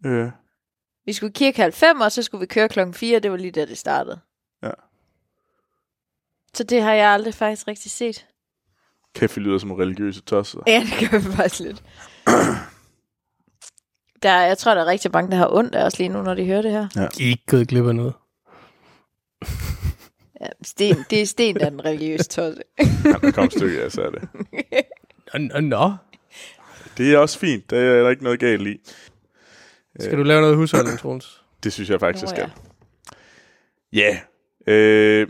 Øh, 0.06 0.32
Vi 1.06 1.14
skulle 1.14 1.30
i 1.30 1.34
kirke 1.34 1.62
halv 1.62 1.74
fem, 1.74 2.02
og 2.02 2.12
så 2.12 2.24
skulle 2.24 2.40
vi 2.40 2.46
køre 2.46 2.70
klokken 2.70 2.94
4. 2.94 3.20
Det 3.20 3.32
var 3.32 3.38
lige 3.38 3.52
der, 3.52 3.66
det 3.66 3.78
startede. 3.78 4.20
Ja. 4.64 4.72
Så 6.54 6.64
det 6.64 6.82
har 6.82 6.94
jeg 6.94 7.08
aldrig 7.10 7.34
faktisk 7.34 7.68
rigtig 7.68 7.92
set. 7.92 8.26
kæft, 9.16 9.36
vi 9.38 9.42
lyder 9.42 9.58
som 9.58 9.72
religiøse 9.72 10.22
tosser. 10.22 10.60
Ja, 10.68 10.84
det 11.00 11.10
gør 11.10 11.18
vi 11.20 11.36
faktisk 11.36 11.60
lidt. 11.62 11.84
Der, 14.24 14.42
jeg 14.42 14.58
tror, 14.58 14.74
der 14.74 14.82
er 14.82 14.86
rigtig 14.86 15.12
mange, 15.14 15.32
der 15.32 15.38
har 15.38 15.50
ondt 15.54 15.76
af 15.76 15.86
os 15.86 15.98
lige 15.98 16.10
nu, 16.10 16.22
når 16.22 16.34
de 16.34 16.46
hører 16.46 16.62
det 16.62 16.72
her. 16.72 16.88
De 16.90 17.00
er 17.24 17.30
ikke 17.30 17.46
gået 17.46 17.68
glip 17.68 17.86
af 17.86 17.96
noget. 17.96 18.14
Ja, 20.44 20.48
Sten, 20.64 20.96
det 21.10 21.22
er 21.22 21.26
Sten, 21.26 21.56
der 21.56 21.66
er 21.66 21.70
den 21.70 21.86
religiøse 21.86 22.24
tosse. 22.24 22.62
Ja, 22.80 23.12
der 23.22 23.32
kom 23.32 23.50
stykke, 23.50 23.78
ja, 23.78 23.90
så 23.90 24.02
er 24.02 24.10
det. 24.10 24.30
Nå, 25.34 25.40
nå, 25.40 25.60
nå. 25.60 25.94
Det 26.98 27.14
er 27.14 27.18
også 27.18 27.40
fint. 27.40 27.70
Der 27.70 27.78
er 27.78 28.04
der 28.04 28.10
ikke 28.10 28.24
noget 28.24 28.40
galt 28.40 28.68
i. 28.68 28.80
Skal 30.00 30.18
du 30.18 30.24
lave 30.24 30.42
noget 30.42 30.56
husholdning, 30.56 31.00
Troels? 31.00 31.44
Det 31.64 31.74
synes 31.74 31.90
jeg 31.90 32.00
faktisk, 32.00 32.22
jeg 32.22 32.30
skal. 32.30 32.52
Ja. 33.94 34.20
Øh, 34.68 35.28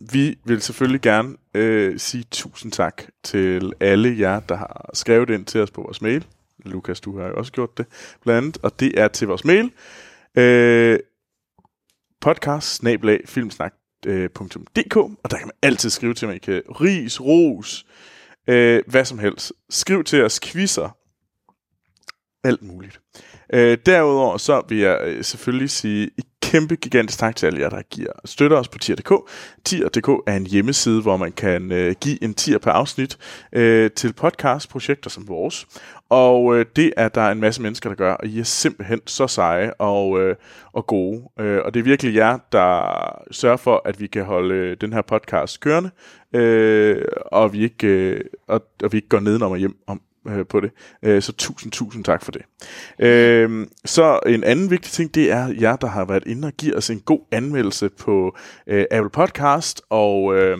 vi 0.00 0.38
vil 0.44 0.62
selvfølgelig 0.62 1.00
gerne 1.00 1.36
øh, 1.54 1.98
sige 1.98 2.24
tusind 2.30 2.72
tak 2.72 3.02
til 3.22 3.72
alle 3.80 4.18
jer, 4.18 4.40
der 4.40 4.56
har 4.56 4.90
skrevet 4.94 5.30
ind 5.30 5.46
til 5.46 5.60
os 5.60 5.70
på 5.70 5.82
vores 5.82 6.02
mail. 6.02 6.26
Lukas, 6.64 7.00
du 7.00 7.18
har 7.18 7.28
jo 7.28 7.34
også 7.34 7.52
gjort 7.52 7.78
det, 7.78 7.86
blandt 8.22 8.38
andet. 8.38 8.58
Og 8.62 8.80
det 8.80 9.00
er 9.00 9.08
til 9.08 9.28
vores 9.28 9.44
mail. 9.44 9.70
Øh, 10.36 10.98
podcast 12.20 12.82
Øh, 14.06 14.30
og 15.24 15.30
der 15.30 15.36
kan 15.36 15.46
man 15.46 15.56
altid 15.62 15.90
skrive 15.90 16.14
til 16.14 16.28
mig. 16.28 16.36
I 16.36 16.38
kan 16.38 16.62
ris, 16.68 17.20
ros, 17.20 17.86
øh, 18.48 18.82
hvad 18.86 19.04
som 19.04 19.18
helst. 19.18 19.52
Skriv 19.70 20.04
til 20.04 20.24
os 20.24 20.40
quizzer. 20.40 20.96
Alt 22.44 22.62
muligt. 22.62 23.00
Øh, 23.52 23.78
derudover 23.86 24.38
så 24.38 24.62
vil 24.68 24.78
jeg 24.78 25.00
øh, 25.04 25.24
selvfølgelig 25.24 25.70
sige 25.70 26.10
et 26.18 26.24
kæmpe 26.42 26.76
gigantisk 26.76 27.18
tak 27.18 27.36
til 27.36 27.46
alle 27.46 27.60
jer, 27.60 27.70
der 27.70 27.82
giver 27.82 28.12
støtter 28.24 28.56
os 28.56 28.68
på 28.68 28.78
tier.dk. 28.78 29.12
Tier.dk 29.64 30.08
er 30.26 30.36
en 30.36 30.46
hjemmeside, 30.46 31.02
hvor 31.02 31.16
man 31.16 31.32
kan 31.32 31.72
øh, 31.72 31.94
give 32.00 32.24
en 32.24 32.34
tier 32.34 32.58
per 32.58 32.70
afsnit 32.70 33.18
øh, 33.52 33.90
til 33.90 34.12
podcastprojekter 34.12 35.10
som 35.10 35.28
vores. 35.28 35.66
Og 36.14 36.56
øh, 36.56 36.66
det 36.76 36.92
er 36.96 37.08
der 37.08 37.28
en 37.28 37.40
masse 37.40 37.62
mennesker, 37.62 37.90
der 37.90 37.96
gør, 37.96 38.12
og 38.12 38.26
I 38.26 38.40
er 38.40 38.44
simpelthen 38.44 39.00
så 39.06 39.26
seje 39.26 39.72
og, 39.72 40.20
øh, 40.20 40.36
og 40.72 40.86
gode. 40.86 41.22
Øh, 41.40 41.60
og 41.64 41.74
det 41.74 41.80
er 41.80 41.84
virkelig 41.84 42.14
jer, 42.14 42.38
der 42.52 43.22
sørger 43.30 43.56
for, 43.56 43.82
at 43.84 44.00
vi 44.00 44.06
kan 44.06 44.24
holde 44.24 44.54
øh, 44.54 44.76
den 44.80 44.92
her 44.92 45.02
podcast 45.02 45.60
kørende, 45.60 45.90
øh, 46.34 47.04
og, 47.32 47.52
vi 47.52 47.62
ikke, 47.62 47.86
øh, 47.86 48.20
og, 48.48 48.62
og 48.82 48.92
vi 48.92 48.98
ikke 48.98 49.08
går 49.08 49.20
nedenom 49.20 49.52
og 49.52 49.58
hjem 49.58 49.76
om, 49.86 50.00
øh, 50.28 50.46
på 50.46 50.60
det. 50.60 50.70
Øh, 51.02 51.22
så 51.22 51.32
tusind, 51.32 51.72
tusind 51.72 52.04
tak 52.04 52.22
for 52.22 52.32
det. 52.32 52.42
Øh, 52.98 53.66
så 53.84 54.20
en 54.26 54.44
anden 54.44 54.70
vigtig 54.70 54.92
ting, 54.92 55.14
det 55.14 55.32
er 55.32 55.54
jer, 55.60 55.76
der 55.76 55.88
har 55.88 56.04
været 56.04 56.26
inde 56.26 56.46
og 56.46 56.52
giver 56.52 56.76
os 56.76 56.90
en 56.90 57.00
god 57.00 57.20
anmeldelse 57.32 57.88
på 57.88 58.36
øh, 58.66 58.84
Apple 58.90 59.10
Podcast 59.10 59.82
og... 59.90 60.36
Øh, 60.36 60.58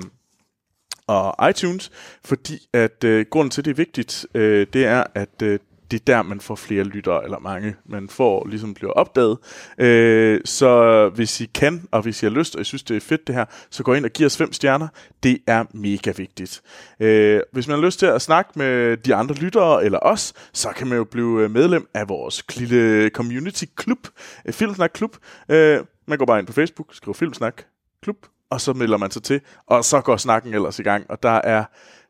og 1.06 1.50
iTunes, 1.50 1.90
fordi 2.24 2.68
at 2.72 3.04
øh, 3.04 3.26
grunden 3.30 3.50
til, 3.50 3.64
det 3.64 3.70
er 3.70 3.74
vigtigt, 3.74 4.26
øh, 4.34 4.66
det 4.72 4.84
er, 4.84 5.04
at 5.14 5.42
øh, 5.42 5.58
det 5.90 6.00
er 6.00 6.04
der, 6.04 6.22
man 6.22 6.40
får 6.40 6.54
flere 6.54 6.84
lyttere, 6.84 7.24
eller 7.24 7.38
mange, 7.38 7.76
man 7.86 8.08
får, 8.08 8.46
ligesom 8.46 8.74
bliver 8.74 8.92
opdaget. 8.92 9.38
Øh, 9.78 10.40
så 10.44 11.08
hvis 11.14 11.40
I 11.40 11.44
kan, 11.54 11.88
og 11.90 12.02
hvis 12.02 12.22
I 12.22 12.26
har 12.26 12.30
lyst, 12.30 12.54
og 12.54 12.60
I 12.60 12.64
synes, 12.64 12.82
det 12.82 12.96
er 12.96 13.00
fedt 13.00 13.26
det 13.26 13.34
her, 13.34 13.44
så 13.70 13.82
gå 13.82 13.94
ind 13.94 14.04
og 14.04 14.10
giv 14.10 14.26
os 14.26 14.36
fem 14.36 14.52
stjerner. 14.52 14.88
Det 15.22 15.38
er 15.46 15.64
mega 15.74 16.12
vigtigt. 16.16 16.62
Øh, 17.00 17.40
hvis 17.52 17.68
man 17.68 17.78
har 17.78 17.84
lyst 17.84 17.98
til 17.98 18.06
at 18.06 18.22
snakke 18.22 18.50
med 18.54 18.96
de 18.96 19.14
andre 19.14 19.34
lyttere, 19.34 19.84
eller 19.84 19.98
os, 20.02 20.32
så 20.52 20.68
kan 20.68 20.86
man 20.86 20.98
jo 20.98 21.04
blive 21.04 21.42
øh, 21.42 21.50
medlem 21.50 21.88
af 21.94 22.08
vores 22.08 22.58
lille 22.58 23.08
community 23.08 23.64
klub, 23.76 24.08
øh, 24.46 24.52
Filmsnak 24.52 24.90
Klub. 24.94 25.16
Øh, 25.48 25.80
man 26.06 26.18
går 26.18 26.26
bare 26.26 26.38
ind 26.38 26.46
på 26.46 26.52
Facebook, 26.52 26.94
skriver 26.94 27.14
Filmsnak 27.14 27.62
Klub, 28.02 28.16
og 28.50 28.60
så 28.60 28.72
melder 28.72 28.96
man 28.96 29.10
sig 29.10 29.22
til, 29.22 29.40
og 29.66 29.84
så 29.84 30.00
går 30.00 30.16
snakken 30.16 30.54
ellers 30.54 30.78
i 30.78 30.82
gang, 30.82 31.10
og 31.10 31.22
der 31.22 31.40
er 31.44 31.64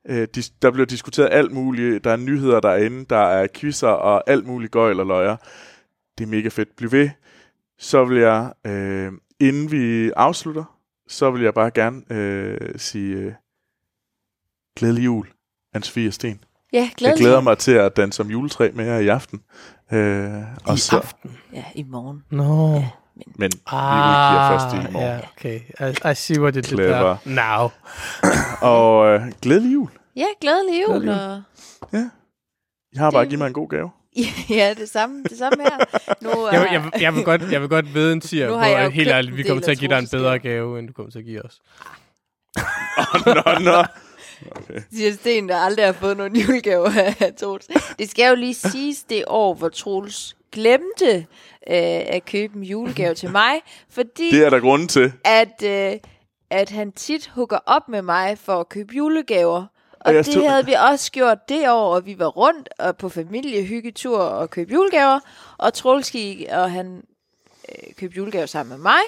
øh, 0.08 0.28
dis- 0.36 0.58
der 0.62 0.70
bliver 0.70 0.86
diskuteret 0.86 1.28
alt 1.32 1.52
muligt, 1.52 2.04
der 2.04 2.10
er 2.10 2.16
nyheder 2.16 2.60
derinde, 2.60 3.04
der 3.10 3.18
er 3.18 3.46
quizzer 3.54 3.88
og 3.88 4.30
alt 4.30 4.46
muligt 4.46 4.72
gøjl 4.72 5.00
og 5.00 5.06
løjer. 5.06 5.36
Det 6.18 6.24
er 6.24 6.28
mega 6.28 6.48
fedt. 6.48 6.76
Bliv 6.76 6.92
ved. 6.92 7.10
Så 7.78 8.04
vil 8.04 8.18
jeg, 8.18 8.52
øh, 8.66 9.12
inden 9.40 9.70
vi 9.70 10.10
afslutter, 10.16 10.64
så 11.08 11.30
vil 11.30 11.42
jeg 11.42 11.54
bare 11.54 11.70
gerne 11.70 12.02
øh, 12.12 12.74
sige 12.76 13.16
øh, 13.16 13.32
glædelig 14.76 15.04
jul, 15.04 15.26
og 15.74 15.82
Sten. 16.10 16.40
Ja, 16.72 16.78
Jeg 16.78 16.92
glædelig. 16.96 17.20
glæder 17.20 17.40
mig 17.40 17.58
til 17.58 17.72
at 17.72 17.96
danse 17.96 18.16
som 18.16 18.30
juletræ 18.30 18.70
med 18.74 18.84
jer 18.84 18.98
i 18.98 19.08
aften. 19.08 19.42
Øh, 19.92 20.42
og 20.66 20.74
I 20.74 20.78
så, 20.78 20.96
aften. 20.96 21.36
Ja, 21.52 21.64
i 21.74 21.82
morgen. 21.82 22.24
Nå. 22.30 22.82
Men 23.16 23.50
vi 23.52 23.56
udgiver 23.72 24.48
først 24.50 24.74
i 24.74 24.92
morgen. 24.92 24.96
Ah, 24.96 25.02
Ja, 25.02 25.20
okay. 25.36 25.60
I, 26.08 26.10
I 26.10 26.14
see 26.14 26.40
what 26.40 26.54
you 26.54 26.60
did 26.62 26.76
there. 26.76 27.16
Now. 27.24 27.70
Og 28.72 29.06
øh, 29.06 29.22
glædelig 29.42 29.72
jul. 29.74 29.88
Ja, 30.16 30.26
glædelig 30.40 30.82
jul. 30.82 31.00
Glædelig 31.02 31.14
Og... 31.24 31.42
Jeg 31.92 33.02
har 33.02 33.10
bare 33.10 33.22
Det- 33.22 33.28
givet 33.28 33.38
mig 33.38 33.46
en 33.46 33.52
god 33.52 33.68
gave. 33.68 33.90
ja, 34.58 34.74
det 34.78 34.88
samme, 34.88 35.22
det 35.22 35.38
samme 35.38 35.62
her. 35.62 35.78
Nu, 36.20 36.48
Jeg, 36.48 36.56
er- 36.56 36.60
vil- 36.60 36.68
jeg, 36.72 36.82
vil- 36.84 36.92
jeg, 37.00 37.14
vil 37.14 37.24
godt, 37.24 37.42
jeg 37.52 37.60
vil 37.60 37.68
godt 37.68 37.94
vide 37.94 38.12
en 38.12 38.20
tier, 38.20 38.46
Nu 38.48 38.52
hvor 38.54 38.64
jeg 38.64 38.90
helt 38.90 39.08
ærligt, 39.08 39.36
vi 39.36 39.42
kommer 39.42 39.62
til 39.62 39.70
at 39.70 39.78
give 39.78 39.90
dig 39.90 39.98
en 39.98 40.08
bedre 40.12 40.38
gave. 40.38 40.78
end 40.78 40.86
du 40.88 40.92
kommer 40.92 41.10
til 41.10 41.18
at 41.18 41.24
give 41.24 41.42
os. 41.44 41.60
nå, 43.26 43.34
nå. 43.60 43.84
Okay. 44.50 44.80
siger 44.92 45.12
Sten, 45.12 45.48
der 45.48 45.56
aldrig 45.56 45.84
har 45.86 45.92
fået 45.92 46.16
nogen 46.16 46.36
julegaver 46.36 46.90
af 47.20 47.32
Troels. 47.40 47.66
Det 47.98 48.10
skal 48.10 48.28
jo 48.28 48.34
lige 48.34 48.54
siges 48.54 49.02
det 49.02 49.24
år, 49.26 49.54
hvor 49.54 49.68
Troels 49.68 50.36
glemte 50.54 51.16
øh, 51.66 52.02
at 52.16 52.24
købe 52.24 52.56
en 52.56 52.62
julegave 52.62 53.14
til 53.14 53.30
mig, 53.30 53.60
fordi 53.90 54.30
Det 54.30 54.44
er 54.46 54.50
der 54.50 54.60
grunden 54.60 54.88
til. 54.88 55.12
at, 55.24 55.62
øh, 55.64 55.98
at 56.50 56.70
han 56.70 56.92
tit 56.92 57.26
hooker 57.28 57.58
op 57.66 57.88
med 57.88 58.02
mig 58.02 58.38
for 58.38 58.60
at 58.60 58.68
købe 58.68 58.94
julegaver. 58.94 59.66
Og 60.00 60.14
det 60.14 60.26
stod- 60.26 60.48
havde 60.48 60.66
vi 60.66 60.72
også 60.90 61.12
gjort 61.12 61.48
det 61.48 61.70
år, 61.70 61.94
og 61.94 62.06
vi 62.06 62.18
var 62.18 62.26
rundt 62.26 62.68
og 62.78 62.96
på 62.96 63.08
familiehyggetur 63.08 64.18
og 64.18 64.50
købte 64.50 64.74
julegaver. 64.74 65.20
Og 65.58 65.74
Troels 65.74 66.10
gik, 66.10 66.44
og 66.52 66.70
han 66.72 67.02
øh, 67.68 67.94
købte 67.94 68.16
julegaver 68.16 68.46
sammen 68.46 68.70
med 68.76 68.82
mig. 68.82 69.00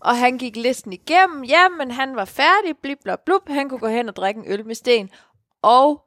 Og 0.00 0.16
han 0.16 0.38
gik 0.38 0.56
listen 0.56 0.92
igennem. 0.92 1.44
Jamen, 1.44 1.90
han 1.90 2.16
var 2.16 2.24
færdig, 2.24 2.74
blip, 2.82 2.98
blop, 3.04 3.24
blup. 3.24 3.48
Han 3.48 3.68
kunne 3.68 3.80
gå 3.80 3.88
hen 3.88 4.08
og 4.08 4.16
drikke 4.16 4.38
en 4.40 4.52
øl 4.52 4.66
med 4.66 4.74
sten. 4.74 5.10
Og 5.62 6.02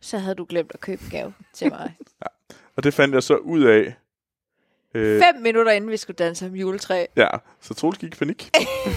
så 0.00 0.18
havde 0.18 0.34
du 0.34 0.46
glemt 0.48 0.70
at 0.74 0.80
købe 0.80 1.02
en 1.04 1.10
gave 1.10 1.32
til 1.54 1.70
mig. 1.70 1.92
Og 2.76 2.82
det 2.82 2.94
fandt 2.94 3.14
jeg 3.14 3.22
så 3.22 3.36
ud 3.36 3.62
af. 3.62 3.94
Øh, 4.94 5.22
Fem 5.22 5.42
minutter 5.42 5.72
inden 5.72 5.90
vi 5.90 5.96
skulle 5.96 6.16
danse 6.16 6.46
om 6.46 6.54
juletræ. 6.54 7.06
Ja, 7.16 7.28
så 7.60 7.74
Troels 7.74 7.98
gik 7.98 8.14
i 8.14 8.16
panik. 8.18 8.50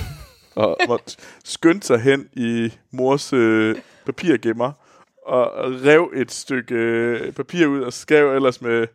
og 0.55 0.77
måtte 0.87 1.17
skynde 1.43 1.83
sig 1.83 1.99
hen 1.99 2.29
i 2.33 2.73
mors 2.91 3.33
øh, 3.33 3.75
papirgemmer 4.05 4.71
og 5.25 5.51
rev 5.85 6.11
et 6.15 6.31
stykke 6.31 6.75
øh, 6.75 7.31
papir 7.31 7.67
ud 7.67 7.81
og 7.81 7.93
skrev 7.93 8.35
ellers 8.35 8.61
med... 8.61 8.87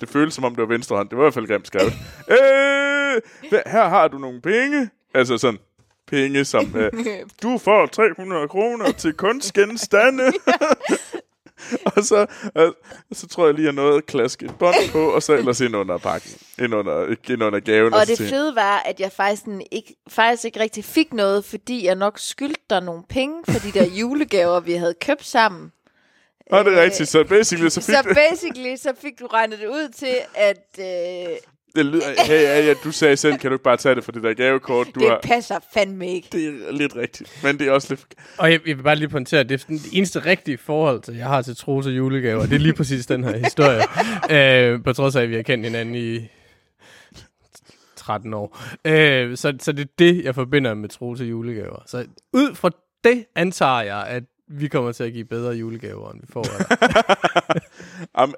Det 0.00 0.08
føltes 0.08 0.34
som 0.34 0.44
om 0.44 0.54
det 0.54 0.62
var 0.62 0.68
venstre 0.68 0.96
hånd. 0.96 1.08
Det 1.08 1.18
var 1.18 1.22
i 1.22 1.24
hvert 1.24 1.34
fald 1.34 1.46
grimt 1.46 1.66
skrevet. 1.66 1.92
øh, 2.36 3.22
her 3.66 3.88
har 3.88 4.08
du 4.08 4.18
nogle 4.18 4.40
penge. 4.40 4.90
Altså 5.14 5.38
sådan 5.38 5.58
penge, 6.06 6.44
som 6.44 6.76
øh, 6.76 6.92
du 7.42 7.58
får 7.58 7.86
300 7.86 8.48
kroner 8.48 8.92
til 8.92 9.12
kunstgenstande. 9.12 10.32
og 11.96 12.04
så, 12.04 12.26
og, 12.54 12.74
så 13.12 13.28
tror 13.28 13.46
jeg 13.46 13.54
lige, 13.54 13.68
at 13.68 13.74
jeg 13.74 13.84
nåede 13.84 13.96
at 13.96 14.06
klaske 14.06 14.44
et 14.44 14.58
bånd 14.58 14.74
på, 14.92 15.10
og 15.10 15.22
så 15.22 15.32
ellers 15.32 15.60
ind 15.60 15.76
under 15.76 15.98
pakken. 15.98 16.30
Ind 16.58 16.74
under, 16.74 17.14
ind 17.30 17.42
under 17.42 17.60
gaven. 17.60 17.94
Og 17.94 18.06
så 18.06 18.14
det 18.18 18.28
fede 18.28 18.54
var, 18.54 18.78
at 18.78 19.00
jeg 19.00 19.12
faktisk, 19.12 19.42
ikke, 19.72 19.94
faktisk 20.08 20.44
ikke 20.44 20.60
rigtig 20.60 20.84
fik 20.84 21.12
noget, 21.12 21.44
fordi 21.44 21.86
jeg 21.86 21.94
nok 21.94 22.18
skyldte 22.18 22.62
dig 22.70 22.82
nogle 22.82 23.02
penge 23.08 23.42
for 23.48 23.58
de 23.58 23.72
der 23.72 23.86
julegaver, 23.86 24.60
vi 24.60 24.72
havde 24.72 24.94
købt 25.00 25.26
sammen. 25.26 25.72
Nå, 26.50 26.62
det 26.62 26.78
er 26.78 26.82
rigtigt. 26.82 27.08
Så 27.08 27.24
basically, 27.24 27.68
så 27.68 27.80
fik 27.80 27.94
Så 27.94 28.02
du... 28.02 28.14
basically, 28.14 28.76
så 28.76 28.92
fik 29.00 29.20
du 29.20 29.26
regnet 29.26 29.58
det 29.58 29.66
ud 29.66 29.88
til, 29.88 30.16
at 30.34 30.66
øh, 30.78 31.36
Det 31.76 31.86
lyder, 31.86 32.24
hey, 32.26 32.42
ja, 32.42 32.66
ja, 32.66 32.74
du 32.84 32.92
sagde 32.92 33.16
selv, 33.16 33.38
kan 33.38 33.50
du 33.50 33.54
ikke 33.54 33.62
bare 33.62 33.76
tage 33.76 33.94
det 33.94 34.04
for 34.04 34.12
det 34.12 34.22
der 34.22 34.34
gavekort, 34.34 34.86
du 34.94 35.00
det 35.00 35.08
har... 35.08 35.20
passer 35.22 35.58
fandme 35.74 36.08
ikke. 36.08 36.28
Det 36.32 36.46
er 36.46 36.72
lidt 36.72 36.96
rigtigt, 36.96 37.40
men 37.42 37.58
det 37.58 37.68
er 37.68 37.72
også 37.72 37.86
lidt... 37.90 38.04
Og 38.38 38.52
jeg, 38.52 38.60
jeg 38.66 38.76
vil 38.76 38.82
bare 38.82 38.96
lige 38.96 39.08
pointere, 39.08 39.40
at 39.40 39.48
det 39.48 39.62
er 39.62 39.66
det 39.68 39.82
eneste 39.92 40.18
rigtige 40.18 40.58
forhold, 40.58 41.02
til, 41.02 41.14
jeg 41.14 41.26
har 41.26 41.42
til 41.42 41.56
Troels 41.56 41.86
og 41.86 41.92
julegaver. 41.92 42.42
Det 42.42 42.52
er 42.52 42.58
lige 42.58 42.72
præcis 42.72 43.06
den 43.06 43.24
her 43.24 43.36
historie. 43.36 43.82
øh, 44.74 44.82
på 44.82 44.92
trods 44.92 45.16
af, 45.16 45.22
at 45.22 45.30
vi 45.30 45.34
har 45.34 45.42
kendt 45.42 45.64
hinanden 45.64 45.94
i 45.94 46.28
13 47.96 48.34
år. 48.34 48.58
Øh, 48.84 49.36
så, 49.36 49.54
så 49.60 49.72
det 49.72 49.82
er 49.82 49.92
det, 49.98 50.24
jeg 50.24 50.34
forbinder 50.34 50.74
med 50.74 50.88
Troels 50.88 51.20
og 51.20 51.26
julegaver. 51.26 51.82
Så 51.86 52.06
ud 52.32 52.54
fra 52.54 52.70
det 53.04 53.24
antager 53.34 53.80
jeg, 53.80 54.06
at 54.06 54.24
vi 54.48 54.68
kommer 54.68 54.92
til 54.92 55.04
at 55.04 55.12
give 55.12 55.24
bedre 55.24 55.52
julegaver, 55.52 56.12
end 56.12 56.20
vi 56.20 56.26
får. 56.32 56.46
Am, 58.22 58.34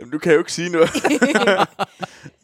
jamen, 0.00 0.12
du 0.12 0.18
kan 0.18 0.32
jo 0.32 0.38
ikke 0.38 0.52
sige 0.52 0.68
noget. 0.70 0.88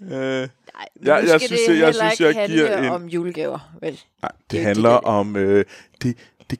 øh, 0.02 0.08
Nej, 0.10 0.88
men 0.96 1.06
Jeg- 1.06 1.22
nu 1.22 1.28
jeg 1.28 1.40
skal 1.40 1.40
synes, 1.40 1.60
det 1.60 1.68
jeg- 1.68 1.78
jeg 1.78 1.86
heller 1.86 2.10
synes, 2.10 2.20
ikke 2.20 2.40
jeg 2.40 2.48
giver 2.48 2.66
handle 2.68 2.86
en- 2.86 2.92
om 2.92 3.04
julegaver, 3.06 3.76
vel? 3.82 4.00
nej, 4.22 4.30
Det 4.40 4.50
det 4.50 4.60
er 4.60 4.64
handler 4.64 4.90
det, 4.90 5.00
om 5.00 5.36
øh, 5.36 5.64
det, 6.02 6.16
det, 6.50 6.58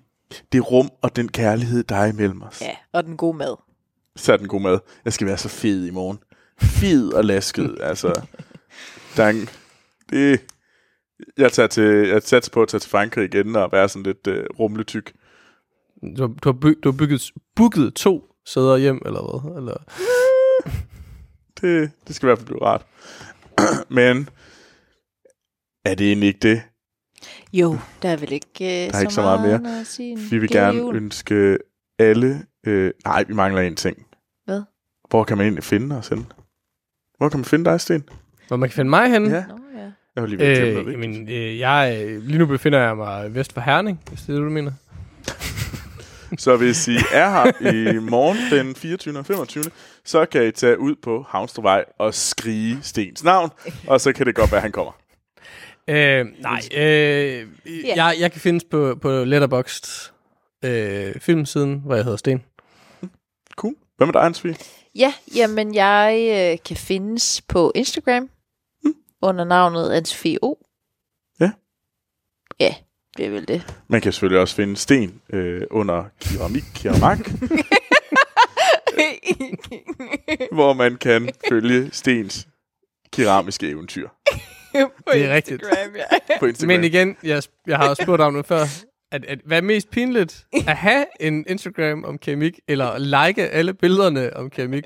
det 0.53 0.71
rum 0.71 0.91
og 1.03 1.17
den 1.17 1.29
kærlighed, 1.29 1.85
der 1.85 1.97
er 1.97 2.07
imellem 2.07 2.43
os. 2.43 2.61
Ja, 2.63 2.77
og 2.93 3.05
den 3.05 3.17
gode 3.17 3.37
mad. 3.37 3.57
Så 4.17 4.33
er 4.33 4.37
den 4.37 4.49
god 4.49 4.61
mad. 4.61 4.79
Jeg 5.05 5.13
skal 5.13 5.27
være 5.27 5.39
så 5.39 5.49
fed 5.49 5.87
i 5.87 5.91
morgen. 5.91 6.19
Fed 6.61 7.13
og 7.13 7.25
lasket, 7.25 7.79
altså. 7.91 8.21
Dang. 9.17 9.49
Det... 10.11 10.41
Jeg 11.39 11.53
tager 11.53 11.67
til, 11.67 12.09
jeg 12.09 12.23
satser 12.23 12.53
på 12.53 12.63
at 12.63 12.69
tage 12.69 12.81
til 12.81 12.91
Frankrig 12.91 13.25
igen 13.35 13.57
og 13.57 13.73
være 13.73 13.89
sådan 13.89 14.03
lidt 14.03 14.27
øh, 14.27 14.45
rumletyk. 14.59 15.13
Du, 16.17 16.23
har- 16.23 16.35
du, 16.43 16.49
har 16.49 16.53
by, 16.53 16.79
du 16.85 16.91
har 16.91 16.97
bygget, 16.99 17.31
booket 17.57 17.95
to 17.95 18.25
sæder 18.47 18.77
hjem, 18.77 19.03
eller 19.07 19.41
hvad? 19.41 19.57
Eller? 19.57 19.75
Det, 21.61 21.91
det 22.09 22.17
skal 22.17 22.27
i 22.27 22.29
hvert 22.29 22.39
fald 22.39 22.47
blive 22.47 22.63
rart. 22.63 22.87
Men 23.89 24.29
er 25.85 25.95
det 25.95 26.07
egentlig 26.07 26.27
ikke 26.27 26.39
det? 26.49 26.63
Jo, 27.53 27.79
der 28.03 28.09
er 28.09 28.17
vel 28.17 28.33
ikke, 28.33 28.47
øh, 28.61 28.91
Der 28.93 28.97
er 28.97 29.01
ikke 29.01 29.15
så 29.15 29.23
meget 29.23 29.41
mere. 29.41 29.55
andet 29.55 29.81
At 29.81 29.87
sige. 29.87 30.19
Vi 30.19 30.39
vil 30.39 30.49
gerne 30.51 30.79
jul. 30.79 30.97
ønske 30.97 31.59
alle... 31.99 32.43
Øh, 32.67 32.93
nej, 33.05 33.25
vi 33.29 33.35
mangler 33.35 33.63
en 33.63 33.77
ting. 33.77 34.07
Hvad? 34.45 34.63
Hvor 35.11 35.25
kan 35.25 35.37
man 35.37 35.45
egentlig 35.47 35.65
finde 35.65 35.97
os 35.99 36.09
henne? 36.09 36.25
Hvor 37.19 37.29
kan 37.29 37.39
man 37.41 37.45
finde 37.45 37.65
dig, 37.65 37.81
Sten? 37.81 38.05
Hvor 38.49 38.57
man 38.57 38.69
kan 38.69 38.75
finde 38.75 38.91
mig 38.91 39.11
henne? 39.11 39.29
Ja. 39.37 39.45
Nå, 39.49 39.59
ja. 39.77 39.81
Jeg 40.17 40.23
har 40.23 40.27
lige 40.27 40.39
ved 40.39 40.47
at 40.47 40.57
glemme 40.57 40.79
Øh, 40.81 40.85
noget 40.87 40.93
jamen, 40.93 41.29
øh, 41.29 41.59
jeg, 41.59 41.99
øh, 42.07 42.23
lige 42.23 42.39
nu 42.39 42.47
befinder 42.47 42.79
jeg 42.79 42.97
mig 42.97 43.35
vest 43.35 43.53
for 43.53 43.61
Herning, 43.61 44.01
hvis 44.09 44.21
det 44.21 44.29
er 44.29 44.33
det, 44.33 44.43
du 44.45 44.51
mener. 44.51 44.73
Så 46.39 46.57
hvis 46.57 46.89
I 46.89 46.97
er 47.13 47.31
her 47.31 47.73
i 47.73 47.99
morgen 47.99 48.37
den 48.67 48.75
24. 48.75 49.19
og 49.19 49.27
25. 49.27 49.65
så 50.07 50.27
kan 50.27 50.47
I 50.47 50.51
tage 50.51 50.79
ud 50.79 50.95
på 50.95 51.25
Havnstrupvej 51.29 51.85
og 51.99 52.15
skrige 52.15 52.79
Stens 52.83 53.25
navn, 53.25 53.51
og 53.87 54.01
så 54.01 54.13
kan 54.13 54.27
det 54.27 54.35
godt 54.35 54.51
være, 54.51 54.59
at 54.59 54.63
han 54.63 54.73
kommer. 54.73 54.93
Øh, 55.89 56.27
nej, 56.41 56.61
øh, 56.77 57.47
jeg, 57.97 58.17
jeg 58.21 58.33
kan 58.33 58.41
findes 58.41 58.65
på, 58.65 58.99
på 59.03 59.25
Letterboxd 59.25 60.13
øh, 60.65 61.15
filmsiden, 61.21 61.83
hvor 61.85 61.95
jeg 61.95 62.05
hedder 62.05 62.17
Sten. 62.17 62.45
Cool. 63.57 63.75
Hvad 63.97 64.07
med 64.07 64.13
dig, 64.13 64.23
Ansvig? 64.23 64.57
Ja, 64.95 65.15
jamen 65.37 65.75
jeg 65.75 66.29
øh, 66.53 66.59
kan 66.65 66.77
findes 66.77 67.43
på 67.49 67.73
Instagram 67.75 68.31
under 69.23 69.45
navnet 69.45 69.91
Ansofie 69.93 70.39
O. 70.43 70.55
Ja. 71.41 71.51
Ja, 72.61 72.75
det 73.17 73.27
er 73.27 73.31
vel 73.31 73.49
det. 73.49 73.77
Man 73.89 74.01
kan 74.01 74.13
selvfølgelig 74.13 74.41
også 74.41 74.55
finde 74.55 74.77
Sten 74.77 75.21
øh, 75.33 75.63
under 75.71 76.05
keramik, 76.21 76.65
keramik, 76.75 77.27
hvor 80.57 80.73
man 80.73 80.97
kan 80.97 81.29
følge 81.49 81.89
Stens 81.93 82.49
keramiske 83.13 83.69
eventyr 83.69 84.09
på 84.83 85.11
Det 85.13 85.25
er 85.25 85.35
rigtigt. 85.35 85.63
Instagram, 85.63 85.97
ja. 85.97 86.39
på 86.39 86.47
Instagram. 86.47 86.69
Men 86.69 86.85
igen, 86.85 87.17
jeg, 87.23 87.43
jeg 87.67 87.77
har 87.77 87.89
også 87.89 88.03
spurgt 88.03 88.23
om 88.23 88.35
det 88.35 88.47
før. 88.47 88.65
At, 89.13 89.25
at, 89.25 89.39
hvad 89.45 89.57
er 89.57 89.63
mest 89.63 89.91
pinligt? 89.91 90.47
At 90.53 90.77
have 90.77 91.07
en 91.21 91.45
Instagram 91.49 92.05
om 92.05 92.19
keramik, 92.19 92.61
eller 92.69 92.99
like 92.99 93.49
alle 93.51 93.75
billederne 93.75 94.37
om 94.37 94.51
keramik 94.51 94.85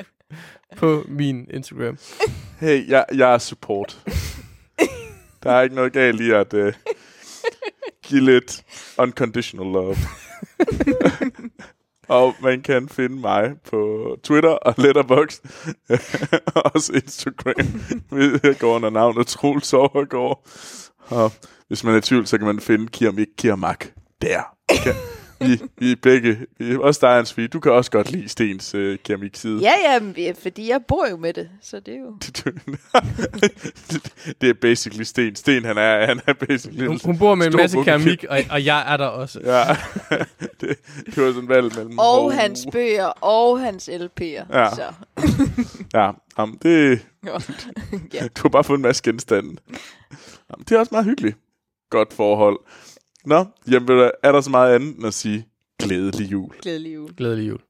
på 0.77 1.05
min 1.09 1.47
Instagram? 1.51 1.99
Hey, 2.61 2.89
jeg, 2.89 3.05
jeg 3.15 3.35
er 3.35 3.39
support. 3.39 3.99
Der 5.43 5.53
er 5.53 5.63
ikke 5.63 5.75
noget 5.75 5.93
galt 5.93 6.21
i 6.21 6.31
at 6.31 6.55
uh, 6.55 6.73
give 8.03 8.25
lidt 8.25 8.63
unconditional 8.99 9.67
love. 9.67 9.97
og 12.11 12.35
man 12.43 12.63
kan 12.63 12.89
finde 12.89 13.21
mig 13.21 13.53
på 13.71 14.09
Twitter 14.25 14.51
og 14.51 14.75
Letterboxd. 14.79 15.45
Også 16.75 16.93
Instagram. 16.93 17.81
Jeg 18.43 18.59
går 18.59 18.75
under 18.75 18.91
navnet 18.91 19.27
Troels 19.27 19.73
Overgaard. 19.73 20.47
Og 21.09 21.33
hvis 21.69 21.85
man 21.85 21.95
er 21.95 21.99
i 21.99 22.01
tvivl, 22.01 22.27
så 22.27 22.39
kan 22.39 22.47
man 22.47 22.61
finde 22.61 22.89
Kiamik 22.89 23.29
Kiamak 23.39 23.87
der. 24.23 24.41
Okay. 24.69 24.95
Vi, 25.41 25.61
vi 25.79 25.93
er 25.93 25.97
begge, 26.03 26.39
vi, 26.59 26.77
også 26.77 26.99
dig, 27.03 27.19
Ansvig, 27.19 27.53
du 27.53 27.61
kan 27.61 27.73
også 27.73 27.91
godt 27.91 28.11
lide 28.11 28.29
Stens 28.29 28.75
øh, 28.75 28.99
keramik-side. 29.05 29.61
Ja, 29.61 29.73
ja, 30.17 30.33
fordi 30.43 30.69
jeg 30.69 30.81
bor 30.89 31.07
jo 31.11 31.17
med 31.17 31.33
det, 31.33 31.51
så 31.63 31.81
det 31.81 31.95
er 31.95 31.99
jo... 31.99 32.17
det 34.41 34.49
er 34.49 34.55
basically 34.61 35.03
Sten. 35.03 35.37
Sten, 35.37 35.65
han 35.65 35.79
er, 35.79 36.07
han 36.07 36.21
er 36.27 36.33
basically... 36.33 36.87
Hun, 36.87 37.01
hun 37.05 37.19
bor 37.19 37.35
med 37.35 37.47
en 37.47 37.53
stor 37.53 37.61
masse 37.61 37.79
keramik, 37.85 38.25
og, 38.29 38.39
og 38.51 38.65
jeg 38.65 38.93
er 38.93 38.97
der 38.97 39.07
også. 39.07 39.41
Ja, 39.45 39.63
det, 40.61 40.77
det 41.07 41.17
var 41.17 41.29
sådan 41.29 41.43
en 41.43 41.49
valg 41.49 41.77
mellem... 41.77 41.99
Og 41.99 42.25
oh, 42.25 42.33
hans 42.33 42.67
bøger, 42.73 43.07
og 43.07 43.61
hans 43.61 43.89
LP'er. 43.89 44.59
Ja. 44.59 44.75
Så. 44.75 44.93
Ja, 45.95 46.11
jamen, 46.39 46.59
det... 46.63 47.07
Ja. 47.27 47.33
ja. 48.15 48.23
Du 48.23 48.43
har 48.43 48.49
bare 48.49 48.65
fået 48.65 48.79
en 48.79 48.83
masse 48.83 49.03
genstande. 49.03 49.57
Jamen, 50.51 50.65
det 50.69 50.73
er 50.73 50.79
også 50.79 50.89
meget 50.93 51.05
hyggeligt. 51.05 51.37
Godt 51.91 52.13
forhold. 52.13 52.59
Nå, 53.27 53.45
jamen, 53.71 54.11
er 54.23 54.33
der 54.33 54.41
så 54.41 54.51
meget 54.51 54.75
andet 54.75 54.97
end 54.97 55.07
at 55.07 55.15
sige 55.15 55.47
glædelig 55.79 56.33
jul? 56.33 56.51
Glædelig 56.63 56.95
jul. 56.95 57.15
Glædelig 57.15 57.49
jul. 57.49 57.61